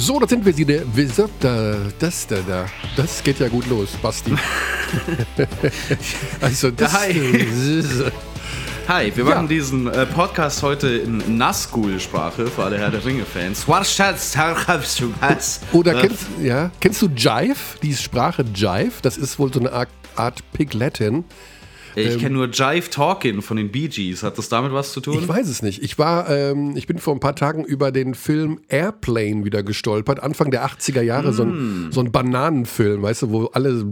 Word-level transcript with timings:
So, 0.00 0.18
da 0.18 0.26
sind 0.26 0.46
wir 0.46 0.54
sie. 0.54 0.64
Der, 0.64 0.80
das, 1.98 2.26
da, 2.26 2.36
da, 2.48 2.64
das 2.96 3.22
geht 3.22 3.38
ja 3.38 3.48
gut 3.48 3.68
los, 3.68 3.90
Basti. 4.00 4.32
also 6.40 6.70
das. 6.70 6.94
Hi. 6.94 7.14
Hi, 8.88 9.12
wir 9.14 9.24
machen 9.24 9.42
ja. 9.42 9.48
diesen 9.48 9.88
äh, 9.88 10.06
Podcast 10.06 10.62
heute 10.62 10.88
in 10.88 11.36
Nazgul-Sprache 11.36 12.46
für 12.46 12.64
alle 12.64 12.78
Herr 12.78 12.90
der 12.90 13.04
Ringe-Fans. 13.04 13.68
Oder 15.72 15.94
äh, 15.94 16.00
kennst, 16.00 16.26
ja, 16.42 16.70
kennst 16.80 17.02
du 17.02 17.08
Jive? 17.08 17.78
Die 17.82 17.94
Sprache 17.94 18.42
Jive? 18.54 19.02
Das 19.02 19.18
ist 19.18 19.38
wohl 19.38 19.52
so 19.52 19.60
eine 19.60 19.70
Art, 19.70 19.90
Art 20.16 20.42
Pigletten. 20.54 21.24
Ich 21.94 22.14
ähm, 22.14 22.18
kenne 22.18 22.34
nur 22.36 22.48
Jive 22.48 22.90
Talking 22.90 23.42
von 23.42 23.56
den 23.56 23.70
Bee 23.70 23.88
Gees. 23.88 24.22
Hat 24.22 24.38
das 24.38 24.48
damit 24.48 24.72
was 24.72 24.92
zu 24.92 25.00
tun? 25.00 25.18
Ich 25.20 25.28
weiß 25.28 25.48
es 25.48 25.62
nicht. 25.62 25.82
Ich 25.82 25.98
war, 25.98 26.28
ähm, 26.28 26.76
ich 26.76 26.86
bin 26.86 26.98
vor 26.98 27.14
ein 27.14 27.20
paar 27.20 27.36
Tagen 27.36 27.64
über 27.64 27.92
den 27.92 28.14
Film 28.14 28.60
Airplane 28.68 29.44
wieder 29.44 29.62
gestolpert. 29.62 30.22
Anfang 30.22 30.50
der 30.50 30.66
80er 30.66 31.02
Jahre, 31.02 31.30
mm. 31.30 31.32
so, 31.32 31.42
ein, 31.42 31.50
mm. 31.88 31.92
so 31.92 32.00
ein 32.00 32.12
Bananenfilm, 32.12 33.02
weißt 33.02 33.22
du, 33.22 33.30
wo 33.30 33.46
alle 33.46 33.84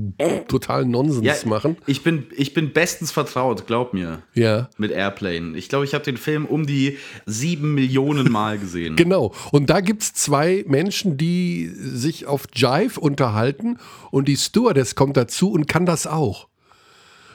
total 0.48 0.84
Nonsens 0.84 1.24
ja, 1.24 1.34
machen. 1.48 1.76
Ich 1.86 2.02
bin, 2.02 2.26
ich 2.36 2.54
bin 2.54 2.72
bestens 2.72 3.10
vertraut, 3.10 3.66
glaub 3.66 3.94
mir. 3.94 4.22
Ja. 4.34 4.68
Mit 4.78 4.90
Airplane. 4.90 5.56
Ich 5.56 5.68
glaube, 5.68 5.84
ich 5.84 5.94
habe 5.94 6.04
den 6.04 6.16
Film 6.16 6.44
um 6.44 6.66
die 6.66 6.98
sieben 7.26 7.74
Millionen 7.74 8.30
Mal 8.30 8.58
gesehen. 8.58 8.96
genau. 8.96 9.32
Und 9.52 9.70
da 9.70 9.80
gibt 9.80 10.02
es 10.02 10.14
zwei 10.14 10.64
Menschen, 10.66 11.16
die 11.16 11.70
sich 11.74 12.26
auf 12.26 12.46
Jive 12.54 13.00
unterhalten 13.00 13.78
und 14.10 14.28
die 14.28 14.36
Stewardess 14.36 14.94
kommt 14.94 15.16
dazu 15.16 15.50
und 15.50 15.66
kann 15.68 15.86
das 15.86 16.06
auch. 16.06 16.47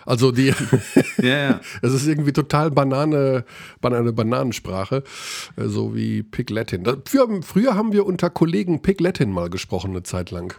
Also 0.05 0.31
die, 0.31 0.53
ja, 1.21 1.23
ja. 1.23 1.61
das 1.81 1.93
ist 1.93 2.07
irgendwie 2.07 2.33
total 2.33 2.71
Banane, 2.71 3.45
Banane, 3.81 4.13
Bananensprache, 4.13 5.03
äh, 5.55 5.65
so 5.65 5.95
wie 5.95 6.23
Pig 6.23 6.49
Latin. 6.49 6.85
Früher, 7.05 7.41
früher 7.41 7.75
haben 7.75 7.93
wir 7.93 8.05
unter 8.05 8.29
Kollegen 8.29 8.81
Pig 8.81 8.99
Latin 8.99 9.31
mal 9.31 9.49
gesprochen, 9.49 9.91
eine 9.91 10.03
Zeit 10.03 10.31
lang. 10.31 10.55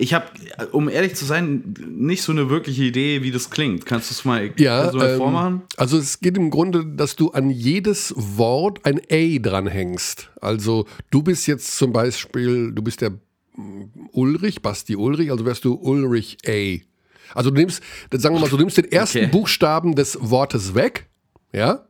Ich 0.00 0.14
habe, 0.14 0.26
um 0.70 0.88
ehrlich 0.88 1.16
zu 1.16 1.24
sein, 1.24 1.74
nicht 1.88 2.22
so 2.22 2.30
eine 2.30 2.48
wirkliche 2.50 2.84
Idee, 2.84 3.24
wie 3.24 3.32
das 3.32 3.50
klingt. 3.50 3.84
Kannst 3.84 4.10
du 4.10 4.14
es 4.14 4.24
mal, 4.24 4.52
ja, 4.56 4.92
mal 4.92 5.10
ähm, 5.10 5.16
vormachen? 5.18 5.62
Also 5.76 5.98
es 5.98 6.20
geht 6.20 6.36
im 6.36 6.50
Grunde, 6.50 6.86
dass 6.86 7.16
du 7.16 7.32
an 7.32 7.50
jedes 7.50 8.14
Wort 8.16 8.86
ein 8.86 9.00
A 9.10 9.38
dranhängst. 9.40 10.30
Also 10.40 10.86
du 11.10 11.22
bist 11.22 11.48
jetzt 11.48 11.76
zum 11.76 11.92
Beispiel, 11.92 12.70
du 12.70 12.80
bist 12.80 13.00
der 13.00 13.14
Ulrich, 14.12 14.62
Basti 14.62 14.94
Ulrich, 14.94 15.32
also 15.32 15.44
wärst 15.44 15.64
du 15.64 15.74
Ulrich 15.74 16.38
A. 16.46 16.78
Also 17.34 17.50
du 17.50 17.56
nimmst, 17.56 17.82
sagen 18.12 18.34
wir 18.34 18.40
mal, 18.40 18.50
du 18.50 18.56
nimmst 18.56 18.76
den 18.76 18.90
ersten 18.90 19.18
okay. 19.18 19.26
Buchstaben 19.28 19.94
des 19.94 20.18
Wortes 20.20 20.74
weg, 20.74 21.08
ja? 21.52 21.86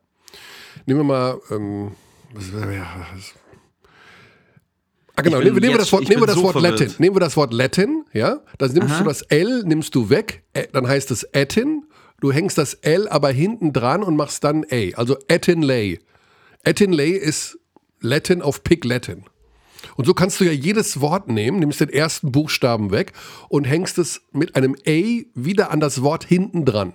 Nehmen 0.86 1.00
wir 1.00 1.04
mal, 1.04 1.40
ähm, 1.50 1.92
was, 2.34 2.50
ja, 2.52 3.06
was, 3.14 3.34
Ah, 5.18 5.22
genau, 5.22 5.38
nehmen, 5.38 5.56
nehmen, 5.56 5.72
wir 5.72 5.78
das 5.78 5.90
Wort, 5.90 6.08
nehmen 6.08 6.22
wir 6.22 6.26
das 6.28 6.36
so 6.36 6.44
Wort 6.44 6.60
Latin. 6.60 6.94
Nehmen 6.98 7.16
wir 7.16 7.20
das 7.20 7.36
Wort 7.36 7.52
Latin, 7.52 8.04
ja? 8.12 8.38
Dann 8.58 8.70
nimmst 8.70 8.94
Aha. 8.94 9.02
du 9.02 9.08
das 9.08 9.22
L, 9.22 9.64
nimmst 9.64 9.92
du 9.96 10.10
weg, 10.10 10.44
äh, 10.52 10.68
dann 10.72 10.86
heißt 10.86 11.10
es 11.10 11.24
Etin. 11.24 11.86
Du 12.20 12.30
hängst 12.30 12.56
das 12.56 12.74
L 12.74 13.08
aber 13.08 13.30
hinten 13.30 13.72
dran 13.72 14.04
und 14.04 14.14
machst 14.14 14.44
dann 14.44 14.64
A. 14.70 14.96
Also 14.96 15.16
Etin 15.26 15.62
Lay. 15.62 15.98
Etin 16.62 16.92
Lay 16.92 17.10
ist 17.10 17.58
Latin 18.00 18.42
auf 18.42 18.62
Pig 18.62 18.84
Latin. 18.84 19.24
Und 19.98 20.04
so 20.04 20.14
kannst 20.14 20.38
du 20.38 20.44
ja 20.44 20.52
jedes 20.52 21.00
Wort 21.00 21.26
nehmen, 21.26 21.58
nimmst 21.58 21.80
den 21.80 21.88
ersten 21.88 22.30
Buchstaben 22.30 22.92
weg 22.92 23.12
und 23.48 23.64
hängst 23.64 23.98
es 23.98 24.20
mit 24.30 24.54
einem 24.54 24.76
A 24.86 25.24
wieder 25.34 25.72
an 25.72 25.80
das 25.80 26.02
Wort 26.02 26.22
hinten 26.22 26.64
dran. 26.64 26.92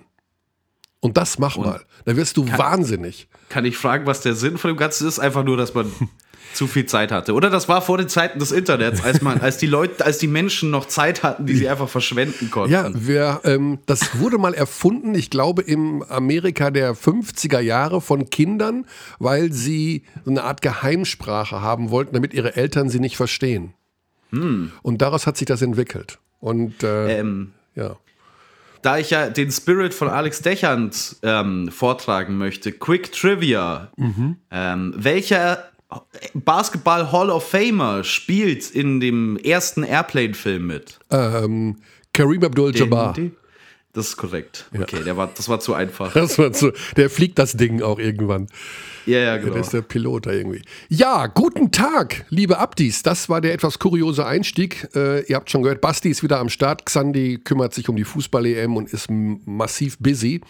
Und 1.00 1.18
das 1.18 1.38
mach 1.38 1.56
und 1.56 1.66
mal. 1.66 1.84
Da 2.06 2.16
wirst 2.16 2.38
du 2.38 2.46
kann, 2.46 2.58
wahnsinnig. 2.58 3.28
Kann 3.50 3.66
ich 3.66 3.76
fragen, 3.76 4.06
was 4.06 4.22
der 4.22 4.34
Sinn 4.34 4.56
von 4.56 4.70
dem 4.70 4.78
Ganzen 4.78 5.06
ist? 5.06 5.18
Einfach 5.18 5.44
nur, 5.44 5.58
dass 5.58 5.74
man 5.74 5.92
zu 6.52 6.66
viel 6.66 6.86
Zeit 6.86 7.10
hatte. 7.10 7.34
Oder 7.34 7.50
das 7.50 7.68
war 7.68 7.82
vor 7.82 7.98
den 7.98 8.08
Zeiten 8.08 8.38
des 8.38 8.52
Internets, 8.52 9.02
als 9.02 9.22
man, 9.22 9.40
als 9.40 9.58
die 9.58 9.66
Leute, 9.66 10.04
als 10.04 10.18
die 10.18 10.26
Menschen 10.26 10.70
noch 10.70 10.86
Zeit 10.86 11.22
hatten, 11.22 11.46
die 11.46 11.54
sie 11.54 11.68
einfach 11.68 11.88
verschwenden 11.88 12.50
konnten. 12.50 12.72
Ja, 12.72 12.90
wir, 12.94 13.40
ähm, 13.44 13.78
das 13.86 14.18
wurde 14.18 14.38
mal 14.38 14.54
erfunden, 14.54 15.14
ich 15.14 15.30
glaube, 15.30 15.62
im 15.62 16.02
Amerika 16.02 16.70
der 16.70 16.94
50er 16.94 17.60
Jahre 17.60 18.00
von 18.00 18.30
Kindern, 18.30 18.86
weil 19.18 19.52
sie 19.52 20.04
so 20.24 20.30
eine 20.30 20.44
Art 20.44 20.62
Geheimsprache 20.62 21.60
haben 21.60 21.90
wollten, 21.90 22.14
damit 22.14 22.34
ihre 22.34 22.56
Eltern 22.56 22.88
sie 22.88 23.00
nicht 23.00 23.16
verstehen. 23.16 23.74
Hm. 24.30 24.72
Und 24.82 25.02
daraus 25.02 25.26
hat 25.26 25.36
sich 25.36 25.46
das 25.46 25.62
entwickelt. 25.62 26.18
Und 26.40 26.82
äh, 26.82 27.20
ähm, 27.20 27.52
ja 27.74 27.96
da 28.84 28.98
ich 28.98 29.10
ja 29.10 29.30
den 29.30 29.50
Spirit 29.50 29.94
von 29.94 30.08
Alex 30.08 30.42
Dechand 30.42 31.16
ähm, 31.22 31.70
vortragen 31.70 32.36
möchte, 32.36 32.70
Quick 32.70 33.12
Trivia. 33.12 33.90
Mhm. 33.96 34.36
Ähm, 34.50 34.92
welcher 34.96 35.64
Basketball 36.34 37.10
Hall 37.10 37.30
of 37.30 37.48
Famer 37.48 38.04
spielt 38.04 38.70
in 38.70 39.00
dem 39.00 39.36
ersten 39.36 39.82
Airplane-Film 39.82 40.66
mit? 40.66 40.98
Ähm, 41.10 41.76
Kareem 42.12 42.44
Abdul-Jabbar. 42.44 43.14
Das 43.94 44.08
ist 44.08 44.16
korrekt. 44.16 44.68
Okay, 44.74 44.96
ja. 44.98 45.02
der 45.04 45.16
war, 45.16 45.30
das 45.34 45.48
war 45.48 45.60
zu 45.60 45.72
einfach. 45.72 46.12
Das 46.14 46.36
war 46.36 46.52
zu, 46.52 46.72
der 46.96 47.08
fliegt 47.08 47.38
das 47.38 47.52
Ding 47.52 47.80
auch 47.80 48.00
irgendwann. 48.00 48.48
Ja, 49.06 49.18
ja, 49.18 49.36
genau. 49.36 49.52
Der 49.52 49.62
ist 49.62 49.72
der 49.72 49.82
Pilot 49.82 50.26
da 50.26 50.32
irgendwie. 50.32 50.62
Ja, 50.88 51.28
guten 51.28 51.70
Tag, 51.70 52.26
liebe 52.28 52.58
Abdis. 52.58 53.04
Das 53.04 53.28
war 53.28 53.40
der 53.40 53.54
etwas 53.54 53.78
kuriose 53.78 54.26
Einstieg. 54.26 54.88
Äh, 54.96 55.24
ihr 55.26 55.36
habt 55.36 55.48
schon 55.48 55.62
gehört, 55.62 55.80
Basti 55.80 56.08
ist 56.08 56.24
wieder 56.24 56.40
am 56.40 56.48
Start. 56.48 56.84
Xandi 56.86 57.38
kümmert 57.44 57.72
sich 57.72 57.88
um 57.88 57.94
die 57.94 58.04
Fußball-EM 58.04 58.76
und 58.76 58.92
ist 58.92 59.08
massiv 59.10 59.98
busy. 59.98 60.40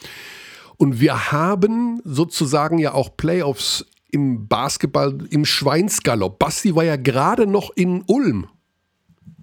Und 0.76 1.00
wir 1.00 1.30
haben 1.30 2.00
sozusagen 2.04 2.78
ja 2.78 2.94
auch 2.94 3.14
Playoffs 3.16 3.84
im 4.14 4.46
Basketball 4.46 5.18
im 5.30 5.44
Schweinsgalopp. 5.44 6.38
Basti 6.38 6.74
war 6.74 6.84
ja 6.84 6.96
gerade 6.96 7.46
noch 7.46 7.70
in 7.74 8.04
Ulm. 8.06 8.46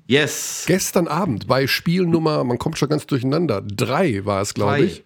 Yes. 0.08 0.64
Gestern 0.66 1.08
Abend 1.08 1.48
bei 1.48 1.68
Spielnummer, 1.68 2.44
man 2.44 2.58
kommt 2.58 2.78
schon 2.78 2.90
ganz 2.90 3.06
durcheinander, 3.06 3.62
drei 3.62 4.26
war 4.26 4.42
es, 4.42 4.54
glaube 4.54 4.82
ich. 4.82 5.04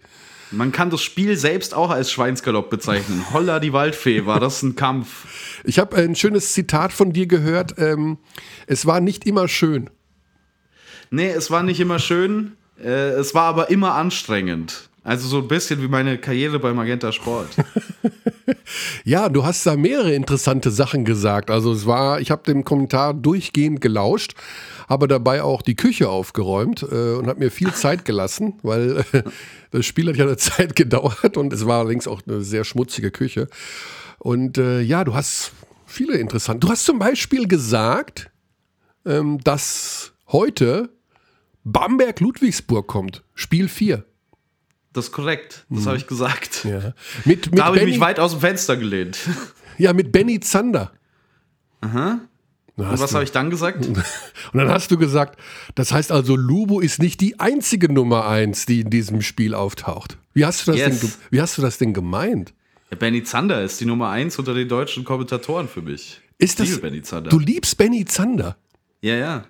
Man 0.52 0.72
kann 0.72 0.90
das 0.90 1.02
Spiel 1.02 1.36
selbst 1.36 1.74
auch 1.74 1.90
als 1.90 2.12
Schweinsgalopp 2.12 2.70
bezeichnen. 2.70 3.26
Holla 3.34 3.60
die 3.60 3.74
Waldfee, 3.74 4.26
war 4.26 4.40
das 4.40 4.62
ein 4.64 4.76
Kampf. 4.76 5.62
Ich 5.64 5.80
habe 5.80 5.96
ein 5.98 6.16
schönes 6.16 6.54
Zitat 6.54 6.94
von 6.94 7.12
dir 7.12 7.28
gehört. 7.28 7.76
Ähm, 7.78 8.20
es 8.68 8.86
war 8.86 9.02
nicht 9.02 9.26
immer 9.26 9.48
schön. 9.48 9.90
Nee, 11.10 11.30
es 11.30 11.52
war 11.52 11.64
nicht 11.64 11.80
immer 11.80 12.00
schön. 12.00 12.54
Äh, 12.82 13.10
es 13.10 13.34
war 13.34 13.44
aber 13.44 13.70
immer 13.70 13.96
anstrengend. 13.96 14.90
Also 15.06 15.28
so 15.28 15.38
ein 15.38 15.48
bisschen 15.48 15.84
wie 15.84 15.88
meine 15.88 16.18
Karriere 16.18 16.58
bei 16.58 16.74
Magenta 16.74 17.12
Sport. 17.12 17.50
ja, 19.04 19.30
du 19.30 19.46
hast 19.46 19.64
da 19.68 19.76
mehrere 19.76 20.16
interessante 20.16 20.72
Sachen 20.72 21.06
gesagt. 21.06 21.52
Also 21.52 21.74
es 21.74 21.86
war, 21.86 22.20
ich 22.20 22.32
habe 22.32 22.42
dem 22.42 22.64
Kommentar 22.64 23.14
durchgehend 23.14 23.82
gelauscht, 23.82 24.34
habe 24.90 25.08
dabei 25.08 25.44
auch 25.44 25.62
die 25.62 25.76
Küche 25.76 26.10
aufgeräumt 26.10 26.82
äh, 26.82 27.14
und 27.14 27.28
habe 27.28 27.38
mir 27.38 27.52
viel 27.52 27.72
Zeit 27.72 28.04
gelassen, 28.04 28.56
weil 28.64 29.06
äh, 29.14 29.22
das 29.70 29.86
Spiel 29.86 30.10
hat 30.10 30.16
ja 30.18 30.26
eine 30.26 30.38
Zeit 30.38 30.76
gedauert 30.76 31.38
und 31.38 31.54
es 31.54 31.68
war 31.68 31.82
allerdings 31.82 32.08
auch 32.08 32.24
eine 32.28 32.42
sehr 32.42 32.64
schmutzige 32.64 33.12
Küche. 33.12 33.48
Und 34.18 34.58
äh, 34.58 34.82
ja, 34.82 35.04
du 35.04 35.14
hast 35.14 35.52
viele 35.86 36.18
interessante. 36.18 36.66
Du 36.66 36.70
hast 36.72 36.84
zum 36.84 36.98
Beispiel 36.98 37.48
gesagt, 37.48 38.32
ähm, 39.06 39.38
dass 39.44 40.14
heute 40.30 40.90
Bamberg-Ludwigsburg 41.64 42.88
kommt, 42.88 43.24
Spiel 43.36 43.68
4. 43.68 44.04
Das 44.96 45.08
ist 45.08 45.12
korrekt. 45.12 45.66
Das 45.70 45.82
mhm. 45.82 45.88
habe 45.88 45.98
ich 45.98 46.08
gesagt. 46.08 46.64
Ja. 46.64 46.94
Mit, 47.26 47.52
mit 47.52 47.60
da 47.60 47.66
habe 47.66 47.78
ich 47.80 47.86
mich 47.86 48.00
weit 48.00 48.18
aus 48.20 48.32
dem 48.32 48.40
Fenster 48.40 48.78
gelehnt. 48.78 49.20
Ja, 49.78 49.92
mit 49.92 50.14
Benny 50.14 50.40
Zander. 50.40 50.94
Aha. 51.82 52.22
Und 52.78 53.00
was 53.00 53.14
habe 53.14 53.26
ich 53.26 53.34
dann 53.34 53.50
gesagt? 53.50 53.86
Und 53.88 54.06
dann 54.54 54.70
hast 54.70 54.90
du 54.90 54.98
gesagt, 54.98 55.38
das 55.76 55.92
heißt 55.92 56.14
also, 56.14 56.38
Lubo 56.38 56.80
ist 56.80 57.02
nicht 57.02 57.20
die 57.20 57.42
einzige 57.42 57.92
Nummer 57.92 58.26
eins, 58.26 58.66
die 58.66 58.80
in 58.80 58.90
diesem 58.90 59.22
Spiel 59.22 59.54
auftaucht. 59.54 60.18
Wie 60.34 60.46
hast 60.46 60.66
du 60.66 60.72
das, 60.72 60.80
yes. 60.80 61.00
denn, 61.02 61.12
wie 61.30 61.42
hast 61.42 61.58
du 61.58 61.62
das 61.62 61.78
denn 61.78 61.94
gemeint? 61.94 62.54
Ja, 62.90 62.96
Benny 62.96 63.22
Zander 63.24 63.64
ist 63.64 63.82
die 63.82 63.86
Nummer 63.86 64.12
eins 64.12 64.40
unter 64.40 64.54
den 64.54 64.70
deutschen 64.70 65.04
Kommentatoren 65.04 65.68
für 65.68 65.82
mich. 65.82 66.22
Ist 66.38 66.62
das, 66.62 66.80
Benny 66.80 67.02
Zander. 67.02 67.30
Du 67.30 67.40
liebst 67.40 67.78
Benny 67.78 68.06
Zander? 68.06 68.56
Ja, 69.02 69.16
ja. 69.16 69.46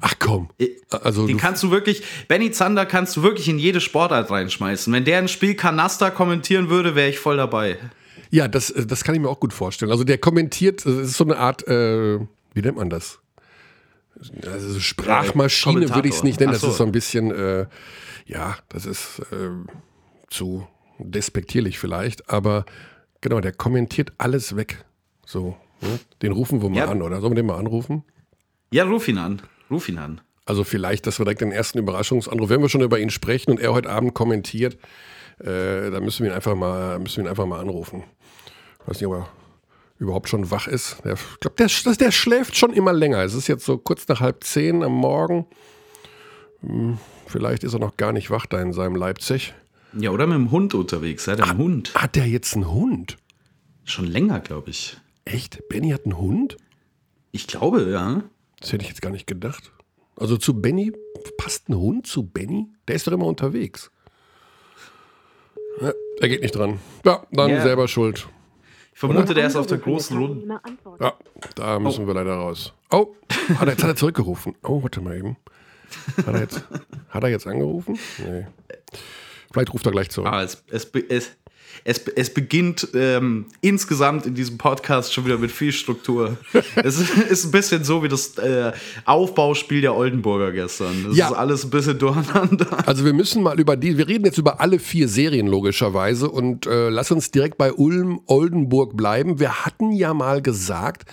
Ach 0.00 0.14
komm. 0.18 0.48
Also 0.90 1.26
den 1.26 1.36
kannst 1.36 1.62
du 1.62 1.70
wirklich, 1.70 2.02
Benny 2.26 2.50
Zander 2.50 2.86
kannst 2.86 3.16
du 3.16 3.22
wirklich 3.22 3.48
in 3.48 3.58
jede 3.58 3.80
Sportart 3.80 4.30
reinschmeißen. 4.30 4.92
Wenn 4.92 5.04
der 5.04 5.18
ein 5.18 5.28
Spiel 5.28 5.54
Kanaster 5.54 6.10
kommentieren 6.10 6.70
würde, 6.70 6.94
wäre 6.94 7.08
ich 7.08 7.18
voll 7.18 7.36
dabei. 7.36 7.78
Ja, 8.30 8.48
das, 8.48 8.70
äh, 8.70 8.86
das 8.86 9.04
kann 9.04 9.14
ich 9.14 9.20
mir 9.20 9.28
auch 9.28 9.40
gut 9.40 9.52
vorstellen. 9.52 9.92
Also 9.92 10.04
der 10.04 10.18
kommentiert, 10.18 10.84
das 10.86 10.94
ist 10.94 11.16
so 11.16 11.24
eine 11.24 11.36
Art, 11.36 11.66
äh, 11.68 12.18
wie 12.54 12.62
nennt 12.62 12.76
man 12.76 12.90
das? 12.90 13.20
Also 14.44 14.80
Sprachmaschine 14.80 15.94
würde 15.94 16.08
ich 16.08 16.14
es 16.14 16.22
nicht 16.22 16.40
nennen. 16.40 16.54
So. 16.54 16.66
Das 16.66 16.72
ist 16.72 16.78
so 16.78 16.84
ein 16.84 16.92
bisschen, 16.92 17.30
äh, 17.30 17.66
ja, 18.26 18.56
das 18.68 18.86
ist 18.86 19.20
äh, 19.30 19.50
zu 20.28 20.66
despektierlich 20.98 21.78
vielleicht, 21.78 22.30
aber 22.30 22.64
genau, 23.20 23.40
der 23.40 23.52
kommentiert 23.52 24.12
alles 24.18 24.56
weg. 24.56 24.84
So, 25.26 25.56
ne? 25.80 25.98
den 26.22 26.32
rufen 26.32 26.62
wir 26.62 26.68
mal 26.68 26.76
ja. 26.76 26.88
an, 26.88 27.02
oder? 27.02 27.20
Sollen 27.20 27.32
wir 27.32 27.42
den 27.42 27.46
mal 27.46 27.58
anrufen? 27.58 28.04
Ja, 28.70 28.84
ruf 28.84 29.08
ihn 29.08 29.18
an. 29.18 29.42
Ruf 29.72 29.88
ihn 29.88 29.98
an. 29.98 30.20
Also 30.44 30.64
vielleicht, 30.64 31.06
dass 31.06 31.18
wir 31.18 31.24
direkt 31.24 31.40
den 31.40 31.52
ersten 31.52 31.78
Überraschungsanruf, 31.78 32.48
wenn 32.48 32.60
wir 32.60 32.68
schon 32.68 32.82
über 32.82 32.98
ihn 32.98 33.10
sprechen 33.10 33.52
und 33.52 33.60
er 33.60 33.72
heute 33.72 33.90
Abend 33.90 34.12
kommentiert, 34.12 34.76
äh, 35.38 35.90
dann 35.90 36.04
müssen 36.04 36.24
wir 36.24 36.30
ihn 36.30 36.34
einfach 36.34 36.54
mal, 36.54 36.98
müssen 36.98 37.18
wir 37.18 37.24
ihn 37.24 37.28
einfach 37.28 37.46
mal 37.46 37.60
anrufen. 37.60 38.04
Ich 38.80 38.88
weiß 38.88 39.00
nicht, 39.00 39.06
aber 39.06 39.28
überhaupt 39.98 40.28
schon 40.28 40.50
wach 40.50 40.66
ist. 40.66 40.98
Der, 41.04 41.14
ich 41.14 41.40
glaube, 41.40 41.56
der, 41.56 41.94
der 41.94 42.10
schläft 42.10 42.56
schon 42.56 42.72
immer 42.72 42.92
länger. 42.92 43.22
Es 43.22 43.34
ist 43.34 43.46
jetzt 43.46 43.64
so 43.64 43.78
kurz 43.78 44.06
nach 44.08 44.20
halb 44.20 44.44
zehn 44.44 44.82
am 44.82 44.92
Morgen. 44.92 45.46
Hm, 46.60 46.98
vielleicht 47.26 47.64
ist 47.64 47.72
er 47.72 47.80
noch 47.80 47.96
gar 47.96 48.12
nicht 48.12 48.30
wach 48.30 48.46
da 48.46 48.60
in 48.60 48.72
seinem 48.72 48.96
Leipzig. 48.96 49.54
Ja, 49.98 50.10
oder 50.10 50.26
mit 50.26 50.36
dem 50.36 50.50
Hund 50.50 50.74
unterwegs. 50.74 51.28
Hat 51.28 51.38
er 51.38 51.50
einen 51.50 51.58
Hund? 51.58 51.94
Hat 51.94 52.16
der 52.16 52.26
jetzt 52.26 52.54
einen 52.54 52.70
Hund? 52.70 53.16
Schon 53.84 54.06
länger, 54.06 54.40
glaube 54.40 54.70
ich. 54.70 54.96
Echt? 55.24 55.68
Benny 55.68 55.90
hat 55.90 56.04
einen 56.04 56.18
Hund? 56.18 56.56
Ich 57.30 57.46
glaube, 57.46 57.88
ja. 57.90 58.22
Das 58.62 58.72
hätte 58.72 58.82
ich 58.84 58.88
jetzt 58.88 59.02
gar 59.02 59.10
nicht 59.10 59.26
gedacht. 59.26 59.72
Also 60.16 60.36
zu 60.36 60.60
Benny 60.60 60.92
passt 61.36 61.68
ein 61.68 61.76
Hund 61.76 62.06
zu 62.06 62.22
Benny? 62.24 62.68
Der 62.88 62.94
ist 62.94 63.06
doch 63.06 63.12
immer 63.12 63.26
unterwegs. 63.26 63.90
Ja, 65.80 65.92
er 66.20 66.28
geht 66.28 66.42
nicht 66.42 66.54
dran. 66.54 66.78
Ja, 67.04 67.26
dann 67.32 67.50
Ja. 67.50 67.62
selber 67.62 67.88
schuld. 67.88 68.28
Ich 68.94 68.98
vermute, 69.00 69.34
der 69.34 69.46
ist 69.46 69.56
auf 69.56 69.66
der 69.66 69.78
großen 69.78 70.16
Runde. 70.16 70.60
Ja, 71.00 71.14
da 71.56 71.78
müssen 71.80 72.06
wir 72.06 72.14
leider 72.14 72.34
raus. 72.34 72.72
Oh, 72.90 73.14
hat 73.56 73.66
er, 73.66 73.72
jetzt 73.72 73.82
hat 73.82 73.90
er 73.90 73.96
zurückgerufen. 73.96 74.54
Oh, 74.62 74.82
warte 74.82 75.00
mal 75.00 75.16
eben. 75.16 75.36
Hat 76.18 76.34
er 76.34 76.40
jetzt, 76.40 76.62
hat 77.08 77.22
er 77.24 77.30
jetzt 77.30 77.46
angerufen? 77.46 77.98
Nee. 78.18 78.46
Vielleicht 79.50 79.72
ruft 79.74 79.86
er 79.86 79.92
gleich 79.92 80.10
zurück. 80.10 80.30
Ah, 80.30 80.42
es, 80.42 80.62
es, 80.70 80.84
es, 81.08 81.32
es, 81.84 81.98
es 82.16 82.32
beginnt 82.32 82.88
ähm, 82.94 83.46
insgesamt 83.60 84.26
in 84.26 84.34
diesem 84.34 84.58
Podcast 84.58 85.12
schon 85.12 85.24
wieder 85.24 85.38
mit 85.38 85.50
viel 85.50 85.72
Struktur. 85.72 86.36
es 86.76 86.98
ist, 86.98 87.44
ein 87.44 87.50
bisschen 87.50 87.84
so 87.84 88.02
wie 88.02 88.08
das 88.08 88.38
äh, 88.38 88.72
Aufbauspiel 89.04 89.80
der 89.80 89.94
Oldenburger 89.94 90.52
gestern. 90.52 91.04
Das 91.08 91.16
Ja. 91.16 91.28
ist 91.28 91.34
alles 91.34 91.64
ein 91.64 91.70
bisschen 91.70 91.98
durcheinander. 91.98 92.86
Also 92.86 93.04
wir 93.04 93.12
müssen 93.12 93.42
mal 93.42 93.58
über 93.58 93.76
die, 93.76 93.98
wir 93.98 94.08
reden 94.08 94.24
jetzt 94.24 94.38
über 94.38 94.60
alle 94.60 94.78
vier 94.78 95.08
Serien 95.08 95.46
logischerweise 95.46 96.30
und 96.30 96.66
äh, 96.66 96.88
lass 96.88 97.10
uns 97.10 97.30
direkt 97.30 97.58
bei 97.58 97.72
Ulm 97.72 98.20
Oldenburg 98.26 98.96
bleiben. 98.96 99.40
Wir 99.40 99.64
hatten 99.64 99.92
ja 99.92 100.14
mal 100.14 100.42
gesagt, 100.42 101.04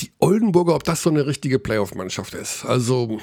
die 0.00 0.10
Oldenburger, 0.18 0.74
ob 0.74 0.84
das 0.84 1.02
so 1.02 1.10
eine 1.10 1.26
richtige 1.26 1.58
Playoff-Mannschaft 1.58 2.34
ist. 2.34 2.64
Also 2.66 3.18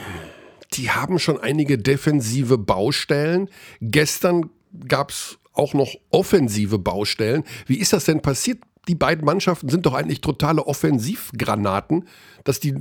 die 0.73 0.89
haben 0.89 1.19
schon 1.19 1.39
einige 1.39 1.77
defensive 1.77 2.57
Baustellen. 2.57 3.47
Gestern 3.79 4.49
gab 4.87 5.11
es 5.11 5.37
auch 5.53 5.73
noch 5.73 5.95
offensive 6.09 6.79
Baustellen. 6.79 7.43
Wie 7.65 7.77
ist 7.77 7.93
das 7.93 8.05
denn 8.05 8.21
passiert? 8.21 8.59
Die 8.87 8.95
beiden 8.95 9.23
Mannschaften 9.23 9.69
sind 9.69 9.85
doch 9.85 9.93
eigentlich 9.93 10.21
totale 10.21 10.65
Offensivgranaten, 10.65 12.05
dass 12.43 12.59
die 12.59 12.75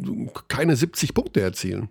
keine 0.49 0.75
70 0.75 1.15
Punkte 1.15 1.41
erzielen. 1.41 1.91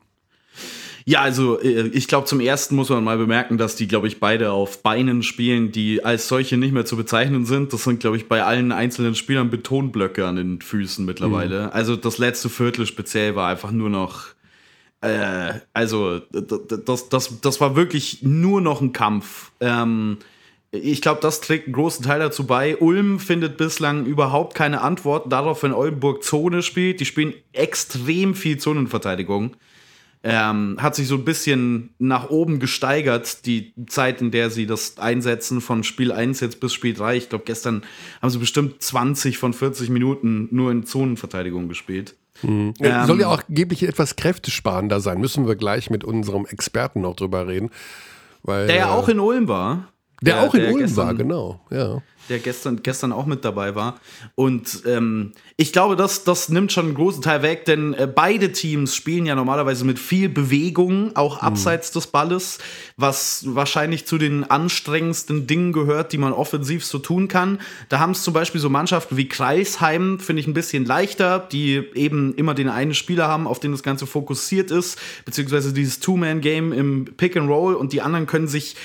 Ja, 1.06 1.22
also 1.22 1.60
äh, 1.60 1.88
ich 1.88 2.08
glaube, 2.08 2.28
zum 2.28 2.40
ersten 2.40 2.76
muss 2.76 2.90
man 2.90 3.04
mal 3.04 3.18
bemerken, 3.18 3.58
dass 3.58 3.76
die, 3.76 3.88
glaube 3.88 4.08
ich, 4.08 4.20
beide 4.20 4.52
auf 4.52 4.84
Beinen 4.84 5.24
spielen, 5.24 5.72
die 5.72 6.04
als 6.06 6.28
solche 6.28 6.58
nicht 6.58 6.74
mehr 6.74 6.86
zu 6.86 6.98
bezeichnen 6.98 7.46
sind. 7.46 7.74
Das 7.74 7.84
sind, 7.84 8.00
glaube 8.00 8.18
ich, 8.18 8.28
bei 8.28 8.44
allen 8.44 8.72
einzelnen 8.72 9.16
Spielern 9.16 9.50
Betonblöcke 9.50 10.28
an 10.28 10.36
den 10.36 10.62
Füßen 10.62 11.06
mittlerweile. 11.06 11.74
Also 11.74 11.96
das 11.96 12.18
letzte 12.18 12.50
Viertel 12.50 12.86
speziell 12.86 13.36
war 13.36 13.50
einfach 13.50 13.72
nur 13.72 13.90
noch. 13.90 14.28
Äh, 15.02 15.54
also 15.74 16.20
das, 16.20 17.10
das, 17.10 17.42
das 17.42 17.62
war 17.62 17.76
wirklich 17.76 18.22
nur 18.22 18.62
noch 18.62 18.82
ein 18.82 18.94
Kampf. 18.94 19.52
Ähm, 19.60 20.18
ich 20.72 21.02
glaube, 21.02 21.22
das 21.22 21.42
trägt 21.42 21.66
einen 21.66 21.74
großen 21.74 22.06
Teil 22.06 22.20
dazu 22.20 22.46
bei. 22.46 22.78
Ulm 22.78 23.20
findet 23.20 23.58
bislang 23.58 24.06
überhaupt 24.06 24.56
keine 24.56 24.82
Antwort 24.82 25.32
darauf, 25.32 25.64
wenn 25.64 25.74
Oldenburg 25.74 26.24
Zone 26.24 26.64
spielt. 26.64 27.00
Die 27.00 27.06
spielen 27.06 27.34
extrem 27.54 28.36
viel 28.36 28.58
Zonenverteidigung 28.58 29.56
ähm, 30.24 30.78
hat 30.80 30.96
sich 30.96 31.08
so 31.08 31.16
ein 31.16 31.26
bisschen 31.26 31.96
nach 31.98 32.30
oben 32.30 32.60
gesteigert, 32.60 33.46
die 33.46 33.74
Zeit, 33.88 34.22
in 34.22 34.30
der 34.30 34.52
sie 34.52 34.68
das 34.68 34.98
einsetzen 35.00 35.62
von 35.62 35.84
Spiel 35.84 36.12
1 36.12 36.42
jetzt 36.42 36.60
bis 36.60 36.74
Spiel 36.74 36.94
3. 36.94 37.18
Ich 37.18 37.30
glaube, 37.30 37.44
gestern 37.46 37.84
haben 38.22 38.30
sie 38.30 38.38
bestimmt 38.38 38.82
20 38.84 39.38
von 39.40 39.54
40 39.54 39.90
Minuten 39.90 40.48
nur 40.52 40.72
in 40.72 40.86
Zonenverteidigung 40.86 41.68
gespielt. 41.68 42.16
Ähm, 42.44 42.74
Soll 43.08 43.20
ja 43.20 43.28
auch 43.28 43.42
geblich 43.50 43.84
etwas 43.84 44.16
kräftesparender 44.16 45.00
sein. 45.00 45.20
Müssen 45.20 45.48
wir 45.48 45.56
gleich 45.56 45.90
mit 45.90 46.04
unserem 46.04 46.46
Experten 46.46 47.02
noch 47.02 47.16
drüber 47.16 47.48
reden. 47.48 47.72
Weil, 48.44 48.68
Der 48.68 48.76
ja 48.76 48.88
äh, 48.88 48.92
auch 48.92 49.10
in 49.10 49.20
Ulm 49.20 49.48
war. 49.48 49.92
Der, 50.22 50.42
auch 50.44 50.54
in 50.54 50.62
der 50.62 50.72
Ulm 50.74 50.84
gestern- 50.84 51.08
war, 51.08 51.14
genau. 51.16 51.60
Ja. 51.72 52.02
der 52.30 52.40
gestern, 52.40 52.82
gestern 52.84 53.12
auch 53.12 53.26
mit 53.26 53.44
dabei 53.44 53.74
war. 53.76 54.00
Und 54.36 54.84
ähm, 54.86 55.32
ich 55.58 55.74
glaube, 55.74 55.96
das, 55.96 56.24
das 56.24 56.50
nimmt 56.50 56.72
schon 56.72 56.86
einen 56.86 56.94
großen 56.94 57.22
Teil 57.22 57.42
weg, 57.42 57.66
denn 57.66 57.94
äh, 57.96 58.08
beide 58.08 58.52
Teams 58.52 58.96
spielen 58.96 59.26
ja 59.26 59.36
normalerweise 59.36 59.84
mit 59.84 59.98
viel 60.00 60.30
Bewegung, 60.30 61.16
auch 61.16 61.40
abseits 61.42 61.92
des 61.92 62.08
Balles, 62.08 62.60
was 62.96 63.44
wahrscheinlich 63.48 64.06
zu 64.06 64.18
den 64.20 64.44
anstrengendsten 64.50 65.48
Dingen 65.48 65.74
gehört, 65.74 66.14
die 66.14 66.18
man 66.20 66.32
offensiv 66.32 66.86
so 66.86 67.00
tun 67.00 67.28
kann. 67.28 67.60
Da 67.90 68.00
haben 68.00 68.12
es 68.12 68.24
zum 68.24 68.34
Beispiel 68.34 68.62
so 68.62 68.70
Mannschaften 68.70 69.18
wie 69.18 69.28
Kreisheim, 69.28 70.20
finde 70.20 70.42
ich 70.42 70.48
ein 70.48 70.54
bisschen 70.54 70.86
leichter, 70.86 71.40
die 71.40 71.84
eben 71.96 72.36
immer 72.36 72.54
den 72.54 72.70
einen 72.70 72.94
Spieler 72.94 73.28
haben, 73.28 73.48
auf 73.48 73.60
den 73.60 73.72
das 73.72 73.84
Ganze 73.84 74.06
fokussiert 74.06 74.72
ist, 74.72 75.00
beziehungsweise 75.26 75.74
dieses 75.74 76.00
Two-Man-Game 76.00 76.72
im 76.72 77.06
Pick 77.18 77.36
and 77.36 77.50
Roll 77.50 77.74
und 77.74 77.92
die 77.94 78.02
anderen 78.02 78.28
können 78.28 78.48
sich 78.48 78.76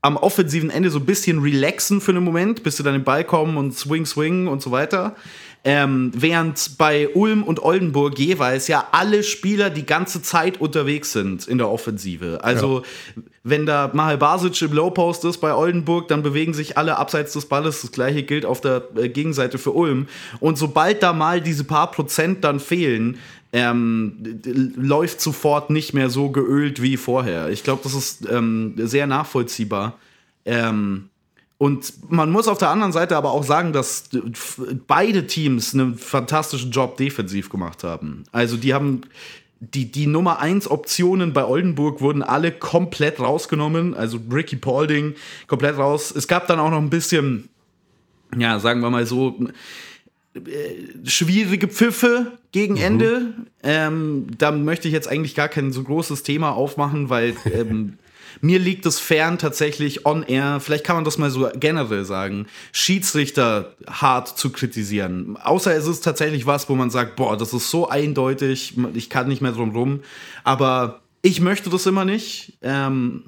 am 0.00 0.16
offensiven 0.16 0.70
Ende 0.70 0.90
so 0.90 0.98
ein 1.00 1.06
bisschen 1.06 1.40
relaxen 1.40 2.00
für 2.00 2.12
einen 2.12 2.24
Moment, 2.24 2.62
bis 2.62 2.76
sie 2.76 2.82
dann 2.82 2.94
den 2.94 3.04
Ball 3.04 3.24
kommen 3.24 3.56
und 3.56 3.76
swing, 3.76 4.06
swing 4.06 4.46
und 4.46 4.62
so 4.62 4.70
weiter. 4.70 5.16
Ähm, 5.64 6.12
während 6.14 6.78
bei 6.78 7.08
Ulm 7.08 7.42
und 7.42 7.60
Oldenburg 7.62 8.16
jeweils 8.16 8.68
ja 8.68 8.86
alle 8.92 9.24
Spieler 9.24 9.70
die 9.70 9.84
ganze 9.84 10.22
Zeit 10.22 10.60
unterwegs 10.60 11.12
sind 11.12 11.48
in 11.48 11.58
der 11.58 11.68
Offensive. 11.68 12.38
Also, 12.44 12.84
wenn 13.42 13.66
da 13.66 13.90
Mahal 13.92 14.18
Basic 14.18 14.62
im 14.62 14.72
Low 14.72 14.90
Post 14.90 15.24
ist 15.24 15.38
bei 15.38 15.52
Oldenburg, 15.52 16.06
dann 16.08 16.22
bewegen 16.22 16.54
sich 16.54 16.78
alle 16.78 16.96
abseits 16.96 17.32
des 17.32 17.46
Balles. 17.46 17.82
Das 17.82 17.90
gleiche 17.90 18.22
gilt 18.22 18.46
auf 18.46 18.60
der 18.60 18.84
äh, 18.94 19.08
Gegenseite 19.08 19.58
für 19.58 19.72
Ulm. 19.72 20.06
Und 20.38 20.58
sobald 20.58 21.02
da 21.02 21.12
mal 21.12 21.40
diese 21.40 21.64
paar 21.64 21.90
Prozent 21.90 22.44
dann 22.44 22.60
fehlen, 22.60 23.18
ähm, 23.52 24.40
läuft 24.76 25.20
sofort 25.20 25.70
nicht 25.70 25.94
mehr 25.94 26.10
so 26.10 26.30
geölt 26.30 26.82
wie 26.82 26.96
vorher. 26.96 27.48
Ich 27.50 27.64
glaube, 27.64 27.80
das 27.82 27.94
ist 27.94 28.28
ähm, 28.30 28.74
sehr 28.76 29.06
nachvollziehbar. 29.06 29.98
Ähm, 30.44 31.08
und 31.56 32.10
man 32.10 32.30
muss 32.30 32.46
auf 32.46 32.58
der 32.58 32.70
anderen 32.70 32.92
Seite 32.92 33.16
aber 33.16 33.32
auch 33.32 33.42
sagen, 33.42 33.72
dass 33.72 34.10
beide 34.86 35.26
Teams 35.26 35.74
einen 35.74 35.96
fantastischen 35.96 36.70
Job 36.70 36.96
defensiv 36.96 37.48
gemacht 37.48 37.82
haben. 37.82 38.24
Also 38.30 38.56
die 38.56 38.74
haben 38.74 39.02
die, 39.60 39.90
die 39.90 40.06
Nummer 40.06 40.38
1 40.38 40.70
Optionen 40.70 41.32
bei 41.32 41.44
Oldenburg 41.44 42.00
wurden 42.00 42.22
alle 42.22 42.52
komplett 42.52 43.18
rausgenommen. 43.18 43.94
Also 43.94 44.20
Ricky 44.32 44.56
Paulding 44.56 45.14
komplett 45.48 45.78
raus. 45.78 46.12
Es 46.14 46.28
gab 46.28 46.46
dann 46.46 46.60
auch 46.60 46.70
noch 46.70 46.78
ein 46.78 46.90
bisschen, 46.90 47.48
ja, 48.36 48.60
sagen 48.60 48.80
wir 48.80 48.90
mal 48.90 49.06
so, 49.06 49.36
schwierige 51.04 51.68
Pfiffe 51.68 52.38
gegen 52.52 52.76
Ende. 52.76 53.34
Ähm, 53.62 54.26
da 54.36 54.50
möchte 54.50 54.88
ich 54.88 54.94
jetzt 54.94 55.08
eigentlich 55.08 55.34
gar 55.34 55.48
kein 55.48 55.72
so 55.72 55.82
großes 55.82 56.22
Thema 56.22 56.50
aufmachen, 56.52 57.10
weil 57.10 57.34
ähm, 57.52 57.98
mir 58.40 58.58
liegt 58.58 58.86
es 58.86 58.98
fern, 58.98 59.38
tatsächlich 59.38 60.06
on 60.06 60.22
air, 60.22 60.60
vielleicht 60.60 60.84
kann 60.84 60.96
man 60.96 61.04
das 61.04 61.18
mal 61.18 61.30
so 61.30 61.48
generell 61.54 62.04
sagen, 62.04 62.46
Schiedsrichter 62.72 63.74
hart 63.88 64.28
zu 64.38 64.50
kritisieren. 64.50 65.36
Außer 65.36 65.74
es 65.74 65.86
ist 65.86 66.04
tatsächlich 66.04 66.46
was, 66.46 66.68
wo 66.68 66.74
man 66.74 66.90
sagt, 66.90 67.16
boah, 67.16 67.36
das 67.36 67.52
ist 67.52 67.70
so 67.70 67.88
eindeutig, 67.88 68.74
ich 68.94 69.10
kann 69.10 69.28
nicht 69.28 69.42
mehr 69.42 69.52
drum 69.52 69.70
rum. 69.70 70.00
Aber 70.44 71.00
ich 71.22 71.40
möchte 71.40 71.70
das 71.70 71.86
immer 71.86 72.04
nicht. 72.04 72.54
Ähm, 72.62 73.24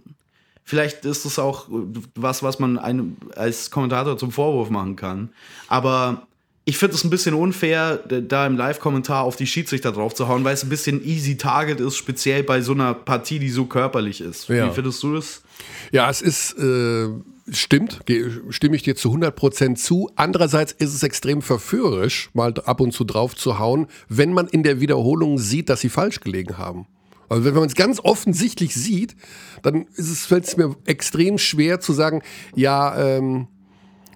Vielleicht 0.71 1.05
ist 1.05 1.25
es 1.25 1.41
auch 1.41 1.67
was, 2.15 2.45
was 2.45 2.61
man 2.61 2.79
einem 2.79 3.17
als 3.35 3.73
Kommentator 3.73 4.17
zum 4.17 4.31
Vorwurf 4.31 4.71
machen 4.71 4.95
kann. 4.95 5.31
Aber 5.67 6.29
ich 6.71 6.79
finde 6.79 6.95
es 6.95 7.03
ein 7.03 7.11
bisschen 7.11 7.35
unfair, 7.35 7.97
da 7.97 8.47
im 8.47 8.57
Live-Kommentar 8.57 9.25
auf 9.25 9.35
die 9.35 9.49
Schiedsrichter 9.49 9.91
drauf 9.91 10.15
zu 10.15 10.29
hauen, 10.29 10.45
weil 10.45 10.55
es 10.55 10.63
ein 10.63 10.69
bisschen 10.69 11.05
easy 11.05 11.37
target 11.37 11.81
ist, 11.81 11.97
speziell 11.97 12.45
bei 12.45 12.61
so 12.61 12.71
einer 12.71 12.95
Partie, 12.95 13.41
die 13.41 13.51
so 13.51 13.65
körperlich 13.65 14.21
ist. 14.21 14.49
Ja. 14.49 14.69
Wie 14.69 14.75
findest 14.75 15.03
du 15.03 15.15
das? 15.17 15.43
Ja, 15.91 16.09
es 16.09 16.23
ist, 16.23 16.57
äh, 16.61 17.09
stimmt, 17.51 18.03
stimme 18.51 18.77
ich 18.77 18.85
dir 18.85 18.95
zu 18.95 19.13
100% 19.13 19.75
zu. 19.75 20.11
Andererseits 20.15 20.71
ist 20.71 20.95
es 20.95 21.03
extrem 21.03 21.43
verführerisch, 21.43 22.31
mal 22.35 22.55
ab 22.65 22.81
und 22.81 22.93
zu 22.93 23.03
drauf 23.03 23.35
zu 23.35 23.59
hauen, 23.59 23.89
wenn 24.09 24.33
man 24.33 24.47
in 24.47 24.63
der 24.63 24.79
Wiederholung 24.79 25.39
sieht, 25.39 25.71
dass 25.71 25.81
sie 25.81 25.89
falsch 25.89 26.21
gelegen 26.21 26.57
haben. 26.57 26.87
Also 27.29 27.45
wenn 27.45 27.55
man 27.55 27.65
es 27.65 27.75
ganz 27.75 27.99
offensichtlich 27.99 28.77
sieht, 28.77 29.17
dann 29.63 29.87
ist 29.97 30.09
es, 30.09 30.25
fällt 30.25 30.45
es 30.45 30.57
mir 30.57 30.77
extrem 30.85 31.37
schwer 31.37 31.81
zu 31.81 31.93
sagen, 31.93 32.23
ja, 32.55 32.97
ähm, 32.97 33.49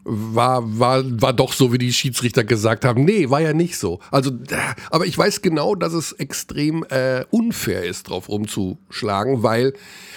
war, 0.04 0.78
war, 0.78 1.02
war 1.20 1.32
doch 1.32 1.52
so, 1.52 1.72
wie 1.72 1.78
die 1.78 1.92
Schiedsrichter 1.92 2.44
gesagt 2.44 2.84
haben. 2.84 3.04
Nee, 3.04 3.30
war 3.30 3.40
ja 3.40 3.52
nicht 3.52 3.78
so. 3.78 4.00
Also, 4.10 4.32
aber 4.90 5.06
ich 5.06 5.16
weiß 5.16 5.42
genau, 5.42 5.74
dass 5.74 5.94
es 5.94 6.12
extrem 6.12 6.84
äh, 6.90 7.24
unfair 7.30 7.84
ist, 7.84 8.10
drauf 8.10 8.28
rumzuschlagen, 8.28 9.42
weil 9.42 9.72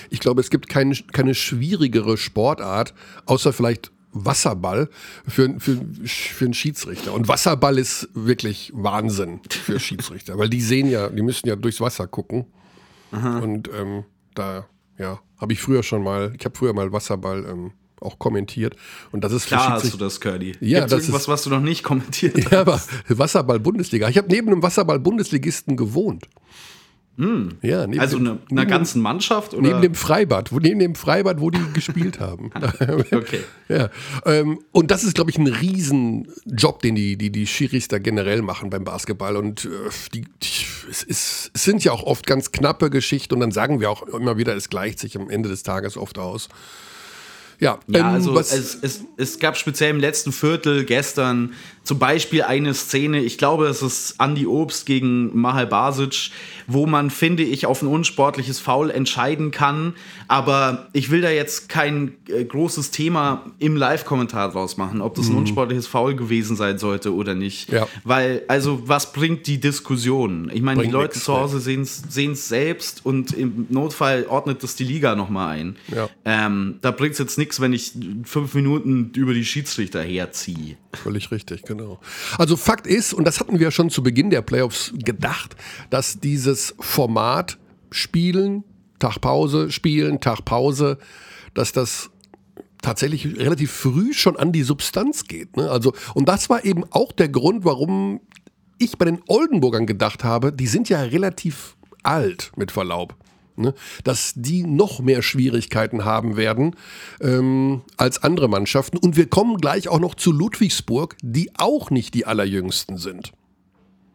ich 0.10 0.20
glaube, 0.20 0.41
es 0.41 0.50
gibt 0.50 0.67
kein, 0.67 0.96
keine 1.13 1.34
schwierigere 1.36 2.17
Sportart, 2.17 2.94
außer 3.25 3.53
vielleicht 3.53 3.91
Wasserball 4.12 4.89
für, 5.27 5.60
für, 5.60 5.79
für 6.06 6.46
einen 6.46 6.53
Schiedsrichter. 6.53 7.13
Und 7.13 7.27
Wasserball 7.27 7.77
ist 7.77 8.10
wirklich 8.13 8.72
Wahnsinn 8.74 9.41
für 9.50 9.79
Schiedsrichter, 9.79 10.38
weil 10.38 10.50
die 10.50 10.62
sehen 10.62 10.89
ja, 10.89 11.10
die 11.10 11.22
müssen 11.22 11.48
ja 11.48 11.56
durchs 11.56 11.79
Wasser 11.82 12.08
gucken. 12.08 12.46
Und 13.12 13.70
ähm, 13.74 14.03
da, 14.34 14.67
ja, 14.98 15.20
habe 15.38 15.53
ich 15.53 15.62
früher 15.62 15.84
schon 15.84 16.03
mal, 16.03 16.34
ich 16.38 16.46
habe 16.46 16.58
früher 16.58 16.74
mal 16.74 16.91
Wasserball 16.91 17.46
ähm, 17.46 17.72
auch 18.01 18.20
kommentiert. 18.20 18.75
Und 19.12 19.24
das 19.24 19.32
ist 19.34 19.48
Klar 19.48 19.70
hast 19.72 19.94
du 19.94 19.98
das, 19.98 20.20
Curdy. 20.22 20.54
Ja, 20.60 20.80
Gibt's 20.80 20.92
das 20.92 21.01
irgendwas, 21.04 21.22
ist- 21.24 21.27
was 21.27 21.44
du 21.44 21.50
noch 21.50 21.62
nicht 21.62 21.84
kommentiert 21.84 22.36
hast? 22.38 22.51
Ja, 22.51 22.62
aber 22.62 22.82
Wasserball-Bundesliga. 23.08 24.08
Ich 24.10 24.18
habe 24.18 24.27
neben 24.30 24.48
einem 24.50 24.62
Wasserball-Bundesligisten 24.63 25.75
gewohnt. 25.77 26.25
Ja, 27.63 27.88
neben 27.88 28.00
Also 28.00 28.18
dem, 28.20 28.27
eine, 28.27 28.39
einer 28.51 28.66
ganzen 28.68 29.01
Mannschaft? 29.01 29.56
Oder? 29.56 29.63
neben 29.63 29.82
dem 29.82 29.96
Freibad, 29.96 30.51
wo, 30.51 30.60
neben 30.60 30.77
dem 30.80 30.94
Freibad, 30.94 31.42
wo 31.42 31.50
die 31.50 31.58
gespielt 31.74 32.20
haben. 32.20 32.51
Okay. 33.12 33.39
Ja, 33.70 33.89
ähm, 34.25 34.60
und 34.72 34.92
das 34.92 35.04
ist, 35.04 35.16
glaube 35.16 35.32
ich, 35.32 35.39
ein 35.39 35.48
Riesenjob, 35.48 36.80
den 36.84 36.94
die, 36.94 37.18
die, 37.18 37.32
die 37.32 37.48
Schiris 37.48 37.88
da 37.88 37.98
generell 37.98 38.44
machen 38.44 38.70
beim 38.70 38.84
Basketball. 38.84 39.36
Und 39.36 39.66
äh, 39.66 39.70
die, 40.13 40.22
die, 40.22 40.66
es, 40.92 41.01
ist, 41.01 41.50
es 41.56 41.63
sind 41.63 41.84
ja 41.84 41.92
auch 41.92 42.04
oft 42.04 42.27
ganz 42.27 42.51
knappe 42.51 42.92
Geschichten 42.92 43.34
und 43.34 43.39
dann 43.39 43.51
sagen 43.51 43.80
wir 43.80 43.89
auch 43.89 44.04
immer 44.04 44.38
wieder, 44.38 44.56
es 44.56 44.70
gleicht 44.70 45.00
sich 45.00 45.18
am 45.18 45.27
Ende 45.32 45.50
des 45.50 45.63
Tages 45.63 45.98
oft 45.98 46.20
aus. 46.20 46.50
Ja, 47.60 47.80
Ja, 47.88 48.00
ähm, 48.00 48.06
also 48.06 48.40
es, 48.40 48.78
es, 48.82 49.02
es 49.18 49.40
gab 49.40 49.58
speziell 49.58 49.92
im 49.92 50.00
letzten 50.00 50.32
Viertel 50.32 50.86
gestern 50.86 51.54
zum 51.88 52.00
Beispiel 52.00 52.44
eine 52.44 52.74
Szene, 52.74 53.22
ich 53.22 53.38
glaube, 53.38 53.67
es 53.67 53.82
ist 53.82 54.15
Andy 54.20 54.46
Obst 54.46 54.86
gegen 54.86 55.39
Mahal 55.39 55.67
Basic, 55.67 56.32
wo 56.67 56.86
man, 56.86 57.10
finde 57.10 57.44
ich, 57.44 57.65
auf 57.65 57.82
ein 57.82 57.88
unsportliches 57.88 58.60
Foul 58.60 58.91
entscheiden 58.91 59.51
kann. 59.51 59.94
Aber 60.27 60.89
ich 60.91 61.12
will 61.12 61.22
da 61.22 61.29
jetzt 61.29 61.70
kein 61.70 62.15
äh, 62.27 62.44
großes 62.44 62.91
Thema 62.91 63.46
im 63.60 63.77
Live-Kommentar 63.77 64.51
draus 64.51 64.75
machen, 64.75 65.00
ob 65.00 65.15
das 65.15 65.29
ein 65.29 65.36
unsportliches 65.38 65.88
Foul 65.88 66.17
gewesen 66.17 66.58
sein 66.58 66.77
sollte 66.77 67.13
oder 67.13 67.36
nicht. 67.36 67.72
Mhm. 67.72 67.77
Ja. 67.77 67.88
Weil, 68.03 68.44
also, 68.50 68.82
was 68.86 69.13
bringt 69.13 69.48
die 69.48 69.62
Diskussion? 69.62 70.51
Ich 70.53 70.62
meine, 70.62 70.84
die 70.84 70.89
Leute 70.89 71.13
nix, 71.13 71.24
zu 71.24 71.34
Hause 71.38 71.62
sehen 71.62 71.84
es 71.84 72.48
selbst 72.50 73.06
und 73.06 73.32
im 73.32 73.65
Notfall 73.70 74.25
ordnet 74.27 74.62
das 74.62 74.75
die 74.75 74.84
Liga 74.84 75.15
nochmal 75.15 75.58
ein. 75.58 75.77
Ja. 75.88 76.10
Ähm, 76.25 76.79
da 76.82 76.91
bringt 76.91 77.13
es 77.13 77.20
jetzt 77.20 77.38
nichts, 77.38 77.62
wenn 77.62 77.72
ich 77.72 77.94
fünf 78.25 78.53
Minuten 78.56 79.12
über 79.15 79.34
die 79.34 79.46
Schiedsrichter 79.46 80.03
herziehe. 80.03 80.75
Völlig 81.04 81.32
richtig, 81.32 81.63
genau. 81.63 82.00
Also 82.38 82.58
Fakt 82.58 82.88
ist, 82.88 83.13
und 83.13 83.25
das 83.25 83.39
hatten 83.39 83.60
wir 83.60 83.72
schon 83.72 83.89
zu 83.89 84.04
Beginn 84.04 84.30
der 84.30 84.42
Playoffs 84.42 84.94
gedacht, 84.96 85.56
dass 85.89 86.20
dieses 86.20 86.75
Format 86.80 87.58
Spielen, 87.92 88.63
Tag 89.00 89.22
Pause, 89.22 89.72
Spielen, 89.72 90.20
Tag 90.20 90.44
Pause, 90.46 90.98
dass 91.54 91.72
das 91.72 92.10
tatsächlich 92.82 93.38
relativ 93.38 93.72
früh 93.72 94.13
schon 94.13 94.38
an 94.38 94.51
die 94.51 94.63
Substanz 94.63 95.25
geht. 95.25 95.58
Ne? 95.58 95.70
Also, 95.70 95.94
und 96.13 96.27
das 96.30 96.50
war 96.50 96.66
eben 96.66 96.84
auch 96.92 97.12
der 97.12 97.30
Grund, 97.30 97.66
warum 97.66 98.22
ich 98.77 98.98
bei 98.98 99.06
den 99.06 99.20
Oldenburgern 99.27 99.86
gedacht 99.86 100.24
habe, 100.24 100.54
die 100.54 100.68
sind 100.68 100.89
ja 100.89 101.01
relativ 101.01 101.75
alt, 102.04 102.51
mit 102.56 102.72
Verlaub. 102.72 103.16
Ne? 103.58 103.74
Dass 104.04 104.34
die 104.36 104.64
noch 104.64 105.00
mehr 105.00 105.22
Schwierigkeiten 105.24 106.06
haben 106.06 106.38
werden 106.38 106.76
ähm, 107.20 107.82
als 107.98 108.22
andere 108.24 108.48
Mannschaften. 108.48 108.98
Und 108.98 109.18
wir 109.18 109.28
kommen 109.28 109.58
gleich 109.58 109.88
auch 109.90 110.00
noch 110.00 110.16
zu 110.16 110.32
Ludwigsburg, 110.32 111.16
die 111.24 111.50
auch 111.58 111.90
nicht 111.90 112.14
die 112.14 112.26
allerjüngsten 112.28 112.98
sind. 112.98 113.32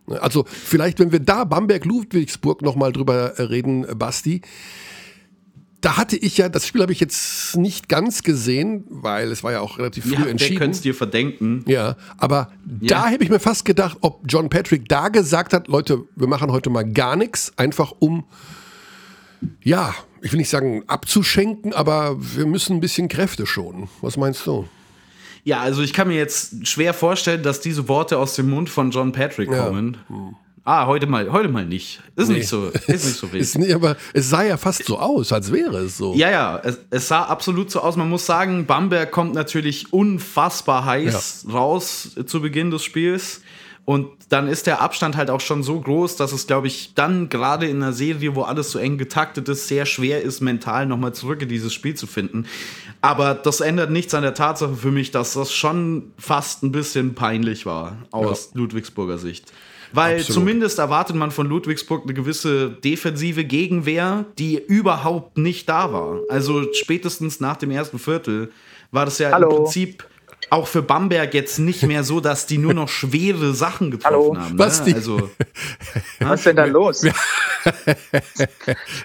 Ne? 0.07 0.23
Also 0.23 0.45
vielleicht, 0.47 1.01
wenn 1.01 1.11
wir 1.13 1.21
da 1.21 1.45
Bamberg-Ludwigsburg 1.45 2.63
nochmal 2.63 2.93
drüber 2.93 3.39
äh, 3.39 3.43
reden, 3.43 3.85
äh, 3.85 3.95
Basti, 3.97 4.43
da 5.81 5.97
hatte 5.97 6.17
ich 6.17 6.39
ja, 6.39 6.49
das 6.49 6.65
Spiel 6.67 6.81
habe 6.81 6.93
ich 6.93 7.01
jetzt 7.01 7.57
nicht 7.57 7.89
ganz 7.89 8.23
gesehen, 8.23 8.85
weil 8.89 9.33
es 9.33 9.43
war 9.43 9.51
ja 9.51 9.61
auch 9.61 9.79
relativ 9.79 10.05
früh 10.05 10.15
Ja, 10.15 10.27
entschieden. 10.27 10.59
könnte 10.59 10.77
es 10.77 10.81
dir 10.83 10.95
verdenken? 10.95 11.65
Ja, 11.67 11.97
aber 12.19 12.53
da 12.65 13.09
hätte 13.09 13.25
ich 13.25 13.31
mir 13.31 13.41
fast 13.41 13.65
gedacht, 13.65 13.99
ob 14.01 14.21
John 14.29 14.49
Patrick 14.49 14.89
da 14.89 15.09
gesagt 15.09 15.53
hat, 15.53 15.67
Leute, 15.67 16.05
wir 16.15 16.29
machen 16.29 16.53
heute 16.53 16.71
mal 16.71 16.85
gar 16.89 17.17
nichts, 17.17 17.53
einfach 17.59 17.93
um, 17.99 18.23
ja, 19.63 19.95
ich 20.21 20.33
will 20.33 20.39
nicht 20.39 20.51
sagen 20.51 20.85
abzuschenken, 20.87 21.73
aber 21.73 22.17
wir 22.19 22.47
müssen 22.47 22.77
ein 22.77 22.81
bisschen 22.81 23.09
Kräfte 23.09 23.47
schonen. 23.47 23.89
Was 24.01 24.17
meinst 24.17 24.47
du? 24.47 24.69
Ja, 25.45 25.61
also 25.61 25.83
ich 25.83 25.93
kann 25.93 26.09
mir 26.09 26.17
jetzt 26.17 26.67
schwer 26.69 26.95
vorstellen, 26.95 27.43
dass 27.43 27.61
diese 27.61 27.89
Worte 27.89 28.19
aus 28.19 28.37
dem 28.37 28.49
Mund 28.51 28.71
von 28.71 28.91
John 28.93 29.11
Patrick 29.13 29.51
Ja. 29.51 29.67
kommen. 29.67 29.97
Ah, 30.65 30.87
heute 30.87 31.09
mal, 31.09 31.33
heute 31.33 31.49
mal 31.49 31.67
nicht. 31.67 32.01
Ist 32.15 32.29
nicht 32.29 32.47
so, 32.47 32.69
ist 32.69 32.87
nicht 32.89 33.03
so 33.17 33.33
wild. 33.33 33.43
Ist 33.43 33.59
nicht, 33.59 33.75
aber 33.75 33.97
es 34.13 34.31
sah 34.31 34.45
ja 34.45 34.57
fast 34.57 34.85
so 34.85 34.97
aus, 34.97 35.33
als 35.33 35.51
wäre 35.51 35.79
es 35.79 35.97
so. 35.97 36.15
Ja, 36.15 36.31
ja, 36.31 36.61
es, 36.63 36.79
es 36.91 37.09
sah 37.09 37.25
absolut 37.25 37.69
so 37.73 37.81
aus. 37.81 37.97
Man 37.97 38.09
muss 38.09 38.25
sagen, 38.27 38.65
Bamberg 38.67 39.11
kommt 39.11 39.35
natürlich 39.35 39.93
unfassbar 39.93 40.85
heiß 40.85 41.47
raus 41.53 42.11
zu 42.27 42.41
Beginn 42.41 42.71
des 42.71 42.85
Spiels. 42.85 43.41
Und 43.85 44.09
dann 44.29 44.47
ist 44.47 44.69
der 44.69 44.81
Abstand 44.81 45.17
halt 45.17 45.29
auch 45.29 45.41
schon 45.41 45.65
so 45.65 45.81
groß, 45.81 46.15
dass 46.17 46.33
es, 46.33 46.47
glaube 46.47 46.69
ich, 46.69 46.95
dann 46.95 47.29
gerade 47.29 47.67
in 47.67 47.83
einer 47.83 47.93
Serie, 47.93 48.37
wo 48.37 48.43
alles 48.43 48.71
so 48.71 48.79
eng 48.79 48.97
getaktet 48.97 49.49
ist, 49.49 49.67
sehr 49.67 49.87
schwer 49.87 50.23
ist, 50.23 50.41
mental 50.41 50.87
nochmal 50.87 51.15
zurück 51.15 51.43
in 51.43 51.49
dieses 51.49 51.75
Spiel 51.75 51.95
zu 51.95 52.07
finden. 52.07 52.47
Aber 53.01 53.35
das 53.35 53.61
ändert 53.61 53.91
nichts 53.91 54.15
an 54.15 54.23
der 54.23 54.35
Tatsache 54.35 54.75
für 54.75 54.93
mich, 54.93 55.11
dass 55.11 55.35
das 55.35 55.53
schon 55.53 56.13
fast 56.17 56.63
ein 56.63 56.71
bisschen 56.71 57.15
peinlich 57.15 57.67
war 57.67 57.97
aus 58.13 58.51
Ludwigsburger 58.55 59.19
Sicht. 59.19 59.53
Weil 59.93 60.19
Absolut. 60.19 60.35
zumindest 60.35 60.79
erwartet 60.79 61.17
man 61.17 61.31
von 61.31 61.47
Ludwigsburg 61.47 62.05
eine 62.05 62.15
gewisse 62.15 62.71
defensive 62.71 63.45
Gegenwehr, 63.45 64.25
die 64.39 64.63
überhaupt 64.63 65.37
nicht 65.37 65.69
da 65.69 65.93
war. 65.93 66.21
Also 66.31 66.73
spätestens 66.73 67.41
nach 67.41 67.57
dem 67.57 67.71
ersten 67.71 67.99
Viertel 67.99 68.53
war 68.91 69.05
das 69.05 69.19
ja 69.19 69.33
Hallo. 69.33 69.51
im 69.51 69.57
Prinzip 69.57 70.07
auch 70.53 70.69
für 70.69 70.83
Bamberg 70.83 71.33
jetzt 71.35 71.59
nicht 71.59 71.83
mehr 71.89 72.05
so, 72.05 72.21
dass 72.21 72.47
die 72.47 72.59
nur 72.59 72.75
noch 72.75 72.89
schwere 72.89 73.55
Sachen 73.55 73.91
getroffen 73.91 74.15
Hallo. 74.15 74.37
haben. 74.39 74.59
Was 74.59 74.81
ne? 74.81 74.87
die- 74.87 74.95
Also 74.95 75.31
Was 76.21 76.41
ist 76.41 76.47
denn 76.47 76.57
da 76.57 76.65
los? 76.67 77.05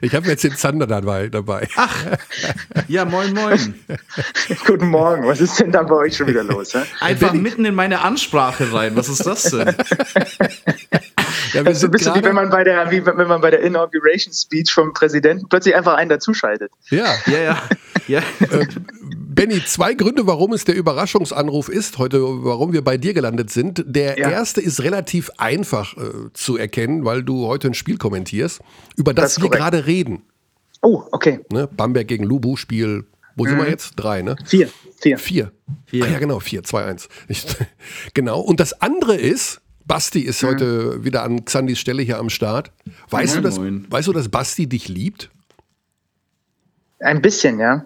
Ich 0.02 0.14
habe 0.16 0.28
jetzt 0.28 0.44
den 0.44 0.56
Zander 0.56 0.88
dabei. 0.88 1.30
dabei. 1.30 1.68
ja, 2.88 3.06
moin 3.06 3.34
moin. 3.34 3.76
Guten 4.66 4.88
Morgen. 4.90 5.26
Was 5.28 5.40
ist 5.42 5.60
denn 5.60 5.72
da 5.72 5.84
bei 5.84 5.96
euch 5.96 6.18
schon 6.18 6.28
wieder 6.28 6.44
los? 6.44 6.74
Hä? 6.74 6.80
Einfach 7.00 7.34
mitten 7.34 7.66
in 7.66 7.76
meine 7.76 8.02
Ansprache 8.02 8.72
rein. 8.74 8.96
Was 8.96 9.10
ist 9.10 9.26
das 9.26 9.44
denn? 9.44 9.76
Ja, 11.54 11.62
wir 11.62 11.64
Das 11.66 11.74
ist 11.74 11.80
so 11.82 11.86
sind 11.88 11.90
ein 11.90 11.92
bisschen 11.92 12.16
wie 12.16 12.24
wenn 12.24 12.36
man 12.36 12.50
bei 12.50 12.64
der, 12.64 12.90
wie 12.92 13.06
wenn 13.06 13.28
man 13.28 13.42
bei 13.42 13.52
der 13.52 13.62
Inauguration 13.62 14.34
Speech 14.34 14.72
vom 14.72 14.94
Präsidenten 14.94 15.48
plötzlich 15.50 15.76
einfach 15.76 15.96
einen 15.96 16.10
dazuschaltet. 16.10 16.72
ja. 16.90 17.06
Ja, 17.28 17.40
ja. 17.40 17.62
ja. 18.08 18.22
Benny, 19.30 19.64
zwei 19.66 19.94
Gründe, 19.94 20.26
warum 20.26 20.54
es 20.54 20.66
der 20.66 20.76
Überraschungsanruf 20.76 21.70
ist, 21.70 21.98
heute, 22.00 22.22
warum 22.22 22.74
wir 22.74 22.84
bei 22.84 22.98
dir 22.98 23.14
gelandet 23.14 23.50
sind. 23.52 23.84
Der 23.86 24.18
Ja. 24.18 24.30
erste 24.32 24.62
ist 24.62 24.82
relativ 24.84 25.30
einfach 25.38 25.96
äh, 25.98 26.32
zu 26.34 26.58
erkennen, 26.58 27.06
weil 27.06 27.24
du 27.24 27.46
heute 27.46 27.68
ein 27.68 27.74
Spiel 27.74 27.98
kommentierst, 27.98 28.62
über 28.96 29.14
das, 29.14 29.36
Das 29.36 29.44
wir 29.44 29.50
gerade 29.50 29.86
reden. 29.86 30.24
Oh, 30.82 31.04
okay. 31.12 31.40
Ne? 31.52 31.68
Bamberg 31.68 32.08
gegen 32.08 32.24
Lubu, 32.24 32.56
Spiel, 32.56 33.06
wo 33.36 33.46
sind 33.46 33.58
wir 33.58 33.70
jetzt? 33.70 33.94
Drei, 33.96 34.22
ne? 34.24 34.36
Vier. 34.46 34.70
Vier. 35.00 35.18
Vier. 35.20 35.52
Vier. 35.86 36.06
Ah, 36.06 36.08
ja, 36.14 36.20
genau, 36.20 36.40
vier, 36.40 36.64
zwei, 36.64 36.86
eins. 36.86 37.08
Nicht- 37.28 37.58
genau. 38.16 38.40
Und 38.40 38.60
das 38.60 38.82
andere 38.82 39.16
ist, 39.16 39.62
Basti 39.88 40.22
ist 40.22 40.44
heute 40.44 41.04
wieder 41.04 41.24
an 41.24 41.46
Xandis 41.46 41.80
Stelle 41.80 42.02
hier 42.04 42.18
am 42.20 42.30
Start. 42.30 42.72
Weißt, 43.10 43.36
Moin, 43.36 43.44
du, 43.44 43.50
dass, 43.50 43.58
moin. 43.60 43.86
weißt 43.90 44.08
du, 44.08 44.14
dass 44.14 44.30
Basti 44.30 44.68
dich 44.68 44.88
liebt? 44.90 45.30
Ein 47.00 47.22
bisschen, 47.22 47.60
ja. 47.60 47.86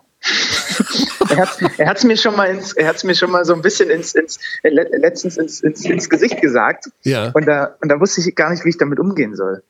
er 1.29 1.37
hat 1.37 1.57
er 1.77 1.87
hat's 1.89 2.03
mir 2.03 2.15
schon 2.17 2.35
mal 2.35 2.45
ins, 2.45 2.73
er 2.73 2.87
hat's 2.87 3.03
mir 3.03 3.15
schon 3.15 3.31
mal 3.31 3.43
so 3.43 3.53
ein 3.53 3.61
bisschen 3.61 3.89
ins, 3.89 4.13
ins 4.13 4.39
äh, 4.63 4.69
le- 4.69 4.89
letztens 4.97 5.37
ins, 5.37 5.61
ins, 5.61 5.83
ins 5.83 6.09
Gesicht 6.09 6.41
gesagt. 6.41 6.89
Ja. 7.03 7.31
Und 7.31 7.45
da, 7.45 7.75
und 7.81 7.89
da 7.89 7.99
wusste 7.99 8.21
ich 8.21 8.35
gar 8.35 8.51
nicht, 8.51 8.63
wie 8.65 8.69
ich 8.69 8.77
damit 8.77 8.99
umgehen 8.99 9.35
soll. 9.35 9.63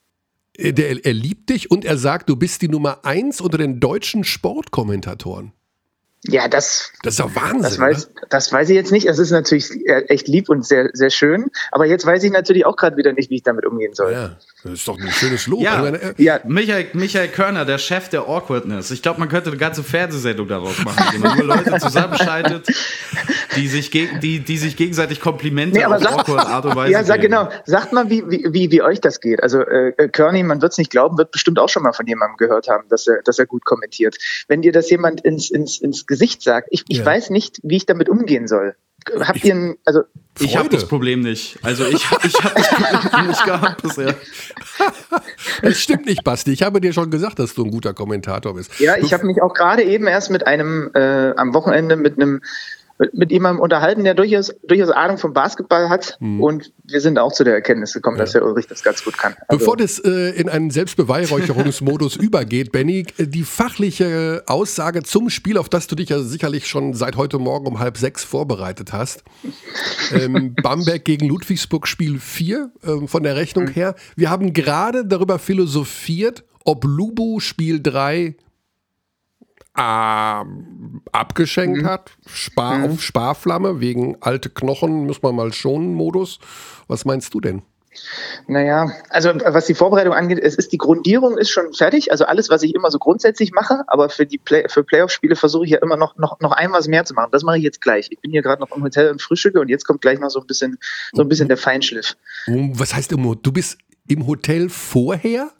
Äh, 0.58 0.74
Der, 0.74 1.04
er 1.06 1.14
liebt 1.14 1.50
dich 1.50 1.72
und 1.72 1.86
er 1.86 1.98
sagt, 1.98 2.30
du 2.30 2.36
bist 2.36 2.62
die 2.62 2.68
Nummer 2.68 3.06
eins 3.06 3.42
unter 3.42 3.58
den 3.58 3.80
deutschen 3.80 4.24
Sportkommentatoren. 4.24 5.54
Ja, 6.24 6.48
das, 6.48 6.92
Das 7.02 7.14
ist 7.16 7.20
doch 7.20 7.36
Wahnsinn. 7.36 7.62
das 7.64 7.80
weiß, 7.80 8.12
das 8.30 8.54
weiß 8.54 8.70
ich 8.70 8.76
jetzt 8.76 8.92
nicht. 8.92 9.08
Es 9.08 9.18
ist 9.18 9.32
natürlich 9.32 9.72
äh, 9.88 10.04
echt 10.08 10.28
lieb 10.28 10.50
und 10.50 10.64
sehr, 10.64 10.90
sehr 10.94 11.10
schön. 11.10 11.50
Aber 11.72 11.86
jetzt 11.88 12.06
weiß 12.06 12.24
ich 12.24 12.32
natürlich 12.32 12.64
auch 12.66 12.76
gerade 12.76 12.96
wieder 12.96 13.12
nicht, 13.12 13.32
wie 13.32 13.38
ich 13.38 13.44
damit 13.44 13.66
umgehen 13.66 13.96
soll. 13.96 14.12
Ja, 14.12 14.38
das 14.64 14.74
ist 14.74 14.88
doch 14.88 15.00
ein 15.00 15.10
schönes 15.10 15.48
Lob. 15.48 15.62
Ja. 15.64 15.80
Meine, 15.82 16.00
äh, 16.00 16.14
Ja, 16.18 16.40
Michael, 16.46 16.86
Michael 16.94 17.28
Körner, 17.30 17.66
der 17.66 17.80
Chef 17.80 18.10
der 18.10 18.28
Awkwardness. 18.30 18.92
Ich 18.92 19.02
glaube, 19.02 19.20
man 19.20 19.30
könnte 19.30 19.50
eine 19.50 19.58
ganze 19.58 19.82
Fernsehsendung 19.84 20.48
daraus 20.48 20.78
machen, 20.84 21.04
indem 21.16 21.22
man 21.22 21.38
nur 21.40 21.48
Leute 21.58 21.76
zusammenschaltet, 21.80 22.68
die 23.56 23.68
sich, 23.68 23.90
geg 23.90 24.22
die, 24.22 24.40
die 24.42 24.58
sich 24.60 24.78
gegenseitig 24.78 25.22
Komplimente 25.22 25.78
Nee, 25.80 25.84
aber 25.86 25.96
auf 25.96 26.04
sag- 26.04 26.20
awkward 26.20 26.46
Art 26.48 26.66
und 26.66 26.76
Weise 26.76 26.92
Ja, 26.94 27.04
sag 27.04 27.22
geben. 27.22 27.34
genau. 27.34 27.50
Sagt 27.66 27.94
mal, 27.94 28.12
wie, 28.12 28.24
wie, 28.30 28.46
wie, 28.52 28.70
wie 28.72 28.82
euch 28.84 29.02
das 29.02 29.22
geht. 29.22 29.42
Also 29.42 29.62
äh, 29.62 30.08
Kearney, 30.10 30.44
man 30.44 30.62
wird 30.62 30.72
es 30.74 30.78
nicht 30.78 30.92
glauben, 30.92 31.18
wird 31.18 31.32
bestimmt 31.32 31.58
auch 31.58 31.70
schon 31.70 31.82
mal 31.82 31.94
von 31.94 32.06
jemandem 32.06 32.38
gehört 32.38 32.68
haben, 32.68 32.88
dass 32.90 33.08
er, 33.08 33.24
dass 33.24 33.40
er 33.40 33.48
gut 33.48 33.66
kommentiert. 33.66 34.18
Wenn 34.48 34.62
dir 34.62 34.72
das 34.72 34.88
jemand 34.92 35.22
ins, 35.22 35.50
ins, 35.50 35.80
ins 35.82 36.06
Gesicht 36.12 36.42
sagt, 36.44 36.68
ich, 36.72 36.84
ich 36.90 36.98
Ja. 37.00 37.06
weiß 37.06 37.30
nicht, 37.32 37.60
wie 37.64 37.78
ich 37.78 37.86
damit 37.86 38.10
umgehen 38.10 38.48
soll. 38.48 38.76
Habt 39.22 39.44
ihr 39.44 39.56
ein, 39.56 39.76
also 39.86 40.02
Ich 40.40 40.56
habe 40.58 40.66
Freude. 40.66 40.76
das 40.78 40.88
Problem 40.88 41.22
nicht. 41.22 41.58
Also 41.64 41.86
ich, 41.86 41.96
ich 41.96 42.12
habe 42.44 42.54
das 42.56 42.68
Problem 42.70 43.28
nicht 43.30 43.46
gehabt 43.46 43.82
bisher. 43.82 44.14
Das 45.62 45.80
stimmt 45.80 46.06
nicht, 46.06 46.24
Basti. 46.24 46.52
Ich 46.52 46.64
habe 46.64 46.82
dir 46.82 46.94
schon 46.94 47.10
gesagt, 47.12 47.40
dass 47.40 47.54
du 47.54 47.64
ein 47.66 47.72
guter 47.72 47.94
Kommentator 47.94 48.54
bist. 48.56 48.80
ja, 48.80 48.98
ich 48.98 49.14
habe 49.14 49.26
mich 49.26 49.42
auch 49.42 49.54
gerade 49.54 49.84
eben 49.84 50.08
erst 50.08 50.30
mit 50.32 50.46
einem 50.48 50.92
äh, 50.94 51.32
am 51.36 51.54
Wochenende 51.54 51.96
mit 51.96 52.16
einem 52.20 52.42
mit, 53.02 53.16
mit 53.16 53.32
jemandem 53.32 53.60
unterhalten, 53.62 54.04
der 54.04 54.14
durchaus, 54.14 54.54
durchaus 54.64 54.92
Ahnung 54.92 55.18
vom 55.18 55.34
Basketball 55.34 55.90
hat. 55.90 56.18
Mhm. 56.20 56.42
Und 56.42 56.72
wir 56.84 57.02
sind 57.02 57.18
auch 57.18 57.34
zu 57.34 57.44
der 57.44 57.56
Erkenntnis 57.56 57.94
gekommen, 57.94 58.18
ja. 58.18 58.24
dass 58.24 58.34
der 58.34 58.46
Ulrich 58.46 58.68
das 58.68 58.84
ganz 58.84 59.04
gut 59.04 59.18
kann. 59.18 59.34
Also 59.48 59.58
Bevor 59.58 59.76
das 59.76 59.98
äh, 60.00 60.30
in 60.40 60.48
einen 60.50 60.70
Selbstbeweihräucherungsmodus 60.70 62.16
übergeht, 62.18 62.72
Benny, 62.72 63.08
die 63.18 63.44
fachliche 63.44 64.44
Aussage 64.46 65.02
zum 65.02 65.32
Spiel, 65.32 65.58
auf 65.58 65.68
das 65.68 65.88
du 65.88 65.96
dich 65.96 66.10
ja 66.10 66.20
sicherlich 66.20 66.68
schon 66.68 66.94
seit 66.94 67.18
heute 67.18 67.40
Morgen 67.40 67.66
um 67.66 67.80
halb 67.80 67.98
sechs 67.98 68.24
vorbereitet 68.24 68.94
hast. 68.94 69.24
Ähm, 70.14 70.54
Bamberg 70.62 71.04
gegen 71.04 71.28
Ludwigsburg 71.28 71.88
Spiel 71.88 72.20
4 72.20 72.72
äh, 72.84 73.08
von 73.08 73.24
der 73.24 73.36
Rechnung 73.36 73.66
mhm. 73.66 73.72
her. 73.72 73.96
Wir 74.16 74.30
haben 74.30 74.54
gerade 74.54 75.06
darüber 75.06 75.40
philosophiert, 75.40 76.44
ob 76.66 76.86
Lubu 76.86 77.40
Spiel 77.40 77.82
3 77.82 78.18
äh, 78.18 78.36
abgeschenkt 79.74 81.82
mhm. 81.82 81.86
hat. 81.86 82.12
Spar 82.26 82.80
mhm. 82.80 82.94
auf 82.94 83.02
Sparflamme 83.02 83.80
wegen 83.80 84.18
alte 84.22 84.50
Knochen, 84.50 85.08
muss 85.08 85.22
man 85.22 85.36
mal 85.36 85.54
schonen 85.54 85.94
Modus. 85.94 86.40
Was 86.88 87.06
meinst 87.06 87.34
du 87.34 87.40
denn? 87.40 87.62
Naja, 88.48 88.90
also 89.10 89.32
was 89.34 89.66
die 89.66 89.74
Vorbereitung 89.74 90.14
angeht, 90.14 90.40
es 90.40 90.56
ist 90.56 90.72
die 90.72 90.78
Grundierung 90.78 91.38
ist 91.38 91.50
schon 91.50 91.74
fertig. 91.74 92.12
Also 92.12 92.26
alles, 92.26 92.50
was 92.50 92.64
ich 92.64 92.74
immer 92.74 92.90
so 92.90 93.00
grundsätzlich 93.00 93.52
mache, 93.52 93.84
aber 93.88 94.10
für 94.10 94.26
die 94.26 94.38
Play 94.38 94.66
für 94.70 94.84
Playoff-Spiele 94.84 95.36
versuche 95.36 95.66
ich 95.66 95.72
ja 95.72 95.80
immer 95.82 95.98
noch, 95.98 96.18
noch, 96.18 96.40
noch 96.40 96.54
ein 96.54 96.72
was 96.72 96.88
mehr 96.88 97.04
zu 97.04 97.14
machen. 97.14 97.30
Das 97.32 97.44
mache 97.44 97.58
ich 97.58 97.64
jetzt 97.64 97.82
gleich. 97.82 98.08
Ich 98.10 98.22
bin 98.22 98.32
hier 98.32 98.42
gerade 98.42 98.62
noch 98.62 98.76
im 98.76 98.82
Hotel 98.82 99.12
und 99.12 99.22
frühstücke 99.22 99.60
und 99.60 99.68
jetzt 99.68 99.86
kommt 99.86 100.02
gleich 100.02 100.20
noch 100.20 100.30
so 100.30 100.40
ein 100.40 100.48
bisschen, 100.48 100.78
so 101.12 101.22
ein 101.22 101.28
bisschen 101.28 101.50
der 101.50 101.58
Feinschliff. 101.58 102.16
Was 102.48 102.96
heißt 102.96 103.12
immer, 103.12 103.36
du 103.36 103.52
bist 103.52 103.78
im 104.08 104.26
Hotel 104.26 104.70
vorher? 104.70 105.52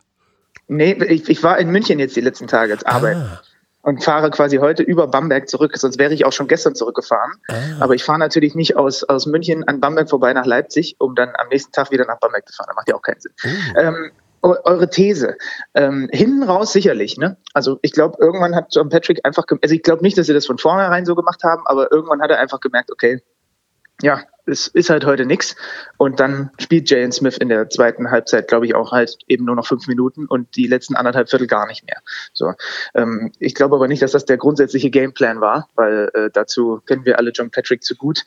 Nee, 0.70 0.94
ich, 0.94 1.28
ich 1.28 1.44
war 1.44 1.60
in 1.60 1.70
München 1.70 2.00
jetzt 2.00 2.16
die 2.16 2.22
letzten 2.22 2.48
Tage 2.48 2.74
als 2.74 2.86
Arbeit. 2.86 3.18
Ah 3.18 3.42
und 3.82 4.04
fahre 4.04 4.30
quasi 4.30 4.58
heute 4.58 4.84
über 4.84 5.08
Bamberg 5.08 5.50
zurück. 5.50 5.76
Sonst 5.78 5.98
wäre 6.00 6.14
ich 6.14 6.26
auch 6.26 6.34
schon 6.34 6.48
gestern 6.48 6.76
zurückgefahren. 6.76 7.34
Ah. 7.48 7.56
Aber 7.80 7.96
ich 7.96 8.04
fahre 8.04 8.20
natürlich 8.20 8.56
nicht 8.56 8.76
aus, 8.76 9.04
aus 9.04 9.26
München 9.26 9.68
an 9.68 9.80
Bamberg 9.80 10.10
vorbei 10.10 10.34
nach 10.34 10.46
Leipzig, 10.46 10.96
um 11.00 11.16
dann 11.16 11.30
am 11.38 11.48
nächsten 11.50 11.72
Tag 11.72 11.92
wieder 11.92 12.06
nach 12.06 12.20
Bamberg 12.20 12.48
zu 12.48 12.56
fahren. 12.56 12.68
Das 12.70 12.76
macht 12.76 12.90
ja 12.90 12.96
auch 12.96 13.02
keinen 13.02 13.20
Sinn. 13.20 13.34
Oh. 13.44 13.80
Ähm, 13.80 14.12
eure 14.44 14.90
These. 14.90 15.38
Ähm, 15.76 16.10
hinten 16.12 16.44
raus 16.44 16.74
sicherlich, 16.74 17.18
ne? 17.18 17.38
Also 17.54 17.78
ich 17.82 17.92
glaube, 17.92 18.18
irgendwann 18.20 18.56
hat 18.56 18.74
John 18.74 18.90
Patrick 18.90 19.20
einfach, 19.24 19.46
also 19.62 19.76
ich 19.76 19.84
glaube 19.84 20.02
nicht, 20.02 20.18
dass 20.18 20.28
sie 20.28 20.34
das 20.34 20.48
von 20.48 20.58
vornherein 20.58 21.06
so 21.06 21.16
gemacht 21.16 21.44
haben, 21.44 21.62
aber 21.66 21.92
irgendwann 21.92 22.22
hat 22.22 22.32
er 22.32 22.40
einfach 22.40 22.60
gemerkt, 22.60 22.92
okay, 22.92 23.22
ja, 24.02 24.24
es 24.52 24.68
ist 24.68 24.90
halt 24.90 25.06
heute 25.06 25.26
nichts. 25.26 25.56
Und 25.98 26.20
dann 26.20 26.52
spielt 26.60 26.90
Jalen 26.90 27.12
Smith 27.12 27.38
in 27.38 27.50
der 27.50 27.70
zweiten 27.70 28.12
Halbzeit, 28.12 28.48
glaube 28.48 28.66
ich, 28.66 28.76
auch 28.76 28.92
halt 28.92 29.18
eben 29.28 29.46
nur 29.46 29.56
noch 29.56 29.66
fünf 29.66 29.88
Minuten 29.88 30.28
und 30.28 30.56
die 30.56 30.68
letzten 30.68 30.96
anderthalb 30.96 31.30
Viertel 31.30 31.48
gar 31.48 31.66
nicht 31.68 31.86
mehr. 31.86 31.98
So, 32.34 32.54
ähm, 32.94 33.32
ich 33.40 33.56
glaube 33.56 33.76
aber 33.76 33.88
nicht, 33.88 34.02
dass 34.02 34.12
das 34.12 34.26
der 34.26 34.38
grundsätzliche 34.38 34.90
Gameplan 34.90 35.42
war, 35.42 35.70
weil 35.76 36.12
äh, 36.14 36.30
dazu 36.32 36.82
kennen 36.86 37.06
wir 37.06 37.18
alle 37.18 37.32
John 37.32 37.50
Patrick 37.50 37.84
zu 37.84 37.96
gut. 37.96 38.24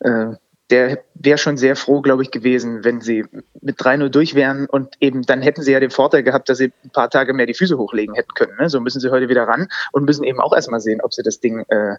Äh, 0.00 0.32
der 0.70 1.04
wäre 1.14 1.38
schon 1.38 1.56
sehr 1.56 1.76
froh, 1.76 2.00
glaube 2.00 2.24
ich, 2.24 2.32
gewesen, 2.32 2.82
wenn 2.82 3.00
sie 3.00 3.24
mit 3.60 3.78
3-0 3.78 4.08
durch 4.08 4.34
wären 4.34 4.66
und 4.66 4.96
eben 5.00 5.22
dann 5.22 5.40
hätten 5.40 5.62
sie 5.62 5.70
ja 5.70 5.78
den 5.78 5.92
Vorteil 5.92 6.24
gehabt, 6.24 6.48
dass 6.48 6.58
sie 6.58 6.72
ein 6.84 6.90
paar 6.90 7.08
Tage 7.08 7.34
mehr 7.34 7.46
die 7.46 7.54
Füße 7.54 7.78
hochlegen 7.78 8.16
hätten 8.16 8.32
können. 8.34 8.56
Ne? 8.58 8.68
So 8.68 8.80
müssen 8.80 9.00
sie 9.00 9.10
heute 9.10 9.28
wieder 9.28 9.44
ran 9.44 9.68
und 9.92 10.04
müssen 10.04 10.24
eben 10.24 10.40
auch 10.40 10.52
erstmal 10.52 10.80
sehen, 10.80 11.00
ob 11.02 11.14
sie 11.14 11.22
das 11.22 11.38
Ding 11.38 11.64
äh, 11.68 11.96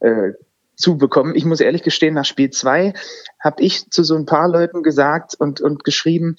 äh, 0.00 0.34
zu 0.80 0.96
bekommen. 0.96 1.34
Ich 1.34 1.44
muss 1.44 1.60
ehrlich 1.60 1.82
gestehen, 1.82 2.14
nach 2.14 2.24
Spiel 2.24 2.50
zwei 2.50 2.94
habe 3.38 3.62
ich 3.62 3.90
zu 3.90 4.02
so 4.02 4.16
ein 4.16 4.26
paar 4.26 4.48
Leuten 4.48 4.82
gesagt 4.82 5.34
und, 5.38 5.60
und 5.60 5.84
geschrieben, 5.84 6.36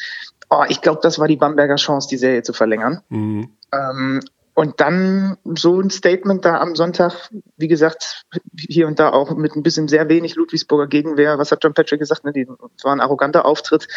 oh, 0.49 0.63
ich 0.67 0.81
glaube, 0.81 0.99
das 1.01 1.19
war 1.19 1.27
die 1.27 1.37
Bamberger 1.37 1.75
Chance, 1.75 2.09
die 2.09 2.17
Serie 2.17 2.43
zu 2.43 2.53
verlängern. 2.53 3.01
Mhm. 3.09 3.49
Ähm, 3.73 4.19
und 4.53 4.81
dann 4.81 5.37
so 5.55 5.79
ein 5.79 5.89
Statement 5.89 6.43
da 6.43 6.59
am 6.59 6.75
Sonntag, 6.75 7.29
wie 7.55 7.69
gesagt, 7.69 8.23
hier 8.57 8.85
und 8.85 8.99
da 8.99 9.09
auch 9.09 9.35
mit 9.35 9.55
ein 9.55 9.63
bisschen 9.63 9.87
sehr 9.87 10.09
wenig 10.09 10.35
Ludwigsburger 10.35 10.87
Gegenwehr. 10.87 11.37
Was 11.39 11.51
hat 11.51 11.63
John 11.63 11.73
Patrick 11.73 12.01
gesagt? 12.01 12.25
Ne? 12.25 12.33
Das 12.33 12.83
war 12.83 12.91
ein 12.91 12.99
arroganter 12.99 13.45
Auftritt. 13.45 13.87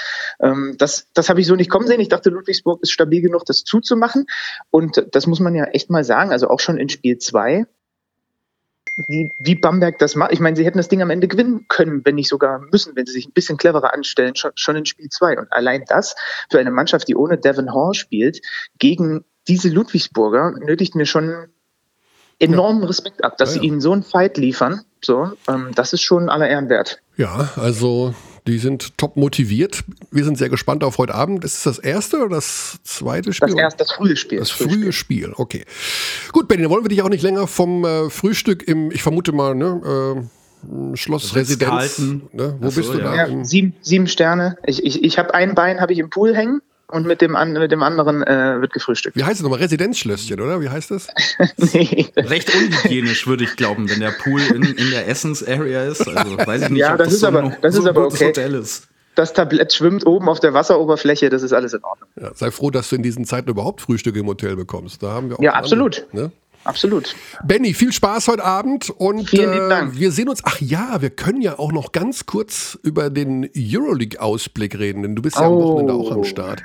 Ähm, 0.41 0.77
das 0.79 1.09
das 1.13 1.29
habe 1.29 1.41
ich 1.41 1.49
so 1.49 1.57
nicht 1.57 1.71
kommen 1.71 1.89
sehen. 1.89 2.01
Ich 2.01 2.09
dachte, 2.09 2.31
Ludwigsburg 2.31 2.81
ist 2.83 2.93
stabil 2.93 3.21
genug, 3.21 3.45
das 3.47 3.65
zuzumachen. 3.65 4.27
Und 4.71 5.05
das 5.11 5.27
muss 5.27 5.41
man 5.41 5.57
ja 5.57 5.65
echt 5.65 5.91
mal 5.91 6.05
sagen. 6.05 6.31
Also 6.31 6.49
auch 6.49 6.61
schon 6.61 6.79
in 6.79 6.89
Spiel 6.89 7.19
zwei 7.19 7.67
wie, 8.97 9.33
wie 9.39 9.55
Bamberg 9.55 9.99
das 9.99 10.15
macht. 10.15 10.33
Ich 10.33 10.41
meine, 10.41 10.57
sie 10.57 10.65
hätten 10.65 10.79
das 10.79 10.89
Ding 10.89 11.03
am 11.03 11.11
Ende 11.11 11.29
gewinnen 11.29 11.67
können, 11.69 12.03
wenn 12.05 12.15
nicht 12.15 12.29
sogar 12.29 12.61
müssen, 12.71 12.95
wenn 12.97 13.07
sie 13.07 13.13
sich 13.13 13.27
ein 13.27 13.33
bisschen 13.33 13.57
cleverer 13.57 13.93
anstellen, 13.93 14.37
schon, 14.37 14.53
schon 14.55 14.77
in 14.77 14.87
Spiel 14.87 15.09
2. 15.09 15.39
Und 15.39 15.53
allein 15.53 15.85
das 15.87 16.15
für 16.51 16.59
eine 16.59 16.71
Mannschaft, 16.71 17.09
die 17.09 17.17
ohne 17.17 17.39
Devin 17.39 17.73
Hall 17.73 17.95
spielt, 17.95 18.41
gegen 18.79 19.25
diese 19.49 19.69
Ludwigsburger, 19.69 20.53
nötigt 20.53 20.95
mir 20.95 21.07
schon 21.07 21.49
enormen 22.39 22.83
ja. 22.83 22.89
Respekt 22.89 23.25
ab, 23.25 23.37
dass 23.39 23.51
ja, 23.51 23.57
ja. 23.57 23.61
sie 23.63 23.67
ihnen 23.69 23.81
so 23.81 23.93
einen 23.93 24.03
Fight 24.03 24.37
liefern. 24.37 24.83
So, 25.03 25.33
ähm, 25.49 25.73
das 25.75 25.93
ist 25.93 26.03
schon 26.03 26.29
aller 26.29 26.49
Ehren 26.49 26.69
wert. 26.69 27.01
Ja, 27.17 27.51
also 27.57 28.15
die 28.47 28.59
sind 28.59 28.99
top 28.99 29.17
motiviert. 29.17 29.85
Wir 30.11 30.25
sind 30.25 30.37
sehr 30.37 30.51
gespannt 30.51 30.85
auf 30.85 30.99
heute 30.99 31.15
Abend. 31.15 31.45
Ist 31.45 31.57
es 31.57 31.63
das 31.63 31.79
erste 31.79 32.19
oder 32.19 32.37
das 32.37 32.79
zweite 32.83 33.33
Spiel? 33.33 33.49
Das 33.49 33.57
erste, 33.57 33.79
das 33.79 33.93
frühe 33.93 34.17
Spiel. 34.17 34.39
Das 34.39 34.51
frühe 34.51 34.93
Spiel, 34.93 35.33
okay. 35.37 35.65
Gut, 36.33 36.47
Benny, 36.47 36.63
dann 36.63 36.71
wollen 36.71 36.85
wir 36.85 36.91
dich 36.91 37.03
auch 37.03 37.09
nicht 37.09 37.23
länger 37.23 37.47
vom 37.47 37.85
äh, 37.85 38.11
Frühstück 38.11 38.67
im, 38.69 38.91
ich 38.91 39.03
vermute 39.03 39.33
mal, 39.33 39.55
ne, 39.55 40.21
äh, 40.23 40.97
Schloss 40.97 41.35
Residenz. 41.35 41.99
Ne? 41.99 42.57
Wo 42.61 42.67
Achso, 42.67 42.81
bist 42.81 42.93
du 42.93 42.99
ja. 42.99 43.05
da? 43.05 43.29
Ja, 43.29 43.45
sieben, 43.45 43.75
sieben 43.81 44.07
Sterne. 44.07 44.57
Ich, 44.67 44.85
ich, 44.85 45.03
ich 45.03 45.19
habe 45.19 45.35
ein 45.35 45.55
Bein 45.55 45.81
habe 45.81 45.93
ich 45.93 45.99
im 45.99 46.11
Pool 46.11 46.35
hängen 46.35 46.61
und 46.89 47.07
mit 47.07 47.21
dem, 47.21 47.37
mit 47.53 47.73
dem 47.73 47.83
anderen 47.83 48.23
äh, 48.23 48.61
wird 48.61 48.73
gefrühstückt. 48.73 49.17
Wie 49.17 49.25
heißt 49.25 49.37
es 49.37 49.43
nochmal? 49.43 49.61
Residenzschlösschen, 49.61 50.41
oder? 50.41 50.61
Wie 50.61 50.69
heißt 50.69 50.91
das? 50.91 51.09
nee. 51.57 52.07
Recht 52.17 52.55
unhygienisch, 52.55 53.27
würde 53.27 53.45
ich 53.45 53.57
glauben, 53.57 53.89
wenn 53.91 54.01
der 54.01 54.11
Pool 54.11 54.41
in, 54.41 54.63
in 54.63 54.91
der 54.91 55.09
Essens-Area 55.09 55.85
ist. 55.85 56.07
Also 56.07 56.39
weiß 56.39 56.63
ich 56.63 56.69
nicht, 56.71 56.81
ja, 56.81 56.93
ob 56.93 56.99
das, 56.99 57.07
das 57.07 57.15
ist 57.15 57.21
so 57.21 57.27
aber, 57.29 57.43
ein, 57.43 57.57
das 57.61 57.75
so 57.75 57.83
ist 57.83 57.89
aber 57.89 58.07
okay. 58.07 58.29
Hotel 58.29 58.55
ist. 58.55 58.89
Das 59.15 59.33
Tablett 59.33 59.73
schwimmt 59.73 60.07
oben 60.07 60.29
auf 60.29 60.41
der 60.41 60.55
Wasseroberfläche, 60.55 61.31
das 61.31 61.43
ist 61.43 61.53
alles 61.53 61.73
in 61.73 61.85
Ordnung. 61.85 62.09
Ja, 62.21 62.33
sei 62.35 62.51
froh, 62.51 62.71
dass 62.71 62.89
du 62.89 62.97
in 62.97 63.03
diesen 63.03 63.25
Zeiten 63.25 63.49
überhaupt 63.49 63.81
Frühstücke 63.81 64.19
im 64.19 64.27
Hotel 64.27 64.57
bekommst. 64.57 65.03
Da 65.03 65.13
haben 65.13 65.31
wir 65.31 65.39
auch 65.39 65.43
ja, 65.43 65.53
absolut. 65.53 66.07
Andere, 66.11 66.27
ne? 66.27 66.33
Absolut. 66.65 67.15
Benny, 67.45 67.75
viel 67.75 67.93
Spaß 67.93 68.29
heute 68.29 68.43
Abend 68.43 68.89
und 68.89 69.29
Vielen 69.29 69.53
lieben 69.53 69.69
Dank. 69.69 69.95
Äh, 69.95 69.99
wir 69.99 70.13
sehen 70.13 70.29
uns. 70.29 70.41
Ach 70.45 70.59
ja, 70.61 71.01
wir 71.01 71.11
können 71.11 71.43
ja 71.43 71.59
auch 71.59 71.73
noch 71.73 71.93
ganz 71.93 72.25
kurz 72.25 72.79
über 72.83 73.11
den 73.11 73.49
Euroleague-Ausblick 73.55 74.79
reden, 74.79 75.03
denn 75.03 75.15
du 75.15 75.23
bist 75.23 75.37
ja 75.37 75.47
oh. 75.47 75.59
am 75.59 75.63
Wochenende 75.63 75.93
auch 75.93 76.11
am 76.11 76.25
Start. 76.25 76.63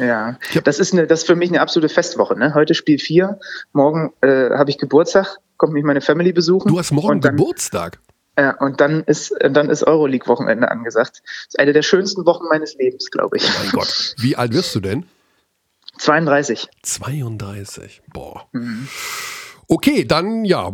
Ja, 0.00 0.38
das 0.64 0.78
ist, 0.78 0.92
eine, 0.92 1.06
das 1.06 1.20
ist 1.20 1.26
für 1.26 1.36
mich 1.36 1.50
eine 1.50 1.60
absolute 1.60 1.92
Festwoche. 1.92 2.38
Ne? 2.38 2.54
Heute 2.54 2.74
Spiel 2.74 2.98
4, 2.98 3.38
morgen 3.72 4.12
äh, 4.22 4.50
habe 4.50 4.70
ich 4.70 4.78
Geburtstag, 4.78 5.38
kommt 5.56 5.72
mich 5.72 5.84
meine 5.84 6.00
Family 6.00 6.32
besuchen. 6.32 6.68
Du 6.68 6.78
hast 6.78 6.90
morgen 6.90 7.20
dann, 7.20 7.36
Geburtstag? 7.36 7.98
Ja, 8.38 8.56
und 8.58 8.80
dann 8.80 9.04
ist, 9.04 9.34
dann 9.38 9.68
ist 9.68 9.86
Euroleague-Wochenende 9.86 10.70
angesagt. 10.70 11.22
Das 11.24 11.46
ist 11.48 11.58
eine 11.58 11.72
der 11.72 11.82
schönsten 11.82 12.24
Wochen 12.24 12.44
meines 12.48 12.74
Lebens, 12.74 13.10
glaube 13.10 13.36
ich. 13.36 13.44
Oh 13.44 13.62
mein 13.62 13.70
Gott. 13.72 14.14
Wie 14.18 14.36
alt 14.36 14.54
wirst 14.54 14.74
du 14.74 14.80
denn? 14.80 15.04
32. 15.98 16.68
32, 16.82 18.02
boah. 18.12 18.48
Mhm. 18.52 18.88
Okay, 19.72 20.04
dann 20.04 20.44
ja, 20.44 20.72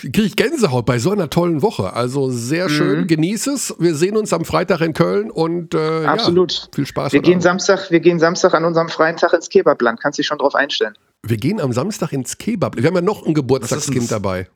kriege 0.00 0.22
ich 0.22 0.34
Gänsehaut 0.34 0.84
bei 0.86 0.98
so 0.98 1.12
einer 1.12 1.30
tollen 1.30 1.62
Woche. 1.62 1.92
Also 1.92 2.32
sehr 2.32 2.68
schön, 2.68 3.02
mhm. 3.02 3.06
genieß 3.06 3.46
es. 3.46 3.76
Wir 3.78 3.94
sehen 3.94 4.16
uns 4.16 4.32
am 4.32 4.44
Freitag 4.44 4.80
in 4.80 4.92
Köln 4.92 5.30
und 5.30 5.72
äh, 5.72 6.04
Absolut. 6.04 6.52
Ja, 6.52 6.68
viel 6.74 6.86
Spaß. 6.86 7.12
Wir 7.12 7.20
gehen, 7.20 7.40
Samstag, 7.40 7.92
wir 7.92 8.00
gehen 8.00 8.18
Samstag 8.18 8.54
an 8.54 8.64
unserem 8.64 8.88
freien 8.88 9.16
Tag 9.16 9.34
ins 9.34 9.48
Kebabland. 9.48 10.00
Kannst 10.00 10.18
dich 10.18 10.26
schon 10.26 10.38
drauf 10.38 10.56
einstellen. 10.56 10.94
Wir 11.22 11.36
gehen 11.36 11.60
am 11.60 11.72
Samstag 11.72 12.12
ins 12.12 12.38
Kebabland. 12.38 12.82
Wir 12.82 12.88
haben 12.88 12.96
ja 12.96 13.02
noch 13.02 13.24
ein 13.24 13.34
Geburtstagskind 13.34 14.10
dabei. 14.10 14.48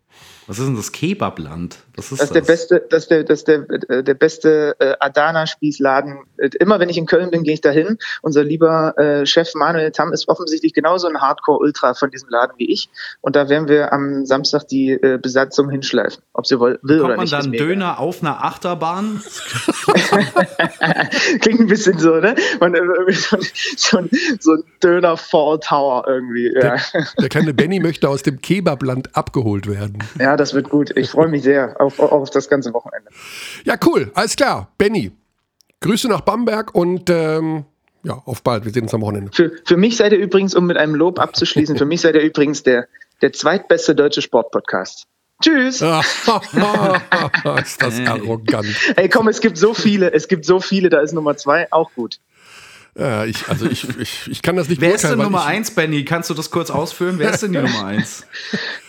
Was 0.46 0.58
ist 0.58 0.66
denn 0.66 0.76
das 0.76 0.90
Kebabland? 0.92 1.78
Was 1.94 2.10
ist 2.10 2.20
das? 2.20 2.30
Ist 2.30 2.30
das? 2.30 2.32
Der 2.32 2.52
beste, 2.52 2.86
das 2.90 3.02
ist 3.02 3.10
der, 3.10 3.24
das 3.24 3.38
ist 3.40 3.48
der, 3.48 3.70
äh, 3.88 4.02
der 4.02 4.14
beste 4.14 4.74
äh, 4.78 4.94
Adana-Spießladen. 4.98 6.18
Immer 6.58 6.80
wenn 6.80 6.88
ich 6.88 6.98
in 6.98 7.06
Köln 7.06 7.30
bin, 7.30 7.44
gehe 7.44 7.54
ich 7.54 7.60
dahin. 7.60 7.98
Unser 8.22 8.42
lieber 8.42 8.98
äh, 8.98 9.24
Chef 9.26 9.54
Manuel 9.54 9.92
Tam 9.92 10.12
ist 10.12 10.28
offensichtlich 10.28 10.72
genauso 10.72 11.06
ein 11.06 11.20
Hardcore-Ultra 11.20 11.94
von 11.94 12.10
diesem 12.10 12.28
Laden 12.28 12.54
wie 12.56 12.72
ich. 12.72 12.88
Und 13.20 13.36
da 13.36 13.48
werden 13.48 13.68
wir 13.68 13.92
am 13.92 14.26
Samstag 14.26 14.66
die 14.68 14.90
äh, 14.90 15.18
Besatzung 15.22 15.70
hinschleifen, 15.70 16.22
ob 16.32 16.46
sie 16.46 16.58
will, 16.58 16.78
will 16.82 17.02
oder 17.02 17.16
nicht. 17.16 17.32
Kommt 17.32 17.44
man 17.44 17.52
dann 17.52 17.66
Döner 17.68 17.98
auf 18.00 18.22
einer 18.22 18.44
Achterbahn? 18.44 19.22
Klingt 21.40 21.60
ein 21.60 21.66
bisschen 21.66 21.98
so, 21.98 22.16
ne? 22.16 22.34
Man, 22.58 22.74
äh, 22.74 22.80
so, 23.12 23.36
so, 23.76 23.98
ein, 23.98 24.10
so 24.40 24.52
ein 24.54 24.64
Döner-Fall 24.82 25.60
Tower 25.60 26.04
irgendwie. 26.08 26.52
Ja. 26.52 26.76
Der, 26.76 27.06
der 27.20 27.28
kleine 27.28 27.54
Benny 27.54 27.80
möchte 27.80 28.08
aus 28.08 28.22
dem 28.22 28.40
Kebabland 28.40 29.14
abgeholt 29.14 29.68
werden. 29.68 29.98
Ja, 30.18 30.31
das 30.36 30.54
wird 30.54 30.68
gut. 30.68 30.96
Ich 30.96 31.10
freue 31.10 31.28
mich 31.28 31.42
sehr 31.42 31.80
auf, 31.80 31.98
auf 31.98 32.30
das 32.30 32.48
ganze 32.48 32.72
Wochenende. 32.72 33.10
Ja, 33.64 33.76
cool. 33.86 34.10
Alles 34.14 34.36
klar. 34.36 34.68
Benny, 34.78 35.12
Grüße 35.80 36.08
nach 36.08 36.22
Bamberg 36.22 36.74
und 36.74 37.10
ähm, 37.10 37.64
ja, 38.04 38.14
auf 38.24 38.42
bald. 38.42 38.64
Wir 38.64 38.72
sehen 38.72 38.84
uns 38.84 38.94
am 38.94 39.02
Wochenende. 39.02 39.30
Für, 39.32 39.52
für 39.64 39.76
mich 39.76 39.96
seid 39.96 40.12
ihr 40.12 40.18
übrigens, 40.18 40.54
um 40.54 40.66
mit 40.66 40.76
einem 40.76 40.94
Lob 40.94 41.18
abzuschließen, 41.18 41.76
für 41.76 41.84
mich 41.84 42.00
seid 42.00 42.14
ihr 42.14 42.22
übrigens 42.22 42.62
der, 42.62 42.88
der 43.20 43.32
zweitbeste 43.32 43.94
deutsche 43.94 44.22
Sportpodcast. 44.22 45.06
Tschüss. 45.42 45.80
ist 47.62 47.82
das 47.82 48.00
arrogant. 48.06 48.66
Ey, 48.96 49.08
komm, 49.08 49.28
es 49.28 49.40
gibt 49.40 49.58
so 49.58 49.74
viele, 49.74 50.12
es 50.12 50.28
gibt 50.28 50.44
so 50.44 50.60
viele, 50.60 50.88
da 50.88 51.00
ist 51.00 51.12
Nummer 51.12 51.36
zwei 51.36 51.66
auch 51.72 51.90
gut. 51.94 52.18
Ja, 52.94 53.24
ich, 53.24 53.48
also 53.48 53.64
ich, 53.70 53.88
ich, 53.98 54.28
ich 54.30 54.42
kann 54.42 54.54
das 54.54 54.68
nicht 54.68 54.82
Wer 54.82 54.94
ist 54.94 55.04
denn 55.04 55.16
Nummer 55.18 55.38
ich- 55.40 55.46
1, 55.46 55.70
Benny? 55.70 56.04
Kannst 56.04 56.28
du 56.28 56.34
das 56.34 56.50
kurz 56.50 56.70
ausführen? 56.70 57.14
Wer 57.18 57.30
ist 57.32 57.42
denn 57.42 57.52
die 57.52 57.58
Nummer 57.62 57.86
1? 57.86 58.26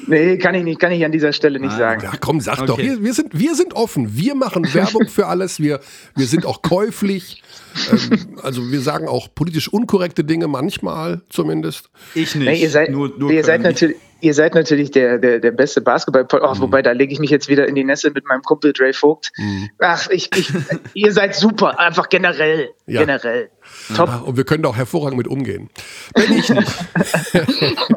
Nee, 0.07 0.37
kann 0.37 0.55
ich 0.55 0.63
nicht, 0.65 0.77
kann 0.81 0.91
ich 0.91 1.05
an 1.05 1.13
dieser 1.13 1.31
Stelle 1.31 1.57
nicht 1.57 1.71
Ah, 1.73 1.77
sagen. 1.77 2.01
Ja, 2.03 2.11
komm, 2.19 2.41
sag 2.41 2.57
Okay. 2.57 2.65
doch. 2.67 2.77
Wir, 2.77 3.01
wir, 3.01 3.13
sind, 3.13 3.37
wir 3.39 3.55
sind 3.55 3.73
offen. 3.75 4.17
Wir 4.17 4.35
machen 4.35 4.65
Werbung 4.73 5.07
für 5.07 5.27
alles. 5.27 5.61
Wir, 5.61 5.79
wir 6.17 6.25
sind 6.25 6.45
auch 6.45 6.61
käuflich. 6.61 7.43
Ähm, 7.91 8.39
also 8.43 8.69
wir 8.71 8.81
sagen 8.81 9.07
auch 9.07 9.29
politisch 9.33 9.69
unkorrekte 9.71 10.25
Dinge, 10.25 10.47
manchmal 10.49 11.21
zumindest. 11.29 11.89
Ich 12.13 12.35
nicht. 12.35 12.45
Nee, 12.45 12.61
ihr 12.61 12.69
seid, 12.69 12.89
nur, 12.91 13.13
nur 13.17 13.31
ihr 13.31 13.43
seid 13.45 13.61
natürlich, 13.61 13.95
ihr 14.19 14.33
seid 14.33 14.53
natürlich 14.53 14.91
der, 14.91 15.17
der, 15.17 15.39
der 15.39 15.51
beste 15.51 15.79
basketball 15.79 16.23
Mhm. 16.23 16.39
oh, 16.45 16.59
wobei 16.59 16.81
da 16.81 16.91
lege 16.91 17.13
ich 17.13 17.19
mich 17.19 17.29
jetzt 17.29 17.47
wieder 17.47 17.67
in 17.69 17.75
die 17.75 17.85
Nässe 17.85 18.11
mit 18.11 18.25
meinem 18.27 18.41
Kumpel 18.41 18.73
Dre 18.73 18.91
Vogt. 18.93 19.31
Mhm. 19.37 19.69
Ach, 19.79 20.09
ich, 20.09 20.29
ich, 20.35 20.49
ihr 20.93 21.13
seid 21.13 21.35
super, 21.35 21.79
einfach 21.79 22.09
generell, 22.09 22.69
Ja. 22.85 22.99
generell. 22.99 23.49
Top. 23.95 24.09
Ah, 24.09 24.17
Und 24.17 24.37
wir 24.37 24.43
können 24.43 24.63
da 24.63 24.69
auch 24.69 24.75
hervorragend 24.75 25.17
mit 25.17 25.27
umgehen. 25.27 25.69
Wenn 26.15 26.31
ich 26.33 26.49
nicht. 26.49 26.71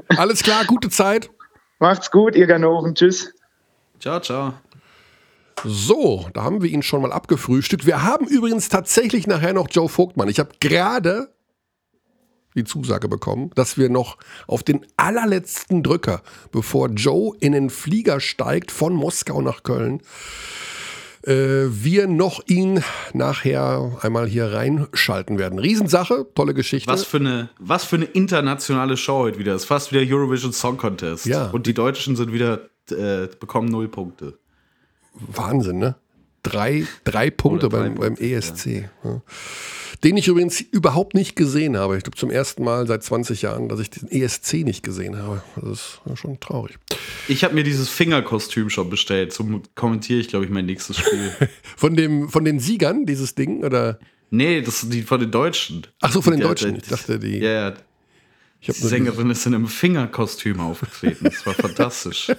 alles 0.18 0.42
klar, 0.42 0.64
gute 0.64 0.90
Zeit. 0.90 1.30
Macht's 1.78 2.10
gut, 2.10 2.34
ihr 2.34 2.46
Ganoven. 2.46 2.94
Tschüss. 2.94 3.32
Ciao, 4.00 4.20
ciao. 4.20 4.54
So, 5.64 6.28
da 6.34 6.42
haben 6.42 6.62
wir 6.62 6.70
ihn 6.70 6.82
schon 6.82 7.02
mal 7.02 7.12
abgefrühstückt. 7.12 7.86
Wir 7.86 8.02
haben 8.02 8.26
übrigens 8.26 8.68
tatsächlich 8.68 9.26
nachher 9.26 9.52
noch 9.52 9.68
Joe 9.70 9.88
Vogtmann. 9.88 10.28
Ich 10.28 10.38
habe 10.38 10.50
gerade 10.60 11.32
die 12.54 12.64
Zusage 12.64 13.08
bekommen, 13.08 13.50
dass 13.54 13.76
wir 13.76 13.88
noch 13.88 14.16
auf 14.46 14.62
den 14.62 14.86
allerletzten 14.96 15.82
Drücker, 15.82 16.22
bevor 16.52 16.88
Joe 16.88 17.36
in 17.40 17.52
den 17.52 17.70
Flieger 17.70 18.20
steigt 18.20 18.70
von 18.70 18.94
Moskau 18.94 19.42
nach 19.42 19.62
Köln, 19.62 20.00
äh, 20.00 20.02
wir 21.32 22.06
noch 22.06 22.42
ihn 22.46 22.82
nachher 23.12 23.98
einmal 24.00 24.26
hier 24.26 24.52
reinschalten 24.52 25.38
werden. 25.38 25.58
Riesensache, 25.58 26.26
tolle 26.34 26.54
Geschichte. 26.54 26.90
Was 26.90 27.04
für, 27.04 27.16
eine, 27.18 27.48
was 27.58 27.84
für 27.84 27.96
eine 27.96 28.04
internationale 28.04 28.96
Show 28.96 29.18
heute 29.18 29.38
wieder. 29.38 29.54
ist 29.54 29.64
fast 29.64 29.92
wieder 29.92 30.02
Eurovision 30.02 30.52
Song 30.52 30.76
Contest. 30.76 31.26
Ja. 31.26 31.50
Und 31.50 31.66
die 31.66 31.74
Deutschen 31.74 32.14
sind 32.14 32.32
wieder, 32.32 32.68
äh, 32.90 33.28
bekommen 33.40 33.68
null 33.68 33.88
Punkte. 33.88 34.38
Wahnsinn, 35.14 35.78
ne? 35.78 35.96
Drei, 36.42 36.86
drei 37.02 37.30
Punkte 37.30 37.68
drei 37.68 37.80
beim, 37.80 37.94
beim 37.96 38.14
ESC. 38.14 38.88
Ja. 39.02 39.20
Den 40.04 40.16
ich 40.16 40.28
übrigens 40.28 40.60
überhaupt 40.60 41.14
nicht 41.14 41.36
gesehen 41.36 41.76
habe. 41.76 41.96
Ich 41.96 42.04
glaube 42.04 42.16
zum 42.18 42.30
ersten 42.30 42.62
Mal 42.64 42.86
seit 42.86 43.02
20 43.02 43.42
Jahren, 43.42 43.68
dass 43.68 43.80
ich 43.80 43.90
den 43.90 44.08
ESC 44.10 44.64
nicht 44.64 44.82
gesehen 44.82 45.16
habe. 45.16 45.42
Das 45.56 46.00
ist 46.12 46.18
schon 46.20 46.38
traurig. 46.40 46.76
Ich 47.28 47.44
habe 47.44 47.54
mir 47.54 47.64
dieses 47.64 47.88
Fingerkostüm 47.88 48.68
schon 48.70 48.90
bestellt. 48.90 49.32
Zum 49.32 49.62
kommentiere 49.74 50.20
ich, 50.20 50.28
glaube 50.28 50.44
ich, 50.44 50.50
mein 50.50 50.66
nächstes 50.66 50.98
Spiel. 50.98 51.32
Von, 51.76 51.96
dem, 51.96 52.28
von 52.28 52.44
den 52.44 52.60
Siegern, 52.60 53.06
dieses 53.06 53.34
Ding? 53.34 53.64
Oder? 53.64 53.98
nee, 54.30 54.60
das 54.60 54.80
sind 54.80 54.92
die 54.92 55.02
von 55.02 55.20
den 55.20 55.30
Deutschen. 55.30 55.86
Ach 56.00 56.12
so, 56.12 56.20
von 56.20 56.32
den 56.32 56.40
Der- 56.40 56.48
Deutschen. 56.48 56.76
Ich 56.76 56.82
dachte, 56.88 57.18
die. 57.18 57.38
Ja, 57.38 57.50
ja. 57.50 57.70
Die 57.70 58.72
die- 58.72 58.72
Sängerin 58.72 59.30
ist 59.30 59.46
in 59.46 59.54
einem 59.54 59.68
Fingerkostüm 59.68 60.60
aufgetreten. 60.60 61.24
Das 61.24 61.46
war 61.46 61.54
fantastisch. 61.66 62.32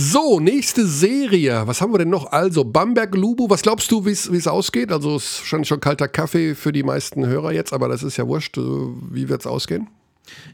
So, 0.00 0.38
nächste 0.38 0.86
Serie. 0.86 1.66
Was 1.66 1.80
haben 1.80 1.92
wir 1.92 1.98
denn 1.98 2.08
noch? 2.08 2.30
Also, 2.30 2.62
Bamberg 2.62 3.16
Lubu. 3.16 3.50
Was 3.50 3.62
glaubst 3.62 3.90
du, 3.90 4.06
wie 4.06 4.12
es 4.12 4.46
ausgeht? 4.46 4.92
Also, 4.92 5.16
es 5.16 5.24
ist 5.24 5.40
wahrscheinlich 5.40 5.66
schon 5.66 5.80
kalter 5.80 6.06
Kaffee 6.06 6.54
für 6.54 6.70
die 6.70 6.84
meisten 6.84 7.26
Hörer 7.26 7.50
jetzt, 7.50 7.72
aber 7.72 7.88
das 7.88 8.04
ist 8.04 8.16
ja 8.16 8.28
wurscht. 8.28 8.56
Wie 8.56 9.28
wird 9.28 9.40
es 9.40 9.48
ausgehen? 9.48 9.88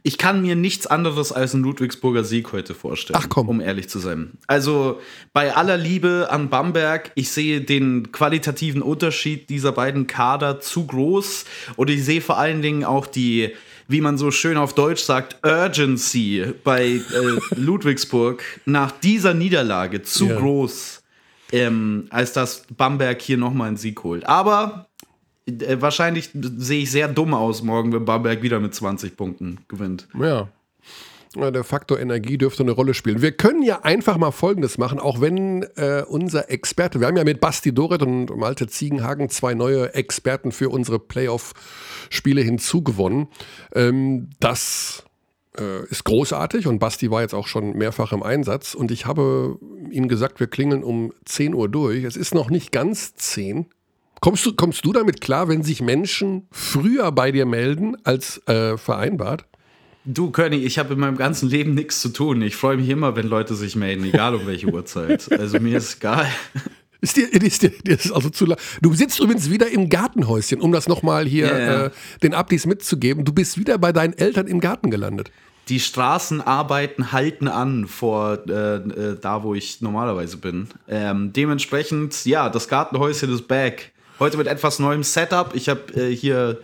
Ich 0.02 0.16
kann 0.16 0.40
mir 0.40 0.56
nichts 0.56 0.86
anderes 0.86 1.30
als 1.30 1.52
einen 1.52 1.62
Ludwigsburger 1.62 2.24
Sieg 2.24 2.54
heute 2.54 2.72
vorstellen. 2.74 3.20
Ach, 3.22 3.28
komm. 3.28 3.50
Um 3.50 3.60
ehrlich 3.60 3.90
zu 3.90 3.98
sein. 3.98 4.30
Also 4.46 4.98
bei 5.34 5.54
aller 5.54 5.76
Liebe 5.76 6.28
an 6.30 6.48
Bamberg, 6.48 7.12
ich 7.14 7.30
sehe 7.30 7.60
den 7.60 8.12
qualitativen 8.12 8.80
Unterschied 8.80 9.50
dieser 9.50 9.72
beiden 9.72 10.06
Kader 10.06 10.60
zu 10.60 10.86
groß 10.86 11.44
und 11.76 11.90
ich 11.90 12.02
sehe 12.02 12.22
vor 12.22 12.38
allen 12.38 12.62
Dingen 12.62 12.84
auch 12.84 13.06
die, 13.06 13.52
wie 13.88 14.00
man 14.00 14.16
so 14.18 14.30
schön 14.30 14.56
auf 14.56 14.74
Deutsch 14.74 15.02
sagt, 15.02 15.36
Urgency 15.46 16.54
bei 16.64 16.84
äh, 16.84 17.00
Ludwigsburg 17.56 18.42
nach 18.64 18.90
dieser 18.90 19.34
Niederlage 19.34 20.02
zu 20.02 20.28
Ja. 20.28 20.38
groß, 20.38 21.02
ähm, 21.52 22.06
als 22.10 22.32
dass 22.32 22.64
Bamberg 22.76 23.20
hier 23.20 23.36
nochmal 23.36 23.68
einen 23.68 23.76
Sieg 23.76 24.02
holt. 24.02 24.26
Aber 24.26 24.86
äh, 25.46 25.76
wahrscheinlich 25.80 26.30
sehe 26.34 26.82
ich 26.82 26.90
sehr 26.90 27.08
dumm 27.08 27.34
aus 27.34 27.62
morgen, 27.62 27.92
wenn 27.92 28.04
Bamberg 28.04 28.42
wieder 28.42 28.60
mit 28.60 28.74
20 28.74 29.16
Punkten 29.16 29.58
gewinnt. 29.68 30.08
Ja. 30.18 30.48
Der 31.36 31.64
Faktor 31.64 31.98
Energie 31.98 32.38
dürfte 32.38 32.62
eine 32.62 32.72
Rolle 32.72 32.94
spielen. 32.94 33.20
Wir 33.20 33.32
können 33.32 33.62
ja 33.62 33.80
einfach 33.82 34.16
mal 34.18 34.30
Folgendes 34.30 34.78
machen, 34.78 35.00
auch 35.00 35.20
wenn 35.20 35.64
äh, 35.76 36.04
unser 36.06 36.50
Experte, 36.50 37.00
wir 37.00 37.08
haben 37.08 37.16
ja 37.16 37.24
mit 37.24 37.40
Basti 37.40 37.74
Doret 37.74 38.02
und 38.02 38.36
Malte 38.36 38.68
Ziegenhagen 38.68 39.28
zwei 39.28 39.54
neue 39.54 39.94
Experten 39.94 40.52
für 40.52 40.68
unsere 40.68 41.00
Playoff-Spiele 41.00 42.40
hinzugewonnen. 42.40 43.28
Ähm, 43.74 44.30
das 44.38 45.04
äh, 45.58 45.84
ist 45.86 46.04
großartig 46.04 46.66
und 46.66 46.78
Basti 46.78 47.10
war 47.10 47.22
jetzt 47.22 47.34
auch 47.34 47.46
schon 47.46 47.76
mehrfach 47.76 48.12
im 48.12 48.22
Einsatz 48.22 48.74
und 48.74 48.90
ich 48.90 49.06
habe 49.06 49.58
ihm 49.90 50.08
gesagt, 50.08 50.40
wir 50.40 50.46
klingeln 50.46 50.84
um 50.84 51.12
10 51.24 51.54
Uhr 51.54 51.68
durch. 51.68 52.04
Es 52.04 52.16
ist 52.16 52.34
noch 52.34 52.50
nicht 52.50 52.70
ganz 52.70 53.14
10. 53.14 53.66
Kommst 54.20 54.46
du, 54.46 54.54
kommst 54.54 54.84
du 54.84 54.92
damit 54.92 55.20
klar, 55.20 55.48
wenn 55.48 55.62
sich 55.62 55.82
Menschen 55.82 56.46
früher 56.50 57.12
bei 57.12 57.30
dir 57.30 57.44
melden 57.44 57.96
als 58.04 58.40
äh, 58.46 58.78
vereinbart? 58.78 59.46
Du, 60.04 60.30
König, 60.30 60.64
ich 60.64 60.78
habe 60.78 60.94
in 60.94 61.00
meinem 61.00 61.16
ganzen 61.16 61.48
Leben 61.48 61.74
nichts 61.74 62.00
zu 62.00 62.10
tun. 62.10 62.42
Ich 62.42 62.56
freue 62.56 62.76
mich 62.76 62.88
immer, 62.90 63.16
wenn 63.16 63.26
Leute 63.26 63.54
sich 63.54 63.74
melden, 63.74 64.04
egal 64.04 64.34
um 64.34 64.46
welche 64.46 64.66
Uhrzeit. 64.66 65.28
Also 65.38 65.58
mir 65.60 65.78
ist 65.78 65.96
egal. 65.96 66.26
Ist 67.00 67.16
dir, 67.16 67.32
ist 67.32 67.62
dir, 67.62 67.70
dir 67.70 67.94
ist 67.94 68.10
also 68.12 68.28
zu 68.30 68.46
la- 68.46 68.56
Du 68.82 68.92
sitzt 68.94 69.18
übrigens 69.20 69.50
wieder 69.50 69.70
im 69.70 69.88
Gartenhäuschen, 69.88 70.60
um 70.60 70.72
das 70.72 70.88
nochmal 70.88 71.26
hier 71.26 71.46
Ja, 71.46 71.58
ja. 71.58 71.86
Äh, 71.86 71.90
den 72.22 72.34
Abdis 72.34 72.66
mitzugeben. 72.66 73.24
Du 73.24 73.32
bist 73.32 73.58
wieder 73.58 73.78
bei 73.78 73.92
deinen 73.92 74.12
Eltern 74.14 74.46
im 74.46 74.60
Garten 74.60 74.90
gelandet. 74.90 75.30
Die 75.68 75.80
Straßenarbeiten 75.80 77.12
halten 77.12 77.48
an 77.48 77.86
vor 77.86 78.40
äh, 78.48 78.76
äh, 78.76 79.18
da, 79.20 79.42
wo 79.42 79.54
ich 79.54 79.80
normalerweise 79.80 80.36
bin. 80.36 80.68
Ähm, 80.88 81.32
dementsprechend, 81.32 82.26
ja, 82.26 82.50
das 82.50 82.68
Gartenhäuschen 82.68 83.32
ist 83.32 83.48
back. 83.48 83.92
Heute 84.18 84.36
mit 84.36 84.46
etwas 84.46 84.78
neuem 84.78 85.02
Setup. 85.02 85.54
Ich 85.54 85.68
habe 85.70 85.80
äh, 85.94 86.14
hier 86.14 86.58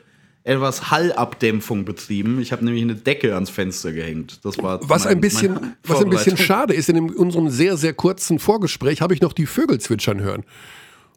etwas 0.51 0.91
Hallabdämpfung 0.91 1.85
betrieben. 1.85 2.41
Ich 2.41 2.53
habe 2.53 2.65
nämlich 2.65 2.83
eine 2.83 2.95
Decke 2.97 3.35
ans 3.35 3.51
Fenster 3.51 3.93
gehängt. 3.93 4.41
Das 4.45 4.59
war 4.59 4.81
Was 4.89 5.05
mein- 5.05 5.15
ein 5.15 5.21
bisschen, 5.21 5.77
was 5.85 6.01
ein 6.03 6.11
bisschen 6.11 6.37
schade 6.37 6.75
ist, 6.75 6.89
in 6.89 6.97
dem, 6.97 7.11
unserem 7.11 7.49
sehr, 7.51 7.77
sehr 7.77 7.93
kurzen 7.93 8.39
Vorgespräch 8.39 9.01
habe 9.01 9.15
ich 9.15 9.21
noch 9.21 9.33
die 9.33 9.47
Vögel 9.47 9.79
zwitschern 9.81 10.21
hören. 10.21 10.45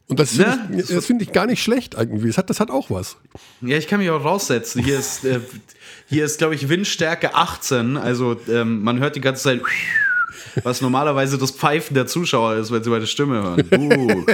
Und 0.07 0.19
das 0.19 0.31
finde 0.35 0.51
Ne? 0.75 0.81
ich, 0.81 0.87
das 0.87 1.05
find 1.05 1.21
ich 1.21 1.31
gar 1.31 1.45
nicht 1.47 1.63
schlecht 1.63 1.95
irgendwie. 1.95 2.27
Das 2.27 2.37
hat, 2.37 2.49
das 2.49 2.59
hat 2.59 2.69
auch 2.69 2.89
was. 2.91 3.17
Ja, 3.61 3.77
ich 3.77 3.87
kann 3.87 3.99
mich 3.99 4.09
auch 4.09 4.23
raussetzen. 4.23 4.83
Hier 4.83 4.99
ist, 4.99 5.23
äh, 5.25 5.39
hier 6.07 6.25
ist 6.25 6.37
glaube 6.37 6.55
ich, 6.55 6.67
Windstärke 6.69 7.33
18. 7.35 7.97
Also 7.97 8.35
ähm, 8.49 8.83
man 8.83 8.99
hört 8.99 9.15
die 9.15 9.21
ganze 9.21 9.43
Zeit, 9.43 9.61
was 10.63 10.81
normalerweise 10.81 11.37
das 11.37 11.51
Pfeifen 11.51 11.93
der 11.95 12.05
Zuschauer 12.05 12.55
ist, 12.55 12.69
wenn 12.71 12.83
sie 12.83 12.89
meine 12.89 13.07
Stimme 13.07 13.35
hören. 13.41 13.63
Uh. 13.71 14.25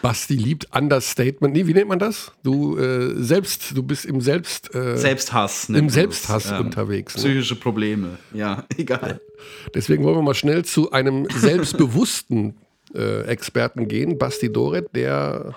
Basti 0.00 0.34
liebt 0.34 0.68
Understatement. 0.74 1.54
Nee, 1.54 1.66
wie 1.66 1.74
nennt 1.74 1.88
man 1.88 1.98
das? 1.98 2.32
Du 2.42 2.76
äh, 2.78 3.14
selbst, 3.22 3.76
du 3.76 3.82
bist 3.82 4.04
im 4.04 4.20
Selbst, 4.20 4.74
äh, 4.74 4.96
Selbsthass. 4.96 5.68
im. 5.68 5.88
Selbsthass 5.88 6.50
Ähm, 6.50 6.66
unterwegs. 6.66 7.16
Ne? 7.16 7.22
Psychische 7.22 7.56
Probleme. 7.56 8.18
Ja, 8.32 8.64
egal. 8.76 9.20
Deswegen 9.74 10.04
wollen 10.04 10.16
wir 10.16 10.22
mal 10.22 10.34
schnell 10.34 10.64
zu 10.64 10.92
einem 10.92 11.26
selbstbewussten 11.30 12.54
äh, 12.94 13.22
Experten 13.22 13.88
gehen, 13.88 14.18
Basti 14.18 14.52
Doret, 14.52 14.88
der 14.94 15.54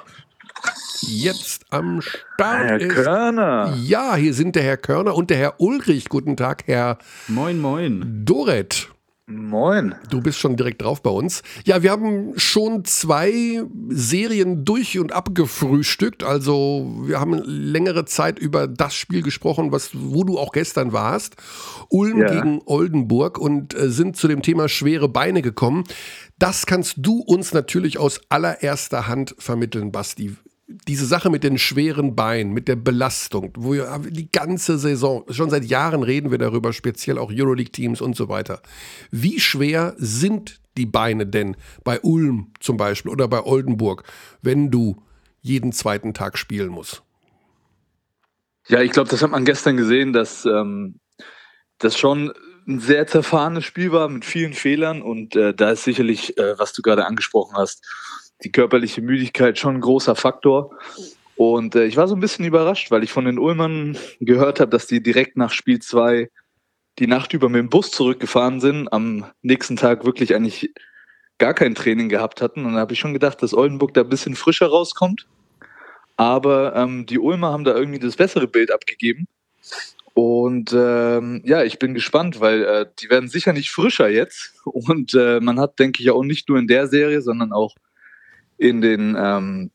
jetzt 1.08 1.66
am 1.70 2.02
Start 2.02 2.64
Herr 2.70 2.82
ist. 2.82 2.94
Körner. 2.96 3.78
Ja, 3.82 4.16
hier 4.16 4.34
sind 4.34 4.56
der 4.56 4.64
Herr 4.64 4.78
Körner 4.78 5.16
und 5.16 5.30
der 5.30 5.38
Herr 5.38 5.60
Ulrich. 5.60 6.10
Guten 6.10 6.36
Tag, 6.38 6.64
Herr 6.68 6.98
Moin, 7.28 7.60
moin. 7.60 8.22
Doret. 8.26 8.90
Moin. 9.28 9.96
Du 10.12 10.22
bist 10.22 10.38
schon 10.38 10.56
direkt 10.56 10.84
drauf 10.84 11.02
bei 11.02 11.10
uns. 11.10 11.42
Ja, 11.66 11.82
wir 11.82 11.90
haben 11.90 12.34
schon 12.38 12.86
zwei 12.86 13.64
Serien 13.90 14.66
durch 14.66 15.00
und 15.00 15.14
abgefrühstückt. 15.14 16.24
Also 16.24 16.94
wir 17.06 17.20
haben 17.20 17.42
längere 17.44 18.06
Zeit 18.06 18.38
über 18.38 18.68
das 18.68 18.94
Spiel 18.94 19.24
gesprochen, 19.24 19.72
was, 19.72 19.90
wo 19.94 20.24
du 20.24 20.38
auch 20.38 20.52
gestern 20.52 20.94
warst. 20.94 21.38
Ulm 21.90 22.20
Ja. 22.20 22.28
gegen 22.36 22.62
Oldenburg 22.68 23.40
und 23.40 23.74
äh, 23.74 23.90
sind 23.90 24.16
zu 24.16 24.28
dem 24.28 24.44
Thema 24.44 24.70
schwere 24.70 25.10
Beine 25.10 25.42
gekommen. 25.42 25.86
Das 26.38 26.68
kannst 26.68 26.94
du 26.98 27.20
uns 27.22 27.52
natürlich 27.52 27.98
aus 27.98 28.22
allererster 28.30 29.08
Hand 29.08 29.34
vermitteln, 29.40 29.92
Basti. 29.92 30.36
Diese 30.68 31.06
Sache 31.06 31.30
mit 31.30 31.44
den 31.44 31.60
schweren 31.60 32.16
Beinen, 32.16 32.52
mit 32.52 32.68
der 32.68 32.76
Belastung, 32.76 33.54
wo 33.56 33.74
wir 33.74 34.00
die 34.00 34.32
ganze 34.32 34.80
Saison, 34.80 35.24
schon 35.30 35.52
seit 35.52 35.66
Jahren 35.66 36.02
reden 36.02 36.32
wir 36.32 36.40
darüber, 36.40 36.74
speziell 36.74 37.20
auch 37.20 37.32
Euroleague-Teams 37.32 38.02
und 38.02 38.16
so 38.16 38.30
weiter. 38.30 38.62
Wie 39.12 39.40
schwer 39.40 39.94
sind 39.98 40.60
die 40.78 40.88
Beine 40.88 41.28
denn 41.28 41.56
bei 41.84 42.00
Ulm 42.02 42.52
zum 42.60 42.78
Beispiel 42.78 43.12
oder 43.12 43.28
bei 43.28 43.44
Oldenburg, 43.44 44.04
wenn 44.42 44.72
du 44.72 45.02
jeden 45.42 45.72
zweiten 45.72 46.14
Tag 46.14 46.38
spielen 46.38 46.70
musst? 46.70 47.04
Ja, 48.68 48.82
ich 48.82 48.92
glaube, 48.92 49.10
das 49.10 49.22
hat 49.22 49.30
man 49.30 49.46
gestern 49.46 49.78
gesehen, 49.78 50.12
dass 50.12 50.46
ähm, 50.46 51.00
das 51.78 51.98
schon 51.98 52.34
ein 52.68 52.80
sehr 52.80 53.06
zerfahrenes 53.06 53.64
Spiel 53.64 53.92
war 53.92 54.10
mit 54.10 54.26
vielen 54.26 54.54
Fehlern 54.54 55.04
und 55.04 55.36
äh, 55.36 55.54
da 55.54 55.72
ist 55.72 55.84
sicherlich, 55.84 56.38
äh, 56.38 56.58
was 56.58 56.74
du 56.74 56.82
gerade 56.82 57.06
angesprochen 57.06 57.56
hast, 57.56 57.86
die 58.44 58.52
körperliche 58.52 59.02
Müdigkeit 59.02 59.58
schon 59.58 59.76
ein 59.76 59.82
großer 59.82 60.16
Faktor. 60.16 60.78
Und 61.36 61.76
äh, 61.76 61.86
ich 61.86 61.98
war 61.98 62.08
so 62.08 62.16
ein 62.16 62.22
bisschen 62.22 62.46
überrascht, 62.46 62.92
weil 62.92 63.04
ich 63.04 63.12
von 63.12 63.26
den 63.26 63.40
Ulmern 63.40 63.98
gehört 64.20 64.60
habe, 64.60 64.72
dass 64.72 64.88
die 64.88 65.02
direkt 65.02 65.38
nach 65.38 65.52
Spiel 65.52 65.80
2 65.80 66.30
die 67.00 67.08
Nacht 67.08 67.34
über 67.34 67.50
mit 67.50 67.60
dem 67.60 67.70
Bus 67.70 67.92
zurückgefahren 67.92 68.62
sind, 68.62 68.92
am 68.94 69.26
nächsten 69.42 69.76
Tag 69.76 70.06
wirklich 70.06 70.34
eigentlich 70.34 70.74
gar 71.38 71.54
kein 71.54 71.76
Training 71.76 72.08
gehabt 72.08 72.42
hatten. 72.42 72.66
Und 72.66 72.74
da 72.74 72.80
habe 72.80 72.94
ich 72.94 73.00
schon 73.00 73.14
gedacht, 73.14 73.44
dass 73.44 73.54
Oldenburg 73.54 73.94
da 73.94 74.02
ein 74.02 74.10
bisschen 74.10 74.36
frischer 74.36 74.68
rauskommt. 74.68 75.28
Aber 76.16 76.74
ähm, 76.76 77.06
die 77.06 77.20
Ulmer 77.20 77.52
haben 77.52 77.66
da 77.66 77.76
irgendwie 77.76 78.00
das 78.00 78.16
bessere 78.16 78.48
Bild 78.48 78.72
abgegeben. 78.72 79.28
Und 80.14 80.72
ähm, 80.72 81.42
ja, 81.44 81.64
ich 81.64 81.78
bin 81.78 81.94
gespannt, 81.94 82.40
weil 82.40 82.64
äh, 82.64 82.86
die 83.02 83.10
werden 83.10 83.28
sicher 83.28 83.52
nicht 83.52 83.70
frischer 83.70 84.08
jetzt. 84.08 84.54
Und 84.64 85.14
äh, 85.14 85.42
man 85.42 85.60
hat, 85.60 85.78
denke 85.78 86.02
ich, 86.02 86.10
auch 86.12 86.24
nicht 86.24 86.48
nur 86.48 86.58
in 86.58 86.68
der 86.68 86.88
Serie, 86.88 87.22
sondern 87.22 87.52
auch 87.52 87.76
in 88.58 88.82
den 88.82 89.16
ähm, 89.18 89.72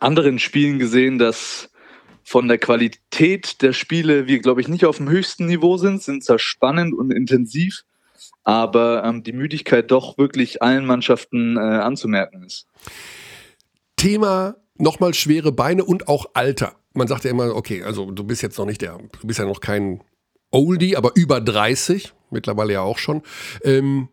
anderen 0.00 0.38
Spielen 0.38 0.78
gesehen, 0.78 1.18
dass 1.18 1.70
von 2.22 2.48
der 2.48 2.58
Qualität 2.58 3.60
der 3.60 3.72
Spiele 3.72 4.26
wir, 4.26 4.40
glaube 4.40 4.60
ich, 4.60 4.68
nicht 4.68 4.86
auf 4.86 4.96
dem 4.96 5.08
höchsten 5.08 5.46
Niveau 5.46 5.76
sind, 5.76 6.02
sind 6.02 6.24
zwar 6.24 6.38
spannend 6.38 6.94
und 6.94 7.12
intensiv, 7.12 7.82
aber 8.44 9.04
ähm, 9.04 9.22
die 9.22 9.32
Müdigkeit 9.32 9.90
doch 9.90 10.16
wirklich 10.16 10.62
allen 10.62 10.86
Mannschaften 10.86 11.56
äh, 11.56 11.60
anzumerken 11.60 12.42
ist. 12.42 12.66
Thema 13.96 14.56
nochmal 14.76 15.14
schwere 15.14 15.52
Beine 15.52 15.84
und 15.84 16.08
auch 16.08 16.30
Alter. 16.34 16.74
Man 16.94 17.08
sagt 17.08 17.24
ja 17.24 17.30
immer, 17.30 17.54
okay, 17.54 17.82
also 17.82 18.10
du 18.10 18.24
bist 18.24 18.42
jetzt 18.42 18.58
noch 18.58 18.66
nicht 18.66 18.80
der, 18.80 18.98
du 18.98 19.26
bist 19.26 19.38
ja 19.38 19.44
noch 19.44 19.60
kein 19.60 20.02
Oldie, 20.50 20.96
aber 20.96 21.12
über 21.14 21.40
30, 21.40 22.12
mittlerweile 22.30 22.74
ja 22.74 22.80
auch 22.80 22.98
schon. 22.98 23.22
Ähm, 23.62 24.08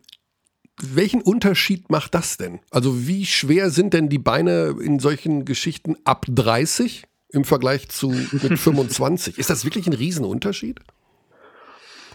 welchen 0.82 1.22
Unterschied 1.22 1.90
macht 1.90 2.14
das 2.14 2.36
denn? 2.36 2.60
Also 2.70 3.06
wie 3.06 3.26
schwer 3.26 3.70
sind 3.70 3.94
denn 3.94 4.08
die 4.08 4.18
Beine 4.18 4.76
in 4.82 4.98
solchen 4.98 5.44
Geschichten 5.44 5.96
ab 6.04 6.26
30? 6.28 7.04
im 7.32 7.44
Vergleich 7.44 7.88
zu 7.88 8.10
mit 8.10 8.58
25. 8.58 9.38
Ist 9.38 9.50
das 9.50 9.64
wirklich 9.64 9.86
ein 9.86 9.94
Riesenunterschied? 9.94 10.80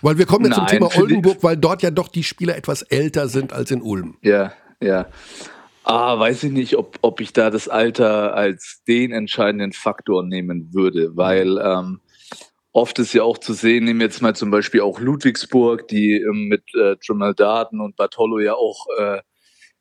Weil 0.01 0.19
wir 0.19 0.27
kommen 0.27 0.45
jetzt 0.45 0.55
zum 0.55 0.67
Thema 0.67 0.95
Oldenburg, 0.95 1.37
weil 1.41 1.57
dort 1.57 1.81
ja 1.81 1.89
doch 1.89 2.07
die 2.07 2.23
Spieler 2.23 2.55
etwas 2.55 2.83
älter 2.83 3.27
sind 3.27 3.51
als 3.51 3.71
in 3.71 3.81
Ulm. 3.81 4.17
Ja, 4.21 4.53
ja. 4.79 5.07
Ah, 5.83 6.19
weiß 6.19 6.43
ich 6.43 6.51
nicht, 6.51 6.77
ob, 6.77 6.99
ob 7.01 7.19
ich 7.19 7.33
da 7.33 7.49
das 7.49 7.67
Alter 7.67 8.35
als 8.35 8.83
den 8.87 9.11
entscheidenden 9.11 9.71
Faktor 9.71 10.23
nehmen 10.23 10.71
würde, 10.71 11.15
weil 11.15 11.57
ähm, 11.57 11.99
oft 12.77 12.99
ist 12.99 13.13
ja 13.13 13.23
auch 13.23 13.39
zu 13.39 13.53
sehen, 13.53 13.85
nehmen 13.85 13.99
wir 13.99 14.05
jetzt 14.05 14.21
mal 14.21 14.35
zum 14.35 14.51
Beispiel 14.51 14.81
auch 14.81 14.99
Ludwigsburg, 14.99 15.87
die 15.87 16.21
ähm, 16.21 16.47
mit 16.47 16.63
äh, 16.75 16.95
Jamal 17.01 17.33
Darden 17.33 17.81
und 17.81 17.95
Bartolo 17.95 18.37
ja 18.39 18.53
auch 18.53 18.85
äh, 18.99 19.21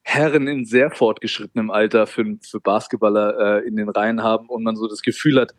Herren 0.02 0.48
in 0.48 0.64
sehr 0.64 0.90
fortgeschrittenem 0.90 1.70
Alter 1.70 2.06
für, 2.06 2.24
für 2.42 2.58
Basketballer 2.58 3.58
äh, 3.58 3.68
in 3.68 3.76
den 3.76 3.90
Reihen 3.90 4.22
haben 4.22 4.48
und 4.48 4.62
man 4.62 4.76
so 4.76 4.88
das 4.88 5.02
Gefühl 5.02 5.38
hat, 5.38 5.54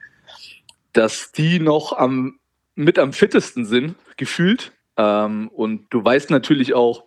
dass 0.93 1.31
die 1.31 1.59
noch 1.59 1.93
am, 1.93 2.39
mit 2.73 2.97
am 2.97 3.13
fittesten 3.13 3.65
sind, 3.65 3.93
gefühlt. 4.17 4.71
Ähm, 4.97 5.49
und 5.49 5.85
du 5.91 6.03
weißt 6.03 6.31
natürlich 6.31 6.73
auch 6.73 7.03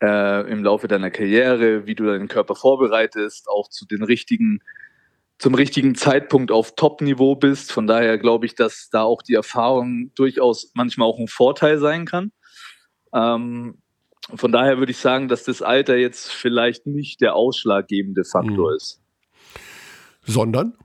äh, 0.00 0.48
im 0.48 0.62
Laufe 0.62 0.86
deiner 0.86 1.10
Karriere, 1.10 1.84
wie 1.86 1.96
du 1.96 2.04
deinen 2.04 2.28
Körper 2.28 2.54
vorbereitest, 2.54 3.48
auch 3.48 3.68
zu 3.70 3.86
den 3.86 4.04
richtigen, 4.04 4.60
zum 5.38 5.54
richtigen 5.54 5.94
Zeitpunkt 5.94 6.50
auf 6.50 6.74
Top-Niveau 6.74 7.36
bist. 7.36 7.72
Von 7.72 7.86
daher 7.86 8.18
glaube 8.18 8.46
ich, 8.46 8.54
dass 8.54 8.88
da 8.90 9.02
auch 9.02 9.22
die 9.22 9.34
Erfahrung 9.34 10.12
durchaus 10.14 10.70
manchmal 10.74 11.08
auch 11.08 11.18
ein 11.18 11.28
Vorteil 11.28 11.78
sein 11.78 12.06
kann. 12.06 12.32
Ähm, 13.12 13.78
von 14.34 14.50
daher 14.50 14.78
würde 14.78 14.92
ich 14.92 14.98
sagen, 14.98 15.28
dass 15.28 15.44
das 15.44 15.62
Alter 15.62 15.96
jetzt 15.96 16.30
vielleicht 16.32 16.86
nicht 16.86 17.20
der 17.20 17.36
ausschlaggebende 17.36 18.24
Faktor 18.24 18.70
mhm. 18.70 18.76
ist. 18.76 19.02
Sondern? 20.22 20.76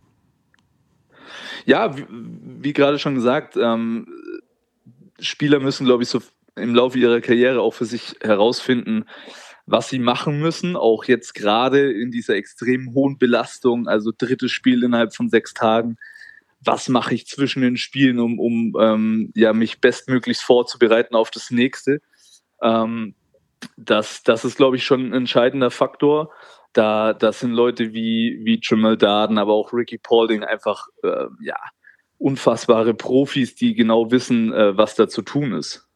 Ja, 1.65 1.97
wie, 1.97 2.05
wie 2.09 2.73
gerade 2.73 2.99
schon 2.99 3.15
gesagt, 3.15 3.57
ähm, 3.57 4.07
Spieler 5.19 5.59
müssen, 5.59 5.85
glaube 5.85 6.03
ich, 6.03 6.09
so 6.09 6.21
im 6.55 6.75
Laufe 6.75 6.99
ihrer 6.99 7.21
Karriere 7.21 7.61
auch 7.61 7.73
für 7.73 7.85
sich 7.85 8.15
herausfinden, 8.21 9.05
was 9.65 9.89
sie 9.89 9.99
machen 9.99 10.39
müssen, 10.39 10.75
auch 10.75 11.05
jetzt 11.05 11.33
gerade 11.33 11.91
in 11.91 12.11
dieser 12.11 12.35
extrem 12.35 12.93
hohen 12.93 13.17
Belastung, 13.17 13.87
also 13.87 14.11
drittes 14.15 14.51
Spiel 14.51 14.83
innerhalb 14.83 15.15
von 15.15 15.29
sechs 15.29 15.53
Tagen. 15.53 15.97
Was 16.63 16.89
mache 16.89 17.15
ich 17.15 17.27
zwischen 17.27 17.61
den 17.61 17.77
Spielen, 17.77 18.19
um, 18.19 18.39
um 18.39 18.75
ähm, 18.79 19.31
ja, 19.35 19.53
mich 19.53 19.81
bestmöglichst 19.81 20.43
vorzubereiten 20.43 21.15
auf 21.15 21.31
das 21.31 21.49
nächste? 21.49 22.01
Ähm, 22.61 23.15
das, 23.77 24.23
das 24.23 24.45
ist, 24.45 24.57
glaube 24.57 24.75
ich, 24.75 24.83
schon 24.83 25.07
ein 25.07 25.13
entscheidender 25.13 25.71
Faktor. 25.71 26.31
Da 26.73 27.13
das 27.13 27.39
sind 27.39 27.51
Leute 27.51 27.93
wie, 27.93 28.39
wie 28.43 28.59
Jamal 28.61 28.97
Darden, 28.97 29.37
aber 29.37 29.53
auch 29.53 29.73
Ricky 29.73 29.97
Paulding 29.97 30.43
einfach 30.43 30.87
äh, 31.03 31.25
ja, 31.41 31.57
unfassbare 32.17 32.93
Profis, 32.93 33.55
die 33.55 33.73
genau 33.73 34.11
wissen, 34.11 34.53
äh, 34.53 34.77
was 34.77 34.95
da 34.95 35.07
zu 35.07 35.21
tun 35.21 35.53
ist. 35.53 35.87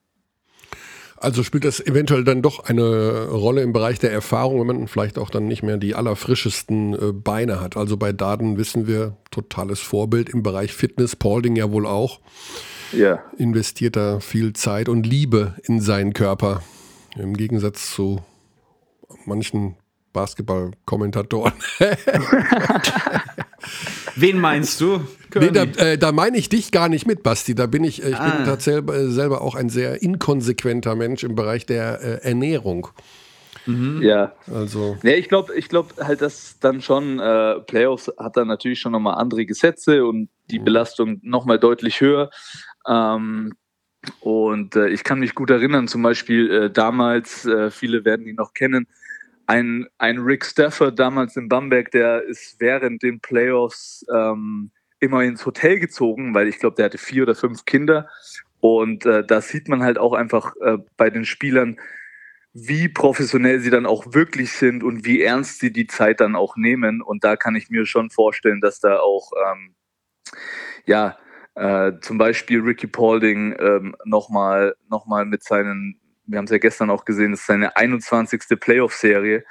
Also 1.18 1.44
spielt 1.44 1.64
das 1.64 1.80
eventuell 1.80 2.24
dann 2.24 2.42
doch 2.42 2.66
eine 2.66 3.30
Rolle 3.30 3.62
im 3.62 3.72
Bereich 3.72 4.00
der 4.00 4.12
Erfahrung, 4.12 4.60
wenn 4.60 4.68
man 4.68 4.88
vielleicht 4.88 5.18
auch 5.18 5.30
dann 5.30 5.48
nicht 5.48 5.64
mehr 5.64 5.78
die 5.78 5.96
allerfrischesten 5.96 6.94
äh, 6.94 7.14
Beine 7.14 7.62
hat. 7.62 7.78
Also 7.78 7.98
bei 7.98 8.12
Darden 8.12 8.58
wissen 8.58 8.86
wir, 8.86 9.16
totales 9.32 9.80
Vorbild 9.80 10.30
im 10.30 10.44
Bereich 10.44 10.74
Fitness, 10.74 11.16
Paulding 11.16 11.56
ja 11.56 11.72
wohl 11.72 11.86
auch. 11.86 12.20
Ja. 12.92 13.24
Investiert 13.38 13.96
da 13.96 14.20
viel 14.20 14.54
Zeit 14.54 14.90
und 14.90 15.06
Liebe 15.06 15.56
in 15.64 15.80
seinen 15.80 16.14
Körper. 16.14 16.62
Im 17.16 17.36
Gegensatz 17.36 17.92
zu 17.92 18.22
manchen 19.26 19.76
Basketball-Kommentatoren. 20.12 21.54
Wen 24.16 24.40
meinst 24.40 24.80
du? 24.82 25.02
Nee, 25.34 25.52
da, 25.52 25.64
äh, 25.64 25.98
da 25.98 26.12
meine 26.12 26.38
ich 26.38 26.48
dich 26.48 26.72
gar 26.72 26.88
nicht 26.88 27.06
mit, 27.06 27.24
Basti. 27.24 27.56
Da 27.56 27.66
bin 27.66 27.84
ich, 27.84 28.04
äh, 28.04 28.10
ich 28.10 28.16
ah. 28.16 28.30
bin 28.30 28.46
tatsächlich 28.46 28.90
äh, 28.90 29.10
selber 29.10 29.42
auch 29.42 29.56
ein 29.56 29.70
sehr 29.70 30.02
inkonsequenter 30.02 30.96
Mensch 30.96 31.24
im 31.24 31.36
Bereich 31.36 31.66
der 31.66 32.02
äh, 32.02 32.28
Ernährung. 32.28 32.88
Mhm. 33.66 34.02
Ja. 34.02 34.34
Also. 34.52 34.98
Ja, 35.04 35.12
ich 35.12 35.28
glaube 35.28 35.56
ich 35.56 35.70
glaub 35.70 35.98
halt, 35.98 36.22
dass 36.22 36.60
dann 36.60 36.82
schon 36.82 37.20
äh, 37.20 37.60
Playoffs 37.62 38.12
hat 38.18 38.38
dann 38.38 38.48
natürlich 38.48 38.80
schon 38.80 38.92
nochmal 38.92 39.16
andere 39.16 39.46
Gesetze 39.46 40.06
und 40.06 40.30
die 40.50 40.60
mhm. 40.60 40.66
Belastung 40.66 41.20
nochmal 41.24 41.60
deutlich 41.60 42.00
höher. 42.02 42.30
Ähm, 42.88 43.54
und 44.20 44.76
äh, 44.76 44.90
ich 44.90 45.04
kann 45.04 45.20
mich 45.20 45.34
gut 45.34 45.50
erinnern, 45.50 45.88
zum 45.88 46.04
Beispiel 46.04 46.52
äh, 46.52 46.70
damals, 46.70 47.46
äh, 47.46 47.72
viele 47.72 48.06
werden 48.06 48.28
ihn 48.28 48.36
noch 48.36 48.54
kennen, 48.54 48.88
ein, 49.48 49.88
ein 49.98 50.20
Rick 50.20 50.46
Stafford 50.46 50.98
damals 50.98 51.36
in 51.36 51.50
Bamberg, 51.50 51.92
der 51.92 52.24
ist 52.24 52.60
während 52.60 53.04
den 53.04 53.20
Playoffs 53.20 54.06
ähm, 54.14 54.72
immer 55.00 55.24
ins 55.24 55.46
Hotel 55.46 55.80
gezogen, 55.80 56.34
weil 56.34 56.48
ich 56.48 56.60
glaube, 56.60 56.76
der 56.76 56.86
hatte 56.86 56.98
vier 56.98 57.24
oder 57.24 57.36
fünf 57.36 57.66
Kinder. 57.66 58.10
Und 58.60 59.06
äh, 59.06 59.26
da 59.26 59.42
sieht 59.42 59.68
man 59.68 59.84
halt 59.84 59.98
auch 59.98 60.14
einfach 60.14 60.56
äh, 60.62 60.78
bei 60.98 61.10
den 61.10 61.26
Spielern, 61.26 61.78
wie 62.54 62.88
professionell 62.88 63.60
sie 63.60 63.70
dann 63.70 63.86
auch 63.86 64.14
wirklich 64.14 64.54
sind 64.54 64.84
und 64.84 65.06
wie 65.06 65.22
ernst 65.22 65.60
sie 65.60 65.72
die 65.72 65.88
Zeit 65.88 66.22
dann 66.22 66.36
auch 66.36 66.56
nehmen. 66.56 67.02
Und 67.02 67.24
da 67.24 67.36
kann 67.36 67.56
ich 67.56 67.70
mir 67.70 67.86
schon 67.86 68.10
vorstellen, 68.10 68.62
dass 68.62 68.80
da 68.80 69.00
auch 69.00 69.32
ähm, 69.52 69.76
ja 70.86 71.18
äh, 71.56 71.94
zum 72.02 72.18
Beispiel 72.18 72.62
Ricky 72.62 72.88
Paulding 72.88 73.56
ähm, 73.60 73.96
nochmal 74.06 74.76
noch 74.90 75.06
mal 75.06 75.26
mit 75.26 75.44
seinen, 75.44 76.00
wir 76.28 76.38
haben 76.38 76.46
es 76.46 76.52
ja 76.52 76.58
gestern 76.58 76.90
auch 76.90 77.06
gesehen, 77.06 77.32
das 77.32 77.42
ist 77.42 77.48
seine 77.48 77.76
21. 77.76 78.60
Playoff-Serie. 78.60 79.44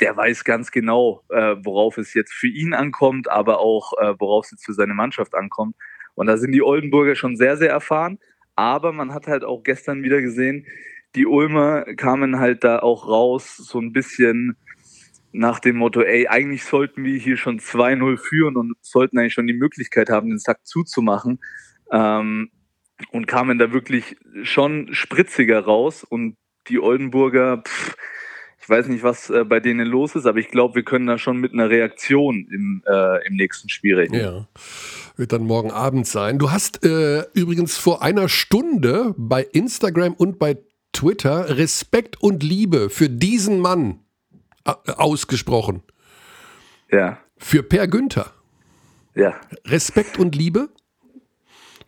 Der 0.00 0.16
weiß 0.16 0.44
ganz 0.44 0.70
genau, 0.70 1.22
äh, 1.28 1.56
worauf 1.62 1.98
es 1.98 2.14
jetzt 2.14 2.32
für 2.32 2.48
ihn 2.48 2.74
ankommt, 2.74 3.30
aber 3.30 3.60
auch 3.60 3.92
äh, 4.00 4.14
worauf 4.18 4.46
es 4.46 4.52
jetzt 4.52 4.64
für 4.64 4.74
seine 4.74 4.94
Mannschaft 4.94 5.34
ankommt. 5.34 5.76
Und 6.14 6.26
da 6.26 6.36
sind 6.36 6.52
die 6.52 6.62
Oldenburger 6.62 7.14
schon 7.14 7.36
sehr, 7.36 7.56
sehr 7.56 7.70
erfahren. 7.70 8.18
Aber 8.54 8.92
man 8.92 9.14
hat 9.14 9.26
halt 9.26 9.44
auch 9.44 9.62
gestern 9.62 10.02
wieder 10.02 10.20
gesehen, 10.20 10.66
die 11.14 11.26
Ulmer 11.26 11.84
kamen 11.96 12.38
halt 12.38 12.64
da 12.64 12.78
auch 12.78 13.08
raus, 13.08 13.56
so 13.56 13.78
ein 13.78 13.92
bisschen 13.92 14.56
nach 15.32 15.60
dem 15.60 15.76
Motto, 15.76 16.02
ey, 16.02 16.28
eigentlich 16.28 16.64
sollten 16.64 17.04
wir 17.04 17.18
hier 17.18 17.36
schon 17.36 17.58
2-0 17.58 18.18
führen 18.18 18.56
und 18.56 18.74
sollten 18.82 19.18
eigentlich 19.18 19.32
schon 19.32 19.46
die 19.46 19.54
Möglichkeit 19.54 20.10
haben, 20.10 20.28
den 20.28 20.38
Sack 20.38 20.58
zuzumachen. 20.64 21.40
Ähm, 21.90 22.50
und 23.10 23.26
kamen 23.26 23.58
da 23.58 23.72
wirklich 23.72 24.16
schon 24.42 24.92
spritziger 24.92 25.60
raus. 25.60 26.04
Und 26.04 26.36
die 26.68 26.78
Oldenburger, 26.78 27.62
pff, 27.66 27.96
ich 28.60 28.68
weiß 28.68 28.86
nicht, 28.86 29.02
was 29.02 29.28
äh, 29.28 29.44
bei 29.44 29.58
denen 29.58 29.88
los 29.88 30.14
ist, 30.14 30.26
aber 30.26 30.38
ich 30.38 30.48
glaube, 30.48 30.76
wir 30.76 30.82
können 30.84 31.06
da 31.06 31.18
schon 31.18 31.38
mit 31.38 31.52
einer 31.52 31.68
Reaktion 31.68 32.46
im, 32.50 32.82
äh, 32.86 33.26
im 33.26 33.34
nächsten 33.34 33.68
Spiel 33.68 33.96
rechnen. 33.96 34.20
Ja, 34.20 34.48
wird 35.16 35.32
dann 35.32 35.42
morgen 35.42 35.72
Abend 35.72 36.06
sein. 36.06 36.38
Du 36.38 36.52
hast 36.52 36.84
äh, 36.84 37.24
übrigens 37.34 37.76
vor 37.76 38.02
einer 38.02 38.28
Stunde 38.28 39.14
bei 39.16 39.42
Instagram 39.42 40.14
und 40.14 40.38
bei 40.38 40.58
Twitter 40.92 41.56
Respekt 41.56 42.22
und 42.22 42.42
Liebe 42.42 42.88
für 42.88 43.08
diesen 43.08 43.58
Mann 43.58 43.98
ausgesprochen. 44.64 45.82
Ja. 46.90 47.18
Für 47.38 47.62
Per 47.62 47.88
Günther. 47.88 48.32
Ja. 49.14 49.34
Respekt 49.66 50.18
und 50.18 50.36
Liebe? 50.36 50.68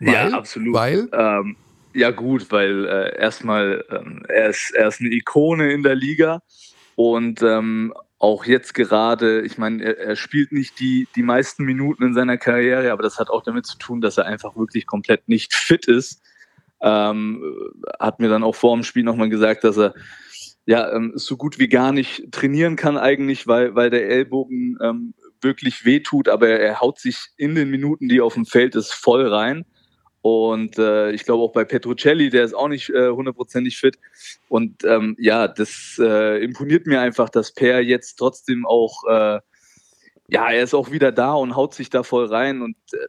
Weil, 0.05 0.31
ja, 0.31 0.37
absolut. 0.37 0.75
Weil? 0.75 1.09
Ähm, 1.13 1.57
ja, 1.95 2.11
gut, 2.11 2.51
weil 2.51 2.87
äh, 2.87 3.19
erstmal, 3.21 3.85
ähm, 3.91 4.25
er, 4.29 4.51
ist, 4.51 4.73
er 4.75 4.89
ist 4.89 5.01
eine 5.01 5.11
Ikone 5.11 5.73
in 5.73 5.83
der 5.83 5.95
Liga 5.95 6.43
und 6.97 7.41
ähm, 7.43 7.95
auch 8.19 8.45
jetzt 8.47 8.75
gerade, 8.75 9.43
ich 9.43 9.59
meine, 9.59 9.85
er, 9.85 9.99
er, 9.99 10.17
spielt 10.17 10.51
nicht 10.51 10.81
die, 10.81 11.07
die 11.15 11.23
meisten 11.23 11.65
Minuten 11.65 12.03
in 12.03 12.15
seiner 12.15 12.37
Karriere, 12.37 12.91
aber 12.91 13.03
das 13.03 13.19
hat 13.19 13.31
auch 13.31 13.43
damit 13.43 13.67
zu 13.67 13.79
tun, 13.79 14.01
dass 14.01 14.19
er 14.19 14.27
einfach 14.27 14.57
wirklich 14.57 14.87
komplett 14.87 15.29
nicht 15.29 15.55
fit 15.55 15.87
ist. 15.87 16.23
Ähm, 16.81 17.43
hat 18.01 18.21
mir 18.21 18.29
dann 18.29 18.43
auch 18.43 18.55
vor 18.55 18.75
dem 18.75 18.83
Spiel 18.83 19.05
nochmal 19.05 19.29
gesagt, 19.29 19.63
dass 19.65 19.77
er 19.77 19.95
ja 20.67 20.91
ähm, 20.93 21.13
so 21.15 21.37
gut 21.37 21.59
wie 21.59 21.69
gar 21.69 21.93
nicht 21.93 22.33
trainieren 22.33 22.77
kann 22.77 22.97
eigentlich, 22.97 23.47
weil, 23.47 23.75
weil 23.75 23.91
der 23.91 24.09
Ellbogen 24.09 24.79
ähm, 24.83 25.15
wirklich 25.41 25.85
wehtut, 25.85 26.29
aber 26.29 26.49
er, 26.49 26.61
er 26.61 26.81
haut 26.81 26.99
sich 26.99 27.29
in 27.37 27.55
den 27.55 27.71
Minuten, 27.71 28.09
die 28.09 28.19
er 28.19 28.25
auf 28.25 28.35
dem 28.35 28.47
Feld 28.47 28.75
ist, 28.75 28.93
voll 28.93 29.27
rein. 29.29 29.65
Und 30.25 30.79
äh, 30.79 31.11
ich 31.11 31.25
glaube 31.27 31.43
auch 31.43 31.53
bei 31.53 31.67
Petrucelli, 31.67 32.31
der 32.31 32.45
ist 32.45 32.55
auch 32.55 32.69
nicht 32.69 32.89
äh, 32.89 33.11
hundertprozentig 33.11 33.77
fit. 33.77 33.99
Und 34.49 34.83
ähm, 34.83 35.17
ja, 35.19 35.49
das 35.49 36.01
äh, 36.03 36.43
imponiert 36.43 36.87
mir 36.87 37.03
einfach, 37.03 37.29
dass 37.29 37.53
Per 37.53 37.83
jetzt 37.83 38.15
trotzdem 38.15 38.65
auch, 38.65 39.05
äh, 39.07 39.41
ja, 40.29 40.51
er 40.51 40.63
ist 40.63 40.73
auch 40.73 40.91
wieder 40.91 41.13
da 41.13 41.35
und 41.35 41.57
haut 41.57 41.75
sich 41.75 41.91
da 41.91 42.05
voll 42.05 42.25
rein. 42.25 42.63
Und 42.63 42.77
äh, 42.95 43.07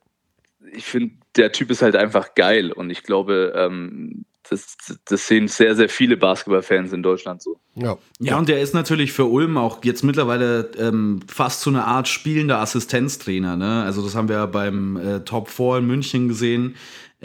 ich 0.73 0.83
finde, 0.83 1.15
der 1.37 1.53
Typ 1.53 1.71
ist 1.71 1.81
halt 1.81 1.95
einfach 1.95 2.35
geil. 2.35 2.73
Und 2.73 2.89
ich 2.89 3.01
glaube, 3.01 3.53
ähm, 3.55 4.25
das, 4.49 4.75
das 5.05 5.27
sehen 5.27 5.47
sehr, 5.47 5.75
sehr 5.75 5.89
viele 5.89 6.17
Basketballfans 6.17 6.93
in 6.93 7.01
Deutschland 7.01 7.41
so. 7.41 7.57
Ja. 7.75 7.97
ja, 8.19 8.37
und 8.37 8.49
der 8.49 8.59
ist 8.61 8.73
natürlich 8.73 9.11
für 9.11 9.25
Ulm 9.25 9.57
auch 9.57 9.83
jetzt 9.83 10.03
mittlerweile 10.03 10.71
ähm, 10.77 11.21
fast 11.27 11.61
so 11.61 11.69
eine 11.69 11.85
Art 11.85 12.07
spielender 12.07 12.59
Assistenztrainer. 12.59 13.55
Ne? 13.55 13.83
Also, 13.83 14.03
das 14.03 14.15
haben 14.15 14.29
wir 14.29 14.47
beim 14.47 14.97
äh, 14.97 15.19
Top 15.21 15.49
4 15.49 15.77
in 15.77 15.87
München 15.87 16.27
gesehen. 16.27 16.75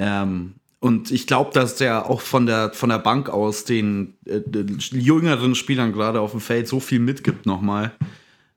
Ähm, 0.00 0.54
und 0.80 1.10
ich 1.10 1.26
glaube, 1.26 1.50
dass 1.52 1.76
der 1.76 2.08
auch 2.08 2.22
von 2.22 2.46
der, 2.46 2.72
von 2.72 2.88
der 2.88 2.98
Bank 2.98 3.28
aus 3.28 3.64
den, 3.64 4.14
äh, 4.24 4.40
den 4.40 4.78
jüngeren 4.78 5.54
Spielern 5.54 5.92
gerade 5.92 6.20
auf 6.20 6.30
dem 6.30 6.40
Feld 6.40 6.66
so 6.66 6.80
viel 6.80 7.00
mitgibt 7.00 7.44
nochmal. 7.44 7.92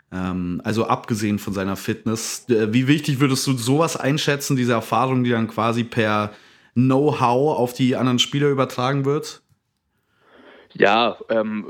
Ähm, 0.09 0.61
also 0.63 0.85
abgesehen 0.85 1.37
von 1.37 1.53
seiner 1.53 1.75
Fitness. 1.75 2.47
Äh, 2.49 2.73
wie 2.73 2.87
wichtig 2.87 3.19
würdest 3.19 3.45
du 3.45 3.53
sowas 3.53 3.97
einschätzen, 3.97 4.55
diese 4.55 4.71
Erfahrung, 4.71 5.25
die 5.25 5.31
dann 5.31 5.49
quasi 5.49 5.83
per 5.83 6.33
Know-how 6.75 7.59
auf 7.59 7.73
die 7.73 7.97
anderen 7.97 8.19
Spieler 8.19 8.49
übertragen 8.49 9.03
wird? 9.03 9.41
Ja, 10.75 11.17
ähm, 11.29 11.65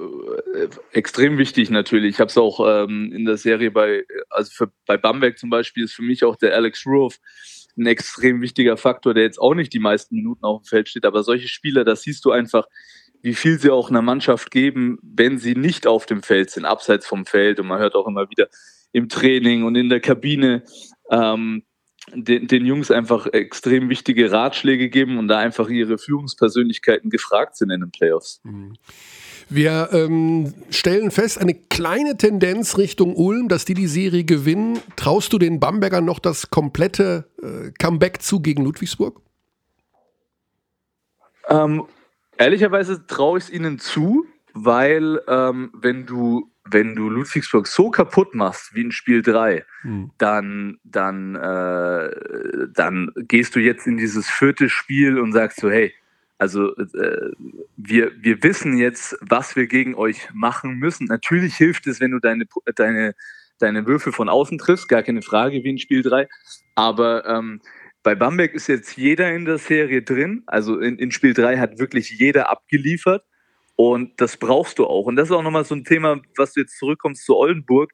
äh, 0.55 0.67
extrem 0.91 1.39
wichtig 1.39 1.71
natürlich. 1.71 2.11
Ich 2.11 2.19
habe 2.19 2.29
es 2.29 2.37
auch 2.37 2.59
ähm, 2.65 3.11
in 3.11 3.25
der 3.25 3.37
Serie 3.37 3.71
bei, 3.71 4.05
also 4.29 4.51
für, 4.53 4.71
bei 4.85 4.97
Bamberg 4.97 5.39
zum 5.39 5.49
Beispiel 5.49 5.83
ist 5.83 5.93
für 5.93 6.03
mich 6.03 6.23
auch 6.23 6.35
der 6.35 6.53
Alex 6.53 6.85
Roof 6.85 7.17
ein 7.77 7.85
extrem 7.85 8.41
wichtiger 8.41 8.77
Faktor, 8.77 9.13
der 9.13 9.23
jetzt 9.23 9.39
auch 9.39 9.53
nicht 9.53 9.73
die 9.73 9.79
meisten 9.79 10.15
Minuten 10.15 10.45
auf 10.45 10.61
dem 10.61 10.65
Feld 10.65 10.89
steht. 10.89 11.05
Aber 11.05 11.23
solche 11.23 11.47
Spieler, 11.47 11.83
das 11.83 12.03
siehst 12.03 12.23
du 12.25 12.31
einfach, 12.31 12.67
wie 13.21 13.33
viel 13.33 13.57
sie 13.59 13.71
auch 13.71 13.89
einer 13.89 14.01
Mannschaft 14.01 14.51
geben, 14.51 14.99
wenn 15.01 15.37
sie 15.37 15.55
nicht 15.55 15.87
auf 15.87 16.05
dem 16.05 16.23
Feld 16.23 16.51
sind, 16.51 16.65
abseits 16.65 17.07
vom 17.07 17.25
Feld. 17.25 17.59
Und 17.59 17.67
man 17.67 17.79
hört 17.79 17.95
auch 17.95 18.07
immer 18.07 18.29
wieder 18.29 18.47
im 18.91 19.09
Training 19.09 19.63
und 19.63 19.75
in 19.75 19.89
der 19.89 20.01
Kabine 20.01 20.63
ähm, 21.09 21.63
den, 22.13 22.47
den 22.47 22.65
Jungs 22.65 22.91
einfach 22.91 23.27
extrem 23.27 23.89
wichtige 23.89 24.31
Ratschläge 24.31 24.89
geben 24.89 25.17
und 25.17 25.27
da 25.27 25.39
einfach 25.39 25.69
ihre 25.69 25.97
Führungspersönlichkeiten 25.97 27.09
gefragt 27.09 27.55
sind 27.55 27.69
in 27.69 27.81
den 27.81 27.91
Playoffs. 27.91 28.41
Mhm. 28.43 28.73
Wir 29.49 29.89
ähm, 29.91 30.53
stellen 30.69 31.11
fest, 31.11 31.39
eine 31.39 31.53
kleine 31.53 32.17
Tendenz 32.17 32.77
Richtung 32.77 33.15
Ulm, 33.15 33.47
dass 33.47 33.65
die 33.65 33.73
die 33.73 33.87
Serie 33.87 34.23
gewinnen. 34.23 34.79
Traust 34.95 35.33
du 35.33 35.37
den 35.37 35.59
Bambergern 35.59 36.05
noch 36.05 36.19
das 36.19 36.49
komplette 36.49 37.29
äh, 37.41 37.71
Comeback 37.79 38.21
zu 38.21 38.39
gegen 38.39 38.63
Ludwigsburg? 38.63 39.21
Ähm, 41.49 41.83
ehrlicherweise 42.37 43.05
traue 43.05 43.37
ich 43.37 43.45
es 43.45 43.49
ihnen 43.49 43.79
zu, 43.79 44.25
weil 44.53 45.21
ähm, 45.27 45.71
wenn 45.73 46.05
du 46.05 46.49
wenn 46.65 46.95
du 46.95 47.09
Ludwigsburg 47.09 47.67
so 47.67 47.89
kaputt 47.89 48.35
machst 48.35 48.73
wie 48.73 48.81
in 48.81 48.91
Spiel 48.91 49.21
3, 49.21 49.65
hm. 49.81 50.11
dann, 50.17 50.79
dann, 50.83 51.35
äh, 51.35 52.09
dann 52.73 53.11
gehst 53.15 53.55
du 53.55 53.59
jetzt 53.59 53.85
in 53.85 53.97
dieses 53.97 54.29
vierte 54.29 54.69
Spiel 54.69 55.19
und 55.19 55.33
sagst 55.33 55.59
so, 55.59 55.69
hey, 55.69 55.93
also 56.43 56.75
äh, 56.75 57.31
wir, 57.77 58.11
wir 58.21 58.43
wissen 58.43 58.77
jetzt, 58.77 59.17
was 59.21 59.55
wir 59.55 59.65
gegen 59.65 59.95
euch 59.95 60.27
machen 60.33 60.75
müssen. 60.75 61.05
Natürlich 61.05 61.55
hilft 61.55 61.87
es, 61.87 62.01
wenn 62.01 62.11
du 62.11 62.19
deine, 62.19 62.43
deine, 62.75 63.15
deine 63.59 63.85
Würfe 63.87 64.11
von 64.11 64.27
außen 64.27 64.57
triffst, 64.57 64.89
gar 64.89 65.03
keine 65.03 65.21
Frage 65.21 65.63
wie 65.63 65.69
in 65.69 65.77
Spiel 65.77 66.01
3. 66.01 66.27
Aber 66.75 67.25
ähm, 67.25 67.61
bei 68.03 68.13
Bamberg 68.13 68.53
ist 68.55 68.67
jetzt 68.67 68.97
jeder 68.97 69.33
in 69.33 69.45
der 69.45 69.57
Serie 69.57 70.01
drin. 70.01 70.43
Also 70.45 70.79
in, 70.79 70.99
in 70.99 71.11
Spiel 71.11 71.33
3 71.33 71.59
hat 71.59 71.79
wirklich 71.79 72.09
jeder 72.09 72.49
abgeliefert. 72.49 73.23
Und 73.77 74.19
das 74.19 74.35
brauchst 74.35 74.79
du 74.79 74.85
auch. 74.85 75.05
Und 75.05 75.15
das 75.15 75.29
ist 75.29 75.35
auch 75.35 75.43
nochmal 75.43 75.63
so 75.63 75.75
ein 75.75 75.85
Thema, 75.85 76.19
was 76.35 76.51
du 76.51 76.59
jetzt 76.59 76.77
zurückkommst 76.77 77.23
zu 77.23 77.37
Oldenburg. 77.37 77.93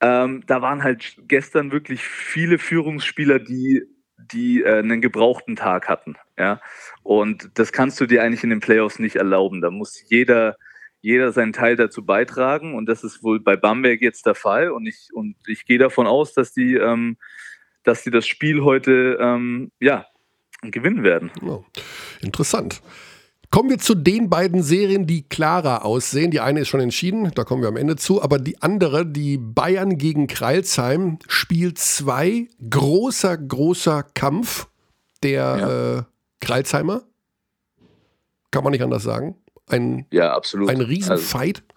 Ähm, 0.00 0.42
da 0.48 0.60
waren 0.60 0.82
halt 0.82 1.14
gestern 1.28 1.70
wirklich 1.70 2.02
viele 2.02 2.58
Führungsspieler, 2.58 3.38
die 3.38 3.84
die 4.32 4.62
äh, 4.62 4.78
einen 4.78 5.00
gebrauchten 5.00 5.56
Tag 5.56 5.88
hatten. 5.88 6.16
Ja? 6.38 6.60
Und 7.02 7.50
das 7.54 7.72
kannst 7.72 8.00
du 8.00 8.06
dir 8.06 8.22
eigentlich 8.22 8.44
in 8.44 8.50
den 8.50 8.60
Playoffs 8.60 8.98
nicht 8.98 9.16
erlauben. 9.16 9.60
Da 9.60 9.70
muss 9.70 10.02
jeder, 10.08 10.56
jeder 11.00 11.32
seinen 11.32 11.52
Teil 11.52 11.76
dazu 11.76 12.04
beitragen. 12.04 12.74
Und 12.74 12.86
das 12.86 13.04
ist 13.04 13.22
wohl 13.22 13.40
bei 13.40 13.56
Bamberg 13.56 14.02
jetzt 14.02 14.26
der 14.26 14.34
Fall. 14.34 14.70
Und 14.70 14.86
ich, 14.86 15.08
und 15.12 15.36
ich 15.46 15.64
gehe 15.64 15.78
davon 15.78 16.06
aus, 16.06 16.32
dass 16.32 16.52
die, 16.52 16.74
ähm, 16.74 17.16
dass 17.82 18.02
die 18.02 18.10
das 18.10 18.26
Spiel 18.26 18.62
heute 18.62 19.18
ähm, 19.20 19.70
ja, 19.80 20.06
gewinnen 20.62 21.02
werden. 21.02 21.30
Oh, 21.42 21.64
interessant. 22.20 22.82
Kommen 23.50 23.70
wir 23.70 23.78
zu 23.78 23.94
den 23.94 24.28
beiden 24.28 24.62
Serien, 24.62 25.06
die 25.06 25.22
klarer 25.22 25.84
aussehen. 25.84 26.30
Die 26.30 26.40
eine 26.40 26.60
ist 26.60 26.68
schon 26.68 26.80
entschieden, 26.80 27.30
da 27.34 27.44
kommen 27.44 27.62
wir 27.62 27.68
am 27.68 27.76
Ende 27.76 27.96
zu. 27.96 28.22
Aber 28.22 28.38
die 28.38 28.60
andere, 28.62 29.06
die 29.06 29.38
Bayern 29.38 29.98
gegen 29.98 30.26
Kreilsheim, 30.26 31.18
Spiel 31.28 31.74
2, 31.74 32.48
großer, 32.68 33.36
großer 33.36 34.02
Kampf 34.14 34.68
der 35.22 35.32
ja. 35.32 35.98
äh, 35.98 36.02
Kreilsheimer. 36.40 37.02
Kann 38.50 38.64
man 38.64 38.72
nicht 38.72 38.82
anders 38.82 39.02
sagen. 39.02 39.36
Ein, 39.68 40.06
ja, 40.10 40.32
absolut. 40.32 40.68
Ein 40.68 40.80
Riesenfight. 40.80 41.62
Also, 41.62 41.76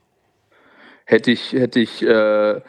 hätte 1.05 1.32
ich, 1.32 1.53
hätte 1.53 1.79
ich 1.79 2.01
äh, 2.03 2.62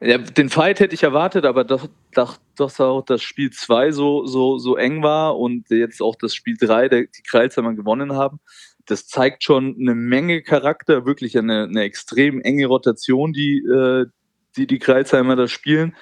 ja, 0.00 0.16
den 0.16 0.48
Fight 0.48 0.80
hätte 0.80 0.94
ich 0.94 1.02
erwartet, 1.02 1.44
aber 1.44 1.64
doch, 1.64 1.86
doch, 2.14 2.38
dass 2.60 2.80
auch 2.80 3.02
das 3.02 3.22
Spiel 3.22 3.50
2 3.50 3.92
so, 3.92 4.26
so, 4.26 4.58
so 4.58 4.76
eng 4.76 5.02
war 5.02 5.38
und 5.38 5.70
jetzt 5.70 6.00
auch 6.00 6.16
das 6.16 6.34
Spiel 6.34 6.56
3, 6.58 6.88
die 6.88 7.22
Kreilsheimer 7.28 7.74
gewonnen 7.74 8.12
haben, 8.14 8.40
das 8.86 9.06
zeigt 9.06 9.44
schon 9.44 9.76
eine 9.78 9.94
Menge 9.94 10.42
Charakter, 10.42 11.06
wirklich 11.06 11.38
eine, 11.38 11.64
eine 11.64 11.82
extrem 11.82 12.40
enge 12.40 12.66
Rotation, 12.66 13.32
die, 13.32 13.58
äh, 13.58 14.06
die 14.56 14.66
die 14.66 14.78
Kreilsheimer 14.78 15.36
da 15.36 15.48
spielen. 15.48 15.96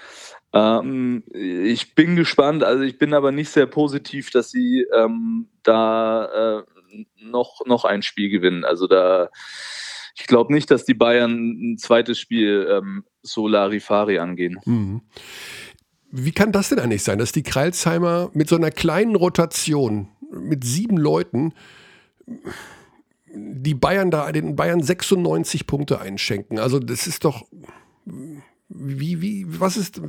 Ähm, 0.53 1.25
ich 1.33 1.95
bin 1.95 2.17
gespannt, 2.17 2.65
also 2.65 2.83
ich 2.83 2.99
bin 2.99 3.15
aber 3.15 3.33
nicht 3.33 3.51
sehr 3.51 3.67
positiv, 3.67 4.31
dass 4.31 4.51
sie 4.51 4.87
ähm, 4.95 5.49
da 5.63 6.59
äh, 6.59 6.63
noch, 7.21 7.67
noch 7.67 7.85
ein 7.85 8.03
Spiel 8.03 8.31
gewinnen. 8.31 8.65
Also 8.65 8.87
da 8.87 9.29
ich 10.21 10.27
glaube 10.27 10.53
nicht, 10.53 10.71
dass 10.71 10.85
die 10.85 10.95
Bayern 10.95 11.73
ein 11.73 11.79
zweites 11.79 12.19
Spiel 12.19 12.67
ähm, 12.71 13.05
so 13.23 13.47
Larifari 13.47 14.19
angehen. 14.19 14.59
Mhm. 14.65 15.03
Wie 16.11 16.33
kann 16.33 16.53
das 16.53 16.71
denn 16.71 16.79
eigentlich 16.79 17.03
sein, 17.03 17.19
dass 17.19 17.33
die 17.33 17.43
Kreilsheimer 17.43 18.31
mit 18.33 18.49
so 18.49 18.57
einer 18.57 18.71
kleinen 18.71 19.15
Rotation, 19.15 20.09
mit 20.31 20.65
sieben 20.65 20.97
Leuten, 20.97 21.53
die 23.35 23.75
Bayern 23.75 24.11
da, 24.11 24.33
den 24.33 24.57
Bayern 24.57 24.83
96 24.83 25.67
Punkte 25.67 26.01
einschenken? 26.01 26.59
Also, 26.59 26.79
das 26.79 27.07
ist 27.07 27.25
doch. 27.25 27.47
Wie, 28.71 29.23
wie, 29.23 29.47
was 29.49 29.77
ist. 29.77 30.01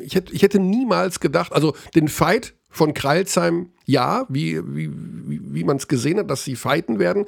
Ich 0.00 0.14
hätte, 0.14 0.32
ich 0.32 0.42
hätte 0.42 0.58
niemals 0.58 1.20
gedacht, 1.20 1.52
also 1.52 1.74
den 1.94 2.08
Fight 2.08 2.54
von 2.72 2.94
Kreilsheim, 2.94 3.70
ja, 3.84 4.24
wie, 4.30 4.58
wie, 4.64 4.90
wie 5.42 5.64
man 5.64 5.76
es 5.76 5.88
gesehen 5.88 6.18
hat, 6.18 6.30
dass 6.30 6.42
sie 6.42 6.56
fighten 6.56 6.98
werden. 6.98 7.26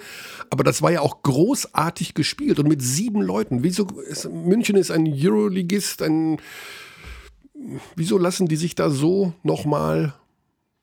Aber 0.48 0.64
das 0.64 0.80
war 0.80 0.90
ja 0.90 1.00
auch 1.00 1.22
großartig 1.22 2.14
gespielt 2.14 2.58
und 2.58 2.66
mit 2.66 2.80
sieben 2.80 3.20
Leuten. 3.20 3.62
Wieso 3.62 3.86
ist, 4.08 4.30
München 4.30 4.76
ist 4.76 4.90
ein 4.90 5.06
Euroligist, 5.06 6.02
ein. 6.02 6.38
Wieso 7.96 8.18
lassen 8.18 8.48
die 8.48 8.56
sich 8.56 8.74
da 8.74 8.90
so 8.90 9.32
nochmal, 9.42 10.14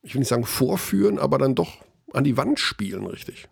ich 0.01 0.13
will 0.13 0.19
nicht 0.19 0.29
sagen 0.29 0.45
vorführen, 0.45 1.19
aber 1.19 1.37
dann 1.37 1.55
doch 1.55 1.77
an 2.13 2.23
die 2.23 2.37
Wand 2.37 2.59
spielen, 2.59 3.05
richtig? 3.05 3.47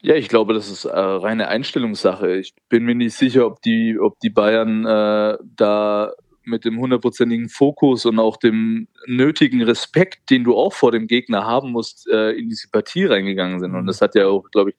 Ja, 0.00 0.16
ich 0.16 0.28
glaube, 0.28 0.52
das 0.52 0.68
ist 0.68 0.84
äh, 0.84 0.90
reine 0.98 1.46
Einstellungssache. 1.46 2.36
Ich 2.36 2.54
bin 2.68 2.84
mir 2.84 2.96
nicht 2.96 3.14
sicher, 3.14 3.46
ob 3.46 3.62
die, 3.62 3.98
ob 4.00 4.18
die 4.18 4.30
Bayern 4.30 4.84
äh, 4.84 5.38
da 5.44 6.12
mit 6.44 6.64
dem 6.64 6.80
hundertprozentigen 6.80 7.48
Fokus 7.48 8.04
und 8.04 8.18
auch 8.18 8.36
dem 8.36 8.88
nötigen 9.06 9.62
Respekt, 9.62 10.30
den 10.30 10.42
du 10.42 10.56
auch 10.56 10.72
vor 10.72 10.90
dem 10.90 11.06
Gegner 11.06 11.44
haben 11.44 11.70
musst, 11.70 12.08
äh, 12.08 12.32
in 12.32 12.48
diese 12.48 12.68
Partie 12.68 13.04
reingegangen 13.04 13.60
sind. 13.60 13.74
Und 13.74 13.82
mhm. 13.82 13.86
das 13.86 14.00
hat 14.00 14.16
ja 14.16 14.26
auch, 14.26 14.50
glaube 14.50 14.70
ich, 14.70 14.76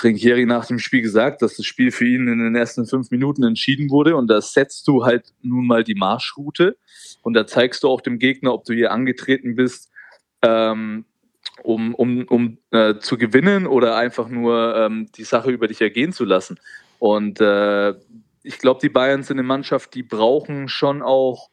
Trinkieri 0.00 0.46
nach 0.46 0.64
dem 0.64 0.78
Spiel 0.78 1.02
gesagt, 1.02 1.42
dass 1.42 1.56
das 1.56 1.66
Spiel 1.66 1.92
für 1.92 2.06
ihn 2.06 2.26
in 2.26 2.38
den 2.38 2.54
ersten 2.54 2.86
fünf 2.86 3.10
Minuten 3.10 3.42
entschieden 3.42 3.90
wurde. 3.90 4.16
Und 4.16 4.28
da 4.28 4.40
setzt 4.40 4.88
du 4.88 5.04
halt 5.04 5.34
nun 5.42 5.66
mal 5.66 5.84
die 5.84 5.94
Marschroute. 5.94 6.78
Und 7.20 7.34
da 7.34 7.46
zeigst 7.46 7.82
du 7.82 7.88
auch 7.88 8.00
dem 8.00 8.18
Gegner, 8.18 8.54
ob 8.54 8.64
du 8.64 8.72
hier 8.72 8.92
angetreten 8.92 9.56
bist, 9.56 9.90
ähm, 10.40 11.04
um, 11.62 11.94
um, 11.94 12.24
um 12.28 12.58
äh, 12.70 12.94
zu 12.98 13.18
gewinnen 13.18 13.66
oder 13.66 13.96
einfach 13.96 14.30
nur 14.30 14.74
ähm, 14.74 15.10
die 15.16 15.24
Sache 15.24 15.50
über 15.50 15.68
dich 15.68 15.82
ergehen 15.82 16.14
zu 16.14 16.24
lassen. 16.24 16.58
Und 16.98 17.38
äh, 17.42 17.90
ich 18.42 18.58
glaube, 18.58 18.80
die 18.80 18.88
Bayern 18.88 19.22
sind 19.22 19.38
eine 19.38 19.46
Mannschaft, 19.46 19.94
die 19.94 20.02
brauchen 20.02 20.68
schon 20.68 21.02
auch 21.02 21.50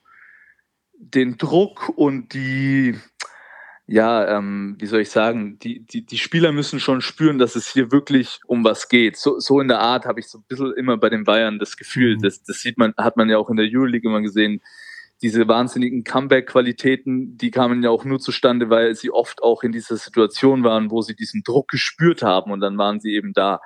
den 0.94 1.38
Druck 1.38 1.90
und 1.98 2.34
die, 2.34 2.96
ja, 3.90 4.38
ähm, 4.38 4.76
wie 4.80 4.86
soll 4.86 5.00
ich 5.00 5.10
sagen, 5.10 5.58
die, 5.60 5.80
die, 5.80 6.06
die 6.06 6.18
Spieler 6.18 6.52
müssen 6.52 6.82
schon 6.82 7.00
spüren, 7.00 7.40
dass 7.40 7.56
es 7.56 7.72
hier 7.72 7.90
wirklich 7.90 8.42
um 8.46 8.66
was 8.66 8.90
geht. 8.90 9.16
So, 9.16 9.40
so 9.40 9.62
in 9.62 9.70
der 9.70 9.80
Art 9.80 10.06
habe 10.06 10.20
ich 10.20 10.28
so 10.28 10.40
ein 10.40 10.44
bisschen 10.46 10.74
immer 10.74 10.98
bei 10.98 11.10
den 11.10 11.24
Bayern 11.24 11.58
das 11.58 11.78
Gefühl, 11.78 12.18
mhm. 12.18 12.22
das, 12.22 12.44
das 12.44 12.60
sieht 12.60 12.78
man, 12.78 12.94
hat 12.98 13.16
man 13.16 13.30
ja 13.30 13.38
auch 13.38 13.50
in 13.50 13.56
der 13.56 13.66
Euroleague 13.72 14.10
immer 14.10 14.22
gesehen, 14.22 14.62
diese 15.22 15.48
wahnsinnigen 15.48 16.04
Comeback-Qualitäten, 16.04 17.38
die 17.38 17.50
kamen 17.50 17.82
ja 17.82 17.90
auch 17.90 18.04
nur 18.04 18.20
zustande, 18.20 18.70
weil 18.70 18.94
sie 18.94 19.10
oft 19.10 19.42
auch 19.42 19.64
in 19.64 19.72
dieser 19.72 19.96
Situation 19.96 20.64
waren, 20.66 20.92
wo 20.92 21.02
sie 21.02 21.16
diesen 21.16 21.42
Druck 21.44 21.70
gespürt 21.70 22.22
haben 22.22 22.52
und 22.52 22.60
dann 22.60 22.78
waren 22.78 23.00
sie 23.00 23.16
eben 23.16 23.32
da. 23.34 23.62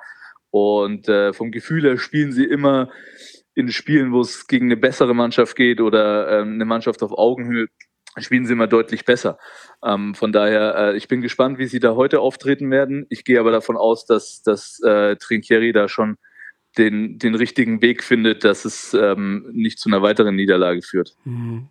Und 0.50 1.08
äh, 1.08 1.32
vom 1.32 1.50
Gefühl 1.50 1.82
her 1.82 1.98
spielen 1.98 2.32
sie 2.32 2.44
immer 2.44 2.90
in 3.54 3.70
Spielen, 3.70 4.12
wo 4.12 4.20
es 4.20 4.46
gegen 4.46 4.66
eine 4.66 4.76
bessere 4.76 5.14
Mannschaft 5.14 5.56
geht 5.56 5.80
oder 5.80 6.40
ähm, 6.40 6.54
eine 6.54 6.64
Mannschaft 6.64 7.02
auf 7.02 7.12
Augenhöhe, 7.12 7.66
spielen 8.18 8.46
sie 8.46 8.52
immer 8.52 8.66
deutlich 8.66 9.04
besser. 9.04 9.38
Ähm, 9.82 10.14
von 10.14 10.32
daher, 10.32 10.74
äh, 10.76 10.96
ich 10.96 11.08
bin 11.08 11.22
gespannt, 11.22 11.58
wie 11.58 11.66
sie 11.66 11.80
da 11.80 11.94
heute 11.94 12.20
auftreten 12.20 12.70
werden. 12.70 13.06
Ich 13.08 13.24
gehe 13.24 13.40
aber 13.40 13.52
davon 13.52 13.76
aus, 13.76 14.04
dass, 14.04 14.42
dass 14.42 14.80
äh, 14.80 15.16
Trinchieri 15.16 15.72
da 15.72 15.88
schon 15.88 16.18
den, 16.78 17.18
den 17.18 17.34
richtigen 17.34 17.82
Weg 17.82 18.02
findet, 18.02 18.44
dass 18.44 18.64
es 18.64 18.94
ähm, 18.94 19.44
nicht 19.52 19.78
zu 19.78 19.90
einer 19.90 20.00
weiteren 20.00 20.36
Niederlage 20.36 20.80
führt. 20.80 21.14
Mhm. 21.24 21.68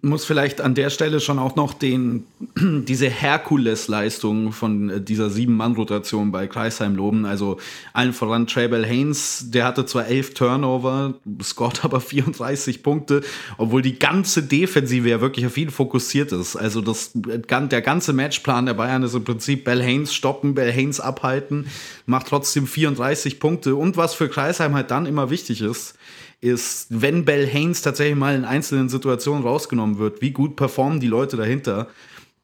Muss 0.00 0.24
vielleicht 0.24 0.60
an 0.60 0.74
der 0.74 0.88
Stelle 0.90 1.20
schon 1.20 1.38
auch 1.38 1.56
noch 1.56 1.74
den, 1.74 2.24
diese 2.56 3.08
Herkules-Leistung 3.08 4.52
von 4.52 4.88
äh, 4.88 5.00
dieser 5.00 5.28
Sieben-Mann-Rotation 5.28 6.32
bei 6.32 6.46
Kreisheim 6.46 6.96
loben. 6.96 7.26
Also 7.26 7.58
allen 7.92 8.14
voran 8.14 8.46
Trabel 8.46 8.86
Haynes, 8.86 9.50
der 9.50 9.66
hatte 9.66 9.84
zwar 9.84 10.06
elf 10.06 10.32
Turnover, 10.32 11.14
scored 11.42 11.84
aber 11.84 12.00
34 12.00 12.82
Punkte, 12.82 13.22
obwohl 13.58 13.82
die 13.82 13.98
ganze 13.98 14.42
Defensive 14.42 15.08
ja 15.08 15.20
wirklich 15.20 15.44
auf 15.44 15.56
ihn 15.58 15.70
fokussiert 15.70 16.32
ist. 16.32 16.56
Also 16.56 16.80
das, 16.80 17.10
der 17.14 17.82
ganze 17.82 18.12
Matchplan 18.14 18.66
der 18.66 18.74
Bayern 18.74 19.02
ist 19.02 19.14
im 19.14 19.24
Prinzip 19.24 19.64
Bell 19.64 19.82
Haynes 19.82 20.14
stoppen, 20.14 20.54
Bell 20.54 20.72
Haynes 20.72 21.00
abhalten, 21.00 21.66
macht 22.06 22.28
trotzdem 22.28 22.66
34 22.66 23.40
Punkte 23.40 23.76
und 23.76 23.96
was 23.96 24.14
für 24.14 24.28
Kreisheim 24.28 24.74
halt 24.74 24.90
dann 24.90 25.06
immer 25.06 25.30
wichtig 25.30 25.60
ist, 25.60 25.96
ist, 26.40 26.86
wenn 26.90 27.24
Bell 27.24 27.46
Haynes 27.46 27.82
tatsächlich 27.82 28.16
mal 28.16 28.34
in 28.34 28.44
einzelnen 28.44 28.88
Situationen 28.88 29.42
rausgenommen 29.42 29.98
wird, 29.98 30.20
wie 30.20 30.32
gut 30.32 30.56
performen 30.56 31.00
die 31.00 31.06
Leute 31.06 31.36
dahinter. 31.36 31.88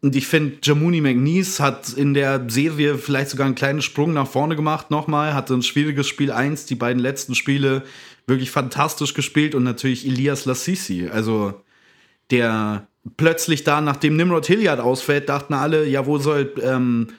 Und 0.03 0.17
ich 0.17 0.27
finde, 0.27 0.57
Jamuni 0.63 1.03
McNeese 1.03 1.63
hat 1.63 1.93
in 1.93 2.15
der 2.15 2.47
Serie 2.49 2.97
vielleicht 2.97 3.29
sogar 3.31 3.45
einen 3.45 3.55
kleinen 3.55 3.83
Sprung 3.83 4.15
nach 4.15 4.27
vorne 4.27 4.57
gemacht 4.57 4.91
nochmal, 4.91 5.35
hatte 5.35 5.53
ein 5.53 5.63
schwieriges 5.63 6.09
Spiel 6.09 6.33
1, 6.33 6.65
die 6.65 6.75
beiden 6.75 7.03
letzten 7.03 7.35
Spiele 7.35 7.83
wirklich 8.27 8.51
fantastisch 8.51 9.13
gespielt 9.13 9.55
und 9.55 9.65
natürlich 9.65 10.07
Elias 10.07 10.47
Lassisi, 10.47 11.09
also 11.13 11.61
der 12.31 12.87
plötzlich 13.17 13.65
da, 13.65 13.81
nachdem 13.81 14.17
Nimrod 14.17 14.47
Hilliard 14.47 14.81
ausfällt, 14.81 15.29
dachten 15.29 15.53
alle, 15.53 15.87
ja, 15.87 16.07
wo 16.07 16.19
soll 16.19 16.55
ähm, 16.63 17.09
äh, 17.09 17.13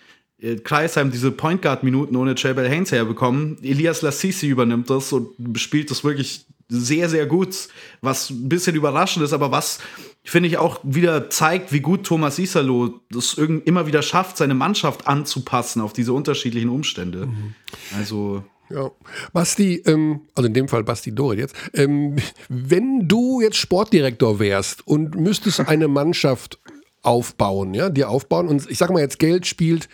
Kreisheim 0.64 1.12
diese 1.12 1.32
Point 1.32 1.62
Guard 1.62 1.84
Minuten 1.84 2.16
ohne 2.16 2.34
Jabel 2.36 2.68
Haynes 2.68 2.92
herbekommen. 2.92 3.58
Elias 3.62 4.02
Lassisi 4.02 4.48
übernimmt 4.48 4.89
das 4.89 5.14
und 5.14 5.36
spielt 5.60 5.92
das 5.92 6.04
wirklich 6.04 6.46
sehr, 6.68 7.10
sehr 7.10 7.26
gut, 7.26 7.68
was 8.02 8.30
ein 8.30 8.48
bisschen 8.50 8.76
überraschend 8.76 9.26
ist, 9.26 9.34
aber 9.34 9.52
was 9.52 9.80
finde 10.24 10.48
ich 10.48 10.58
auch 10.58 10.80
wieder 10.84 11.30
zeigt, 11.30 11.74
wie 11.74 11.82
gut 11.82 12.06
Thomas 12.06 12.39
Isalo 12.39 13.02
das 13.12 13.34
immer 13.34 13.88
wieder 13.88 14.02
schafft, 14.02 14.38
seine 14.38 14.54
Mannschaft 14.54 15.08
anzupassen 15.08 15.82
auf 15.82 15.94
diese 15.94 16.14
unterschiedlichen 16.14 16.70
Umstände. 16.70 17.26
Mhm. 17.26 17.56
Also 17.98 18.44
ja. 18.70 18.89
Basti, 19.34 19.84
ähm, 19.86 20.22
also 20.34 20.48
in 20.48 20.54
dem 20.54 20.70
Fall 20.70 20.84
Basti 20.84 21.14
Dorit 21.14 21.39
jetzt, 21.39 21.56
ähm, 21.74 22.16
wenn 22.48 23.08
du 23.08 23.42
jetzt 23.42 23.58
Sportdirektor 23.58 24.39
wärst 24.39 24.88
und 24.88 25.16
müsstest 25.16 25.60
eine 25.60 25.88
Mannschaft 25.89 26.58
aufbauen, 27.02 27.74
ja, 27.74 27.89
dir 27.89 28.10
aufbauen 28.10 28.48
und 28.48 28.70
ich 28.70 28.78
sag 28.78 28.92
mal 28.92 29.02
jetzt 29.02 29.20
Geld 29.20 29.46
spielt 29.46 29.89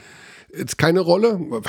jetzt 0.55 0.77
keine 0.77 1.01
Rolle. 1.01 1.39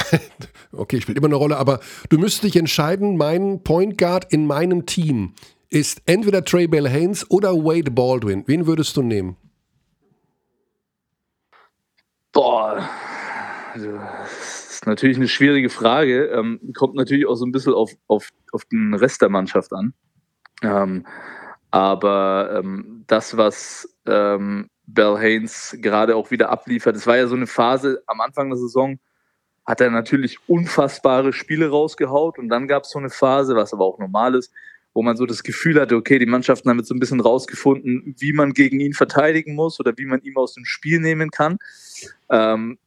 Okay, 0.70 1.00
spielt 1.00 1.16
immer 1.16 1.28
eine 1.28 1.36
Rolle, 1.36 1.56
aber 1.56 1.80
du 2.10 2.18
müsstest 2.18 2.44
dich 2.44 2.56
entscheiden, 2.56 3.16
mein 3.16 3.62
Point 3.64 3.96
Guard 3.96 4.30
in 4.30 4.46
meinem 4.46 4.84
Team 4.84 5.32
ist 5.70 6.02
entweder 6.04 6.44
Trey 6.44 6.66
Bell 6.68 6.88
Haynes 6.88 7.30
oder 7.30 7.54
Wade 7.54 7.90
Baldwin. 7.90 8.44
Wen 8.46 8.66
würdest 8.66 8.94
du 8.96 9.02
nehmen? 9.02 9.38
Boah, 12.32 12.86
also, 13.72 13.92
das 13.92 14.70
ist 14.70 14.86
natürlich 14.86 15.16
eine 15.16 15.28
schwierige 15.28 15.70
Frage. 15.70 16.26
Ähm, 16.26 16.60
kommt 16.74 16.94
natürlich 16.94 17.26
auch 17.26 17.36
so 17.36 17.46
ein 17.46 17.52
bisschen 17.52 17.74
auf, 17.74 17.92
auf, 18.06 18.28
auf 18.52 18.64
den 18.66 18.94
Rest 18.94 19.22
der 19.22 19.28
Mannschaft 19.30 19.72
an. 19.72 19.94
Ähm, 20.62 21.06
aber 21.70 22.58
ähm, 22.58 23.04
das, 23.06 23.36
was 23.36 23.88
ähm, 24.06 24.68
Bell 24.88 25.16
Haynes 25.18 25.76
gerade 25.80 26.16
auch 26.16 26.30
wieder 26.30 26.48
abliefert. 26.50 26.96
Es 26.96 27.06
war 27.06 27.16
ja 27.16 27.26
so 27.26 27.36
eine 27.36 27.46
Phase 27.46 28.02
am 28.06 28.20
Anfang 28.20 28.48
der 28.48 28.58
Saison, 28.58 28.98
hat 29.66 29.80
er 29.82 29.90
natürlich 29.90 30.38
unfassbare 30.48 31.32
Spiele 31.32 31.68
rausgehaut 31.68 32.38
und 32.38 32.48
dann 32.48 32.66
gab 32.66 32.84
es 32.84 32.90
so 32.90 32.98
eine 32.98 33.10
Phase, 33.10 33.54
was 33.54 33.72
aber 33.74 33.84
auch 33.84 33.98
normal 33.98 34.34
ist, 34.34 34.50
wo 34.94 35.02
man 35.02 35.16
so 35.16 35.26
das 35.26 35.42
Gefühl 35.42 35.78
hatte, 35.78 35.94
okay, 35.94 36.18
die 36.18 36.26
Mannschaften 36.26 36.70
haben 36.70 36.78
jetzt 36.78 36.88
so 36.88 36.94
ein 36.94 37.00
bisschen 37.00 37.20
rausgefunden, 37.20 38.14
wie 38.18 38.32
man 38.32 38.54
gegen 38.54 38.80
ihn 38.80 38.94
verteidigen 38.94 39.54
muss 39.54 39.78
oder 39.78 39.92
wie 39.96 40.06
man 40.06 40.22
ihn 40.22 40.36
aus 40.36 40.54
dem 40.54 40.64
Spiel 40.64 41.00
nehmen 41.00 41.30
kann. 41.30 41.58
Ähm, 42.30 42.78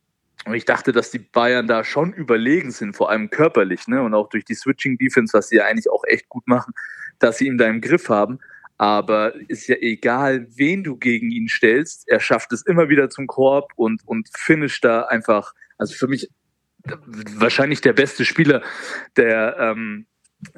und 0.45 0.55
ich 0.55 0.65
dachte, 0.65 0.91
dass 0.91 1.11
die 1.11 1.19
Bayern 1.19 1.67
da 1.67 1.83
schon 1.83 2.13
überlegen 2.13 2.71
sind, 2.71 2.95
vor 2.95 3.11
allem 3.11 3.29
körperlich, 3.29 3.87
ne? 3.87 4.01
Und 4.01 4.15
auch 4.15 4.27
durch 4.27 4.43
die 4.43 4.55
Switching 4.55 4.97
Defense, 4.97 5.37
was 5.37 5.49
sie 5.49 5.57
ja 5.57 5.65
eigentlich 5.65 5.89
auch 5.89 6.03
echt 6.07 6.29
gut 6.29 6.47
machen, 6.47 6.73
dass 7.19 7.37
sie 7.37 7.45
ihn 7.45 7.59
da 7.59 7.67
im 7.67 7.79
Griff 7.79 8.09
haben. 8.09 8.39
Aber 8.81 9.35
ist 9.47 9.67
ja 9.67 9.75
egal, 9.79 10.47
wen 10.55 10.83
du 10.83 10.97
gegen 10.97 11.29
ihn 11.29 11.47
stellst, 11.47 12.07
er 12.07 12.19
schafft 12.19 12.51
es 12.51 12.65
immer 12.65 12.89
wieder 12.89 13.11
zum 13.11 13.27
Korb 13.27 13.73
und, 13.75 14.01
und 14.07 14.27
finisht 14.35 14.83
da 14.83 15.03
einfach, 15.03 15.53
also 15.77 15.93
für 15.93 16.07
mich 16.07 16.29
wahrscheinlich 16.83 17.81
der 17.81 17.93
beste 17.93 18.25
Spieler, 18.25 18.63
der 19.17 19.55
ähm, 19.59 20.07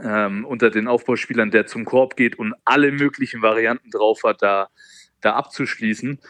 ähm, 0.01 0.45
unter 0.45 0.69
den 0.69 0.87
Aufbauspielern, 0.87 1.51
der 1.51 1.65
zum 1.65 1.83
Korb 1.83 2.15
geht 2.15 2.39
und 2.39 2.53
alle 2.63 2.93
möglichen 2.93 3.41
Varianten 3.41 3.91
drauf 3.91 4.21
hat, 4.23 4.41
da, 4.41 4.69
da 5.19 5.33
abzuschließen. 5.33 6.21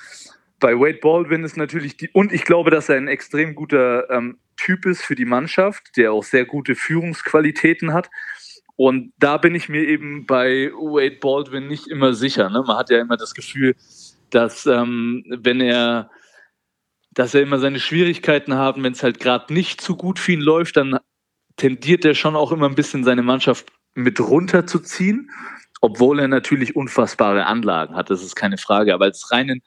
Bei 0.60 0.74
Wade 0.74 0.98
Baldwin 1.00 1.44
ist 1.44 1.58
natürlich 1.58 1.96
die, 1.96 2.10
und 2.10 2.34
ich 2.34 2.44
glaube, 2.44 2.72
dass 2.72 2.89
er 2.89 2.98
ein 2.98 3.08
extrem 3.08 3.54
guter 3.54 4.10
ähm, 4.10 4.39
Typ 4.58 4.88
ist 4.88 5.04
für 5.04 5.14
die 5.14 5.26
Mannschaft, 5.26 5.96
der 5.96 6.12
auch 6.12 6.24
sehr 6.24 6.46
gute 6.46 6.74
Führungsqualitäten 6.74 7.94
hat. 7.94 8.10
Und 8.76 9.13
da 9.17 9.38
bin 9.38 9.53
ich 9.55 9.69
mir 9.69 9.88
eben 9.88 10.26
bei 10.26 10.71
Wade 10.74 11.17
Baldwin 11.21 11.67
nicht 11.67 11.88
immer 11.88 12.13
sicher. 12.13 12.49
Ne? 12.49 12.63
Man 12.65 12.78
hat 12.78 12.89
ja 12.89 12.99
immer 12.99 13.17
das 13.17 13.34
Gefühl, 13.34 13.76
dass 14.32 14.65
ähm, 14.65 15.24
wenn 15.28 15.61
er, 15.61 16.09
dass 17.11 17.36
er 17.36 17.41
immer 17.41 17.59
seine 17.59 17.80
Schwierigkeiten 17.80 18.55
haben, 18.55 18.84
wenn 18.84 18.93
es 18.93 19.03
halt 19.03 19.19
gerade 19.19 19.53
nicht 19.53 19.80
zu 19.80 19.95
gut 19.95 20.17
für 20.17 20.32
ihn 20.32 20.41
läuft, 20.41 20.78
dann 20.78 20.97
tendiert 21.55 22.03
er 22.03 22.15
schon 22.15 22.36
auch 22.36 22.51
immer 22.51 22.67
ein 22.67 22.76
bisschen 22.76 23.03
seine 23.03 23.21
Mannschaft 23.21 23.71
mit 23.93 24.19
runterzuziehen, 24.19 25.30
obwohl 25.82 26.19
er 26.19 26.28
natürlich 26.28 26.76
unfassbare 26.76 27.45
Anlagen 27.45 27.95
hat. 27.95 28.09
Das 28.09 28.24
ist 28.24 28.36
keine 28.36 28.57
Frage. 28.57 28.93
Aber 28.93 29.05
als 29.05 29.32
reinen 29.32 29.61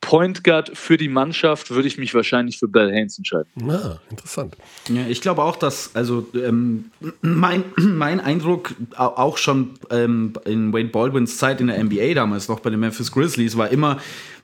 Point 0.00 0.44
Guard 0.44 0.70
für 0.74 0.96
die 0.96 1.08
Mannschaft 1.08 1.70
würde 1.70 1.88
ich 1.88 1.98
mich 1.98 2.14
wahrscheinlich 2.14 2.58
für 2.58 2.68
Bell 2.68 2.90
Haynes 2.92 3.18
entscheiden. 3.18 3.48
Ah, 3.68 3.98
interessant. 4.10 4.56
Ja, 4.88 5.06
ich 5.06 5.20
glaube 5.20 5.42
auch, 5.42 5.56
dass, 5.56 5.94
also 5.94 6.26
ähm, 6.34 6.90
mein, 7.20 7.64
mein 7.76 8.20
Eindruck 8.20 8.74
auch 8.96 9.38
schon 9.38 9.74
ähm, 9.90 10.32
in 10.44 10.72
Wade 10.72 10.88
Baldwins 10.88 11.36
Zeit 11.36 11.60
in 11.60 11.66
der 11.66 11.82
NBA 11.82 12.14
damals 12.14 12.48
noch 12.48 12.60
bei 12.60 12.70
den 12.70 12.80
Memphis 12.80 13.12
Grizzlies 13.12 13.56
war 13.56 13.70
immer, 13.70 13.98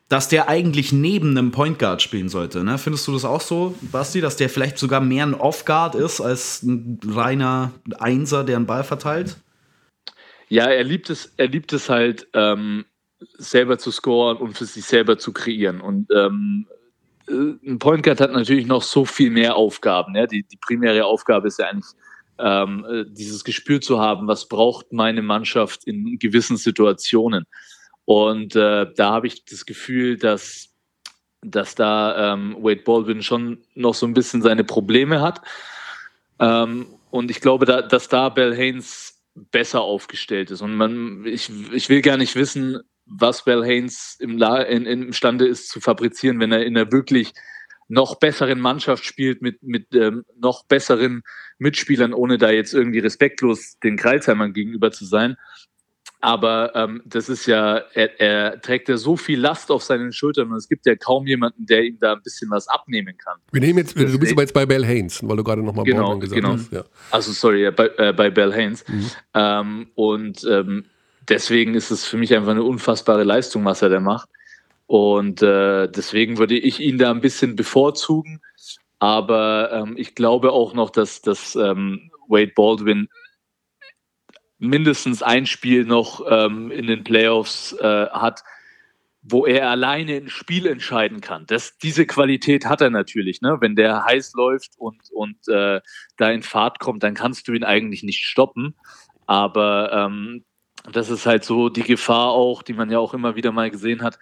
dass 0.09 0.28
der 0.28 0.48
eigentlich 0.48 0.92
neben 0.92 1.30
einem 1.30 1.50
Point 1.50 1.78
Guard 1.78 2.02
spielen 2.02 2.28
sollte. 2.28 2.62
Ne? 2.62 2.76
Findest 2.78 3.07
du 3.09 3.12
das 3.12 3.24
auch 3.24 3.40
so, 3.40 3.74
Basti, 3.80 4.20
dass 4.20 4.36
der 4.36 4.50
vielleicht 4.50 4.78
sogar 4.78 5.00
mehr 5.00 5.24
ein 5.24 5.34
Off 5.34 5.64
Guard 5.64 5.94
ist 5.94 6.20
als 6.20 6.62
ein 6.62 7.00
reiner 7.07 7.72
Einser, 7.98 8.44
der 8.44 8.57
einen 8.57 8.66
Ball 8.66 8.84
verteilt? 8.84 9.36
Ja, 10.48 10.66
er 10.66 10.84
liebt 10.84 11.09
es, 11.09 11.32
er 11.36 11.48
liebt 11.48 11.72
es 11.72 11.88
halt, 11.88 12.28
ähm, 12.34 12.84
selber 13.38 13.78
zu 13.78 13.90
scoren 13.90 14.36
und 14.36 14.56
für 14.56 14.64
sich 14.64 14.84
selber 14.84 15.18
zu 15.18 15.32
kreieren. 15.32 15.80
Und 15.80 16.08
ähm, 16.14 16.66
äh, 17.28 17.32
ein 17.68 17.78
Point 17.78 18.02
Guard 18.02 18.20
hat 18.20 18.32
natürlich 18.32 18.66
noch 18.66 18.82
so 18.82 19.04
viel 19.04 19.30
mehr 19.30 19.56
Aufgaben. 19.56 20.14
Ja? 20.14 20.26
Die, 20.26 20.42
die 20.42 20.56
primäre 20.56 21.04
Aufgabe 21.04 21.48
ist 21.48 21.58
ja 21.58 21.66
eigentlich, 21.66 21.92
ähm, 22.38 22.84
äh, 22.90 23.04
dieses 23.06 23.44
Gespür 23.44 23.80
zu 23.80 24.00
haben, 24.00 24.26
was 24.26 24.48
braucht 24.48 24.92
meine 24.92 25.22
Mannschaft 25.22 25.84
in 25.84 26.18
gewissen 26.18 26.56
Situationen. 26.56 27.46
Und 28.04 28.56
äh, 28.56 28.86
da 28.94 29.12
habe 29.12 29.26
ich 29.26 29.44
das 29.44 29.66
Gefühl, 29.66 30.16
dass, 30.16 30.70
dass 31.42 31.74
da 31.74 32.34
ähm, 32.34 32.56
Wade 32.60 32.82
Baldwin 32.82 33.22
schon 33.22 33.64
noch 33.74 33.94
so 33.94 34.06
ein 34.06 34.14
bisschen 34.14 34.42
seine 34.42 34.64
Probleme 34.64 35.20
hat. 35.20 35.40
Ähm, 36.38 36.86
und 37.10 37.30
ich 37.30 37.40
glaube, 37.40 37.64
da, 37.64 37.82
dass 37.82 38.08
da 38.08 38.28
Bell 38.28 38.54
Haynes 38.54 39.22
besser 39.34 39.80
aufgestellt 39.80 40.50
ist. 40.50 40.60
Und 40.60 40.74
man, 40.74 41.24
ich, 41.24 41.50
ich 41.72 41.88
will 41.88 42.02
gar 42.02 42.16
nicht 42.16 42.36
wissen, 42.36 42.80
was 43.07 43.44
Bell 43.44 43.64
Haynes 43.64 44.16
im 44.18 44.38
La 44.38 44.62
in, 44.62 44.86
imstande 44.86 45.46
ist 45.46 45.68
zu 45.68 45.80
fabrizieren, 45.80 46.40
wenn 46.40 46.52
er 46.52 46.64
in 46.64 46.76
einer 46.76 46.90
wirklich 46.92 47.32
noch 47.88 48.18
besseren 48.18 48.61
Mannschaft 48.61 49.05
spielt, 49.05 49.42
mit, 49.42 49.62
mit 49.62 49.94
ähm, 49.94 50.24
noch 50.38 50.64
besseren 50.64 51.22
Mitspielern, 51.59 52.14
ohne 52.14 52.38
da 52.38 52.50
jetzt 52.50 52.74
irgendwie 52.74 52.98
respektlos 52.98 53.78
den 53.80 53.96
Kreilsheimern 53.96 54.52
gegenüber 54.52 54.90
zu 54.90 55.05
sein. 55.05 55.36
Aber 56.24 56.74
ähm, 56.74 57.02
das 57.05 57.28
ist 57.28 57.44
ja, 57.44 57.76
er, 57.92 58.18
er, 58.18 58.61
trägt 58.62 58.88
ja 58.88 58.96
so 58.96 59.14
viel 59.14 59.38
Last 59.38 59.70
auf 59.70 59.82
seinen 59.82 60.11
Schultern 60.11 60.50
und 60.50 60.57
es 60.57 60.70
gibt 60.70 60.86
ja 60.86 60.96
kaum 60.96 61.26
jemanden, 61.26 61.66
der 61.66 61.84
ihm 61.84 61.98
da 62.00 62.14
ein 62.14 62.22
bisschen 62.22 62.50
was 62.50 62.66
abnehmen 62.66 63.14
kann. 63.18 63.36
Wir 63.52 63.61
nehmen 63.61 63.80
jetzt, 63.80 63.94
du 63.94 64.18
bist 64.18 64.32
aber 64.32 64.40
jetzt 64.40 64.55
bei 64.55 64.64
Bell 64.64 64.86
Haynes, 64.86 65.20
weil 65.22 65.36
du 65.36 65.44
gerade 65.44 65.62
nochmal 65.62 65.84
genau, 65.84 66.16
Baldwin 66.16 66.20
gesagt 66.20 66.40
genau. 66.40 66.55
hast. 66.55 66.72
Ja. 66.72 66.84
Also 67.11 67.32
sorry, 67.32 67.70
bei, 67.72 67.90
äh, 67.98 68.14
bei 68.14 68.30
Bell 68.30 68.55
Haynes. 68.55 68.88
Mhm. 68.88 69.11
Ähm, 69.34 69.86
und 69.96 70.44
ähm, 70.50 70.86
deswegen 71.28 71.74
ist 71.74 71.90
es 71.90 72.04
für 72.04 72.16
mich 72.16 72.34
einfach 72.34 72.52
eine 72.52 72.62
unfassbare 72.62 73.24
Leistung, 73.24 73.64
was 73.64 73.82
er 73.82 73.88
da 73.88 74.00
macht. 74.00 74.28
Und 74.86 75.42
äh, 75.42 75.88
deswegen 75.88 76.38
würde 76.38 76.58
ich 76.58 76.80
ihn 76.80 76.98
da 76.98 77.10
ein 77.10 77.20
bisschen 77.20 77.56
bevorzugen. 77.56 78.40
Aber 78.98 79.72
ähm, 79.72 79.94
ich 79.96 80.14
glaube 80.14 80.52
auch 80.52 80.74
noch, 80.74 80.90
dass, 80.90 81.22
dass 81.22 81.56
ähm, 81.56 82.10
Wade 82.28 82.52
Baldwin 82.54 83.08
mindestens 84.58 85.22
ein 85.22 85.46
Spiel 85.46 85.84
noch 85.84 86.24
ähm, 86.28 86.70
in 86.70 86.86
den 86.86 87.04
Playoffs 87.04 87.72
äh, 87.74 88.06
hat, 88.08 88.42
wo 89.22 89.46
er 89.46 89.70
alleine 89.70 90.16
ein 90.16 90.28
Spiel 90.28 90.66
entscheiden 90.66 91.20
kann. 91.20 91.44
Das, 91.46 91.78
diese 91.78 92.06
Qualität 92.06 92.66
hat 92.66 92.80
er 92.82 92.90
natürlich. 92.90 93.40
Ne? 93.40 93.56
Wenn 93.60 93.74
der 93.74 94.04
heiß 94.04 94.34
läuft 94.34 94.72
und, 94.76 95.00
und 95.12 95.36
äh, 95.48 95.80
da 96.18 96.30
in 96.30 96.42
Fahrt 96.42 96.78
kommt, 96.78 97.02
dann 97.02 97.14
kannst 97.14 97.48
du 97.48 97.52
ihn 97.52 97.64
eigentlich 97.64 98.02
nicht 98.02 98.24
stoppen. 98.24 98.74
Aber 99.26 99.92
ähm, 99.92 100.44
das 100.93 101.11
ist 101.11 101.26
halt 101.26 101.45
so 101.45 101.68
die 101.68 101.82
Gefahr 101.82 102.28
auch, 102.28 102.62
die 102.62 102.74
man 102.74 102.91
ja 102.91 102.99
auch 102.99 103.14
immer 103.14 103.37
wieder 103.37 103.53
mal 103.53 103.70
gesehen 103.70 104.03
hat, 104.03 104.18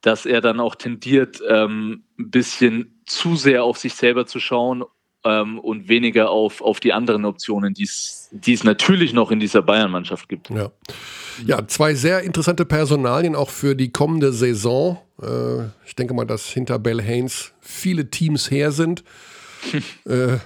dass 0.00 0.26
er 0.26 0.40
dann 0.40 0.60
auch 0.60 0.74
tendiert, 0.74 1.40
ähm, 1.48 2.04
ein 2.18 2.30
bisschen 2.30 3.00
zu 3.06 3.36
sehr 3.36 3.64
auf 3.64 3.78
sich 3.78 3.94
selber 3.94 4.26
zu 4.26 4.40
schauen 4.40 4.84
ähm, 5.24 5.58
und 5.58 5.88
weniger 5.88 6.30
auf, 6.30 6.62
auf 6.62 6.80
die 6.80 6.92
anderen 6.92 7.24
Optionen, 7.24 7.74
die 7.74 7.84
es 7.84 8.64
natürlich 8.64 9.12
noch 9.12 9.30
in 9.30 9.40
dieser 9.40 9.62
Bayern-Mannschaft 9.62 10.28
gibt. 10.28 10.50
Ja. 10.50 10.70
ja, 11.44 11.66
zwei 11.66 11.94
sehr 11.94 12.22
interessante 12.22 12.64
Personalien 12.64 13.36
auch 13.36 13.50
für 13.50 13.74
die 13.74 13.92
kommende 13.92 14.32
Saison. 14.32 14.98
Äh, 15.22 15.64
ich 15.86 15.94
denke 15.96 16.14
mal, 16.14 16.24
dass 16.24 16.46
hinter 16.46 16.78
Bell 16.78 17.02
Haynes 17.02 17.52
viele 17.60 18.10
Teams 18.10 18.50
her 18.50 18.72
sind. 18.72 19.04
äh, 20.06 20.38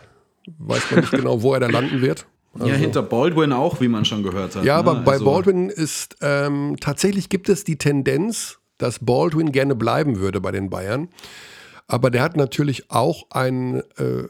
weiß 0.58 0.90
man 0.90 1.00
nicht 1.00 1.12
genau, 1.12 1.42
wo 1.42 1.54
er 1.54 1.60
da 1.60 1.68
landen 1.68 2.02
wird. 2.02 2.26
Also, 2.54 2.66
ja, 2.66 2.74
hinter 2.74 3.02
Baldwin 3.02 3.52
auch, 3.52 3.80
wie 3.80 3.88
man 3.88 4.04
schon 4.04 4.22
gehört 4.22 4.56
hat. 4.56 4.64
Ja, 4.64 4.74
ne? 4.74 4.90
aber 4.90 4.94
bei 5.00 5.12
also, 5.14 5.24
Baldwin 5.24 5.68
ist 5.68 6.16
ähm, 6.20 6.76
tatsächlich 6.80 7.28
gibt 7.28 7.48
es 7.48 7.64
die 7.64 7.76
Tendenz, 7.76 8.58
dass 8.78 8.98
Baldwin 9.00 9.52
gerne 9.52 9.74
bleiben 9.74 10.18
würde 10.18 10.40
bei 10.40 10.52
den 10.52 10.70
Bayern. 10.70 11.08
Aber 11.86 12.10
der 12.10 12.22
hat 12.22 12.36
natürlich 12.36 12.90
auch 12.90 13.30
einen 13.30 13.82
äh, 13.98 14.24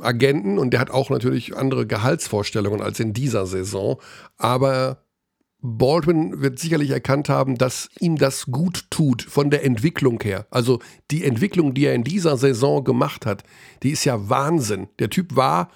Agenten 0.00 0.58
und 0.58 0.70
der 0.70 0.80
hat 0.80 0.90
auch 0.90 1.10
natürlich 1.10 1.56
andere 1.56 1.86
Gehaltsvorstellungen 1.86 2.82
als 2.82 2.98
in 2.98 3.12
dieser 3.12 3.46
Saison. 3.46 4.00
Aber 4.36 5.04
Baldwin 5.60 6.40
wird 6.40 6.58
sicherlich 6.58 6.90
erkannt 6.90 7.28
haben, 7.28 7.56
dass 7.56 7.88
ihm 8.00 8.16
das 8.16 8.46
gut 8.46 8.86
tut 8.90 9.22
von 9.22 9.50
der 9.50 9.64
Entwicklung 9.64 10.20
her. 10.22 10.46
Also 10.50 10.80
die 11.10 11.24
Entwicklung, 11.24 11.74
die 11.74 11.86
er 11.86 11.94
in 11.94 12.04
dieser 12.04 12.36
Saison 12.36 12.84
gemacht 12.84 13.26
hat, 13.26 13.42
die 13.82 13.90
ist 13.90 14.04
ja 14.04 14.28
Wahnsinn. 14.28 14.88
Der 14.98 15.10
Typ 15.10 15.34
war 15.34 15.70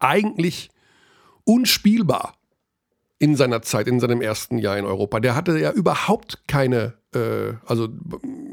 eigentlich 0.00 0.70
unspielbar 1.44 2.34
in 3.18 3.36
seiner 3.36 3.62
Zeit, 3.62 3.86
in 3.86 4.00
seinem 4.00 4.20
ersten 4.20 4.58
Jahr 4.58 4.76
in 4.76 4.84
Europa. 4.84 5.20
Der 5.20 5.36
hatte 5.36 5.56
ja 5.56 5.70
überhaupt 5.70 6.42
keine, 6.48 6.94
äh, 7.14 7.54
also 7.64 7.88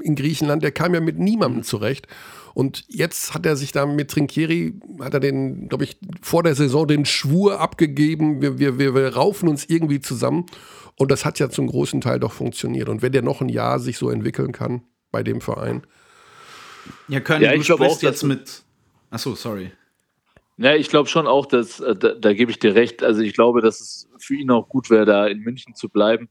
in 0.03 0.15
Griechenland, 0.15 0.61
der 0.61 0.71
kam 0.71 0.93
ja 0.93 1.01
mit 1.01 1.17
niemandem 1.17 1.63
zurecht. 1.63 2.07
Und 2.53 2.85
jetzt 2.87 3.33
hat 3.33 3.47
er 3.47 3.55
sich 3.55 3.71
da 3.71 3.87
mit 3.87 4.11
Trinkieri, 4.11 4.79
hat 4.99 5.15
er 5.15 5.19
den, 5.19 5.69
glaube 5.69 5.85
ich, 5.85 5.97
vor 6.21 6.43
der 6.43 6.53
Saison 6.53 6.87
den 6.87 7.05
Schwur 7.05 7.59
abgegeben, 7.59 8.41
wir, 8.41 8.59
wir, 8.59 8.77
wir, 8.77 8.93
wir 8.93 9.15
raufen 9.15 9.49
uns 9.49 9.65
irgendwie 9.67 10.01
zusammen. 10.01 10.45
Und 10.97 11.09
das 11.09 11.25
hat 11.25 11.39
ja 11.39 11.49
zum 11.49 11.65
großen 11.65 12.01
Teil 12.01 12.19
doch 12.19 12.33
funktioniert. 12.33 12.89
Und 12.89 13.01
wenn 13.01 13.11
der 13.11 13.23
noch 13.23 13.41
ein 13.41 13.49
Jahr 13.49 13.79
sich 13.79 13.97
so 13.97 14.11
entwickeln 14.11 14.51
kann 14.51 14.83
bei 15.11 15.23
dem 15.23 15.41
Verein. 15.41 15.81
Ja, 17.07 17.21
können 17.21 17.43
ja, 17.43 17.55
du 17.55 17.63
sprichst 17.63 18.03
jetzt 18.03 18.23
mit. 18.23 18.61
Achso, 19.09 19.33
sorry. 19.33 19.71
Ja, 20.61 20.75
ich 20.75 20.89
glaube 20.89 21.07
schon 21.07 21.25
auch, 21.25 21.45
dass, 21.45 21.79
äh, 21.79 21.95
da, 21.95 22.09
da 22.09 22.33
gebe 22.33 22.51
ich 22.51 22.59
dir 22.59 22.75
recht. 22.75 23.01
Also 23.01 23.21
ich 23.21 23.33
glaube, 23.33 23.61
dass 23.61 23.79
es 23.79 24.09
für 24.17 24.35
ihn 24.35 24.51
auch 24.51 24.67
gut 24.67 24.89
wäre, 24.89 25.05
da 25.05 25.25
in 25.25 25.39
München 25.39 25.73
zu 25.73 25.87
bleiben, 25.87 26.29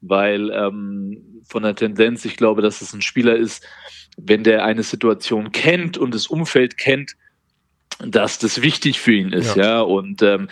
weil 0.00 0.50
ähm, 0.50 1.42
von 1.46 1.62
der 1.62 1.74
Tendenz, 1.74 2.24
ich 2.24 2.38
glaube, 2.38 2.62
dass 2.62 2.80
es 2.80 2.94
ein 2.94 3.02
Spieler 3.02 3.36
ist, 3.36 3.66
wenn 4.16 4.44
der 4.44 4.64
eine 4.64 4.82
Situation 4.82 5.52
kennt 5.52 5.98
und 5.98 6.14
das 6.14 6.26
Umfeld 6.26 6.78
kennt, 6.78 7.16
dass 7.98 8.38
das 8.38 8.62
wichtig 8.62 8.98
für 8.98 9.12
ihn 9.12 9.32
ist, 9.32 9.56
ja. 9.56 9.64
ja? 9.64 9.80
Und 9.82 10.22
ähm, 10.22 10.48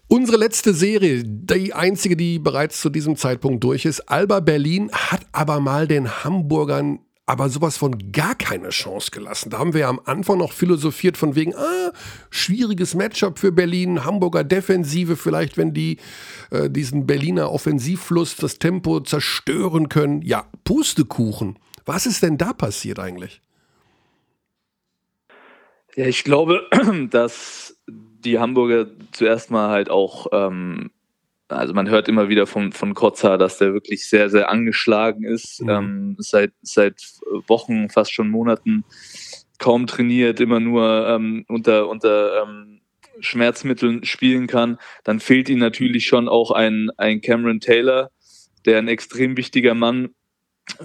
Unsere 0.08 0.38
letzte 0.38 0.74
Serie, 0.74 1.24
die 1.24 1.74
einzige, 1.74 2.18
die 2.18 2.40
bereits 2.40 2.82
zu 2.82 2.90
diesem 2.90 3.16
Zeitpunkt 3.16 3.64
durch 3.64 3.86
ist, 3.86 4.02
Alba 4.02 4.42
Berlin 4.42 4.92
hat 4.92 5.22
aber 5.32 5.60
mal 5.62 5.88
den 5.88 6.24
Hamburgern 6.24 7.00
aber 7.30 7.48
sowas 7.50 7.78
von 7.78 8.12
gar 8.12 8.34
keine 8.34 8.70
Chance 8.70 9.12
gelassen. 9.12 9.52
Da 9.52 9.60
haben 9.60 9.74
wir 9.74 9.82
ja 9.82 9.90
am 9.90 10.02
Anfang 10.04 10.40
noch 10.40 10.52
philosophiert 10.52 11.16
von 11.16 11.36
wegen, 11.36 11.54
ah, 11.56 11.94
schwieriges 12.32 12.96
Matchup 12.96 13.38
für 13.38 13.52
Berlin, 13.52 14.04
Hamburger 14.04 14.44
Defensive, 14.44 15.16
vielleicht 15.16 15.56
wenn 15.56 15.72
die 15.72 15.98
äh, 16.50 16.72
diesen 16.72 17.06
Berliner 17.06 17.52
Offensivfluss, 17.52 18.36
das 18.36 18.58
Tempo 18.58 19.00
zerstören 19.02 19.90
können. 19.90 20.24
Ja, 20.24 20.50
Pustekuchen. 20.64 21.60
Was 21.86 22.08
ist 22.08 22.24
denn 22.24 22.40
da 22.40 22.52
passiert 22.52 22.98
eigentlich? 22.98 23.44
Ja, 25.96 26.08
ich 26.08 26.24
glaube, 26.24 26.68
dass 27.12 27.78
die 27.88 28.40
Hamburger 28.40 28.88
zuerst 29.12 29.52
mal 29.52 29.70
halt 29.70 29.92
auch 29.92 30.26
ähm, 30.32 30.90
also 31.50 31.74
man 31.74 31.90
hört 31.90 32.08
immer 32.08 32.30
wieder 32.30 32.48
von, 32.48 32.72
von 32.72 32.94
Kotza, 32.94 33.38
dass 33.38 33.58
der 33.58 33.74
wirklich 33.74 34.08
sehr, 34.08 34.30
sehr 34.30 34.50
angeschlagen 34.50 35.24
ist, 35.24 35.62
mhm. 35.62 35.70
ähm, 35.70 36.16
seit, 36.20 36.54
seit 36.62 37.02
Wochen, 37.48 37.90
fast 37.90 38.14
schon 38.14 38.30
Monaten 38.30 38.84
kaum 39.58 39.88
trainiert, 39.88 40.40
immer 40.40 40.60
nur 40.60 41.08
ähm, 41.08 41.46
unter, 41.48 41.90
unter 41.90 42.44
ähm, 42.44 42.82
Schmerzmitteln 43.20 44.06
spielen 44.06 44.48
kann. 44.48 44.78
Dann 45.04 45.20
fehlt 45.20 45.50
ihm 45.50 45.60
natürlich 45.60 46.08
schon 46.08 46.30
auch 46.30 46.52
ein, 46.52 46.90
ein 46.98 47.22
Cameron 47.22 47.60
Taylor, 47.60 48.12
der 48.66 48.78
ein 48.78 48.88
extrem 48.88 49.36
wichtiger 49.38 49.74
Mann 49.74 50.10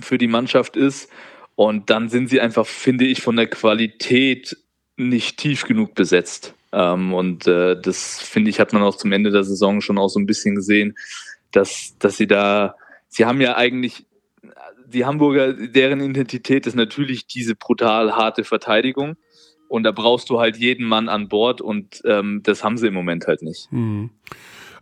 für 0.01 0.19
die 0.19 0.27
Mannschaft 0.27 0.77
ist. 0.77 1.11
Und 1.55 1.91
dann 1.91 2.09
sind 2.09 2.29
sie 2.29 2.41
einfach, 2.41 2.67
finde 2.67 3.05
ich, 3.05 3.23
von 3.23 3.37
der 3.37 3.47
Qualität 3.47 4.57
nicht 4.97 5.39
tief 5.39 5.65
genug 5.65 5.95
besetzt. 5.95 6.54
Ähm, 6.75 7.15
und 7.15 7.47
äh, 7.47 7.81
das 7.81 8.21
finde 8.21 8.51
ich, 8.51 8.59
hat 8.59 8.73
man 8.73 8.83
auch 8.83 8.97
zum 8.97 9.13
Ende 9.13 9.31
der 9.31 9.45
Saison 9.45 9.81
schon 9.81 9.99
auch 9.99 10.09
so 10.09 10.19
ein 10.19 10.27
bisschen 10.27 10.57
gesehen, 10.57 10.97
dass, 11.53 11.97
dass 11.99 12.17
sie 12.17 12.27
da, 12.27 12.75
sie 13.09 13.25
haben 13.25 13.41
ja 13.41 13.57
eigentlich, 13.57 14.07
die 14.87 15.05
Hamburger, 15.05 15.53
deren 15.53 16.01
Identität 16.01 16.67
ist 16.67 16.75
natürlich 16.75 17.27
diese 17.27 17.55
brutal 17.55 18.13
harte 18.13 18.45
Verteidigung. 18.45 19.17
Und 19.69 19.85
da 19.85 19.93
brauchst 19.93 20.31
du 20.31 20.39
halt 20.39 20.57
jeden 20.57 20.87
Mann 20.87 21.09
an 21.09 21.29
Bord 21.29 21.61
und 21.61 22.03
ähm, 22.05 22.41
das 22.45 22.63
haben 22.63 22.77
sie 22.77 22.89
im 22.89 22.95
Moment 22.95 23.27
halt 23.27 23.43
nicht. 23.43 23.73
Mhm. 23.73 24.11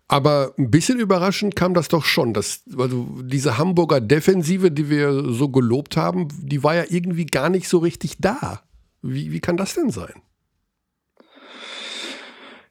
Aber 0.09 0.53
ein 0.59 0.71
bisschen 0.71 0.99
überraschend 0.99 1.57
kam 1.57 1.73
das 1.73 1.89
doch 1.89 2.05
schon. 2.05 2.35
Dass, 2.35 2.65
also 2.77 3.09
diese 3.23 3.57
Hamburger 3.57 4.01
Defensive, 4.01 4.71
die 4.71 4.91
wir 4.91 5.33
so 5.33 5.49
gelobt 5.49 5.97
haben, 5.97 6.29
die 6.43 6.63
war 6.63 6.75
ja 6.75 6.85
irgendwie 6.89 7.25
gar 7.25 7.49
nicht 7.49 7.69
so 7.69 7.79
richtig 7.79 8.17
da. 8.19 8.63
Wie, 9.01 9.33
wie 9.33 9.41
kann 9.41 9.57
das 9.57 9.75
denn 9.75 9.89
sein? 9.89 10.21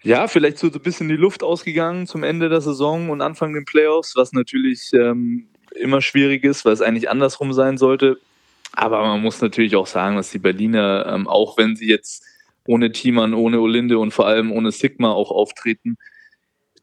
Ja, 0.04 0.28
vielleicht 0.28 0.58
so 0.58 0.68
ein 0.68 0.82
bisschen 0.82 1.10
die 1.10 1.16
Luft 1.16 1.44
ausgegangen 1.44 2.08
zum 2.08 2.24
Ende 2.24 2.50
der 2.50 2.62
Saison 2.62 3.10
und 3.10 3.22
Anfang 3.22 3.54
den 3.54 3.66
Playoffs, 3.66 4.16
was 4.16 4.34
natürlich 4.34 4.92
ähm, 4.94 5.48
immer 5.76 6.02
schwierig 6.02 6.44
ist, 6.44 6.66
weil 6.66 6.74
es 6.74 6.82
eigentlich 6.82 7.10
andersrum 7.10 7.54
sein 7.54 7.78
sollte. 7.78 8.20
Aber 8.74 9.02
man 9.02 9.22
muss 9.22 9.42
natürlich 9.42 9.76
auch 9.76 9.88
sagen, 9.88 10.16
dass 10.16 10.32
die 10.32 10.40
Berliner, 10.40 11.06
ähm, 11.08 11.28
auch 11.28 11.58
wenn 11.58 11.76
sie 11.76 11.88
jetzt 11.88 12.24
ohne 12.66 12.92
Thiemann, 12.92 13.34
ohne 13.34 13.60
Olinde 13.60 14.00
und 14.00 14.12
vor 14.12 14.28
allem 14.28 14.52
ohne 14.52 14.72
Sigma 14.72 15.12
auch 15.12 15.30
auftreten, 15.30 15.98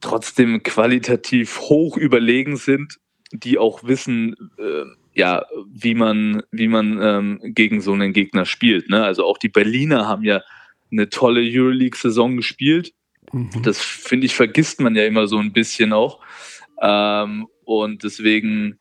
trotzdem 0.00 0.62
qualitativ 0.62 1.60
hoch 1.60 1.96
überlegen 1.96 2.56
sind, 2.56 2.98
die 3.32 3.58
auch 3.58 3.84
wissen, 3.84 4.36
äh, 4.58 4.84
ja, 5.14 5.44
wie 5.72 5.94
man, 5.94 6.42
wie 6.52 6.68
man 6.68 6.98
ähm, 7.02 7.40
gegen 7.42 7.80
so 7.80 7.92
einen 7.92 8.12
Gegner 8.12 8.44
spielt. 8.44 8.88
Ne? 8.88 9.02
Also 9.02 9.24
auch 9.24 9.38
die 9.38 9.48
Berliner 9.48 10.06
haben 10.06 10.22
ja 10.22 10.42
eine 10.90 11.08
tolle 11.08 11.40
Euroleague-Saison 11.42 12.36
gespielt. 12.36 12.92
Mhm. 13.32 13.62
Das 13.62 13.80
finde 13.80 14.26
ich, 14.26 14.34
vergisst 14.34 14.80
man 14.80 14.94
ja 14.94 15.04
immer 15.04 15.26
so 15.26 15.38
ein 15.38 15.52
bisschen 15.52 15.92
auch. 15.92 16.20
Ähm, 16.80 17.46
und 17.64 18.04
deswegen, 18.04 18.78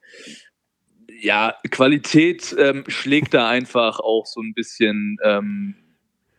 ja, 1.21 1.55
Qualität 1.71 2.55
ähm, 2.57 2.83
schlägt 2.87 3.33
da 3.33 3.49
einfach 3.49 3.99
auch 3.99 4.25
so 4.25 4.41
ein 4.41 4.53
bisschen 4.53 5.17
ähm, 5.23 5.75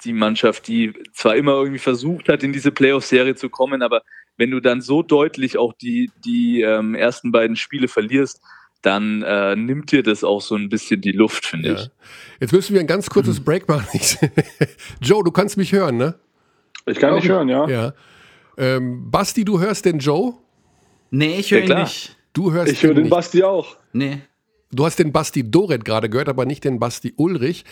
die 0.04 0.12
Mannschaft, 0.12 0.68
die 0.68 0.92
zwar 1.12 1.36
immer 1.36 1.52
irgendwie 1.52 1.78
versucht 1.78 2.28
hat, 2.28 2.42
in 2.42 2.52
diese 2.52 2.70
Playoff-Serie 2.70 3.34
zu 3.34 3.50
kommen, 3.50 3.82
aber 3.82 4.02
wenn 4.36 4.50
du 4.50 4.60
dann 4.60 4.80
so 4.80 5.02
deutlich 5.02 5.58
auch 5.58 5.72
die, 5.72 6.10
die 6.24 6.62
ähm, 6.62 6.94
ersten 6.94 7.32
beiden 7.32 7.56
Spiele 7.56 7.88
verlierst, 7.88 8.40
dann 8.82 9.22
äh, 9.22 9.56
nimmt 9.56 9.90
dir 9.90 10.04
das 10.04 10.22
auch 10.22 10.40
so 10.40 10.54
ein 10.54 10.68
bisschen 10.68 11.00
die 11.00 11.10
Luft, 11.10 11.44
finde 11.44 11.68
ja. 11.68 11.74
ich. 11.74 11.90
Jetzt 12.40 12.52
müssen 12.52 12.74
wir 12.74 12.80
ein 12.80 12.86
ganz 12.86 13.10
kurzes 13.10 13.40
mhm. 13.40 13.44
Break 13.44 13.68
machen. 13.68 14.00
Joe, 15.00 15.24
du 15.24 15.32
kannst 15.32 15.56
mich 15.56 15.72
hören, 15.72 15.96
ne? 15.96 16.14
Ich 16.88 16.98
kann 16.98 17.16
dich 17.16 17.28
hören, 17.28 17.48
ja. 17.48 17.68
ja. 17.68 17.92
Ähm, 18.56 19.10
Basti, 19.10 19.44
du 19.44 19.60
hörst 19.60 19.84
den 19.84 19.98
Joe? 19.98 20.34
Nee, 21.10 21.36
ich 21.38 21.50
höre 21.50 21.62
ihn 21.62 21.78
nicht. 21.78 22.16
Du 22.32 22.52
hörst 22.52 22.72
ich 22.72 22.82
höre 22.82 22.94
den 22.94 23.08
Basti 23.08 23.42
auch. 23.42 23.76
Nee. 23.92 24.20
Du 24.70 24.84
hast 24.84 24.98
den 24.98 25.12
Basti 25.12 25.50
Doret 25.50 25.84
gerade 25.84 26.10
gehört, 26.10 26.28
aber 26.28 26.44
nicht 26.44 26.64
den 26.64 26.78
Basti 26.78 27.14
Ulrich. 27.16 27.64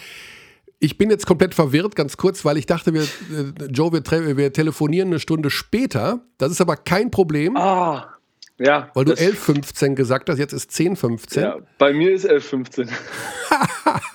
Ich 0.78 0.98
bin 0.98 1.10
jetzt 1.10 1.26
komplett 1.26 1.54
verwirrt, 1.54 1.96
ganz 1.96 2.16
kurz, 2.16 2.44
weil 2.44 2.56
ich 2.56 2.66
dachte, 2.66 2.92
wir, 2.92 3.02
äh, 3.02 3.66
Joe, 3.70 3.92
wir, 3.92 4.36
wir 4.36 4.52
telefonieren 4.52 5.08
eine 5.08 5.20
Stunde 5.20 5.50
später. 5.50 6.20
Das 6.38 6.50
ist 6.50 6.60
aber 6.60 6.76
kein 6.76 7.10
Problem. 7.10 7.56
Ah. 7.56 8.12
Ja. 8.58 8.90
Weil 8.94 9.04
du 9.04 9.12
11.15 9.12 9.94
gesagt 9.94 10.30
hast, 10.30 10.38
jetzt 10.38 10.52
ist 10.52 10.70
10.15. 10.70 11.40
Ja, 11.40 11.56
bei 11.78 11.92
mir 11.92 12.12
ist 12.12 12.28
11.15. 12.28 12.88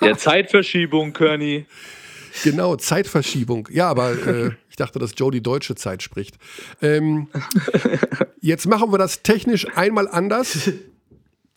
ja, 0.00 0.16
Zeitverschiebung, 0.16 1.12
Körny. 1.12 1.66
Genau, 2.42 2.76
Zeitverschiebung. 2.76 3.68
Ja, 3.70 3.88
aber 3.88 4.12
äh, 4.12 4.50
ich 4.72 4.76
dachte, 4.76 4.98
dass 4.98 5.12
Joe 5.14 5.30
die 5.30 5.42
deutsche 5.42 5.74
Zeit 5.74 6.02
spricht. 6.02 6.38
Ähm, 6.80 7.28
jetzt 8.40 8.66
machen 8.66 8.90
wir 8.90 8.96
das 8.96 9.22
technisch 9.22 9.66
einmal 9.76 10.08
anders. 10.08 10.70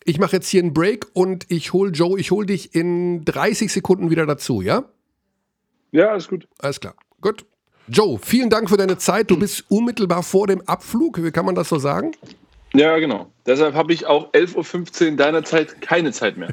Ich 0.04 0.18
mache 0.18 0.36
jetzt 0.36 0.48
hier 0.48 0.62
einen 0.62 0.74
Break 0.74 1.06
und 1.14 1.46
ich 1.48 1.72
hole 1.72 1.92
Joe, 1.92 2.20
ich 2.20 2.30
hole 2.30 2.44
dich 2.44 2.74
in 2.74 3.24
30 3.24 3.72
Sekunden 3.72 4.10
wieder 4.10 4.26
dazu, 4.26 4.60
ja? 4.60 4.84
Ja, 5.92 6.10
alles 6.10 6.28
gut. 6.28 6.46
Alles 6.58 6.78
klar. 6.78 6.94
Gut. 7.22 7.46
Joe, 7.88 8.18
vielen 8.22 8.50
Dank 8.50 8.68
für 8.68 8.76
deine 8.76 8.98
Zeit. 8.98 9.30
Du 9.30 9.38
bist 9.38 9.64
unmittelbar 9.70 10.22
vor 10.22 10.46
dem 10.46 10.60
Abflug. 10.68 11.24
Wie 11.24 11.30
kann 11.30 11.46
man 11.46 11.54
das 11.54 11.70
so 11.70 11.78
sagen? 11.78 12.12
Ja, 12.76 12.98
genau. 12.98 13.26
Deshalb 13.46 13.74
habe 13.74 13.92
ich 13.94 14.06
auch 14.06 14.32
11.15 14.32 15.10
Uhr 15.10 15.16
deiner 15.16 15.44
Zeit 15.44 15.80
keine 15.80 16.12
Zeit 16.12 16.36
mehr. 16.36 16.48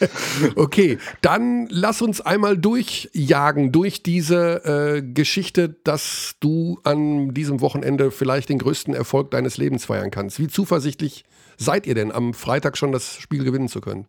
okay, 0.56 0.98
dann 1.22 1.66
lass 1.70 2.02
uns 2.02 2.20
einmal 2.20 2.58
durchjagen 2.58 3.72
durch 3.72 4.02
diese 4.02 4.64
äh, 4.64 5.02
Geschichte, 5.02 5.70
dass 5.84 6.34
du 6.40 6.78
an 6.84 7.32
diesem 7.32 7.62
Wochenende 7.62 8.10
vielleicht 8.10 8.50
den 8.50 8.58
größten 8.58 8.92
Erfolg 8.92 9.30
deines 9.30 9.56
Lebens 9.56 9.86
feiern 9.86 10.10
kannst. 10.10 10.38
Wie 10.38 10.48
zuversichtlich 10.48 11.24
seid 11.56 11.86
ihr 11.86 11.94
denn, 11.94 12.12
am 12.12 12.34
Freitag 12.34 12.76
schon 12.76 12.92
das 12.92 13.16
Spiel 13.16 13.42
gewinnen 13.42 13.68
zu 13.68 13.80
können? 13.80 14.06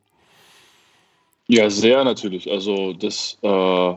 Ja, 1.48 1.70
sehr 1.70 2.04
natürlich. 2.04 2.52
Also 2.52 2.92
das, 2.94 3.38
äh, 3.42 3.94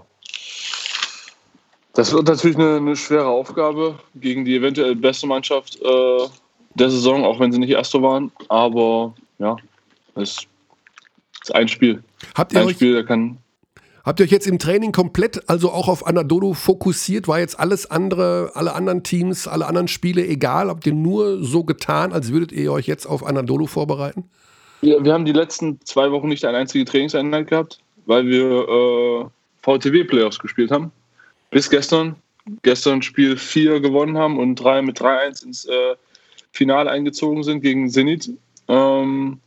das 1.95 2.13
wird 2.13 2.29
natürlich 2.29 2.57
eine, 2.57 2.77
eine, 2.77 2.97
schwere 2.97 3.27
Aufgabe 3.29 3.99
gegen 4.15 4.45
die 4.45 4.55
eventuell 4.55 4.95
beste 4.95 5.27
Mannschaft. 5.27 5.81
Äh, 5.81 6.29
der 6.79 6.91
Saison, 6.91 7.25
auch 7.25 7.41
wenn 7.41 7.53
sie 7.53 7.59
nicht 7.59 7.71
Erste 7.71 8.03
waren. 8.03 8.31
Aber 8.49 9.15
ja, 9.39 9.57
es 10.15 10.47
ist 11.43 11.55
ein 11.55 11.69
Spiel. 11.69 12.03
Habt 12.35 12.53
ihr 12.53 12.61
ein 12.61 12.67
euch, 12.67 12.77
Spiel, 12.77 12.95
der 12.95 13.05
kann. 13.05 13.39
Habt 14.05 14.21
ihr 14.21 14.25
euch 14.25 14.31
jetzt 14.31 14.47
im 14.47 14.59
Training 14.59 14.93
komplett, 14.93 15.49
also 15.49 15.73
auch 15.73 15.89
auf 15.89 16.07
Anadolu 16.07 16.55
fokussiert? 16.55 17.27
War 17.27 17.41
jetzt 17.41 17.59
alles 17.59 17.91
andere, 17.91 18.53
alle 18.55 18.75
anderen 18.75 19.03
Teams, 19.03 19.49
alle 19.49 19.67
anderen 19.67 19.89
Spiele 19.89 20.25
egal? 20.25 20.69
Habt 20.69 20.87
ihr 20.87 20.95
nur 20.95 21.43
so 21.43 21.65
getan, 21.65 22.13
als 22.13 22.31
würdet 22.31 22.53
ihr 22.53 22.73
euch 22.73 22.87
jetzt 22.87 23.07
auf 23.07 23.27
Anadolu 23.27 23.67
vorbereiten? 23.67 24.25
Ja, 24.83 25.03
wir 25.03 25.13
haben 25.13 25.25
die 25.25 25.33
letzten 25.33 25.81
zwei 25.85 26.13
Wochen 26.13 26.29
nicht 26.29 26.45
eine 26.45 26.59
einzige 26.59 26.85
Trainingseinheit 26.85 27.49
gehabt, 27.49 27.81
weil 28.05 28.27
wir 28.27 28.69
äh, 28.69 29.27
VTW-Playoffs 29.63 30.39
gespielt 30.39 30.71
haben. 30.71 30.93
Bis 31.51 31.69
gestern. 31.69 32.17
Gestern 32.63 33.03
Spiel 33.03 33.37
4 33.37 33.81
gewonnen 33.81 34.17
haben 34.17 34.39
und 34.39 34.55
3 34.55 34.83
mit 34.83 35.01
3-1 35.01 35.45
ins 35.45 35.65
äh, 35.65 35.97
Finale 36.57 36.91
eingezogen 36.91 37.43
sind 37.43 37.61
gegen 37.61 37.89
Zenit. 37.91 38.31
Ähm, 38.69 39.39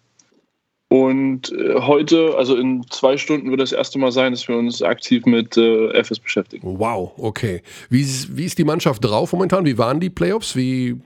und 0.90 1.52
äh, 1.52 1.76
heute, 1.82 2.36
also 2.36 2.56
in 2.56 2.84
zwei 2.90 3.18
Stunden, 3.18 3.52
wird 3.52 3.62
das 3.62 3.72
erste 3.72 4.00
Mal 4.00 4.12
sein, 4.12 4.32
dass 4.32 4.48
wir 4.48 4.58
uns 4.58 4.82
aktiv 4.82 5.26
mit 5.26 5.56
äh, 5.56 5.94
FS 6.02 6.20
beschäftigen. 6.20 6.80
Wow, 6.80 7.12
okay. 7.18 7.62
Wie 7.90 8.02
ist, 8.02 8.36
wie 8.36 8.46
ist 8.46 8.58
die 8.58 8.64
Mannschaft 8.64 9.06
drauf 9.06 9.34
momentan? 9.34 9.66
Wie 9.66 9.78
waren 9.78 10.00
die 10.00 10.10
Playoffs? 10.10 10.56
Wie 10.56 11.00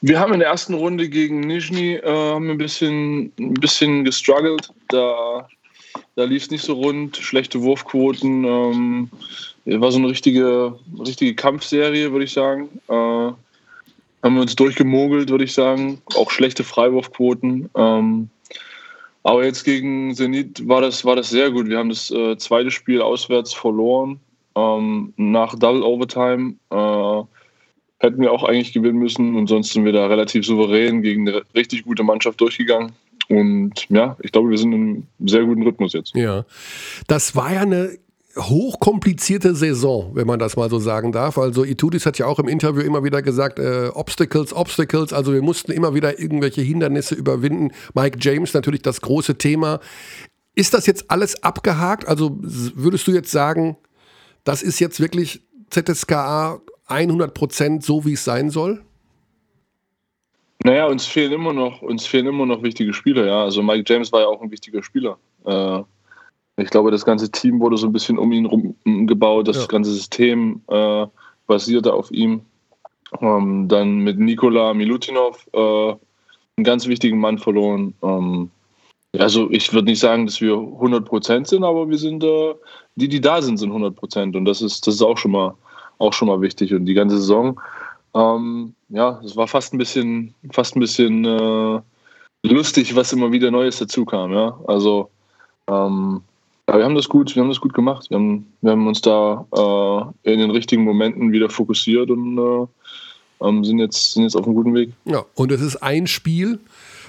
wir 0.00 0.20
haben 0.20 0.34
in 0.34 0.40
der 0.40 0.48
ersten 0.48 0.74
Runde 0.74 1.08
gegen 1.08 1.40
Nizhny 1.40 1.94
äh, 1.94 2.06
haben 2.06 2.50
ein 2.50 2.58
bisschen, 2.58 3.32
ein 3.38 3.54
bisschen 3.54 4.04
gestruggelt. 4.04 4.68
Da, 4.88 5.48
da 6.16 6.24
lief 6.24 6.42
es 6.42 6.50
nicht 6.50 6.64
so 6.64 6.74
rund, 6.74 7.16
schlechte 7.16 7.62
Wurfquoten. 7.62 8.44
Ähm, 8.44 9.10
war 9.64 9.92
so 9.92 9.98
eine 9.98 10.08
richtige, 10.08 10.78
richtige 10.98 11.34
Kampfserie, 11.34 12.12
würde 12.12 12.26
ich 12.26 12.32
sagen. 12.32 12.68
Äh, 12.88 13.32
haben 14.24 14.36
wir 14.36 14.42
uns 14.42 14.56
durchgemogelt, 14.56 15.28
würde 15.28 15.44
ich 15.44 15.52
sagen. 15.52 16.00
Auch 16.16 16.30
schlechte 16.30 16.64
Freiwurfquoten. 16.64 17.68
Ähm, 17.76 18.30
aber 19.22 19.44
jetzt 19.44 19.64
gegen 19.64 20.14
Zenit 20.14 20.66
war 20.66 20.80
das, 20.80 21.04
war 21.04 21.14
das 21.14 21.28
sehr 21.28 21.50
gut. 21.50 21.68
Wir 21.68 21.78
haben 21.78 21.90
das 21.90 22.10
äh, 22.10 22.36
zweite 22.38 22.70
Spiel 22.70 23.02
auswärts 23.02 23.52
verloren. 23.52 24.18
Ähm, 24.56 25.12
nach 25.16 25.54
Double 25.58 25.82
Overtime 25.82 26.54
äh, 26.70 27.22
hätten 27.98 28.20
wir 28.22 28.32
auch 28.32 28.44
eigentlich 28.44 28.72
gewinnen 28.72 28.98
müssen. 28.98 29.36
Und 29.36 29.46
sonst 29.48 29.74
sind 29.74 29.84
wir 29.84 29.92
da 29.92 30.06
relativ 30.06 30.46
souverän 30.46 31.02
gegen 31.02 31.28
eine 31.28 31.42
richtig 31.54 31.84
gute 31.84 32.02
Mannschaft 32.02 32.40
durchgegangen. 32.40 32.92
Und 33.28 33.86
ja, 33.90 34.16
ich 34.22 34.32
glaube, 34.32 34.50
wir 34.50 34.58
sind 34.58 34.72
in 34.72 34.82
einem 34.82 35.06
sehr 35.26 35.44
guten 35.44 35.62
Rhythmus 35.62 35.92
jetzt. 35.92 36.14
Ja, 36.14 36.46
das 37.08 37.36
war 37.36 37.52
ja 37.52 37.60
eine 37.60 37.98
hochkomplizierte 38.36 39.54
Saison, 39.54 40.10
wenn 40.14 40.26
man 40.26 40.38
das 40.38 40.56
mal 40.56 40.68
so 40.68 40.78
sagen 40.78 41.12
darf. 41.12 41.38
Also 41.38 41.64
Itudis 41.64 42.06
hat 42.06 42.18
ja 42.18 42.26
auch 42.26 42.38
im 42.38 42.48
Interview 42.48 42.82
immer 42.82 43.04
wieder 43.04 43.22
gesagt, 43.22 43.58
äh, 43.58 43.90
Obstacles, 43.94 44.52
Obstacles, 44.52 45.12
also 45.12 45.32
wir 45.32 45.42
mussten 45.42 45.72
immer 45.72 45.94
wieder 45.94 46.18
irgendwelche 46.18 46.62
Hindernisse 46.62 47.14
überwinden. 47.14 47.72
Mike 47.94 48.18
James 48.20 48.52
natürlich 48.54 48.82
das 48.82 49.00
große 49.00 49.38
Thema. 49.38 49.80
Ist 50.54 50.74
das 50.74 50.86
jetzt 50.86 51.10
alles 51.10 51.42
abgehakt? 51.42 52.06
Also 52.06 52.38
würdest 52.40 53.06
du 53.06 53.12
jetzt 53.12 53.30
sagen, 53.30 53.76
das 54.44 54.62
ist 54.62 54.80
jetzt 54.80 55.00
wirklich 55.00 55.42
ZSKA 55.70 56.60
100 56.86 57.34
Prozent 57.34 57.84
so, 57.84 58.04
wie 58.04 58.12
es 58.12 58.24
sein 58.24 58.50
soll? 58.50 58.82
Naja, 60.64 60.86
uns 60.86 61.06
fehlen 61.06 61.32
immer 61.32 61.52
noch, 61.52 61.82
uns 61.82 62.06
fehlen 62.06 62.26
immer 62.26 62.46
noch 62.46 62.62
wichtige 62.62 62.94
Spieler, 62.94 63.26
ja. 63.26 63.44
Also 63.44 63.62
Mike 63.62 63.84
James 63.86 64.10
war 64.12 64.20
ja 64.20 64.26
auch 64.26 64.40
ein 64.40 64.50
wichtiger 64.50 64.82
Spieler. 64.82 65.18
Äh, 65.44 65.82
ich 66.56 66.70
glaube, 66.70 66.90
das 66.90 67.04
ganze 67.04 67.30
Team 67.30 67.60
wurde 67.60 67.76
so 67.76 67.86
ein 67.86 67.92
bisschen 67.92 68.18
um 68.18 68.30
ihn 68.32 68.46
rum 68.46 68.76
gebaut, 69.06 69.48
das 69.48 69.56
ja. 69.58 69.66
ganze 69.66 69.92
System 69.92 70.62
äh, 70.68 71.06
basierte 71.46 71.92
auf 71.92 72.10
ihm. 72.10 72.42
Ähm, 73.20 73.68
dann 73.68 73.98
mit 73.98 74.18
Nikola 74.18 74.74
Milutinov 74.74 75.46
äh, 75.52 75.94
einen 76.56 76.64
ganz 76.64 76.86
wichtigen 76.86 77.18
Mann 77.18 77.38
verloren. 77.38 77.94
Ähm, 78.02 78.50
Also 79.18 79.48
ich 79.50 79.72
würde 79.72 79.86
nicht 79.86 80.00
sagen, 80.00 80.26
dass 80.26 80.40
wir 80.40 80.54
100% 80.54 81.46
sind, 81.46 81.64
aber 81.64 81.88
wir 81.88 81.98
sind, 81.98 82.24
äh, 82.24 82.54
die, 82.96 83.08
die 83.08 83.20
da 83.20 83.40
sind, 83.42 83.58
sind 83.58 83.72
100%. 83.72 84.36
Und 84.36 84.44
das 84.44 84.62
ist, 84.62 84.86
das 84.86 84.96
ist 84.96 85.02
auch, 85.02 85.18
schon 85.18 85.30
mal, 85.32 85.54
auch 85.98 86.12
schon 86.12 86.28
mal 86.28 86.40
wichtig. 86.40 86.74
Und 86.74 86.86
die 86.86 86.94
ganze 86.94 87.18
Saison, 87.18 87.60
ähm, 88.14 88.74
ja, 88.88 89.20
es 89.24 89.36
war 89.36 89.46
fast 89.46 89.72
ein 89.72 89.78
bisschen, 89.78 90.34
fast 90.50 90.76
ein 90.76 90.80
bisschen 90.80 91.24
äh, 91.24 91.80
lustig, 92.42 92.94
was 92.96 93.12
immer 93.12 93.30
wieder 93.30 93.50
Neues 93.50 93.78
dazu 93.78 94.04
kam. 94.04 94.32
Ja? 94.32 94.58
Also 94.66 95.10
ähm, 95.68 96.22
ja, 96.68 96.78
wir 96.78 96.84
haben 96.84 96.94
das 96.94 97.08
gut, 97.08 97.34
wir 97.34 97.42
haben 97.42 97.50
das 97.50 97.60
gut 97.60 97.74
gemacht. 97.74 98.08
Wir 98.10 98.16
haben, 98.16 98.52
wir 98.62 98.72
haben 98.72 98.86
uns 98.86 99.02
da 99.02 99.46
äh, 100.24 100.32
in 100.32 100.38
den 100.38 100.50
richtigen 100.50 100.84
Momenten 100.84 101.32
wieder 101.32 101.50
fokussiert 101.50 102.10
und 102.10 102.38
äh, 102.38 103.46
ähm, 103.46 103.64
sind, 103.64 103.78
jetzt, 103.78 104.14
sind 104.14 104.22
jetzt 104.22 104.36
auf 104.36 104.46
einem 104.46 104.54
guten 104.54 104.74
Weg. 104.74 104.92
Ja, 105.04 105.24
und 105.34 105.52
es 105.52 105.60
ist 105.60 105.76
ein 105.76 106.06
Spiel, 106.06 106.58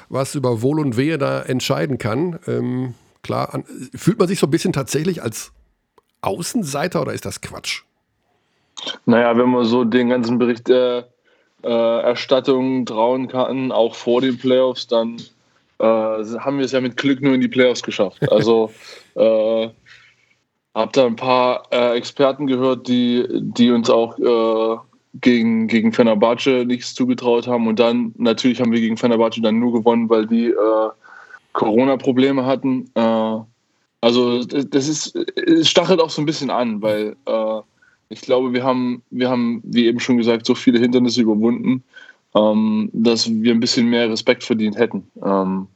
was 0.10 0.36
über 0.36 0.62
Wohl 0.62 0.80
und 0.80 0.98
Wehe 0.98 1.18
da 1.18 1.42
entscheiden 1.42 1.98
kann. 1.98 2.40
Ähm, 2.48 2.96
klar, 3.24 3.54
an, 3.54 3.64
fühlt 3.96 4.20
man 4.20 4.28
sich 4.28 4.40
so 4.40 4.48
ein 4.48 4.52
bisschen 4.52 4.74
tatsächlich 4.74 5.24
als 5.24 5.52
Außenseiter 6.22 7.02
oder 7.02 7.14
ist 7.14 7.26
das 7.26 7.40
Quatsch? 7.40 7.84
Naja, 9.06 9.38
wenn 9.38 9.50
man 9.50 9.64
so 9.64 9.86
den 9.86 10.10
ganzen 10.10 10.38
Bericht 10.38 10.68
der 10.68 11.08
äh, 11.64 12.02
Erstattung 12.02 12.86
trauen 12.86 13.30
kann, 13.30 13.72
auch 13.72 13.96
vor 13.96 14.22
den 14.22 14.38
Playoffs, 14.38 14.88
dann 14.88 15.18
äh, 15.80 15.86
haben 15.86 16.58
wir 16.58 16.66
es 16.66 16.72
ja 16.72 16.82
mit 16.82 16.98
Glück 16.98 17.22
nur 17.22 17.34
in 17.34 17.42
die 17.42 17.48
Playoffs 17.48 17.84
geschafft. 17.84 18.32
Also 18.32 18.72
äh, 19.16 19.70
habe 20.76 20.92
da 20.92 21.06
ein 21.06 21.16
paar 21.16 21.64
äh, 21.72 21.98
Experten 21.98 22.48
gehört, 22.48 22.88
die, 22.88 23.26
die 23.32 23.72
uns 23.72 23.90
auch 23.90 24.18
äh, 24.20 24.78
gegen, 25.22 25.68
gegen 25.68 25.94
Fenerbahce 25.94 26.66
nichts 26.66 26.94
zugetraut 26.94 27.48
haben. 27.48 27.68
Und 27.68 27.80
dann, 27.80 28.14
natürlich 28.18 28.60
haben 28.60 28.72
wir 28.72 28.82
gegen 28.82 28.98
Fenerbahce 28.98 29.42
dann 29.42 29.60
nur 29.60 29.74
gewonnen, 29.74 30.10
weil 30.10 30.28
die 30.28 30.48
äh, 30.48 30.90
Corona-Probleme 31.54 32.46
hatten. 32.46 32.90
Äh, 32.96 33.38
also 34.02 34.44
das 34.44 34.88
ist, 34.88 35.16
es 35.16 35.70
stachelt 35.70 36.00
auch 36.00 36.10
so 36.10 36.22
ein 36.22 36.26
bisschen 36.26 36.50
an, 36.50 36.82
weil 36.82 37.16
äh, 37.26 37.62
ich 38.10 38.22
glaube, 38.22 38.54
wir 38.54 38.64
haben, 38.64 39.02
wir 39.10 39.30
haben, 39.30 39.62
wie 39.64 39.88
eben 39.88 40.00
schon 40.00 40.18
gesagt, 40.18 40.46
so 40.46 40.54
viele 40.54 40.80
Hindernisse 40.80 41.22
überwunden, 41.22 41.84
ähm, 42.36 42.90
dass 42.94 43.30
wir 43.30 43.54
ein 43.54 43.60
bisschen 43.60 43.88
mehr 43.88 44.10
Respekt 44.10 44.44
verdient 44.44 44.78
hätten. 44.78 45.08
Ähm, 45.24 45.68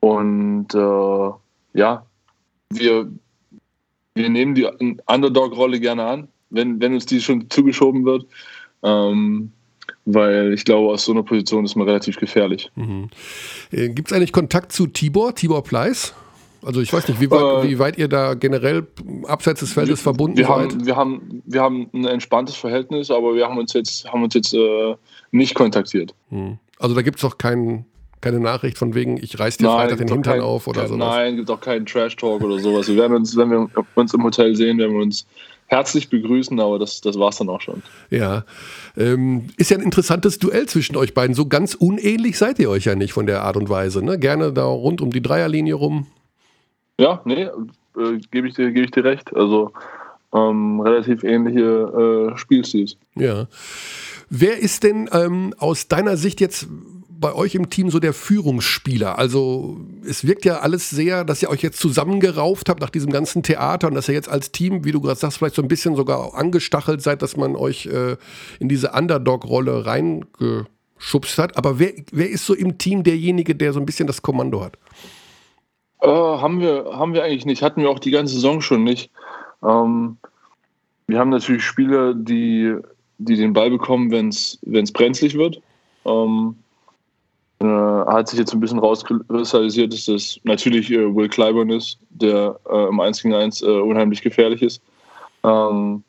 und 0.00 0.74
äh, 0.74 1.30
ja, 1.78 2.06
wir, 2.70 3.10
wir 4.14 4.28
nehmen 4.28 4.54
die 4.54 4.66
Underdog-Rolle 5.06 5.80
gerne 5.80 6.04
an, 6.04 6.28
wenn, 6.50 6.80
wenn 6.80 6.94
uns 6.94 7.06
die 7.06 7.20
schon 7.20 7.50
zugeschoben 7.50 8.04
wird. 8.04 8.26
Ähm, 8.82 9.52
weil 10.04 10.54
ich 10.54 10.64
glaube, 10.64 10.92
aus 10.92 11.04
so 11.04 11.12
einer 11.12 11.22
Position 11.22 11.64
ist 11.64 11.76
man 11.76 11.86
relativ 11.86 12.16
gefährlich. 12.16 12.70
Mhm. 12.76 13.08
Äh, 13.70 13.88
Gibt 13.90 14.08
es 14.08 14.16
eigentlich 14.16 14.32
Kontakt 14.32 14.72
zu 14.72 14.86
Tibor, 14.86 15.34
Tibor 15.34 15.62
Pleiss? 15.62 16.14
Also 16.64 16.80
ich 16.80 16.92
weiß 16.92 17.08
nicht, 17.08 17.20
wie 17.20 17.30
weit, 17.30 17.64
äh, 17.64 17.68
wie 17.68 17.78
weit, 17.78 17.98
ihr 17.98 18.08
da 18.08 18.34
generell 18.34 18.86
abseits 19.26 19.60
des 19.60 19.72
Feldes 19.72 20.00
wir, 20.00 20.02
verbunden 20.02 20.36
wir 20.36 20.46
seid. 20.46 20.72
Haben, 20.72 20.86
wir, 20.86 20.96
haben, 20.96 21.42
wir 21.46 21.62
haben 21.62 21.90
ein 21.92 22.04
entspanntes 22.04 22.56
Verhältnis, 22.56 23.10
aber 23.10 23.34
wir 23.34 23.46
haben 23.46 23.58
uns 23.58 23.72
jetzt, 23.72 24.10
haben 24.12 24.22
uns 24.22 24.34
jetzt 24.34 24.54
äh, 24.54 24.94
nicht 25.30 25.54
kontaktiert. 25.54 26.14
Mhm. 26.30 26.58
Also 26.78 26.94
da 26.94 27.02
gibt 27.02 27.16
es 27.16 27.22
doch 27.22 27.38
keinen 27.38 27.84
keine 28.20 28.40
Nachricht 28.40 28.78
von 28.78 28.94
wegen, 28.94 29.16
ich 29.16 29.38
reiß 29.38 29.58
dir 29.58 29.66
nein, 29.66 29.76
Freitag 29.76 29.98
den 29.98 30.08
Hintern 30.08 30.34
kein, 30.34 30.40
auf 30.42 30.66
oder 30.66 30.80
kein, 30.80 30.88
sowas? 30.88 31.14
Nein, 31.14 31.36
gibt 31.36 31.50
auch 31.50 31.60
keinen 31.60 31.86
Trash-Talk 31.86 32.42
oder 32.42 32.58
sowas. 32.58 32.88
Wir 32.88 32.96
werden 32.96 33.16
uns, 33.16 33.36
wenn 33.36 33.50
wir 33.50 33.68
uns 33.94 34.14
im 34.14 34.24
Hotel 34.24 34.56
sehen, 34.56 34.78
werden 34.78 34.94
wir 34.94 35.02
uns 35.02 35.26
herzlich 35.66 36.08
begrüßen, 36.08 36.58
aber 36.58 36.78
das, 36.78 37.00
das 37.00 37.18
war 37.18 37.28
es 37.28 37.36
dann 37.36 37.48
auch 37.48 37.60
schon. 37.60 37.82
Ja, 38.10 38.44
ähm, 38.96 39.48
ist 39.56 39.70
ja 39.70 39.76
ein 39.76 39.82
interessantes 39.82 40.38
Duell 40.38 40.66
zwischen 40.66 40.96
euch 40.96 41.14
beiden. 41.14 41.34
So 41.34 41.46
ganz 41.46 41.74
unähnlich 41.74 42.38
seid 42.38 42.58
ihr 42.58 42.70
euch 42.70 42.86
ja 42.86 42.94
nicht 42.94 43.12
von 43.12 43.26
der 43.26 43.42
Art 43.42 43.56
und 43.56 43.68
Weise. 43.68 44.02
Ne? 44.02 44.18
Gerne 44.18 44.52
da 44.52 44.64
rund 44.64 45.00
um 45.00 45.10
die 45.10 45.22
Dreierlinie 45.22 45.74
rum. 45.74 46.06
Ja, 46.98 47.20
nee, 47.24 47.44
äh, 47.44 48.18
gebe 48.30 48.48
ich, 48.48 48.54
dir, 48.54 48.72
geb 48.72 48.84
ich 48.84 48.90
dir 48.90 49.04
recht. 49.04 49.34
Also 49.34 49.72
ähm, 50.34 50.80
relativ 50.80 51.22
ähnliche 51.24 52.32
äh, 52.34 52.38
Spielstils. 52.38 52.96
Ja. 53.14 53.46
Wer 54.30 54.58
ist 54.58 54.82
denn 54.82 55.08
ähm, 55.12 55.54
aus 55.58 55.88
deiner 55.88 56.16
Sicht 56.16 56.40
jetzt 56.40 56.66
bei 57.08 57.34
euch 57.34 57.54
im 57.54 57.70
Team 57.70 57.90
so 57.90 57.98
der 57.98 58.12
Führungsspieler? 58.12 59.18
Also 59.18 59.80
es 60.06 60.26
wirkt 60.26 60.44
ja 60.44 60.58
alles 60.58 60.90
sehr, 60.90 61.24
dass 61.24 61.42
ihr 61.42 61.48
euch 61.48 61.62
jetzt 61.62 61.80
zusammengerauft 61.80 62.68
habt 62.68 62.80
nach 62.80 62.90
diesem 62.90 63.10
ganzen 63.10 63.42
Theater 63.42 63.88
und 63.88 63.94
dass 63.94 64.08
ihr 64.08 64.14
jetzt 64.14 64.28
als 64.28 64.52
Team, 64.52 64.84
wie 64.84 64.92
du 64.92 65.00
gerade 65.00 65.18
sagst, 65.18 65.38
vielleicht 65.38 65.54
so 65.54 65.62
ein 65.62 65.68
bisschen 65.68 65.96
sogar 65.96 66.34
angestachelt 66.34 67.00
seid, 67.00 67.22
dass 67.22 67.36
man 67.36 67.56
euch 67.56 67.86
äh, 67.86 68.16
in 68.60 68.68
diese 68.68 68.92
Underdog-Rolle 68.92 69.86
reingeschubst 69.86 71.38
hat. 71.38 71.56
Aber 71.56 71.78
wer, 71.78 71.92
wer 72.12 72.28
ist 72.28 72.44
so 72.44 72.54
im 72.54 72.76
Team 72.76 73.02
derjenige, 73.02 73.54
der 73.54 73.72
so 73.72 73.80
ein 73.80 73.86
bisschen 73.86 74.06
das 74.06 74.20
Kommando 74.20 74.62
hat? 74.62 74.76
Äh, 76.00 76.08
haben, 76.08 76.60
wir, 76.60 76.86
haben 76.92 77.14
wir 77.14 77.24
eigentlich 77.24 77.46
nicht. 77.46 77.62
Hatten 77.62 77.82
wir 77.82 77.90
auch 77.90 77.98
die 77.98 78.10
ganze 78.10 78.34
Saison 78.34 78.60
schon 78.60 78.84
nicht. 78.84 79.10
Ähm, 79.62 80.16
wir 81.06 81.18
haben 81.18 81.30
natürlich 81.30 81.64
Spieler, 81.64 82.14
die, 82.14 82.76
die 83.18 83.36
den 83.36 83.52
Ball 83.52 83.70
bekommen, 83.70 84.10
wenn 84.10 84.28
es 84.28 84.92
brenzlig 84.92 85.36
wird. 85.36 85.60
Ähm, 86.04 86.56
äh, 87.60 87.64
hat 87.64 88.28
sich 88.28 88.38
jetzt 88.38 88.52
ein 88.52 88.60
bisschen 88.60 88.78
rauskristallisiert, 88.78 89.92
dass 89.92 90.04
das 90.04 90.38
natürlich 90.44 90.92
äh, 90.92 91.14
Will 91.14 91.28
Clyburn 91.28 91.70
ist, 91.70 91.98
der 92.10 92.58
äh, 92.70 92.88
im 92.88 93.00
1 93.00 93.22
gegen 93.22 93.34
1 93.34 93.62
äh, 93.62 93.66
unheimlich 93.66 94.22
gefährlich 94.22 94.62
ist. 94.62 94.80
Ähm, 95.42 96.04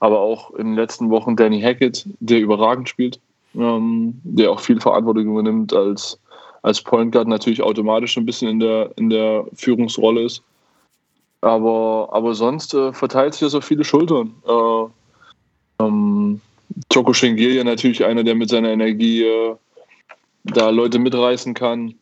aber 0.00 0.20
auch 0.20 0.50
in 0.52 0.68
den 0.68 0.74
letzten 0.76 1.10
Wochen 1.10 1.36
Danny 1.36 1.60
Hackett, 1.60 2.06
der 2.20 2.40
überragend 2.40 2.88
spielt, 2.88 3.20
ähm, 3.54 4.20
der 4.24 4.50
auch 4.50 4.60
viel 4.60 4.80
Verantwortung 4.80 5.26
übernimmt 5.26 5.74
als, 5.74 6.18
als 6.64 6.80
Point 6.80 7.12
Guard, 7.12 7.28
natürlich 7.28 7.62
automatisch 7.62 8.16
ein 8.16 8.24
bisschen 8.24 8.48
in 8.48 8.58
der, 8.58 8.90
in 8.96 9.10
der 9.10 9.44
Führungsrolle 9.54 10.22
ist. 10.22 10.42
Aber, 11.42 12.08
aber 12.10 12.34
sonst 12.34 12.72
äh, 12.72 12.90
verteilt 12.94 13.34
sich 13.34 13.40
das 13.40 13.54
auf 13.54 13.66
viele 13.66 13.84
Schultern. 13.84 14.34
Äh, 14.48 15.84
ähm, 15.84 16.40
Joko 16.90 17.12
Schengelia 17.12 17.62
natürlich 17.64 18.02
einer, 18.02 18.24
der 18.24 18.34
mit 18.34 18.48
seiner 18.48 18.70
Energie 18.70 19.24
äh, 19.24 19.54
da 20.44 20.70
Leute 20.70 20.98
mitreißen 20.98 21.52
kann. 21.52 21.96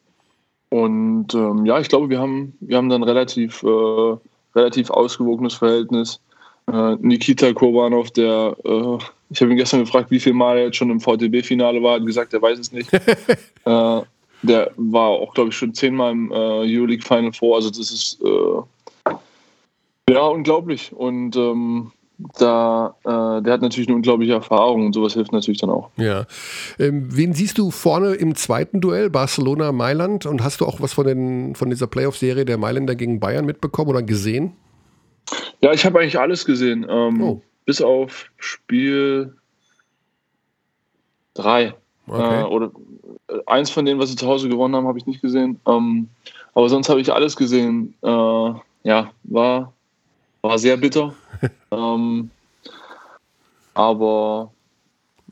Und 0.68 1.34
ähm, 1.34 1.66
ja, 1.66 1.80
ich 1.80 1.88
glaube, 1.88 2.08
wir 2.08 2.20
haben, 2.20 2.56
wir 2.60 2.76
haben 2.76 2.88
dann 2.88 3.02
relativ, 3.02 3.64
äh, 3.64 4.16
relativ 4.54 4.90
ausgewogenes 4.90 5.54
Verhältnis. 5.54 6.20
Äh, 6.72 6.94
Nikita 7.00 7.52
Kurbanov, 7.52 8.12
der, 8.12 8.56
äh, 8.64 8.98
ich 9.30 9.40
habe 9.40 9.50
ihn 9.50 9.56
gestern 9.56 9.80
gefragt, 9.80 10.12
wie 10.12 10.20
viel 10.20 10.34
Mal 10.34 10.58
er 10.58 10.64
jetzt 10.66 10.76
schon 10.76 10.90
im 10.90 11.00
VTB-Finale 11.00 11.82
war, 11.82 11.96
hat 11.96 12.06
gesagt, 12.06 12.32
er 12.32 12.42
weiß 12.42 12.60
es 12.60 12.70
nicht. 12.70 12.88
Äh, 13.64 14.02
der 14.42 14.72
war 14.76 15.08
auch, 15.08 15.34
glaube 15.34 15.50
ich, 15.50 15.56
schon 15.56 15.74
zehnmal 15.74 16.12
im 16.12 16.30
äh, 16.30 16.34
Euroleague 16.34 17.04
Final 17.04 17.32
Four. 17.32 17.56
Also 17.56 17.70
das 17.70 17.90
ist 17.90 18.20
äh, 18.22 19.12
ja 20.12 20.22
unglaublich. 20.26 20.92
Und 20.92 21.36
ähm, 21.36 21.92
da, 22.38 22.94
äh, 23.04 23.42
der 23.42 23.52
hat 23.52 23.62
natürlich 23.62 23.88
eine 23.88 23.96
unglaubliche 23.96 24.34
Erfahrung 24.34 24.86
und 24.86 24.92
sowas 24.92 25.14
hilft 25.14 25.32
natürlich 25.32 25.60
dann 25.60 25.70
auch. 25.70 25.90
Ja. 25.96 26.26
Ähm, 26.78 27.08
wen 27.10 27.34
siehst 27.34 27.58
du 27.58 27.70
vorne 27.70 28.14
im 28.14 28.34
zweiten 28.34 28.80
Duell, 28.80 29.10
Barcelona-Mailand? 29.10 30.26
Und 30.26 30.42
hast 30.42 30.60
du 30.60 30.66
auch 30.66 30.80
was 30.80 30.92
von, 30.92 31.06
den, 31.06 31.54
von 31.54 31.70
dieser 31.70 31.86
Playoff-Serie 31.86 32.44
der 32.44 32.58
Mailänder 32.58 32.94
gegen 32.94 33.20
Bayern 33.20 33.46
mitbekommen 33.46 33.90
oder 33.90 34.02
gesehen? 34.02 34.52
Ja, 35.60 35.72
ich 35.72 35.84
habe 35.84 36.00
eigentlich 36.00 36.18
alles 36.18 36.44
gesehen. 36.44 36.86
Ähm, 36.88 37.22
oh. 37.22 37.42
Bis 37.64 37.80
auf 37.80 38.26
Spiel 38.36 39.36
3. 41.34 41.74
Okay. 42.08 42.40
Äh, 42.40 42.44
oder 42.44 42.72
eins 43.46 43.70
von 43.70 43.84
denen, 43.84 44.00
was 44.00 44.10
sie 44.10 44.16
zu 44.16 44.26
Hause 44.26 44.48
gewonnen 44.48 44.74
haben, 44.74 44.86
habe 44.86 44.98
ich 44.98 45.06
nicht 45.06 45.22
gesehen. 45.22 45.60
Ähm, 45.66 46.08
aber 46.54 46.68
sonst 46.68 46.88
habe 46.88 47.00
ich 47.00 47.12
alles 47.12 47.36
gesehen. 47.36 47.94
Äh, 48.02 48.52
ja, 48.84 49.10
war, 49.24 49.72
war 50.42 50.58
sehr 50.58 50.76
bitter. 50.76 51.14
ähm, 51.70 52.30
aber. 53.74 54.52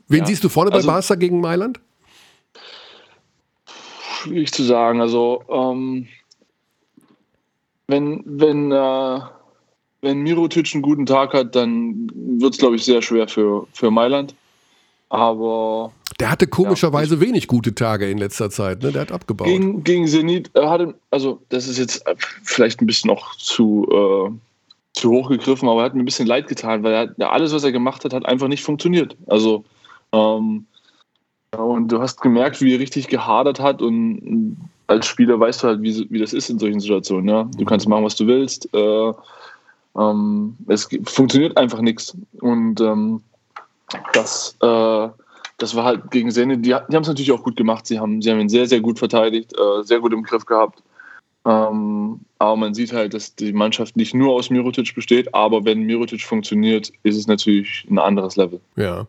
Wen 0.07 0.19
ja. 0.19 0.25
siehst 0.25 0.43
du 0.43 0.49
vorne 0.49 0.71
bei 0.71 0.77
also, 0.77 0.87
Barca 0.87 1.15
gegen 1.15 1.39
Mailand? 1.39 1.79
Schwierig 4.21 4.51
zu 4.51 4.63
sagen. 4.63 5.01
Also, 5.01 5.43
ähm, 5.49 6.07
wenn, 7.87 8.23
wenn, 8.25 8.71
äh, 8.71 9.19
wenn 10.01 10.19
Mirotic 10.19 10.73
einen 10.73 10.81
guten 10.81 11.05
Tag 11.05 11.33
hat, 11.33 11.55
dann 11.55 12.09
wird 12.13 12.53
es, 12.53 12.59
glaube 12.59 12.75
ich, 12.75 12.83
sehr 12.83 13.01
schwer 13.01 13.27
für, 13.27 13.67
für 13.73 13.91
Mailand. 13.91 14.35
Aber. 15.11 15.91
Der 16.21 16.31
hatte 16.31 16.47
komischerweise 16.47 17.15
ja, 17.15 17.21
wenig 17.21 17.47
gute 17.47 17.75
Tage 17.75 18.09
in 18.09 18.17
letzter 18.17 18.49
Zeit, 18.49 18.81
ne? 18.81 18.93
Der 18.93 19.01
hat 19.01 19.11
abgebaut. 19.11 19.47
Gegen, 19.47 19.83
gegen 19.83 20.07
Zenit, 20.07 20.49
er 20.53 20.69
hatte, 20.69 20.95
also 21.09 21.41
das 21.49 21.67
ist 21.67 21.77
jetzt 21.77 22.05
vielleicht 22.43 22.81
ein 22.81 22.85
bisschen 22.85 23.09
noch 23.09 23.35
zu, 23.35 23.87
äh, 23.91 24.31
zu 24.93 25.11
hoch 25.11 25.29
gegriffen, 25.29 25.67
aber 25.67 25.81
er 25.81 25.85
hat 25.85 25.95
mir 25.95 26.03
ein 26.03 26.05
bisschen 26.05 26.27
leid 26.27 26.47
getan, 26.47 26.83
weil 26.83 26.93
er, 26.93 27.15
ja, 27.17 27.29
alles, 27.29 27.53
was 27.53 27.63
er 27.65 27.73
gemacht 27.73 28.05
hat, 28.05 28.13
hat 28.13 28.25
einfach 28.25 28.47
nicht 28.47 28.63
funktioniert. 28.63 29.17
Also, 29.27 29.65
ähm, 30.13 30.65
und 31.57 31.91
du 31.91 31.99
hast 31.99 32.21
gemerkt, 32.21 32.61
wie 32.61 32.75
er 32.75 32.79
richtig 32.79 33.09
gehadert 33.09 33.59
hat 33.59 33.81
und 33.81 34.55
als 34.87 35.07
Spieler 35.07 35.39
weißt 35.39 35.63
du 35.63 35.67
halt, 35.67 35.81
wie, 35.81 36.07
wie 36.09 36.19
das 36.19 36.31
ist 36.31 36.49
in 36.49 36.59
solchen 36.59 36.79
Situationen. 36.79 37.27
Ja? 37.27 37.49
Du 37.57 37.65
kannst 37.65 37.87
machen, 37.87 38.05
was 38.05 38.15
du 38.15 38.27
willst. 38.27 38.73
Äh, 38.73 39.11
ähm, 39.97 40.55
es 40.67 40.87
funktioniert 41.03 41.57
einfach 41.57 41.81
nichts. 41.81 42.15
Und 42.39 42.79
ähm, 42.79 43.21
das, 44.13 44.57
äh, 44.61 45.07
das 45.57 45.75
war 45.75 45.83
halt 45.83 46.11
gegen 46.11 46.31
Sene, 46.31 46.57
die, 46.57 46.69
die 46.69 46.73
haben 46.73 47.01
es 47.01 47.07
natürlich 47.07 47.31
auch 47.31 47.43
gut 47.43 47.55
gemacht. 47.55 47.85
Sie 47.85 47.99
haben, 47.99 48.21
sie 48.21 48.31
haben 48.31 48.39
ihn 48.39 48.49
sehr, 48.49 48.67
sehr 48.67 48.81
gut 48.81 48.99
verteidigt, 48.99 49.53
äh, 49.57 49.83
sehr 49.83 49.99
gut 49.99 50.13
im 50.13 50.23
Griff 50.23 50.45
gehabt. 50.45 50.81
Ähm, 51.43 52.19
aber 52.37 52.55
man 52.55 52.73
sieht 52.73 52.93
halt, 52.93 53.13
dass 53.13 53.35
die 53.35 53.51
Mannschaft 53.51 53.97
nicht 53.97 54.13
nur 54.13 54.33
aus 54.33 54.49
Mirotic 54.49 54.93
besteht, 54.93 55.33
aber 55.33 55.65
wenn 55.65 55.81
Mirotic 55.81 56.21
funktioniert, 56.21 56.91
ist 57.03 57.17
es 57.17 57.27
natürlich 57.27 57.85
ein 57.89 57.97
anderes 57.97 58.35
Level. 58.35 58.59
Ja. 58.75 59.07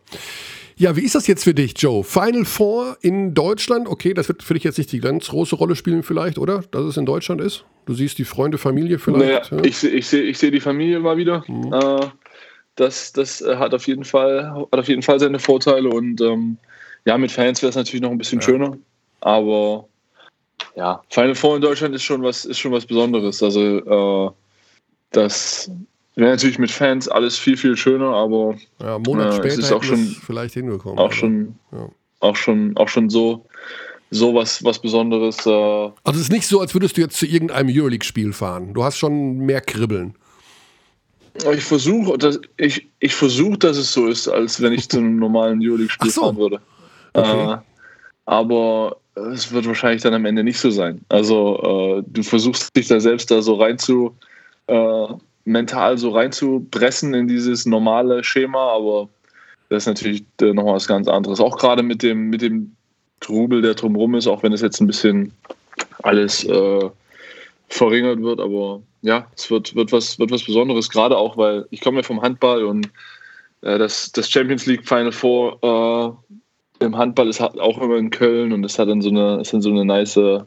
Ja, 0.75 0.95
wie 0.95 1.01
ist 1.01 1.13
das 1.13 1.27
jetzt 1.27 1.43
für 1.43 1.53
dich, 1.53 1.73
Joe? 1.77 2.03
Final 2.03 2.45
Four 2.45 2.97
in 3.01 3.35
Deutschland, 3.35 3.87
okay, 3.87 4.15
das 4.15 4.27
wird 4.27 4.41
für 4.41 4.55
dich 4.55 4.63
jetzt 4.63 4.79
nicht 4.79 4.91
die 4.91 4.99
ganz 4.99 5.27
große 5.29 5.55
Rolle 5.55 5.75
spielen 5.75 6.01
vielleicht, 6.01 6.39
oder? 6.39 6.63
Dass 6.71 6.85
es 6.85 6.97
in 6.97 7.05
Deutschland 7.05 7.41
ist? 7.41 7.65
Du 7.85 7.93
siehst 7.93 8.17
die 8.17 8.25
Freunde, 8.25 8.57
Familie 8.57 8.97
vielleicht? 8.97 9.51
Naja, 9.51 9.63
ja? 9.63 9.63
ich, 9.63 9.83
ich 9.83 10.07
sehe 10.07 10.23
ich 10.23 10.37
seh 10.39 10.49
die 10.49 10.59
Familie 10.59 10.99
mal 10.99 11.17
wieder. 11.17 11.43
Mhm. 11.47 11.73
Äh, 11.73 12.07
das 12.75 13.13
das 13.13 13.41
äh, 13.41 13.55
hat, 13.57 13.73
auf 13.73 13.87
jeden 13.87 14.03
Fall, 14.03 14.51
hat 14.71 14.79
auf 14.79 14.87
jeden 14.87 15.01
Fall 15.01 15.19
seine 15.19 15.39
Vorteile 15.39 15.89
und 15.89 16.21
ähm, 16.21 16.57
ja, 17.05 17.17
mit 17.17 17.31
Fans 17.31 17.61
wäre 17.61 17.69
es 17.69 17.75
natürlich 17.75 18.01
noch 18.01 18.11
ein 18.11 18.17
bisschen 18.17 18.39
ja. 18.39 18.45
schöner, 18.45 18.77
aber 19.21 19.87
ja, 20.75 21.01
Final 21.09 21.35
Four 21.35 21.55
in 21.57 21.61
Deutschland 21.61 21.93
ist 21.95 22.03
schon 22.03 22.23
was, 22.23 22.45
ist 22.45 22.59
schon 22.59 22.71
was 22.71 22.85
Besonderes. 22.85 23.43
Also 23.43 24.29
äh, 24.29 24.31
das 25.11 25.69
wäre 26.15 26.31
natürlich 26.31 26.59
mit 26.59 26.71
Fans 26.71 27.07
alles 27.07 27.37
viel, 27.37 27.57
viel 27.57 27.77
schöner, 27.77 28.13
aber 28.13 28.55
ja, 28.81 28.95
einen 28.95 29.03
Monat 29.03 29.33
äh, 29.33 29.35
später 29.37 29.59
ist 29.59 29.71
auch 29.71 29.83
schon 29.83 29.99
vielleicht 30.25 30.53
hingekommen. 30.53 30.97
Auch 30.97 31.11
schon, 31.11 31.55
ja. 31.71 31.89
auch 32.19 32.35
schon, 32.35 32.75
auch 32.77 32.89
schon 32.89 33.09
so, 33.09 33.45
so 34.09 34.33
was, 34.33 34.63
was 34.63 34.79
Besonderes. 34.79 35.45
Äh 35.45 35.49
also 35.49 35.93
es 36.13 36.21
ist 36.21 36.31
nicht 36.31 36.47
so, 36.47 36.59
als 36.59 36.73
würdest 36.73 36.97
du 36.97 37.01
jetzt 37.01 37.17
zu 37.17 37.25
irgendeinem 37.25 37.69
Euroleague-Spiel 37.69 38.33
fahren. 38.33 38.73
Du 38.73 38.83
hast 38.83 38.97
schon 38.97 39.37
mehr 39.39 39.61
Kribbeln. 39.61 40.15
Ich 41.51 41.63
versuche, 41.63 42.17
dass 42.17 42.39
ich, 42.57 42.87
ich 42.99 43.15
versuche, 43.15 43.57
dass 43.57 43.77
es 43.77 43.91
so 43.91 44.07
ist, 44.07 44.27
als 44.27 44.61
wenn 44.61 44.73
ich 44.73 44.89
zu 44.89 44.99
einem 44.99 45.15
normalen 45.19 45.59
Euroleague-Spiel 45.61 46.11
so. 46.11 46.21
fahren 46.21 46.37
würde. 46.37 46.61
Okay. 47.13 47.53
Äh, 47.53 47.57
aber 48.25 48.97
es 49.15 49.51
wird 49.51 49.65
wahrscheinlich 49.65 50.01
dann 50.01 50.13
am 50.13 50.25
Ende 50.25 50.43
nicht 50.43 50.59
so 50.59 50.69
sein. 50.71 51.01
Also 51.09 51.99
äh, 51.99 52.03
du 52.07 52.23
versuchst 52.23 52.75
dich 52.75 52.87
da 52.87 52.99
selbst 52.99 53.31
da 53.31 53.41
so 53.41 53.55
rein 53.55 53.77
zu 53.77 54.15
äh, 54.67 55.07
mental 55.45 55.97
so 55.97 56.11
reinzupressen 56.11 57.13
in 57.13 57.27
dieses 57.27 57.65
normale 57.65 58.23
Schema, 58.23 58.75
aber 58.75 59.09
das 59.69 59.83
ist 59.83 59.87
natürlich 59.87 60.23
äh, 60.41 60.53
nochmal 60.53 60.75
was 60.75 60.87
ganz 60.87 61.07
anderes. 61.07 61.39
Auch 61.39 61.57
gerade 61.57 61.83
mit 61.83 62.03
dem, 62.03 62.29
mit 62.29 62.41
dem 62.41 62.75
Trubel, 63.19 63.61
der 63.61 63.73
drumherum 63.73 64.15
ist, 64.15 64.27
auch 64.27 64.43
wenn 64.43 64.53
es 64.53 64.61
jetzt 64.61 64.79
ein 64.79 64.87
bisschen 64.87 65.33
alles 66.03 66.43
äh, 66.45 66.89
verringert 67.69 68.21
wird, 68.21 68.39
aber 68.39 68.81
ja, 69.03 69.27
es 69.35 69.51
wird, 69.51 69.75
wird, 69.75 69.91
was, 69.91 70.17
wird 70.17 70.31
was 70.31 70.43
Besonderes, 70.43 70.89
gerade 70.89 71.17
auch, 71.17 71.37
weil 71.37 71.67
ich 71.69 71.81
komme 71.81 71.97
ja 71.97 72.03
vom 72.03 72.21
Handball 72.21 72.63
und 72.63 72.89
äh, 73.61 73.77
das, 73.77 74.11
das 74.13 74.31
Champions 74.31 74.65
League 74.65 74.87
Final 74.87 75.11
Four 75.11 75.59
äh, 76.79 76.85
im 76.85 76.97
Handball 76.97 77.27
ist 77.27 77.39
halt 77.39 77.59
auch 77.59 77.79
immer 77.81 77.97
in 77.97 78.09
Köln 78.09 78.53
und 78.53 78.63
es 78.63 78.79
hat 78.79 78.87
dann 78.87 79.01
so 79.01 79.09
eine, 79.09 79.41
ist 79.41 79.53
dann 79.53 79.61
so 79.61 79.69
eine 79.69 79.85
nice 79.85 80.17
ah. 80.17 80.45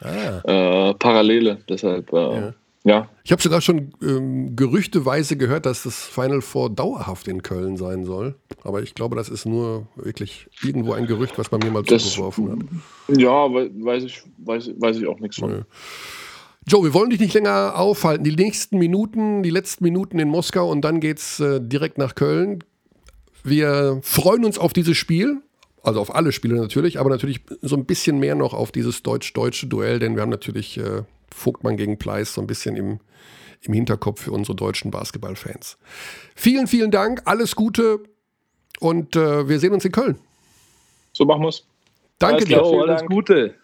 äh, 0.00 0.94
Parallele. 0.94 1.58
Deshalb, 1.68 2.12
äh, 2.12 2.16
ja. 2.16 2.54
ja. 2.84 3.08
Ich 3.22 3.32
habe 3.32 3.42
sogar 3.42 3.60
schon 3.60 3.92
ähm, 4.02 4.56
gerüchteweise 4.56 5.36
gehört, 5.36 5.66
dass 5.66 5.82
das 5.82 6.02
Final 6.02 6.40
Four 6.40 6.70
dauerhaft 6.70 7.28
in 7.28 7.42
Köln 7.42 7.76
sein 7.76 8.04
soll. 8.04 8.34
Aber 8.64 8.82
ich 8.82 8.94
glaube, 8.94 9.14
das 9.14 9.28
ist 9.28 9.44
nur 9.44 9.86
wirklich 9.96 10.48
irgendwo 10.62 10.94
ein 10.94 11.06
Gerücht, 11.06 11.38
was 11.38 11.50
man 11.50 11.60
mir 11.60 11.70
mal 11.70 11.84
zugeworfen 11.84 12.50
hat. 12.50 13.18
Ja, 13.18 13.30
weiß 13.52 14.04
ich, 14.04 14.22
weiß, 14.38 14.70
weiß 14.78 14.98
ich 14.98 15.06
auch 15.06 15.20
nichts 15.20 15.36
von. 15.36 15.50
Nee. 15.50 15.62
Joe, 16.66 16.84
wir 16.84 16.94
wollen 16.94 17.10
dich 17.10 17.20
nicht 17.20 17.34
länger 17.34 17.74
aufhalten. 17.76 18.24
Die 18.24 18.36
nächsten 18.36 18.78
Minuten, 18.78 19.42
die 19.42 19.50
letzten 19.50 19.84
Minuten 19.84 20.18
in 20.18 20.28
Moskau 20.28 20.70
und 20.70 20.82
dann 20.82 21.00
geht's 21.00 21.40
äh, 21.40 21.60
direkt 21.60 21.98
nach 21.98 22.14
Köln. 22.14 22.62
Wir 23.42 23.98
freuen 24.02 24.44
uns 24.44 24.58
auf 24.58 24.72
dieses 24.72 24.96
Spiel 24.96 25.42
also 25.82 26.00
auf 26.00 26.14
alle 26.14 26.32
Spiele 26.32 26.56
natürlich, 26.56 26.98
aber 26.98 27.10
natürlich 27.10 27.40
so 27.62 27.76
ein 27.76 27.84
bisschen 27.84 28.18
mehr 28.18 28.34
noch 28.34 28.54
auf 28.54 28.72
dieses 28.72 29.02
deutsch-deutsche 29.02 29.66
Duell, 29.66 29.98
denn 29.98 30.14
wir 30.14 30.22
haben 30.22 30.30
natürlich 30.30 30.78
äh, 30.78 31.02
Vogtmann 31.32 31.76
gegen 31.76 31.98
Pleiss 31.98 32.34
so 32.34 32.40
ein 32.40 32.46
bisschen 32.46 32.76
im, 32.76 33.00
im 33.62 33.74
Hinterkopf 33.74 34.22
für 34.22 34.32
unsere 34.32 34.56
deutschen 34.56 34.90
Basketballfans. 34.90 35.78
Vielen, 36.34 36.66
vielen 36.66 36.90
Dank, 36.90 37.22
alles 37.24 37.56
Gute 37.56 38.00
und 38.78 39.16
äh, 39.16 39.48
wir 39.48 39.58
sehen 39.58 39.72
uns 39.72 39.84
in 39.84 39.92
Köln. 39.92 40.18
So 41.12 41.24
machen 41.24 41.42
wir 41.42 41.48
es. 41.48 41.66
Danke 42.18 42.36
alles 42.36 42.48
dir. 42.48 42.58
Jo, 42.58 42.80
alles 42.82 43.00
Dank. 43.00 43.10
Gute. 43.10 43.54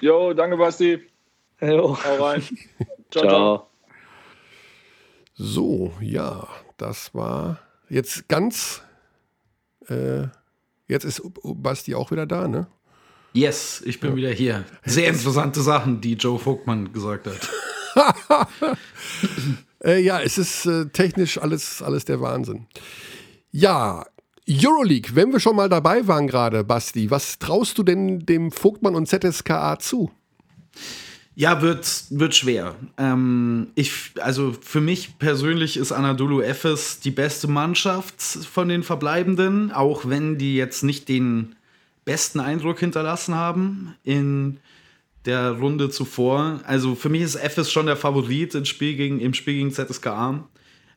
Jo, 0.00 0.34
danke 0.34 0.56
Basti. 0.56 1.00
Jo. 1.62 1.96
Hau 2.04 2.24
rein. 2.24 2.42
ciao, 3.10 3.24
ciao. 3.24 3.28
ciao. 3.28 3.66
So, 5.34 5.92
ja, 6.00 6.48
das 6.76 7.14
war 7.14 7.58
jetzt 7.88 8.28
ganz... 8.28 8.82
Äh, 9.88 10.28
Jetzt 10.92 11.04
ist 11.04 11.22
Basti 11.42 11.94
auch 11.94 12.10
wieder 12.10 12.26
da, 12.26 12.46
ne? 12.46 12.66
Yes, 13.32 13.82
ich 13.86 13.98
bin 13.98 14.10
ja. 14.10 14.16
wieder 14.16 14.30
hier. 14.30 14.64
Sehr 14.84 15.08
interessante 15.08 15.62
Sachen, 15.62 16.02
die 16.02 16.14
Joe 16.14 16.38
Vogtmann 16.38 16.92
gesagt 16.92 17.26
hat. 17.26 17.48
äh, 19.84 20.02
ja, 20.02 20.20
es 20.20 20.36
ist 20.36 20.66
äh, 20.66 20.84
technisch 20.86 21.38
alles, 21.38 21.80
alles 21.80 22.04
der 22.04 22.20
Wahnsinn. 22.20 22.66
Ja, 23.50 24.04
Euroleague, 24.46 25.14
wenn 25.14 25.32
wir 25.32 25.40
schon 25.40 25.56
mal 25.56 25.70
dabei 25.70 26.06
waren 26.06 26.26
gerade, 26.26 26.62
Basti, 26.62 27.10
was 27.10 27.38
traust 27.38 27.78
du 27.78 27.82
denn 27.82 28.26
dem 28.26 28.52
Vogtmann 28.52 28.94
und 28.94 29.08
ZSKA 29.08 29.78
zu? 29.78 30.10
Ja, 31.34 31.62
wird, 31.62 32.04
wird 32.10 32.34
schwer. 32.34 32.74
Ähm, 32.98 33.68
ich, 33.74 34.12
also 34.20 34.54
für 34.60 34.82
mich 34.82 35.18
persönlich 35.18 35.78
ist 35.78 35.90
Anadolu 35.90 36.42
Efes 36.42 37.00
die 37.00 37.10
beste 37.10 37.48
Mannschaft 37.48 38.20
von 38.20 38.68
den 38.68 38.82
Verbleibenden, 38.82 39.72
auch 39.72 40.08
wenn 40.08 40.36
die 40.36 40.56
jetzt 40.56 40.82
nicht 40.82 41.08
den 41.08 41.56
besten 42.04 42.40
Eindruck 42.40 42.80
hinterlassen 42.80 43.34
haben 43.34 43.94
in 44.04 44.58
der 45.24 45.52
Runde 45.52 45.88
zuvor. 45.88 46.60
Also 46.66 46.94
für 46.94 47.08
mich 47.08 47.22
ist 47.22 47.36
Efes 47.36 47.72
schon 47.72 47.86
der 47.86 47.96
Favorit 47.96 48.54
im 48.54 48.66
Spiel 48.66 48.96
gegen, 48.96 49.20
im 49.20 49.32
Spiel 49.32 49.54
gegen 49.54 49.70
ZSKA. 49.70 50.46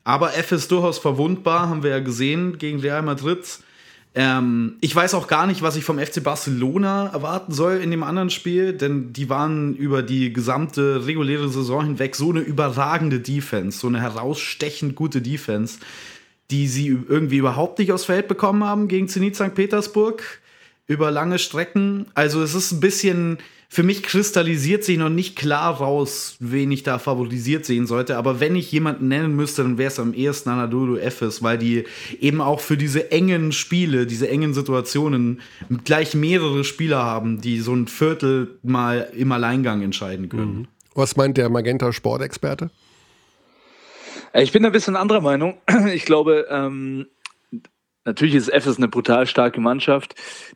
Aber 0.04 0.36
Efes 0.36 0.68
durchaus 0.68 0.98
verwundbar, 0.98 1.68
haben 1.68 1.82
wir 1.82 1.90
ja 1.90 2.00
gesehen 2.00 2.58
gegen 2.58 2.80
Real 2.80 3.02
Madrid. 3.02 3.58
Ähm, 4.18 4.76
ich 4.80 4.96
weiß 4.96 5.12
auch 5.12 5.28
gar 5.28 5.46
nicht, 5.46 5.60
was 5.60 5.76
ich 5.76 5.84
vom 5.84 5.98
FC 5.98 6.24
Barcelona 6.24 7.10
erwarten 7.12 7.52
soll 7.52 7.76
in 7.76 7.90
dem 7.90 8.02
anderen 8.02 8.30
Spiel, 8.30 8.72
denn 8.72 9.12
die 9.12 9.28
waren 9.28 9.76
über 9.76 10.02
die 10.02 10.32
gesamte 10.32 11.06
reguläre 11.06 11.50
Saison 11.50 11.84
hinweg 11.84 12.16
so 12.16 12.30
eine 12.30 12.40
überragende 12.40 13.20
Defense, 13.20 13.78
so 13.78 13.88
eine 13.88 14.00
herausstechend 14.00 14.94
gute 14.94 15.20
Defense, 15.20 15.80
die 16.50 16.66
sie 16.66 16.86
irgendwie 16.86 17.36
überhaupt 17.36 17.78
nicht 17.78 17.92
aufs 17.92 18.06
Feld 18.06 18.26
bekommen 18.26 18.64
haben 18.64 18.88
gegen 18.88 19.06
Zenit 19.06 19.36
St. 19.36 19.54
Petersburg 19.54 20.22
über 20.86 21.10
lange 21.10 21.38
Strecken. 21.38 22.06
Also 22.14 22.42
es 22.42 22.54
ist 22.54 22.72
ein 22.72 22.80
bisschen 22.80 23.36
für 23.68 23.82
mich 23.82 24.02
kristallisiert 24.02 24.84
sich 24.84 24.96
noch 24.96 25.08
nicht 25.08 25.36
klar 25.36 25.74
raus, 25.74 26.36
wen 26.38 26.70
ich 26.70 26.82
da 26.82 26.98
favorisiert 26.98 27.64
sehen 27.64 27.86
sollte. 27.86 28.16
Aber 28.16 28.38
wenn 28.40 28.54
ich 28.54 28.70
jemanden 28.70 29.08
nennen 29.08 29.34
müsste, 29.34 29.62
dann 29.62 29.76
wäre 29.76 29.88
es 29.88 29.98
am 29.98 30.14
ehesten 30.14 30.50
Anadolu 30.50 30.96
Efes, 30.96 31.42
weil 31.42 31.58
die 31.58 31.84
eben 32.20 32.40
auch 32.40 32.60
für 32.60 32.76
diese 32.76 33.10
engen 33.10 33.52
Spiele, 33.52 34.06
diese 34.06 34.28
engen 34.28 34.54
Situationen 34.54 35.40
gleich 35.84 36.14
mehrere 36.14 36.64
Spieler 36.64 37.02
haben, 37.02 37.40
die 37.40 37.60
so 37.60 37.74
ein 37.74 37.88
Viertel 37.88 38.58
mal 38.62 39.10
im 39.16 39.32
Alleingang 39.32 39.82
entscheiden 39.82 40.28
können. 40.28 40.58
Mhm. 40.58 40.68
Was 40.94 41.16
meint 41.16 41.36
der 41.36 41.48
Magenta 41.48 41.92
Sportexperte? 41.92 42.70
Ich 44.32 44.52
bin 44.52 44.64
ein 44.64 44.72
bisschen 44.72 44.96
anderer 44.96 45.20
Meinung. 45.20 45.58
Ich 45.92 46.04
glaube, 46.04 46.46
ähm, 46.50 47.06
Natürlich 48.06 48.36
ist 48.36 48.48
FS 48.52 48.76
eine 48.76 48.86
brutal 48.86 49.26
starke 49.26 49.60
Mannschaft, 49.60 50.14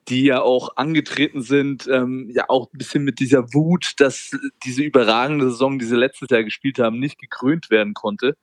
die 0.09 0.23
ja 0.23 0.41
auch 0.41 0.77
angetreten 0.77 1.43
sind, 1.43 1.89
ähm, 1.89 2.31
ja 2.33 2.45
auch 2.49 2.73
ein 2.73 2.79
bisschen 2.79 3.03
mit 3.03 3.19
dieser 3.19 3.53
Wut, 3.53 3.95
dass 3.99 4.31
diese 4.65 4.85
überragende 4.85 5.51
Saison, 5.51 5.81
die 5.81 5.85
sie 5.85 5.97
letztes 5.97 6.31
Jahr 6.31 6.45
gespielt 6.45 6.79
haben, 6.79 7.01
nicht 7.01 7.19
gekrönt 7.19 7.69
werden 7.69 7.93
konnte. 7.93 8.37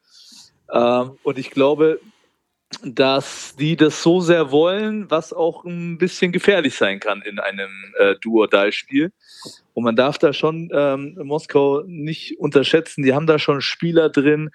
Ähm, 0.71 1.11
und 1.23 1.39
ich 1.39 1.51
glaube, 1.51 2.01
dass 2.83 3.55
die 3.55 3.77
das 3.77 4.03
so 4.03 4.19
sehr 4.19 4.51
wollen, 4.51 5.09
was 5.09 5.31
auch 5.31 5.63
ein 5.63 5.97
bisschen 5.97 6.33
gefährlich 6.33 6.75
sein 6.75 6.99
kann 6.99 7.21
in 7.21 7.39
einem 7.39 7.71
äh, 7.97 8.15
Duo-Die-Spiel. 8.19 9.13
Und 9.73 9.83
man 9.85 9.95
darf 9.95 10.17
da 10.17 10.33
schon 10.33 10.69
ähm, 10.73 11.17
Moskau 11.23 11.83
nicht 11.87 12.37
unterschätzen. 12.39 13.03
Die 13.03 13.13
haben 13.13 13.25
da 13.25 13.39
schon 13.39 13.61
Spieler 13.61 14.09
drin, 14.09 14.49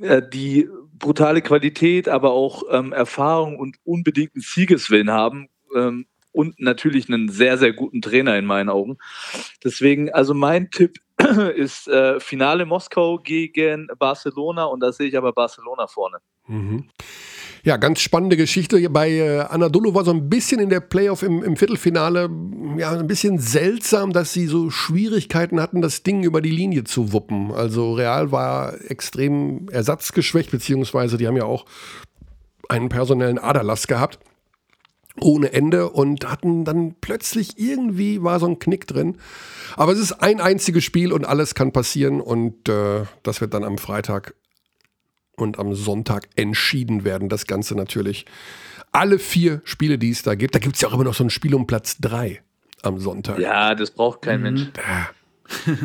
äh, 0.00 0.22
die 0.22 0.68
brutale 0.98 1.42
Qualität, 1.42 2.08
aber 2.08 2.32
auch 2.32 2.62
ähm, 2.70 2.92
Erfahrung 2.92 3.58
und 3.58 3.76
unbedingten 3.84 4.40
Siegeswillen 4.40 5.10
haben. 5.10 5.48
Ähm, 5.74 6.06
und 6.32 6.58
natürlich 6.60 7.08
einen 7.08 7.28
sehr, 7.28 7.58
sehr 7.58 7.72
guten 7.72 8.02
Trainer 8.02 8.36
in 8.36 8.46
meinen 8.46 8.68
Augen. 8.68 8.98
Deswegen, 9.62 10.10
also 10.12 10.34
mein 10.34 10.70
Tipp 10.70 10.98
ist 11.56 11.88
äh, 11.88 12.18
Finale 12.20 12.66
Moskau 12.66 13.18
gegen 13.18 13.88
Barcelona 13.98 14.64
und 14.64 14.80
da 14.80 14.92
sehe 14.92 15.08
ich 15.08 15.16
aber 15.16 15.32
Barcelona 15.32 15.86
vorne. 15.86 16.18
Mhm. 16.46 16.88
Ja, 17.64 17.76
ganz 17.76 18.00
spannende 18.00 18.36
Geschichte. 18.36 18.90
Bei 18.90 19.08
äh, 19.08 19.40
Anadolu 19.40 19.94
war 19.94 20.04
so 20.04 20.10
ein 20.10 20.28
bisschen 20.28 20.58
in 20.58 20.68
der 20.68 20.80
Playoff 20.80 21.22
im, 21.22 21.44
im, 21.44 21.56
Viertelfinale 21.56 22.28
ja 22.76 22.90
ein 22.90 23.06
bisschen 23.06 23.38
seltsam, 23.38 24.12
dass 24.12 24.32
sie 24.32 24.46
so 24.46 24.70
Schwierigkeiten 24.70 25.60
hatten, 25.60 25.80
das 25.80 26.02
Ding 26.02 26.24
über 26.24 26.40
die 26.40 26.50
Linie 26.50 26.82
zu 26.82 27.12
wuppen. 27.12 27.52
Also 27.52 27.94
Real 27.94 28.32
war 28.32 28.74
extrem 28.90 29.68
ersatzgeschwächt, 29.68 30.50
beziehungsweise 30.50 31.18
die 31.18 31.28
haben 31.28 31.36
ja 31.36 31.44
auch 31.44 31.64
einen 32.68 32.88
personellen 32.88 33.38
Aderlass 33.38 33.86
gehabt. 33.86 34.18
Ohne 35.20 35.52
Ende 35.52 35.90
und 35.90 36.30
hatten 36.30 36.64
dann 36.64 36.94
plötzlich 37.00 37.58
irgendwie 37.58 38.22
war 38.22 38.40
so 38.40 38.46
ein 38.46 38.58
Knick 38.58 38.86
drin. 38.86 39.16
Aber 39.76 39.92
es 39.92 39.98
ist 39.98 40.12
ein 40.12 40.40
einziges 40.40 40.84
Spiel 40.84 41.12
und 41.12 41.26
alles 41.26 41.54
kann 41.54 41.72
passieren 41.72 42.20
und 42.20 42.68
äh, 42.68 43.04
das 43.22 43.40
wird 43.40 43.54
dann 43.54 43.64
am 43.64 43.78
Freitag 43.78 44.34
und 45.36 45.58
am 45.58 45.74
Sonntag 45.74 46.28
entschieden 46.36 47.04
werden. 47.04 47.28
Das 47.28 47.46
Ganze 47.46 47.74
natürlich. 47.74 48.26
Alle 48.90 49.18
vier 49.18 49.62
Spiele, 49.64 49.98
die 49.98 50.10
es 50.10 50.22
da 50.22 50.34
gibt. 50.34 50.54
Da 50.54 50.58
gibt 50.58 50.76
es 50.76 50.82
ja 50.82 50.88
auch 50.88 50.92
immer 50.92 51.04
noch 51.04 51.14
so 51.14 51.24
ein 51.24 51.30
Spiel 51.30 51.54
um 51.54 51.66
Platz 51.66 51.96
drei 51.98 52.42
am 52.82 52.98
Sonntag. 52.98 53.38
Ja, 53.38 53.74
das 53.74 53.90
braucht 53.90 54.22
kein 54.22 54.38
mhm. 54.38 54.42
Mensch. 54.42 54.66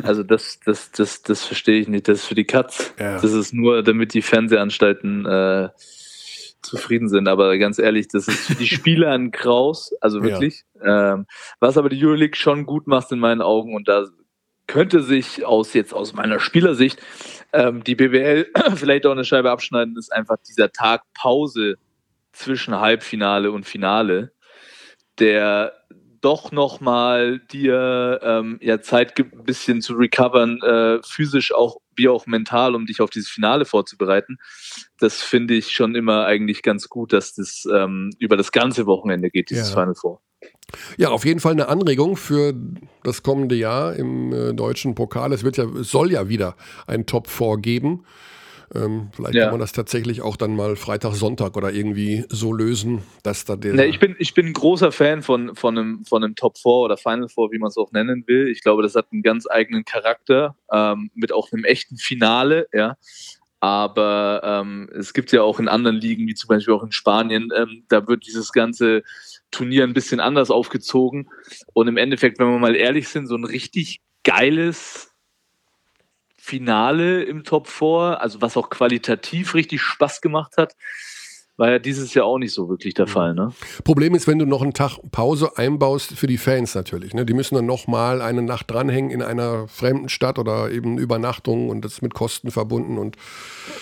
Also 0.04 0.24
das, 0.24 0.62
das, 0.64 0.92
das, 0.92 1.24
das 1.24 1.44
verstehe 1.44 1.82
ich 1.82 1.90
nicht. 1.90 2.08
Das 2.08 2.20
ist 2.20 2.26
für 2.26 2.36
die 2.36 2.46
Katz. 2.46 2.94
Ja. 2.98 3.20
Das 3.20 3.34
ist 3.34 3.54
nur, 3.54 3.84
damit 3.84 4.14
die 4.14 4.22
Fernsehanstalten 4.22 5.26
äh, 5.26 5.70
zufrieden 6.68 7.09
sind. 7.09 7.28
Aber 7.28 7.57
ganz 7.57 7.80
ehrlich, 7.80 8.07
das 8.07 8.28
ist 8.28 8.47
für 8.47 8.55
die 8.55 8.68
Spieler 8.68 9.11
ein 9.11 9.32
Kraus, 9.32 9.93
also 10.01 10.22
wirklich. 10.24 10.63
Ja. 10.84 11.13
Ähm, 11.13 11.26
was 11.59 11.78
aber 11.78 11.89
die 11.89 12.03
Euroleague 12.03 12.36
schon 12.36 12.65
gut 12.65 12.88
macht 12.88 13.11
in 13.11 13.20
meinen 13.20 13.41
Augen 13.41 13.76
und 13.76 13.88
da 13.88 14.05
könnte 14.68 15.01
sich 15.01 15.45
aus 15.45 15.74
jetzt 15.74 15.93
aus 15.93 16.13
meiner 16.13 16.39
Spielersicht 16.39 17.01
ähm, 17.53 17.84
die 17.84 17.95
BBL 17.95 18.47
vielleicht 18.76 19.05
auch 19.05 19.11
eine 19.11 19.24
Scheibe 19.24 19.49
abschneiden, 19.49 19.97
ist 19.97 20.11
einfach 20.11 20.38
dieser 20.47 20.72
Tag 20.72 21.03
Pause 21.13 21.78
zwischen 22.34 22.80
Halbfinale 22.80 23.51
und 23.51 23.65
Finale, 23.65 24.32
der 25.20 25.74
doch 26.22 26.51
nochmal 26.51 27.39
dir 27.39 28.20
ähm, 28.24 28.59
ja, 28.61 28.82
Zeit 28.82 29.15
gibt, 29.15 29.34
ein 29.34 29.43
bisschen 29.43 29.82
zu 29.82 29.93
recovern, 29.93 30.61
äh, 30.61 30.99
physisch 31.03 31.53
auch 31.53 31.78
wie 31.95 32.07
auch 32.07 32.28
mental, 32.28 32.76
um 32.76 32.86
dich 32.86 33.01
auf 33.01 33.09
dieses 33.09 33.30
Finale 33.30 33.65
vorzubereiten. 33.65 34.38
Das 34.99 35.22
finde 35.22 35.55
ich 35.55 35.72
schon 35.72 35.95
immer 35.95 36.26
eigentlich 36.26 36.61
ganz 36.61 36.89
gut, 36.89 37.13
dass 37.13 37.34
das 37.34 37.68
ähm, 37.74 38.11
über 38.20 38.38
das 38.38 38.51
ganze 38.51 38.86
Wochenende 38.86 39.30
geht, 39.30 39.49
dieses 39.49 39.70
ja. 39.70 39.76
Final 39.76 39.95
Four. 39.95 40.22
Ja, 40.97 41.09
auf 41.09 41.26
jeden 41.26 41.39
Fall 41.39 41.53
eine 41.53 41.70
Anregung 41.70 42.18
für 42.18 42.53
das 43.03 43.24
kommende 43.24 43.55
Jahr 43.55 43.95
im 43.95 44.34
äh, 44.34 44.53
deutschen 44.53 44.95
Pokal. 44.95 45.34
Es 45.34 45.43
wird 45.43 45.57
ja, 45.57 45.65
es 45.65 45.89
soll 45.89 46.11
ja 46.11 46.30
wieder 46.30 46.55
ein 46.86 47.05
Top 47.05 47.30
4 47.30 47.57
geben. 47.57 48.05
Ähm, 48.76 49.09
vielleicht 49.15 49.36
ja. 49.36 49.43
kann 49.45 49.53
man 49.53 49.59
das 49.59 49.72
tatsächlich 49.72 50.22
auch 50.22 50.36
dann 50.36 50.55
mal 50.55 50.76
Freitag, 50.76 51.13
Sonntag 51.13 51.55
oder 51.55 51.72
irgendwie 51.72 52.26
so 52.30 52.51
lösen, 52.51 53.01
dass 53.24 53.45
da 53.45 53.55
der. 53.55 53.74
Nee, 53.74 53.86
ich, 53.86 53.99
bin, 53.99 54.15
ich 54.20 54.34
bin 54.34 54.47
ein 54.47 54.53
großer 54.53 54.91
Fan 54.91 55.22
von, 55.22 55.55
von, 55.55 55.78
einem, 55.78 56.05
von 56.05 56.24
einem 56.24 56.36
Top 56.36 56.57
4 56.57 56.72
oder 56.72 56.97
Final 56.97 57.30
4, 57.30 57.49
wie 57.51 57.59
man 57.59 57.70
es 57.70 57.78
auch 57.78 57.91
nennen 57.91 58.24
will. 58.28 58.49
Ich 58.49 58.61
glaube, 58.61 58.84
das 58.84 58.95
hat 58.95 59.07
einen 59.11 59.24
ganz 59.24 59.47
eigenen 59.49 59.86
Charakter, 59.86 60.55
ähm, 60.72 61.11
mit 61.15 61.32
auch 61.32 61.51
einem 61.51 61.63
echten 61.63 61.97
Finale, 61.97 62.68
ja. 62.74 62.97
Aber 63.59 64.41
ähm, 64.43 64.89
es 64.93 65.13
gibt 65.13 65.32
ja 65.32 65.41
auch 65.41 65.59
in 65.59 65.68
anderen 65.68 65.97
Ligen, 65.97 66.28
wie 66.28 66.36
zum 66.36 66.49
Beispiel 66.49 66.74
auch 66.74 66.84
in 66.84 66.91
Spanien, 66.91 67.49
ähm, 67.55 67.86
da 67.89 68.07
wird 68.07 68.28
dieses 68.28 68.51
ganze 68.51 69.01
Turnier 69.49 69.84
ein 69.84 69.93
bisschen 69.93 70.20
anders 70.20 70.51
aufgezogen. 70.51 71.30
Und 71.74 71.88
im 71.88 71.97
Endeffekt, 71.97 72.38
wenn 72.38 72.51
wir 72.51 72.59
mal 72.59 72.76
ehrlich 72.76 73.07
sind, 73.07 73.28
so 73.28 73.36
ein 73.36 73.45
richtig 73.45 74.01
geiles 74.24 75.07
Finale 76.48 77.24
im 77.24 77.43
Top 77.43 77.68
4, 77.68 78.22
also 78.22 78.41
was 78.41 78.56
auch 78.56 78.70
qualitativ 78.70 79.54
richtig 79.54 79.82
Spaß 79.82 80.22
gemacht 80.22 80.54
hat, 80.56 80.76
war 81.58 81.72
ja 81.72 81.80
dieses 81.80 82.14
Jahr 82.14 82.26
auch 82.26 82.38
nicht 82.38 82.54
so 82.54 82.70
wirklich 82.70 82.93
der 82.93 83.08
Fall. 83.08 83.34
Ne? 83.34 83.52
Problem 83.84 84.16
ist, 84.16 84.28
wenn 84.28 84.39
du 84.39 84.45
noch 84.45 84.62
einen 84.62 84.74
Tag 84.74 84.98
Pause 85.12 85.58
einbaust 85.58 86.14
für 86.14 86.28
die 86.28 86.38
Fans 86.38 86.74
natürlich. 86.74 87.14
Ne? 87.14 87.26
Die 87.26 87.34
müssen 87.34 87.56
dann 87.56 87.66
nochmal 87.66 88.22
eine 88.22 88.43
Nacht 88.43 88.72
dranhängen 88.72 89.12
in 89.12 89.22
einer 89.22 89.68
fremden 89.68 90.08
Stadt 90.08 90.39
oder 90.39 90.72
eben 90.72 90.98
Übernachtung 90.98 91.70
und 91.70 91.84
das 91.84 91.93
ist 91.93 92.02
mit 92.02 92.14
Kosten 92.14 92.50
verbunden. 92.50 92.98
Und, 92.98 93.18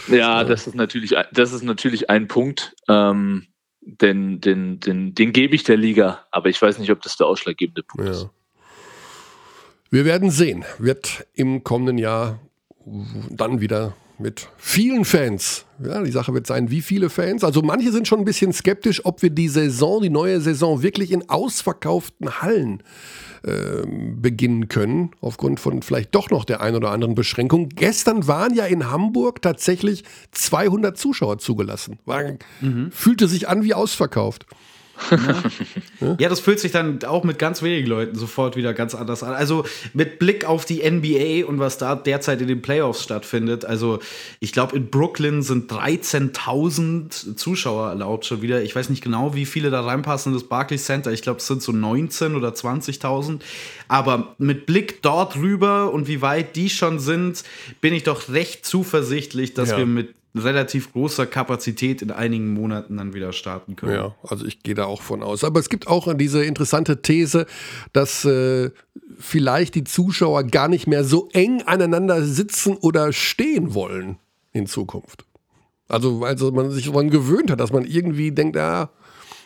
ja, 0.07 0.41
äh, 0.41 0.45
das, 0.45 0.66
ist 0.66 0.76
natürlich, 0.76 1.13
das 1.34 1.53
ist 1.53 1.63
natürlich 1.63 2.09
ein 2.09 2.28
Punkt. 2.28 2.76
Ähm, 2.88 3.45
den, 3.82 4.41
den, 4.41 4.80
den, 4.80 5.13
den 5.13 5.32
gebe 5.34 5.53
ich 5.53 5.63
der 5.63 5.78
Liga, 5.78 6.26
aber 6.32 6.49
ich 6.49 6.59
weiß 6.59 6.80
nicht, 6.80 6.89
ob 6.89 7.03
das 7.03 7.18
der 7.18 7.28
ausschlaggebende 7.28 7.84
Punkt 7.84 8.07
ja. 8.07 8.11
ist. 8.11 8.30
Wir 9.91 10.05
werden 10.05 10.32
sehen. 10.32 10.66
Wird 10.80 11.28
im 11.34 11.63
kommenden 11.63 11.97
Jahr 11.97 12.39
dann 13.29 13.61
wieder 13.61 13.93
mit 14.17 14.47
vielen 14.57 15.05
Fans. 15.05 15.65
Ja, 15.83 16.01
die 16.01 16.11
Sache 16.11 16.33
wird 16.33 16.47
sein, 16.47 16.69
wie 16.71 16.81
viele 16.81 17.09
Fans. 17.09 17.43
Also 17.43 17.61
manche 17.61 17.91
sind 17.91 18.07
schon 18.07 18.19
ein 18.19 18.25
bisschen 18.25 18.53
skeptisch, 18.53 19.05
ob 19.05 19.21
wir 19.21 19.29
die 19.29 19.49
Saison, 19.49 20.01
die 20.01 20.09
neue 20.09 20.39
Saison 20.39 20.81
wirklich 20.81 21.11
in 21.11 21.29
ausverkauften 21.29 22.41
Hallen 22.41 22.81
äh, 23.43 23.86
beginnen 23.86 24.69
können, 24.69 25.11
aufgrund 25.21 25.59
von 25.59 25.81
vielleicht 25.81 26.15
doch 26.15 26.29
noch 26.29 26.45
der 26.45 26.61
ein 26.61 26.75
oder 26.75 26.91
anderen 26.91 27.15
Beschränkung. 27.15 27.69
Gestern 27.69 28.27
waren 28.27 28.53
ja 28.55 28.65
in 28.65 28.89
Hamburg 28.89 29.41
tatsächlich 29.41 30.03
200 30.31 30.97
Zuschauer 30.97 31.38
zugelassen. 31.39 31.99
War, 32.05 32.23
mhm. 32.61 32.91
Fühlte 32.91 33.27
sich 33.27 33.49
an 33.49 33.63
wie 33.63 33.73
ausverkauft. 33.73 34.45
Ja. 36.02 36.16
ja, 36.20 36.30
das 36.30 36.39
fühlt 36.39 36.60
sich 36.60 36.72
dann 36.72 37.04
auch 37.04 37.24
mit 37.24 37.39
ganz 37.39 37.62
wenigen 37.62 37.88
Leuten 37.88 38.16
sofort 38.16 38.56
wieder 38.56 38.74
ganz 38.74 38.96
anders 38.96 39.24
an. 39.24 39.34
Also 39.34 39.66
mit 39.93 40.20
Blick 40.20 40.46
auf 40.46 40.66
die 40.66 40.89
NBA 40.89 41.46
und 41.48 41.60
was 41.60 41.78
da 41.78 41.96
derzeit 41.96 42.41
in 42.41 42.48
den 42.48 42.62
Playoffs 42.62 43.04
stattfindet. 43.04 43.66
Also 43.66 44.00
ich 44.39 44.52
glaube, 44.52 44.76
in 44.76 44.89
Brooklyn 44.89 45.41
sind 45.41 45.72
13.000 45.72 47.36
Zuschauer 47.36 47.89
erlaubt 47.89 48.26
schon 48.26 48.41
wieder. 48.41 48.62
Ich 48.64 48.76
weiß 48.76 48.89
nicht 48.89 49.04
genau, 49.04 49.36
wie 49.36 49.46
viele 49.46 49.70
da 49.70 49.82
reinpassen 49.82 50.34
in 50.34 50.39
das 50.39 50.48
Barclays 50.48 50.86
Center. 50.86 51.12
Ich 51.12 51.22
glaube, 51.22 51.39
es 51.39 51.48
sind 51.48 51.62
so 51.62 51.72
19 51.72 52.36
oder 52.36 52.50
20.000. 52.50 53.39
Aber 53.88 54.36
mit 54.38 54.66
Blick 54.66 55.02
dort 55.02 55.36
rüber 55.38 55.93
und 55.93 56.08
wie 56.08 56.22
weit 56.22 56.56
die 56.56 56.70
schon 56.70 57.00
sind, 57.00 57.43
bin 57.82 57.93
ich 57.93 58.04
doch 58.04 58.30
recht 58.30 58.66
zuversichtlich, 58.66 59.54
dass 59.54 59.72
ja. 59.72 59.78
wir 59.78 59.86
mit 59.86 60.14
relativ 60.36 60.91
großer 60.91 61.25
Kapazität 61.25 62.01
in 62.01 62.11
einigen 62.11 62.53
Monaten 62.53 62.97
dann 62.97 63.13
wieder 63.13 63.31
starten 63.31 63.75
können. 63.75 63.93
Ja, 63.93 64.15
also 64.23 64.45
ich 64.45 64.63
gehe 64.63 64.75
da 64.75 64.86
auch 64.86 65.01
von 65.01 65.23
aus. 65.23 65.43
Aber 65.43 65.59
es 65.59 65.69
gibt 65.69 65.88
auch 65.88 66.13
diese 66.15 66.43
interessante 66.43 67.01
These, 67.01 67.45
dass 67.93 68.25
äh, 68.25 68.71
vielleicht 69.17 69.75
die 69.75 69.83
Zuschauer 69.83 70.43
gar 70.43 70.67
nicht 70.67 70.88
mehr 70.88 71.03
so 71.03 71.29
eng 71.33 71.61
aneinander 71.63 72.23
sitzen 72.23 72.75
oder 72.77 73.13
stehen 73.13 73.73
wollen 73.73 74.17
in 74.51 74.67
Zukunft. 74.67 75.25
Also, 75.88 76.21
weil 76.21 76.29
also 76.29 76.51
man 76.51 76.71
sich 76.71 76.86
daran 76.86 77.09
gewöhnt 77.09 77.51
hat, 77.51 77.59
dass 77.59 77.71
man 77.71 77.86
irgendwie 77.86 78.31
denkt, 78.31 78.55
ja. 78.55 78.89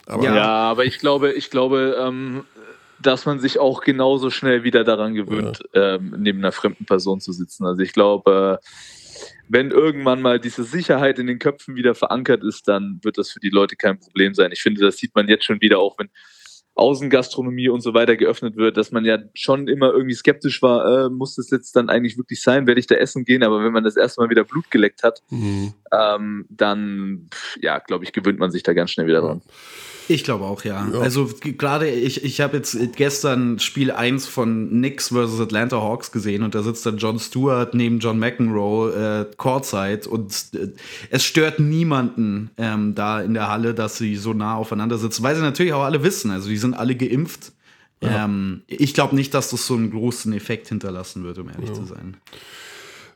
Aber 0.05 0.23
ja, 0.23 0.43
aber 0.43 0.85
ich 0.85 0.99
glaube, 0.99 1.33
ich 1.33 1.49
glaube, 1.49 1.97
ähm, 2.01 2.43
dass 3.01 3.25
man 3.25 3.39
sich 3.39 3.59
auch 3.59 3.81
genauso 3.81 4.29
schnell 4.29 4.63
wieder 4.63 4.83
daran 4.83 5.13
gewöhnt, 5.13 5.63
ja. 5.73 5.95
ähm, 5.95 6.15
neben 6.17 6.39
einer 6.39 6.51
fremden 6.51 6.85
Person 6.85 7.19
zu 7.19 7.31
sitzen. 7.31 7.65
Also 7.65 7.81
ich 7.81 7.93
glaube, 7.93 8.59
äh, 8.61 8.65
wenn 9.49 9.71
irgendwann 9.71 10.21
mal 10.21 10.39
diese 10.39 10.63
Sicherheit 10.63 11.17
in 11.19 11.27
den 11.27 11.39
Köpfen 11.39 11.75
wieder 11.75 11.95
verankert 11.95 12.43
ist, 12.43 12.67
dann 12.67 12.99
wird 13.03 13.17
das 13.17 13.31
für 13.31 13.39
die 13.39 13.49
Leute 13.49 13.75
kein 13.75 13.99
Problem 13.99 14.35
sein. 14.35 14.51
Ich 14.53 14.61
finde, 14.61 14.81
das 14.81 14.97
sieht 14.97 15.15
man 15.15 15.27
jetzt 15.27 15.43
schon 15.43 15.59
wieder, 15.59 15.79
auch 15.79 15.97
wenn 15.97 16.09
Außengastronomie 16.75 17.67
und 17.67 17.81
so 17.81 17.93
weiter 17.93 18.15
geöffnet 18.15 18.55
wird, 18.55 18.77
dass 18.77 18.91
man 18.91 19.03
ja 19.03 19.17
schon 19.33 19.67
immer 19.67 19.91
irgendwie 19.91 20.15
skeptisch 20.15 20.61
war, 20.61 21.07
äh, 21.07 21.09
muss 21.09 21.35
das 21.35 21.49
jetzt 21.49 21.75
dann 21.75 21.89
eigentlich 21.89 22.17
wirklich 22.17 22.41
sein, 22.41 22.67
werde 22.67 22.79
ich 22.79 22.87
da 22.87 22.95
essen 22.95 23.25
gehen, 23.25 23.43
aber 23.43 23.63
wenn 23.63 23.73
man 23.73 23.83
das 23.83 23.97
erste 23.97 24.21
Mal 24.21 24.29
wieder 24.29 24.45
Blut 24.45 24.71
geleckt 24.71 25.03
hat, 25.03 25.21
mhm. 25.29 25.73
Ähm, 25.91 26.45
dann, 26.49 27.29
ja, 27.61 27.79
glaube 27.79 28.03
ich, 28.03 28.13
gewöhnt 28.13 28.39
man 28.39 28.51
sich 28.51 28.63
da 28.63 28.73
ganz 28.73 28.91
schnell 28.91 29.07
wieder 29.07 29.21
dran. 29.21 29.41
Ich 30.09 30.23
glaube 30.23 30.45
auch, 30.45 30.63
ja. 30.63 30.87
ja. 30.91 30.99
Also 30.99 31.29
gerade, 31.39 31.87
ich, 31.87 32.23
ich 32.23 32.41
habe 32.41 32.57
jetzt 32.57 32.75
gestern 32.95 33.59
Spiel 33.59 33.91
1 33.91 34.25
von 34.25 34.67
Knicks 34.69 35.09
vs. 35.09 35.39
Atlanta 35.39 35.77
Hawks 35.77 36.11
gesehen 36.11 36.41
und 36.41 36.55
da 36.55 36.63
sitzt 36.63 36.83
dann 36.87 36.97
John 36.97 37.19
Stewart 37.19 37.75
neben 37.75 37.99
John 37.99 38.17
McEnroe 38.17 39.27
äh, 39.29 39.35
Courtside 39.37 40.09
und 40.09 40.33
äh, 40.55 40.69
es 41.11 41.23
stört 41.23 41.59
niemanden 41.59 42.49
ähm, 42.57 42.95
da 42.95 43.21
in 43.21 43.35
der 43.35 43.49
Halle, 43.49 43.75
dass 43.75 43.99
sie 43.99 44.15
so 44.15 44.33
nah 44.33 44.55
aufeinander 44.55 44.97
sitzen, 44.97 45.21
weil 45.21 45.35
sie 45.35 45.43
natürlich 45.43 45.73
auch 45.73 45.83
alle 45.83 46.01
wissen, 46.01 46.31
also 46.31 46.49
die 46.49 46.57
sind 46.57 46.73
alle 46.73 46.95
geimpft. 46.95 47.51
Ja. 48.01 48.25
Ähm, 48.25 48.63
ich 48.65 48.95
glaube 48.95 49.15
nicht, 49.15 49.35
dass 49.35 49.51
das 49.51 49.67
so 49.67 49.75
einen 49.75 49.91
großen 49.91 50.33
Effekt 50.33 50.69
hinterlassen 50.69 51.23
wird, 51.23 51.37
um 51.37 51.49
ehrlich 51.49 51.69
ja. 51.69 51.75
zu 51.75 51.85
sein. 51.85 52.17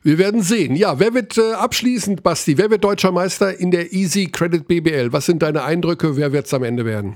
Wir 0.03 0.17
werden 0.17 0.41
sehen. 0.41 0.75
Ja, 0.75 0.99
wer 0.99 1.13
wird 1.13 1.37
äh, 1.37 1.53
abschließend, 1.53 2.23
Basti, 2.23 2.57
wer 2.57 2.69
wird 2.69 2.83
deutscher 2.83 3.11
Meister 3.11 3.57
in 3.57 3.71
der 3.71 3.93
Easy 3.93 4.27
Credit 4.27 4.67
BBL? 4.67 5.13
Was 5.13 5.25
sind 5.25 5.41
deine 5.41 5.63
Eindrücke? 5.63 6.17
Wer 6.17 6.33
wird 6.33 6.45
es 6.45 6.53
am 6.53 6.63
Ende 6.63 6.85
werden? 6.85 7.15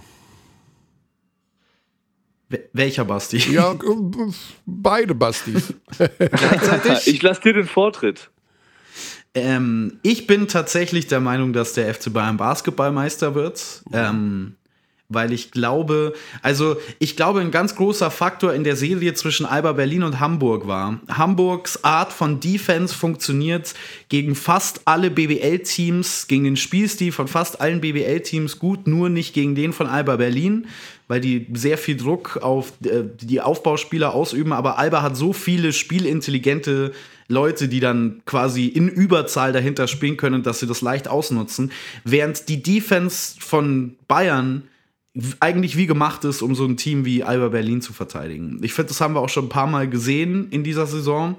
Welcher 2.71 3.03
Basti? 3.03 3.38
Ja, 3.51 3.71
äh, 3.73 4.31
beide 4.65 5.13
Bastis. 5.13 5.73
ich 7.05 7.21
lasse 7.21 7.41
dir 7.41 7.53
den 7.53 7.67
Vortritt. 7.67 8.29
Ähm, 9.33 9.99
ich 10.01 10.25
bin 10.25 10.47
tatsächlich 10.47 11.07
der 11.07 11.19
Meinung, 11.19 11.51
dass 11.51 11.73
der 11.73 11.93
FC 11.93 12.11
Bayern 12.11 12.38
Basketballmeister 12.38 13.35
wird. 13.35 13.83
Ähm, 13.91 14.55
weil 15.09 15.31
ich 15.31 15.51
glaube, 15.51 16.13
also 16.41 16.75
ich 16.99 17.15
glaube, 17.15 17.39
ein 17.39 17.51
ganz 17.51 17.75
großer 17.75 18.11
Faktor 18.11 18.53
in 18.53 18.65
der 18.65 18.75
Serie 18.75 19.13
zwischen 19.13 19.45
Alba 19.45 19.71
Berlin 19.71 20.03
und 20.03 20.19
Hamburg 20.19 20.67
war. 20.67 20.99
Hamburgs 21.07 21.83
Art 21.83 22.11
von 22.11 22.41
Defense 22.41 22.93
funktioniert 22.93 23.73
gegen 24.09 24.35
fast 24.35 24.81
alle 24.85 25.09
BBL-Teams, 25.09 26.27
gegen 26.27 26.43
den 26.43 26.57
Spielstil 26.57 27.13
von 27.13 27.29
fast 27.29 27.61
allen 27.61 27.79
BBL-Teams 27.79 28.59
gut, 28.59 28.85
nur 28.87 29.07
nicht 29.07 29.33
gegen 29.33 29.55
den 29.55 29.71
von 29.71 29.87
Alba 29.87 30.17
Berlin, 30.17 30.67
weil 31.07 31.21
die 31.21 31.47
sehr 31.53 31.77
viel 31.77 31.95
Druck 31.95 32.37
auf 32.41 32.73
äh, 32.83 33.03
die 33.21 33.39
Aufbauspieler 33.39 34.13
ausüben. 34.13 34.51
Aber 34.51 34.77
Alba 34.77 35.01
hat 35.03 35.15
so 35.15 35.31
viele 35.31 35.71
spielintelligente 35.71 36.91
Leute, 37.29 37.69
die 37.69 37.79
dann 37.79 38.21
quasi 38.25 38.65
in 38.65 38.89
Überzahl 38.89 39.53
dahinter 39.53 39.87
spielen 39.87 40.17
können, 40.17 40.43
dass 40.43 40.59
sie 40.59 40.67
das 40.67 40.81
leicht 40.81 41.07
ausnutzen. 41.07 41.71
Während 42.03 42.49
die 42.49 42.61
Defense 42.61 43.35
von 43.39 43.95
Bayern 44.09 44.63
eigentlich 45.39 45.78
wie 45.78 45.88
gemacht 45.88 46.24
ist, 46.26 46.41
um 46.41 46.55
so 46.55 46.65
ein 46.65 46.78
Team 46.78 47.05
wie 47.05 47.24
Alba 47.24 47.49
Berlin 47.49 47.82
zu 47.82 47.93
verteidigen. 47.93 48.59
Ich 48.61 48.74
finde, 48.74 48.89
das 48.89 49.01
haben 49.01 49.13
wir 49.13 49.22
auch 49.22 49.30
schon 49.30 49.45
ein 49.45 49.49
paar 49.49 49.68
Mal 49.68 49.89
gesehen 49.89 50.47
in 50.51 50.63
dieser 50.63 50.86
Saison. 50.86 51.36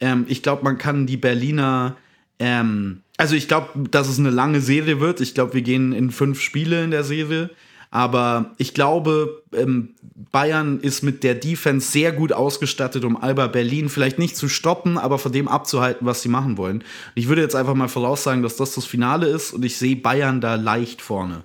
Ähm, 0.00 0.24
ich 0.28 0.42
glaube, 0.42 0.64
man 0.64 0.78
kann 0.78 1.06
die 1.06 1.16
Berliner, 1.16 1.96
ähm, 2.38 3.02
also 3.16 3.34
ich 3.34 3.48
glaube, 3.48 3.88
dass 3.90 4.08
es 4.08 4.18
eine 4.18 4.30
lange 4.30 4.60
Serie 4.60 5.00
wird. 5.00 5.20
Ich 5.20 5.34
glaube, 5.34 5.54
wir 5.54 5.62
gehen 5.62 5.92
in 5.92 6.10
fünf 6.10 6.40
Spiele 6.40 6.82
in 6.82 6.90
der 6.90 7.04
Serie. 7.04 7.50
Aber 7.92 8.52
ich 8.56 8.72
glaube, 8.72 9.42
ähm, 9.52 9.90
Bayern 10.30 10.78
ist 10.80 11.02
mit 11.02 11.24
der 11.24 11.34
Defense 11.34 11.90
sehr 11.90 12.12
gut 12.12 12.32
ausgestattet, 12.32 13.04
um 13.04 13.16
Alba 13.16 13.48
Berlin 13.48 13.88
vielleicht 13.88 14.18
nicht 14.18 14.36
zu 14.36 14.48
stoppen, 14.48 14.96
aber 14.96 15.18
von 15.18 15.32
dem 15.32 15.48
abzuhalten, 15.48 16.06
was 16.06 16.22
sie 16.22 16.28
machen 16.28 16.56
wollen. 16.56 16.84
Ich 17.16 17.26
würde 17.26 17.42
jetzt 17.42 17.56
einfach 17.56 17.74
mal 17.74 17.88
voraussagen, 17.88 18.44
dass 18.44 18.56
das 18.56 18.74
das 18.74 18.86
Finale 18.86 19.26
ist 19.26 19.52
und 19.52 19.64
ich 19.64 19.76
sehe 19.76 19.96
Bayern 19.96 20.40
da 20.40 20.54
leicht 20.54 21.02
vorne. 21.02 21.42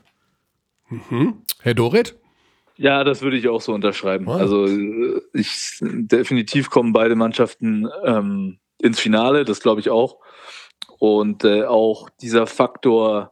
Mhm. 0.89 1.43
Herr 1.61 1.73
Doret? 1.73 2.17
Ja, 2.77 3.03
das 3.03 3.21
würde 3.21 3.37
ich 3.37 3.47
auch 3.47 3.61
so 3.61 3.73
unterschreiben. 3.73 4.29
Ah. 4.29 4.37
Also 4.37 4.67
ich 5.33 5.77
definitiv 5.81 6.69
kommen 6.69 6.93
beide 6.93 7.15
Mannschaften 7.15 7.87
ähm, 8.03 8.59
ins 8.81 8.99
Finale, 8.99 9.45
das 9.45 9.61
glaube 9.61 9.79
ich 9.79 9.89
auch. 9.89 10.17
Und 10.99 11.43
äh, 11.43 11.63
auch 11.63 12.09
dieser 12.21 12.47
Faktor, 12.47 13.31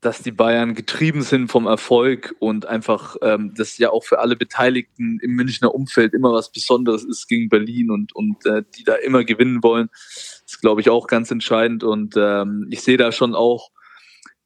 dass 0.00 0.22
die 0.22 0.32
Bayern 0.32 0.74
getrieben 0.74 1.22
sind 1.22 1.48
vom 1.48 1.66
Erfolg 1.66 2.34
und 2.38 2.66
einfach 2.66 3.16
ähm, 3.22 3.52
das 3.56 3.78
ja 3.78 3.90
auch 3.90 4.04
für 4.04 4.20
alle 4.20 4.36
Beteiligten 4.36 5.18
im 5.22 5.32
Münchner 5.32 5.74
Umfeld 5.74 6.14
immer 6.14 6.32
was 6.32 6.52
Besonderes 6.52 7.04
ist 7.04 7.26
gegen 7.26 7.48
Berlin 7.48 7.90
und, 7.90 8.14
und 8.14 8.46
äh, 8.46 8.62
die 8.76 8.84
da 8.84 8.94
immer 8.94 9.24
gewinnen 9.24 9.62
wollen, 9.62 9.88
ist, 9.94 10.60
glaube 10.60 10.80
ich, 10.82 10.90
auch 10.90 11.08
ganz 11.08 11.30
entscheidend. 11.30 11.82
Und 11.82 12.14
ähm, 12.16 12.68
ich 12.70 12.82
sehe 12.82 12.96
da 12.96 13.10
schon 13.12 13.34
auch 13.34 13.70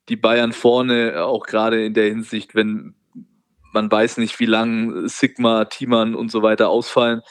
die 0.09 0.17
Bayern 0.17 0.53
vorne, 0.53 1.25
auch 1.25 1.47
gerade 1.47 1.85
in 1.85 1.95
der 1.95 2.07
Hinsicht, 2.07 2.55
wenn 2.55 2.95
man 3.73 3.91
weiß 3.91 4.19
nicht, 4.19 4.39
wie 4.39 4.47
lang 4.47 5.09
Sigma, 5.09 5.65
Thiemann 5.65 6.15
und 6.15 6.31
so 6.31 6.43
weiter 6.43 6.69
ausfallen. 6.69 7.23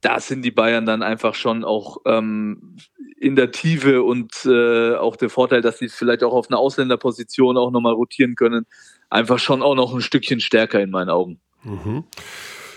Da 0.00 0.20
sind 0.20 0.42
die 0.42 0.50
Bayern 0.50 0.86
dann 0.86 1.02
einfach 1.02 1.34
schon 1.34 1.64
auch 1.64 1.98
ähm, 2.06 2.76
in 3.18 3.36
der 3.36 3.50
Tiefe 3.50 4.02
und 4.02 4.46
äh, 4.46 4.94
auch 4.94 5.16
der 5.16 5.28
Vorteil, 5.28 5.60
dass 5.60 5.78
sie 5.78 5.88
vielleicht 5.88 6.22
auch 6.22 6.32
auf 6.32 6.48
einer 6.48 6.58
Ausländerposition 6.58 7.58
auch 7.58 7.70
nochmal 7.70 7.92
rotieren 7.92 8.34
können, 8.34 8.66
einfach 9.10 9.38
schon 9.38 9.62
auch 9.62 9.74
noch 9.74 9.92
ein 9.92 10.00
Stückchen 10.00 10.40
stärker 10.40 10.80
in 10.80 10.90
meinen 10.90 11.10
Augen. 11.10 11.40
Mhm. 11.64 12.04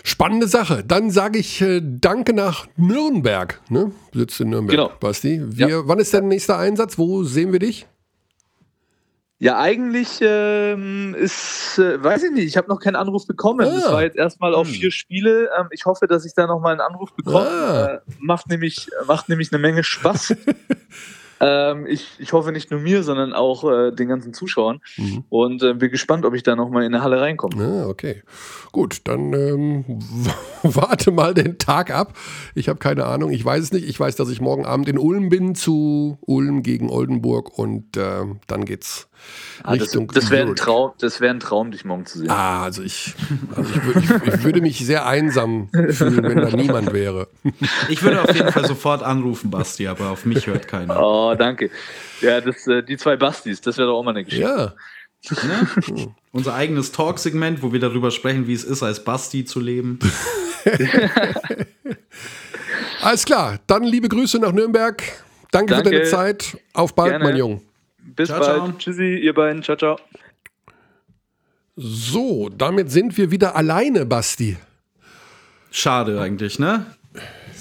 Spannende 0.02 0.48
Sache. 0.48 0.84
Dann 0.86 1.10
sage 1.10 1.38
ich 1.38 1.62
äh, 1.62 1.80
Danke 1.82 2.34
nach 2.34 2.66
Nürnberg. 2.76 3.62
Ne? 3.70 3.92
Sitzt 4.12 4.40
in 4.40 4.50
Nürnberg, 4.50 4.76
genau. 4.76 4.92
Basti. 5.00 5.40
Wir, 5.42 5.68
ja. 5.68 5.88
Wann 5.88 5.98
ist 5.98 6.12
der 6.12 6.20
nächste 6.20 6.56
Einsatz? 6.56 6.98
Wo 6.98 7.24
sehen 7.24 7.52
wir 7.52 7.58
dich? 7.58 7.86
Ja, 9.38 9.58
eigentlich 9.58 10.20
ähm, 10.20 11.14
ist, 11.18 11.78
äh, 11.78 12.02
weiß 12.02 12.22
ich 12.22 12.30
nicht, 12.30 12.46
ich 12.46 12.56
habe 12.56 12.68
noch 12.68 12.78
keinen 12.78 12.96
Anruf 12.96 13.26
bekommen. 13.26 13.66
Es 13.66 13.84
ah. 13.84 13.94
war 13.94 14.02
jetzt 14.02 14.16
erstmal 14.16 14.54
auf 14.54 14.68
hm. 14.68 14.74
vier 14.74 14.90
Spiele. 14.90 15.50
Ähm, 15.58 15.68
ich 15.70 15.86
hoffe, 15.86 16.06
dass 16.06 16.24
ich 16.24 16.34
da 16.34 16.46
nochmal 16.46 16.72
einen 16.72 16.80
Anruf 16.80 17.12
bekomme. 17.14 17.48
Ah. 17.48 17.86
Äh, 17.86 18.00
macht, 18.20 18.48
nämlich, 18.48 18.88
macht 19.06 19.28
nämlich 19.28 19.52
eine 19.52 19.60
Menge 19.60 19.82
Spaß. 19.82 20.36
Ähm, 21.40 21.86
ich, 21.86 22.08
ich 22.18 22.32
hoffe 22.32 22.52
nicht 22.52 22.70
nur 22.70 22.80
mir, 22.80 23.02
sondern 23.02 23.32
auch 23.32 23.64
äh, 23.70 23.90
den 23.90 24.08
ganzen 24.08 24.32
Zuschauern. 24.32 24.80
Mhm. 24.96 25.24
Und 25.28 25.62
äh, 25.62 25.74
bin 25.74 25.90
gespannt, 25.90 26.24
ob 26.24 26.34
ich 26.34 26.42
da 26.42 26.56
nochmal 26.56 26.84
in 26.84 26.94
eine 26.94 27.02
Halle 27.02 27.20
reinkomme. 27.20 27.54
Ja, 27.62 27.86
okay. 27.86 28.22
Gut, 28.72 29.02
dann 29.04 29.32
ähm, 29.32 29.84
warte 30.62 31.10
mal 31.10 31.34
den 31.34 31.58
Tag 31.58 31.90
ab. 31.90 32.14
Ich 32.54 32.68
habe 32.68 32.78
keine 32.78 33.06
Ahnung, 33.06 33.30
ich 33.30 33.44
weiß 33.44 33.62
es 33.62 33.72
nicht. 33.72 33.88
Ich 33.88 33.98
weiß, 33.98 34.16
dass 34.16 34.28
ich 34.30 34.40
morgen 34.40 34.66
Abend 34.66 34.88
in 34.88 34.98
Ulm 34.98 35.28
bin 35.28 35.54
zu 35.54 36.18
Ulm 36.22 36.62
gegen 36.62 36.90
Oldenburg 36.90 37.58
und 37.58 37.96
äh, 37.96 38.24
dann 38.46 38.64
geht's 38.64 39.08
ah, 39.62 39.72
Richtung. 39.72 40.08
Das, 40.08 40.24
das 40.24 40.30
wäre 40.30 40.48
ein, 40.48 40.56
Traum, 40.56 40.92
wär 41.00 41.30
ein 41.30 41.40
Traum, 41.40 41.70
dich 41.70 41.84
morgen 41.84 42.06
zu 42.06 42.18
sehen. 42.18 42.30
Ah, 42.30 42.62
also 42.62 42.82
ich, 42.82 43.14
also 43.54 43.70
ich, 43.70 43.84
würd, 43.84 43.96
ich, 43.96 44.34
ich 44.34 44.44
würde 44.44 44.60
mich 44.60 44.84
sehr 44.84 45.06
einsam 45.06 45.68
fühlen, 45.90 46.22
wenn 46.22 46.38
da 46.38 46.56
niemand 46.56 46.92
wäre. 46.92 47.28
Ich 47.88 48.02
würde 48.02 48.22
auf 48.22 48.34
jeden 48.34 48.52
Fall 48.52 48.66
sofort 48.66 49.02
anrufen, 49.02 49.50
Basti, 49.50 49.86
aber 49.86 50.10
auf 50.10 50.24
mich 50.24 50.46
hört 50.46 50.68
keiner. 50.68 51.00
Oh, 51.00 51.33
danke. 51.34 51.70
Ja, 52.20 52.40
das, 52.40 52.66
äh, 52.66 52.82
die 52.82 52.96
zwei 52.96 53.16
Bastis, 53.16 53.60
das 53.60 53.78
wäre 53.78 53.88
doch 53.88 53.98
auch 53.98 54.02
mal 54.02 54.10
eine 54.10 54.24
Geschichte. 54.24 54.44
Ja. 54.44 54.74
Ne? 55.30 56.14
Unser 56.32 56.54
eigenes 56.54 56.92
Talk-Segment, 56.92 57.62
wo 57.62 57.72
wir 57.72 57.80
darüber 57.80 58.10
sprechen, 58.10 58.46
wie 58.46 58.52
es 58.52 58.64
ist, 58.64 58.82
als 58.82 59.02
Basti 59.04 59.44
zu 59.44 59.60
leben. 59.60 59.98
Alles 63.02 63.24
klar, 63.24 63.58
dann 63.66 63.84
liebe 63.84 64.08
Grüße 64.08 64.38
nach 64.38 64.52
Nürnberg. 64.52 65.02
Danke, 65.50 65.74
Danke. 65.74 65.88
für 65.88 65.94
deine 65.94 66.10
Zeit. 66.10 66.58
Auf 66.72 66.94
bald, 66.94 67.12
Gerne. 67.12 67.24
mein 67.24 67.36
Junge. 67.36 67.60
Bis 67.98 68.28
ciao, 68.28 68.40
bald. 68.40 68.56
Ciao. 68.56 68.72
Tschüssi, 68.78 69.18
ihr 69.18 69.34
beiden. 69.34 69.62
Ciao, 69.62 69.76
ciao. 69.76 69.98
So, 71.76 72.50
damit 72.50 72.90
sind 72.90 73.16
wir 73.16 73.30
wieder 73.30 73.56
alleine, 73.56 74.06
Basti. 74.06 74.56
Schade 75.70 76.20
eigentlich, 76.20 76.58
ne? 76.58 76.86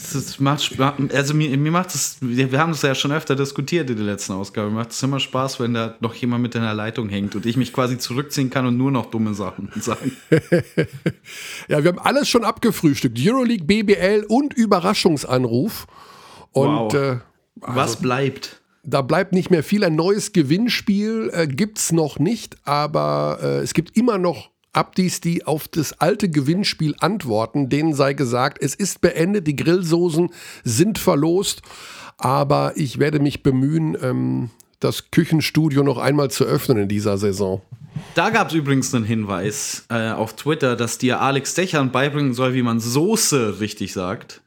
Es 0.03 0.39
macht, 0.39 0.79
also 1.13 1.33
mir, 1.33 1.57
mir 1.57 1.71
macht 1.71 1.95
es, 1.95 2.17
wir 2.21 2.59
haben 2.59 2.71
das 2.71 2.81
ja 2.81 2.93
schon 2.95 3.11
öfter 3.11 3.35
diskutiert 3.35 3.89
in 3.89 3.95
der 3.95 4.05
letzten 4.05 4.33
Ausgabe, 4.33 4.69
mir 4.69 4.75
macht 4.77 4.91
es 4.91 5.01
immer 5.01 5.19
Spaß, 5.19 5.59
wenn 5.59 5.73
da 5.73 5.95
noch 5.99 6.13
jemand 6.15 6.41
mit 6.41 6.55
in 6.55 6.61
der 6.61 6.73
Leitung 6.73 7.09
hängt 7.09 7.35
und 7.35 7.45
ich 7.45 7.57
mich 7.57 7.73
quasi 7.73 7.97
zurückziehen 7.97 8.49
kann 8.49 8.65
und 8.65 8.77
nur 8.77 8.91
noch 8.91 9.07
dumme 9.07 9.33
Sachen 9.33 9.71
sagen. 9.79 10.15
ja, 11.67 11.83
wir 11.83 11.89
haben 11.89 11.99
alles 11.99 12.29
schon 12.29 12.43
abgefrühstückt. 12.43 13.17
Euroleague, 13.19 13.65
BBL 13.65 14.25
und 14.27 14.53
Überraschungsanruf. 14.53 15.87
Und 16.51 16.67
wow. 16.67 16.93
äh, 16.93 16.97
also, 16.97 17.21
was 17.61 17.95
bleibt? 17.97 18.61
Da 18.83 19.01
bleibt 19.01 19.31
nicht 19.31 19.49
mehr 19.49 19.63
viel. 19.63 19.83
Ein 19.83 19.95
neues 19.95 20.33
Gewinnspiel 20.33 21.31
äh, 21.33 21.47
gibt 21.47 21.77
es 21.77 21.91
noch 21.91 22.19
nicht, 22.19 22.57
aber 22.65 23.39
äh, 23.41 23.59
es 23.59 23.73
gibt 23.73 23.95
immer 23.95 24.17
noch 24.17 24.52
Abdis, 24.74 25.21
die 25.21 25.45
auf 25.45 25.67
das 25.67 25.99
alte 25.99 26.30
Gewinnspiel 26.30 26.95
antworten. 26.99 27.69
Denen 27.69 27.93
sei 27.93 28.13
gesagt, 28.13 28.61
es 28.61 28.76
ist 28.76 29.01
beendet, 29.01 29.47
die 29.47 29.55
Grillsoßen 29.55 30.30
sind 30.63 30.97
verlost, 30.99 31.61
aber 32.17 32.74
ich 32.76 32.99
werde 32.99 33.19
mich 33.19 33.43
bemühen, 33.43 33.97
ähm, 34.01 34.49
das 34.80 35.11
Küchenstudio 35.11 35.84
noch 35.84 35.97
einmal 35.97 36.30
zu 36.30 36.43
öffnen 36.43 36.78
in 36.80 36.88
dieser 36.89 37.17
Saison. 37.17 37.61
Da 38.15 38.30
gab 38.32 38.49
es 38.49 38.53
übrigens 38.53 38.93
einen 38.93 39.05
Hinweis 39.05 39.86
äh, 39.89 40.11
auf 40.11 40.36
Twitter, 40.36 40.76
dass 40.76 40.97
dir 40.97 41.21
Alex 41.21 41.53
Dechern 41.53 41.91
beibringen 41.91 42.34
soll, 42.34 42.53
wie 42.53 42.63
man 42.63 42.80
Soße 42.80 43.59
richtig 43.59 43.93
sagt. 43.93 44.41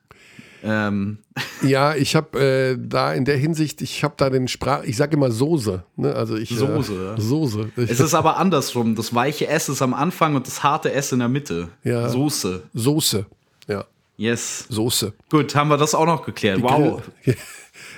Ähm. 0.67 1.19
Ja, 1.63 1.95
ich 1.95 2.17
habe 2.17 2.39
äh, 2.41 2.77
da 2.79 3.13
in 3.13 3.25
der 3.25 3.37
Hinsicht, 3.37 3.83
ich 3.83 4.03
habe 4.03 4.15
da 4.17 4.31
den 4.31 4.49
Sprach, 4.49 4.83
ich 4.83 4.97
sage 4.97 5.17
immer 5.17 5.31
Soße. 5.31 5.85
Ne? 5.97 6.15
Also 6.15 6.37
ich, 6.37 6.51
Soße. 6.51 6.93
Äh, 6.93 7.05
ja. 7.05 7.21
Soße. 7.21 7.71
Es 7.77 8.01
ist 8.01 8.15
aber 8.15 8.37
andersrum. 8.37 8.95
Das 8.97 9.15
weiche 9.15 9.47
S 9.47 9.69
ist 9.69 9.81
am 9.81 9.95
Anfang 9.95 10.35
und 10.35 10.47
das 10.47 10.63
harte 10.63 10.93
S 10.93 11.13
in 11.13 11.21
der 11.21 11.29
Mitte. 11.29 11.69
Ja. 11.85 12.09
Soße. 12.09 12.65
Soße. 12.75 13.27
Ja. 13.69 13.85
Yes. 14.17 14.67
Soße. 14.69 15.13
Gut, 15.31 15.55
haben 15.55 15.69
wir 15.69 15.77
das 15.77 15.95
auch 15.95 16.07
noch 16.07 16.25
geklärt. 16.25 16.59
Die 16.59 16.63
wow. 16.63 17.03
Grill. 17.23 17.37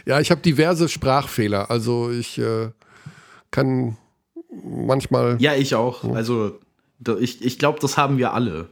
Ja, 0.06 0.20
ich 0.20 0.30
habe 0.30 0.40
diverse 0.40 0.88
Sprachfehler. 0.88 1.70
Also 1.70 2.10
ich 2.10 2.38
äh, 2.38 2.70
kann 3.50 3.98
manchmal. 4.64 5.36
Ja, 5.38 5.54
ich 5.54 5.74
auch. 5.74 6.02
Also 6.14 6.58
ich, 7.20 7.44
ich 7.44 7.58
glaube, 7.58 7.78
das 7.80 7.98
haben 7.98 8.16
wir 8.16 8.32
alle. 8.32 8.70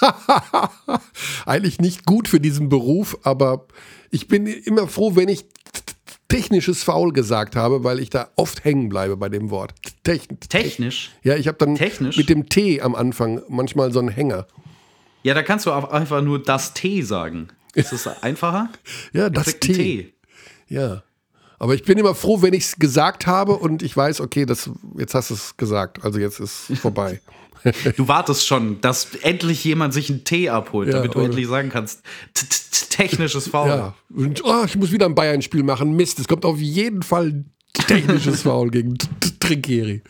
Eigentlich 1.46 1.78
nicht 1.80 2.06
gut 2.06 2.28
für 2.28 2.40
diesen 2.40 2.68
Beruf, 2.68 3.18
aber 3.22 3.66
ich 4.10 4.28
bin 4.28 4.46
immer 4.46 4.88
froh, 4.88 5.16
wenn 5.16 5.28
ich 5.28 5.46
technisches 6.28 6.82
Foul 6.82 7.12
gesagt 7.12 7.56
habe, 7.56 7.84
weil 7.84 8.00
ich 8.00 8.10
da 8.10 8.30
oft 8.36 8.64
hängen 8.64 8.88
bleibe 8.88 9.16
bei 9.16 9.28
dem 9.28 9.50
Wort. 9.50 9.74
Techn 10.02 10.40
Technisch? 10.40 11.12
Ja, 11.22 11.36
ich 11.36 11.48
habe 11.48 11.58
dann 11.58 11.76
Technisch? 11.76 12.16
mit 12.16 12.28
dem 12.28 12.48
T 12.48 12.80
am 12.80 12.94
Anfang 12.94 13.42
manchmal 13.48 13.92
so 13.92 14.00
einen 14.00 14.08
Hänger. 14.08 14.46
Ja, 15.22 15.34
da 15.34 15.42
kannst 15.42 15.66
du 15.66 15.72
auch 15.72 15.90
einfach 15.90 16.22
nur 16.22 16.42
das 16.42 16.74
T 16.74 17.02
sagen. 17.02 17.48
Ist 17.74 17.92
das 17.92 18.06
einfacher? 18.22 18.70
ja, 19.12 19.30
das 19.30 19.58
T. 19.58 19.72
T. 19.72 20.14
Ja. 20.68 21.02
Aber 21.58 21.74
ich 21.74 21.84
bin 21.84 21.98
immer 21.98 22.14
froh, 22.14 22.42
wenn 22.42 22.52
ich 22.52 22.64
es 22.64 22.76
gesagt 22.76 23.26
habe 23.26 23.54
und 23.54 23.82
ich 23.82 23.96
weiß, 23.96 24.20
okay, 24.20 24.44
das, 24.44 24.70
jetzt 24.98 25.14
hast 25.14 25.30
du 25.30 25.34
es 25.34 25.56
gesagt. 25.56 26.04
Also 26.04 26.18
jetzt 26.18 26.38
ist 26.38 26.70
es 26.70 26.78
vorbei. 26.80 27.20
Du 27.96 28.08
wartest 28.08 28.46
schon, 28.46 28.80
dass 28.80 29.14
endlich 29.22 29.64
jemand 29.64 29.94
sich 29.94 30.10
einen 30.10 30.24
Tee 30.24 30.50
abholt, 30.50 30.88
ja, 30.88 30.94
damit 30.94 31.14
du 31.14 31.20
endlich 31.20 31.46
sagen 31.48 31.68
kannst, 31.70 32.02
technisches 32.90 33.48
Foul. 33.48 33.68
Ja. 33.68 33.94
Und, 34.14 34.44
oh, 34.44 34.64
ich 34.64 34.76
muss 34.76 34.92
wieder 34.92 35.06
ein 35.06 35.14
Bayern-Spiel 35.14 35.62
machen. 35.62 35.94
Mist, 35.96 36.18
es 36.18 36.28
kommt 36.28 36.44
auf 36.44 36.58
jeden 36.58 37.02
Fall 37.02 37.44
technisches 37.78 38.42
Foul 38.42 38.70
gegen 38.70 38.96
Trinkieri. 39.40 40.02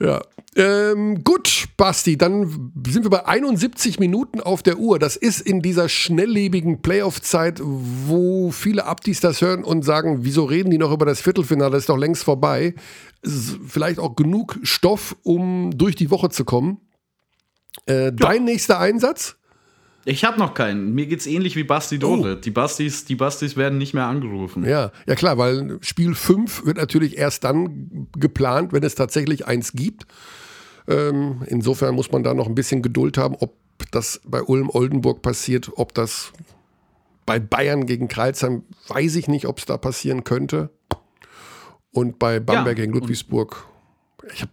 ja. 0.00 0.22
Ähm, 0.56 1.22
gut, 1.22 1.66
Basti, 1.76 2.16
dann 2.16 2.72
sind 2.86 3.04
wir 3.04 3.10
bei 3.10 3.26
71 3.26 3.98
Minuten 3.98 4.40
auf 4.40 4.62
der 4.62 4.78
Uhr. 4.78 4.98
Das 4.98 5.16
ist 5.16 5.40
in 5.40 5.60
dieser 5.60 5.90
schnelllebigen 5.90 6.80
Playoff-Zeit, 6.80 7.60
wo 7.62 8.50
viele 8.50 8.86
Abdis 8.86 9.20
das 9.20 9.42
hören 9.42 9.64
und 9.64 9.84
sagen, 9.84 10.20
wieso 10.22 10.44
reden 10.44 10.70
die 10.70 10.78
noch 10.78 10.92
über 10.92 11.04
das 11.04 11.20
Viertelfinale? 11.20 11.72
Das 11.72 11.80
ist 11.80 11.88
doch 11.90 11.98
längst 11.98 12.24
vorbei. 12.24 12.74
Vielleicht 13.22 13.98
auch 13.98 14.16
genug 14.16 14.58
Stoff, 14.62 15.14
um 15.22 15.76
durch 15.76 15.94
die 15.94 16.10
Woche 16.10 16.30
zu 16.30 16.46
kommen. 16.46 16.78
Äh, 17.86 18.04
ja. 18.04 18.10
Dein 18.12 18.44
nächster 18.44 18.78
Einsatz? 18.78 19.36
Ich 20.08 20.24
habe 20.24 20.38
noch 20.38 20.54
keinen. 20.54 20.94
Mir 20.94 21.06
geht's 21.06 21.26
ähnlich 21.26 21.56
wie 21.56 21.64
Basti 21.64 21.98
Dore. 21.98 22.36
Oh. 22.36 22.40
Die, 22.40 22.52
Bastis, 22.52 23.04
die 23.04 23.16
Bastis 23.16 23.56
werden 23.56 23.76
nicht 23.76 23.92
mehr 23.92 24.06
angerufen. 24.06 24.64
Ja, 24.64 24.92
ja 25.04 25.16
klar, 25.16 25.36
weil 25.36 25.78
Spiel 25.80 26.14
5 26.14 26.64
wird 26.64 26.76
natürlich 26.76 27.18
erst 27.18 27.42
dann 27.42 28.06
geplant, 28.16 28.72
wenn 28.72 28.84
es 28.84 28.94
tatsächlich 28.94 29.48
eins 29.48 29.72
gibt. 29.72 30.06
Ähm, 30.86 31.42
insofern 31.48 31.96
muss 31.96 32.12
man 32.12 32.22
da 32.22 32.34
noch 32.34 32.46
ein 32.46 32.54
bisschen 32.54 32.82
Geduld 32.82 33.18
haben, 33.18 33.34
ob 33.40 33.56
das 33.90 34.20
bei 34.24 34.40
Ulm-Oldenburg 34.42 35.22
passiert, 35.22 35.72
ob 35.74 35.92
das 35.92 36.32
bei 37.26 37.40
Bayern 37.40 37.86
gegen 37.86 38.06
Kreilsheim, 38.06 38.62
weiß 38.86 39.16
ich 39.16 39.26
nicht, 39.26 39.46
ob 39.46 39.58
es 39.58 39.66
da 39.66 39.76
passieren 39.76 40.22
könnte. 40.22 40.70
Und 41.90 42.20
bei 42.20 42.38
Bamberg 42.38 42.78
ja, 42.78 42.84
gegen 42.84 42.92
Ludwigsburg, 42.92 43.66
ich 44.32 44.42
habe 44.42 44.52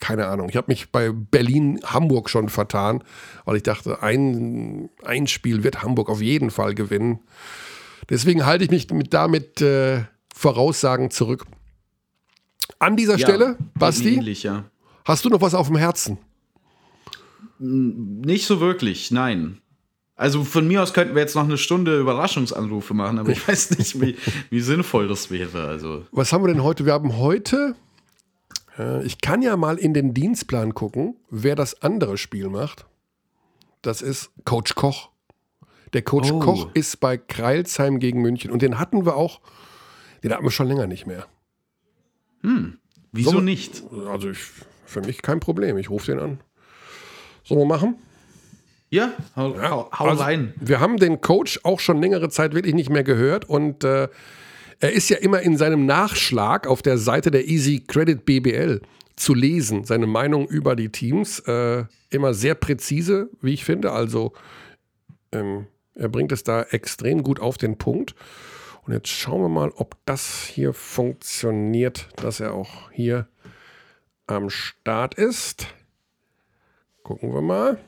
keine 0.00 0.26
Ahnung. 0.26 0.48
Ich 0.48 0.56
habe 0.56 0.66
mich 0.68 0.90
bei 0.90 1.10
Berlin-Hamburg 1.12 2.30
schon 2.30 2.48
vertan, 2.48 3.02
weil 3.44 3.56
ich 3.56 3.62
dachte, 3.62 4.02
ein, 4.02 4.90
ein 5.04 5.26
Spiel 5.26 5.64
wird 5.64 5.82
Hamburg 5.82 6.08
auf 6.08 6.20
jeden 6.20 6.50
Fall 6.50 6.74
gewinnen. 6.74 7.20
Deswegen 8.10 8.46
halte 8.46 8.64
ich 8.64 8.70
mich 8.70 8.90
mit, 8.90 9.12
damit 9.12 9.60
äh, 9.60 10.04
Voraussagen 10.34 11.10
zurück. 11.10 11.46
An 12.78 12.96
dieser 12.96 13.18
ja, 13.18 13.26
Stelle, 13.26 13.56
Basti, 13.74 14.14
ähnlich, 14.14 14.44
ja. 14.44 14.64
hast 15.04 15.24
du 15.24 15.28
noch 15.28 15.40
was 15.40 15.54
auf 15.54 15.66
dem 15.66 15.76
Herzen? 15.76 16.18
Nicht 17.58 18.46
so 18.46 18.60
wirklich, 18.60 19.10
nein. 19.10 19.58
Also 20.14 20.42
von 20.42 20.66
mir 20.66 20.82
aus 20.82 20.92
könnten 20.92 21.14
wir 21.14 21.22
jetzt 21.22 21.36
noch 21.36 21.44
eine 21.44 21.58
Stunde 21.58 21.98
Überraschungsanrufe 21.98 22.92
machen, 22.92 23.18
aber 23.18 23.30
ich 23.30 23.46
weiß 23.48 23.78
nicht, 23.78 24.00
wie, 24.00 24.16
wie 24.50 24.60
sinnvoll 24.60 25.08
das 25.08 25.30
wäre. 25.30 25.66
Also. 25.66 26.06
Was 26.10 26.32
haben 26.32 26.42
wir 26.44 26.52
denn 26.52 26.62
heute? 26.62 26.84
Wir 26.84 26.92
haben 26.92 27.16
heute, 27.16 27.76
ich 29.04 29.20
kann 29.20 29.42
ja 29.42 29.56
mal 29.56 29.76
in 29.76 29.94
den 29.94 30.14
Dienstplan 30.14 30.74
gucken, 30.74 31.16
wer 31.30 31.56
das 31.56 31.82
andere 31.82 32.16
Spiel 32.16 32.48
macht. 32.48 32.86
Das 33.82 34.02
ist 34.02 34.30
Coach 34.44 34.74
Koch. 34.74 35.10
Der 35.92 36.02
Coach 36.02 36.30
oh. 36.30 36.38
Koch 36.38 36.70
ist 36.74 37.00
bei 37.00 37.16
Kreilsheim 37.16 37.98
gegen 37.98 38.20
München 38.20 38.50
und 38.50 38.62
den 38.62 38.78
hatten 38.78 39.06
wir 39.06 39.16
auch, 39.16 39.40
den 40.22 40.32
hatten 40.32 40.44
wir 40.44 40.50
schon 40.50 40.68
länger 40.68 40.86
nicht 40.86 41.06
mehr. 41.06 41.26
Hm, 42.42 42.78
wieso 43.12 43.34
wir, 43.34 43.42
nicht? 43.42 43.82
Also 44.08 44.30
ich, 44.30 44.38
für 44.84 45.00
mich 45.00 45.22
kein 45.22 45.40
Problem, 45.40 45.78
ich 45.78 45.90
rufe 45.90 46.06
den 46.12 46.20
an. 46.20 46.40
Sollen 47.44 47.60
wir 47.60 47.66
machen? 47.66 47.96
Ja, 48.90 49.12
hau, 49.36 49.54
ja, 49.54 49.70
hau 49.70 50.04
also 50.06 50.22
rein. 50.22 50.54
Wir 50.60 50.80
haben 50.80 50.96
den 50.98 51.20
Coach 51.20 51.60
auch 51.62 51.80
schon 51.80 52.00
längere 52.00 52.30
Zeit 52.30 52.54
wirklich 52.54 52.74
nicht 52.74 52.90
mehr 52.90 53.04
gehört 53.04 53.46
und 53.46 53.84
äh, 53.84 54.08
er 54.80 54.92
ist 54.92 55.08
ja 55.10 55.16
immer 55.18 55.40
in 55.40 55.56
seinem 55.56 55.86
Nachschlag 55.86 56.66
auf 56.66 56.82
der 56.82 56.98
Seite 56.98 57.30
der 57.30 57.48
Easy 57.48 57.80
Credit 57.86 58.24
BBL 58.24 58.80
zu 59.16 59.34
lesen, 59.34 59.84
seine 59.84 60.06
Meinung 60.06 60.46
über 60.46 60.76
die 60.76 60.90
Teams. 60.90 61.40
Äh, 61.40 61.84
immer 62.10 62.34
sehr 62.34 62.54
präzise, 62.54 63.28
wie 63.40 63.54
ich 63.54 63.64
finde. 63.64 63.92
Also 63.92 64.32
ähm, 65.32 65.66
er 65.94 66.08
bringt 66.08 66.32
es 66.32 66.44
da 66.44 66.62
extrem 66.62 67.22
gut 67.22 67.40
auf 67.40 67.58
den 67.58 67.76
Punkt. 67.76 68.14
Und 68.86 68.92
jetzt 68.92 69.08
schauen 69.08 69.42
wir 69.42 69.48
mal, 69.48 69.70
ob 69.74 69.96
das 70.06 70.44
hier 70.46 70.72
funktioniert, 70.72 72.08
dass 72.16 72.40
er 72.40 72.54
auch 72.54 72.90
hier 72.92 73.28
am 74.26 74.48
Start 74.48 75.14
ist. 75.14 75.66
Gucken 77.02 77.34
wir 77.34 77.42
mal. 77.42 77.78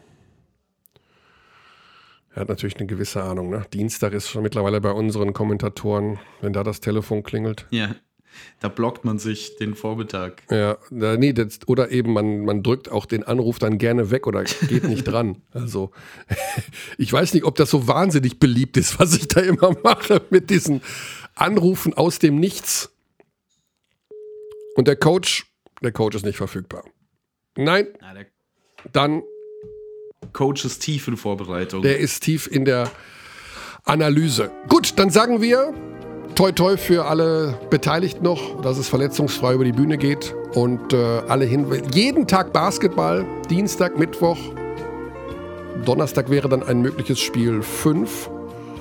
Er 2.33 2.43
hat 2.43 2.49
natürlich 2.49 2.77
eine 2.77 2.87
gewisse 2.87 3.23
Ahnung. 3.23 3.51
Ne? 3.51 3.65
Dienstag 3.73 4.13
ist 4.13 4.29
schon 4.29 4.43
mittlerweile 4.43 4.81
bei 4.81 4.93
unseren 4.93 5.33
Kommentatoren, 5.33 6.19
wenn 6.41 6.53
da 6.53 6.63
das 6.63 6.81
Telefon 6.81 7.25
klingelt. 7.25 7.67
Ja, 7.71 7.97
da 8.61 8.69
blockt 8.69 9.05
man 9.05 9.19
sich 9.19 9.57
den 9.57 9.75
Vormittag. 9.75 10.43
Ja, 10.51 10.79
da, 10.91 11.17
nee, 11.17 11.33
das, 11.33 11.61
oder 11.67 11.91
eben 11.91 12.13
man, 12.13 12.45
man 12.45 12.63
drückt 12.63 12.91
auch 12.91 13.07
den 13.07 13.25
Anruf 13.25 13.59
dann 13.59 13.79
gerne 13.79 14.11
weg 14.11 14.27
oder 14.27 14.45
geht 14.45 14.85
nicht 14.85 15.05
dran. 15.05 15.43
Also 15.53 15.91
ich 16.99 17.13
weiß 17.13 17.35
nicht, 17.35 17.45
ob 17.45 17.57
das 17.57 17.71
so 17.71 17.89
wahnsinnig 17.89 18.39
beliebt 18.39 18.77
ist, 18.77 19.01
was 19.01 19.17
ich 19.17 19.27
da 19.27 19.41
immer 19.41 19.77
mache 19.83 20.23
mit 20.31 20.51
diesen 20.51 20.81
Anrufen 21.35 21.95
aus 21.95 22.19
dem 22.19 22.37
Nichts. 22.37 22.93
Und 24.77 24.87
der 24.87 24.97
Coach, 24.97 25.47
der 25.83 25.93
Coach 25.93 26.17
ist 26.17 26.25
nicht 26.25 26.37
verfügbar. 26.37 26.85
Nein, 27.57 27.89
dann 28.93 29.23
Coach 30.33 30.65
ist 30.65 30.81
tief 30.81 31.09
in 31.09 31.17
Vorbereitung. 31.17 31.83
Der 31.83 31.99
ist 31.99 32.23
tief 32.23 32.47
in 32.51 32.65
der 32.65 32.91
Analyse. 33.85 34.51
Gut, 34.69 34.99
dann 34.99 35.11
sagen 35.11 35.41
wir 35.41 35.75
toi 36.35 36.53
toi 36.53 36.77
für 36.77 37.07
alle 37.07 37.59
Beteiligten 37.71 38.25
noch, 38.25 38.61
dass 38.63 38.79
es 38.79 38.89
verletzungsfrei 38.89 39.55
über 39.55 39.65
die 39.65 39.73
Bühne 39.73 39.99
geht 39.99 40.35
und 40.55 40.93
äh, 40.93 41.23
alle 41.29 41.45
hin. 41.45 41.67
Jeden 41.93 42.27
Tag 42.27 42.53
Basketball, 42.53 43.27
Dienstag, 43.51 43.99
Mittwoch, 43.99 44.39
Donnerstag 45.85 46.31
wäre 46.31 46.49
dann 46.49 46.63
ein 46.63 46.83
mögliches 46.83 47.21
Spiel 47.21 47.63
5. 47.63 48.31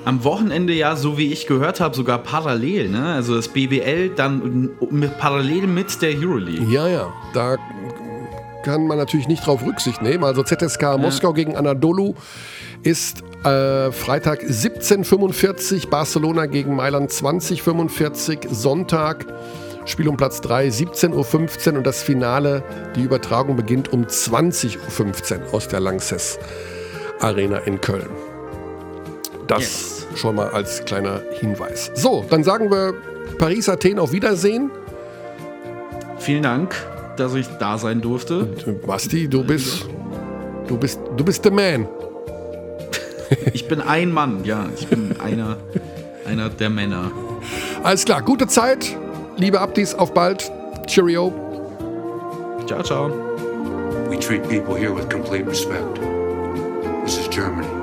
Am 0.04 0.24
Wochenende 0.24 0.72
ja, 0.72 0.96
so 0.96 1.18
wie 1.18 1.32
ich 1.32 1.46
gehört 1.46 1.80
habe, 1.80 1.94
sogar 1.94 2.18
parallel, 2.18 2.88
ne? 2.88 3.12
Also 3.12 3.36
das 3.36 3.48
BBL 3.48 4.10
dann 4.16 4.70
mit, 4.90 5.18
parallel 5.18 5.66
mit 5.66 6.00
der 6.00 6.16
Euroleague. 6.16 6.66
Ja, 6.72 6.88
ja, 6.88 7.12
da 7.34 7.58
kann 8.62 8.86
man 8.86 8.98
natürlich 8.98 9.28
nicht 9.28 9.46
drauf 9.46 9.64
Rücksicht 9.64 10.02
nehmen. 10.02 10.24
Also 10.24 10.42
ZSK 10.42 10.82
ja. 10.82 10.96
Moskau 10.96 11.32
gegen 11.32 11.56
Anadolu 11.56 12.14
ist 12.82 13.22
äh, 13.44 13.92
Freitag 13.92 14.42
17.45, 14.42 15.88
Barcelona 15.88 16.46
gegen 16.46 16.76
Mailand 16.76 17.10
20.45, 17.10 18.52
Sonntag 18.52 19.26
Spiel 19.86 20.08
um 20.08 20.16
Platz 20.16 20.40
3 20.42 20.68
17.15 20.68 21.72
Uhr 21.72 21.78
und 21.78 21.86
das 21.86 22.02
Finale, 22.02 22.62
die 22.94 23.02
Übertragung 23.02 23.56
beginnt 23.56 23.92
um 23.92 24.04
20.15 24.04 25.46
Uhr 25.46 25.54
aus 25.54 25.68
der 25.68 25.80
Lanxess 25.80 26.38
Arena 27.20 27.58
in 27.58 27.80
Köln. 27.80 28.08
Das 29.46 29.62
yes. 29.62 30.06
schon 30.14 30.36
mal 30.36 30.50
als 30.50 30.84
kleiner 30.84 31.22
Hinweis. 31.40 31.90
So, 31.94 32.24
dann 32.28 32.44
sagen 32.44 32.70
wir 32.70 32.94
Paris, 33.38 33.68
Athen 33.68 33.98
auf 33.98 34.12
Wiedersehen. 34.12 34.70
Vielen 36.18 36.42
Dank 36.42 36.76
dass 37.20 37.34
ich 37.34 37.46
da 37.58 37.78
sein 37.78 38.00
durfte. 38.00 38.48
Basti, 38.86 39.28
du 39.28 39.44
bist, 39.44 39.86
du 40.66 40.76
bist, 40.76 40.98
du 41.16 41.24
bist 41.24 41.44
der 41.44 41.52
Man. 41.52 41.86
ich 43.52 43.68
bin 43.68 43.80
ein 43.80 44.10
Mann, 44.10 44.44
ja. 44.44 44.66
Ich 44.74 44.88
bin 44.88 45.20
einer, 45.20 45.58
einer 46.26 46.48
der 46.48 46.70
Männer. 46.70 47.12
Alles 47.82 48.04
klar, 48.04 48.22
gute 48.22 48.46
Zeit. 48.46 48.96
Liebe 49.36 49.60
Abdis, 49.60 49.94
auf 49.94 50.14
bald. 50.14 50.50
Cheerio. 50.86 51.32
Ciao, 52.66 52.82
ciao. 52.82 53.10
We 54.08 54.18
treat 54.18 54.42
people 54.48 54.74
here 54.74 54.92
with 54.94 55.08
complete 55.08 55.46
respect. 55.46 56.00
This 57.04 57.18
is 57.18 57.28
Germany. 57.28 57.79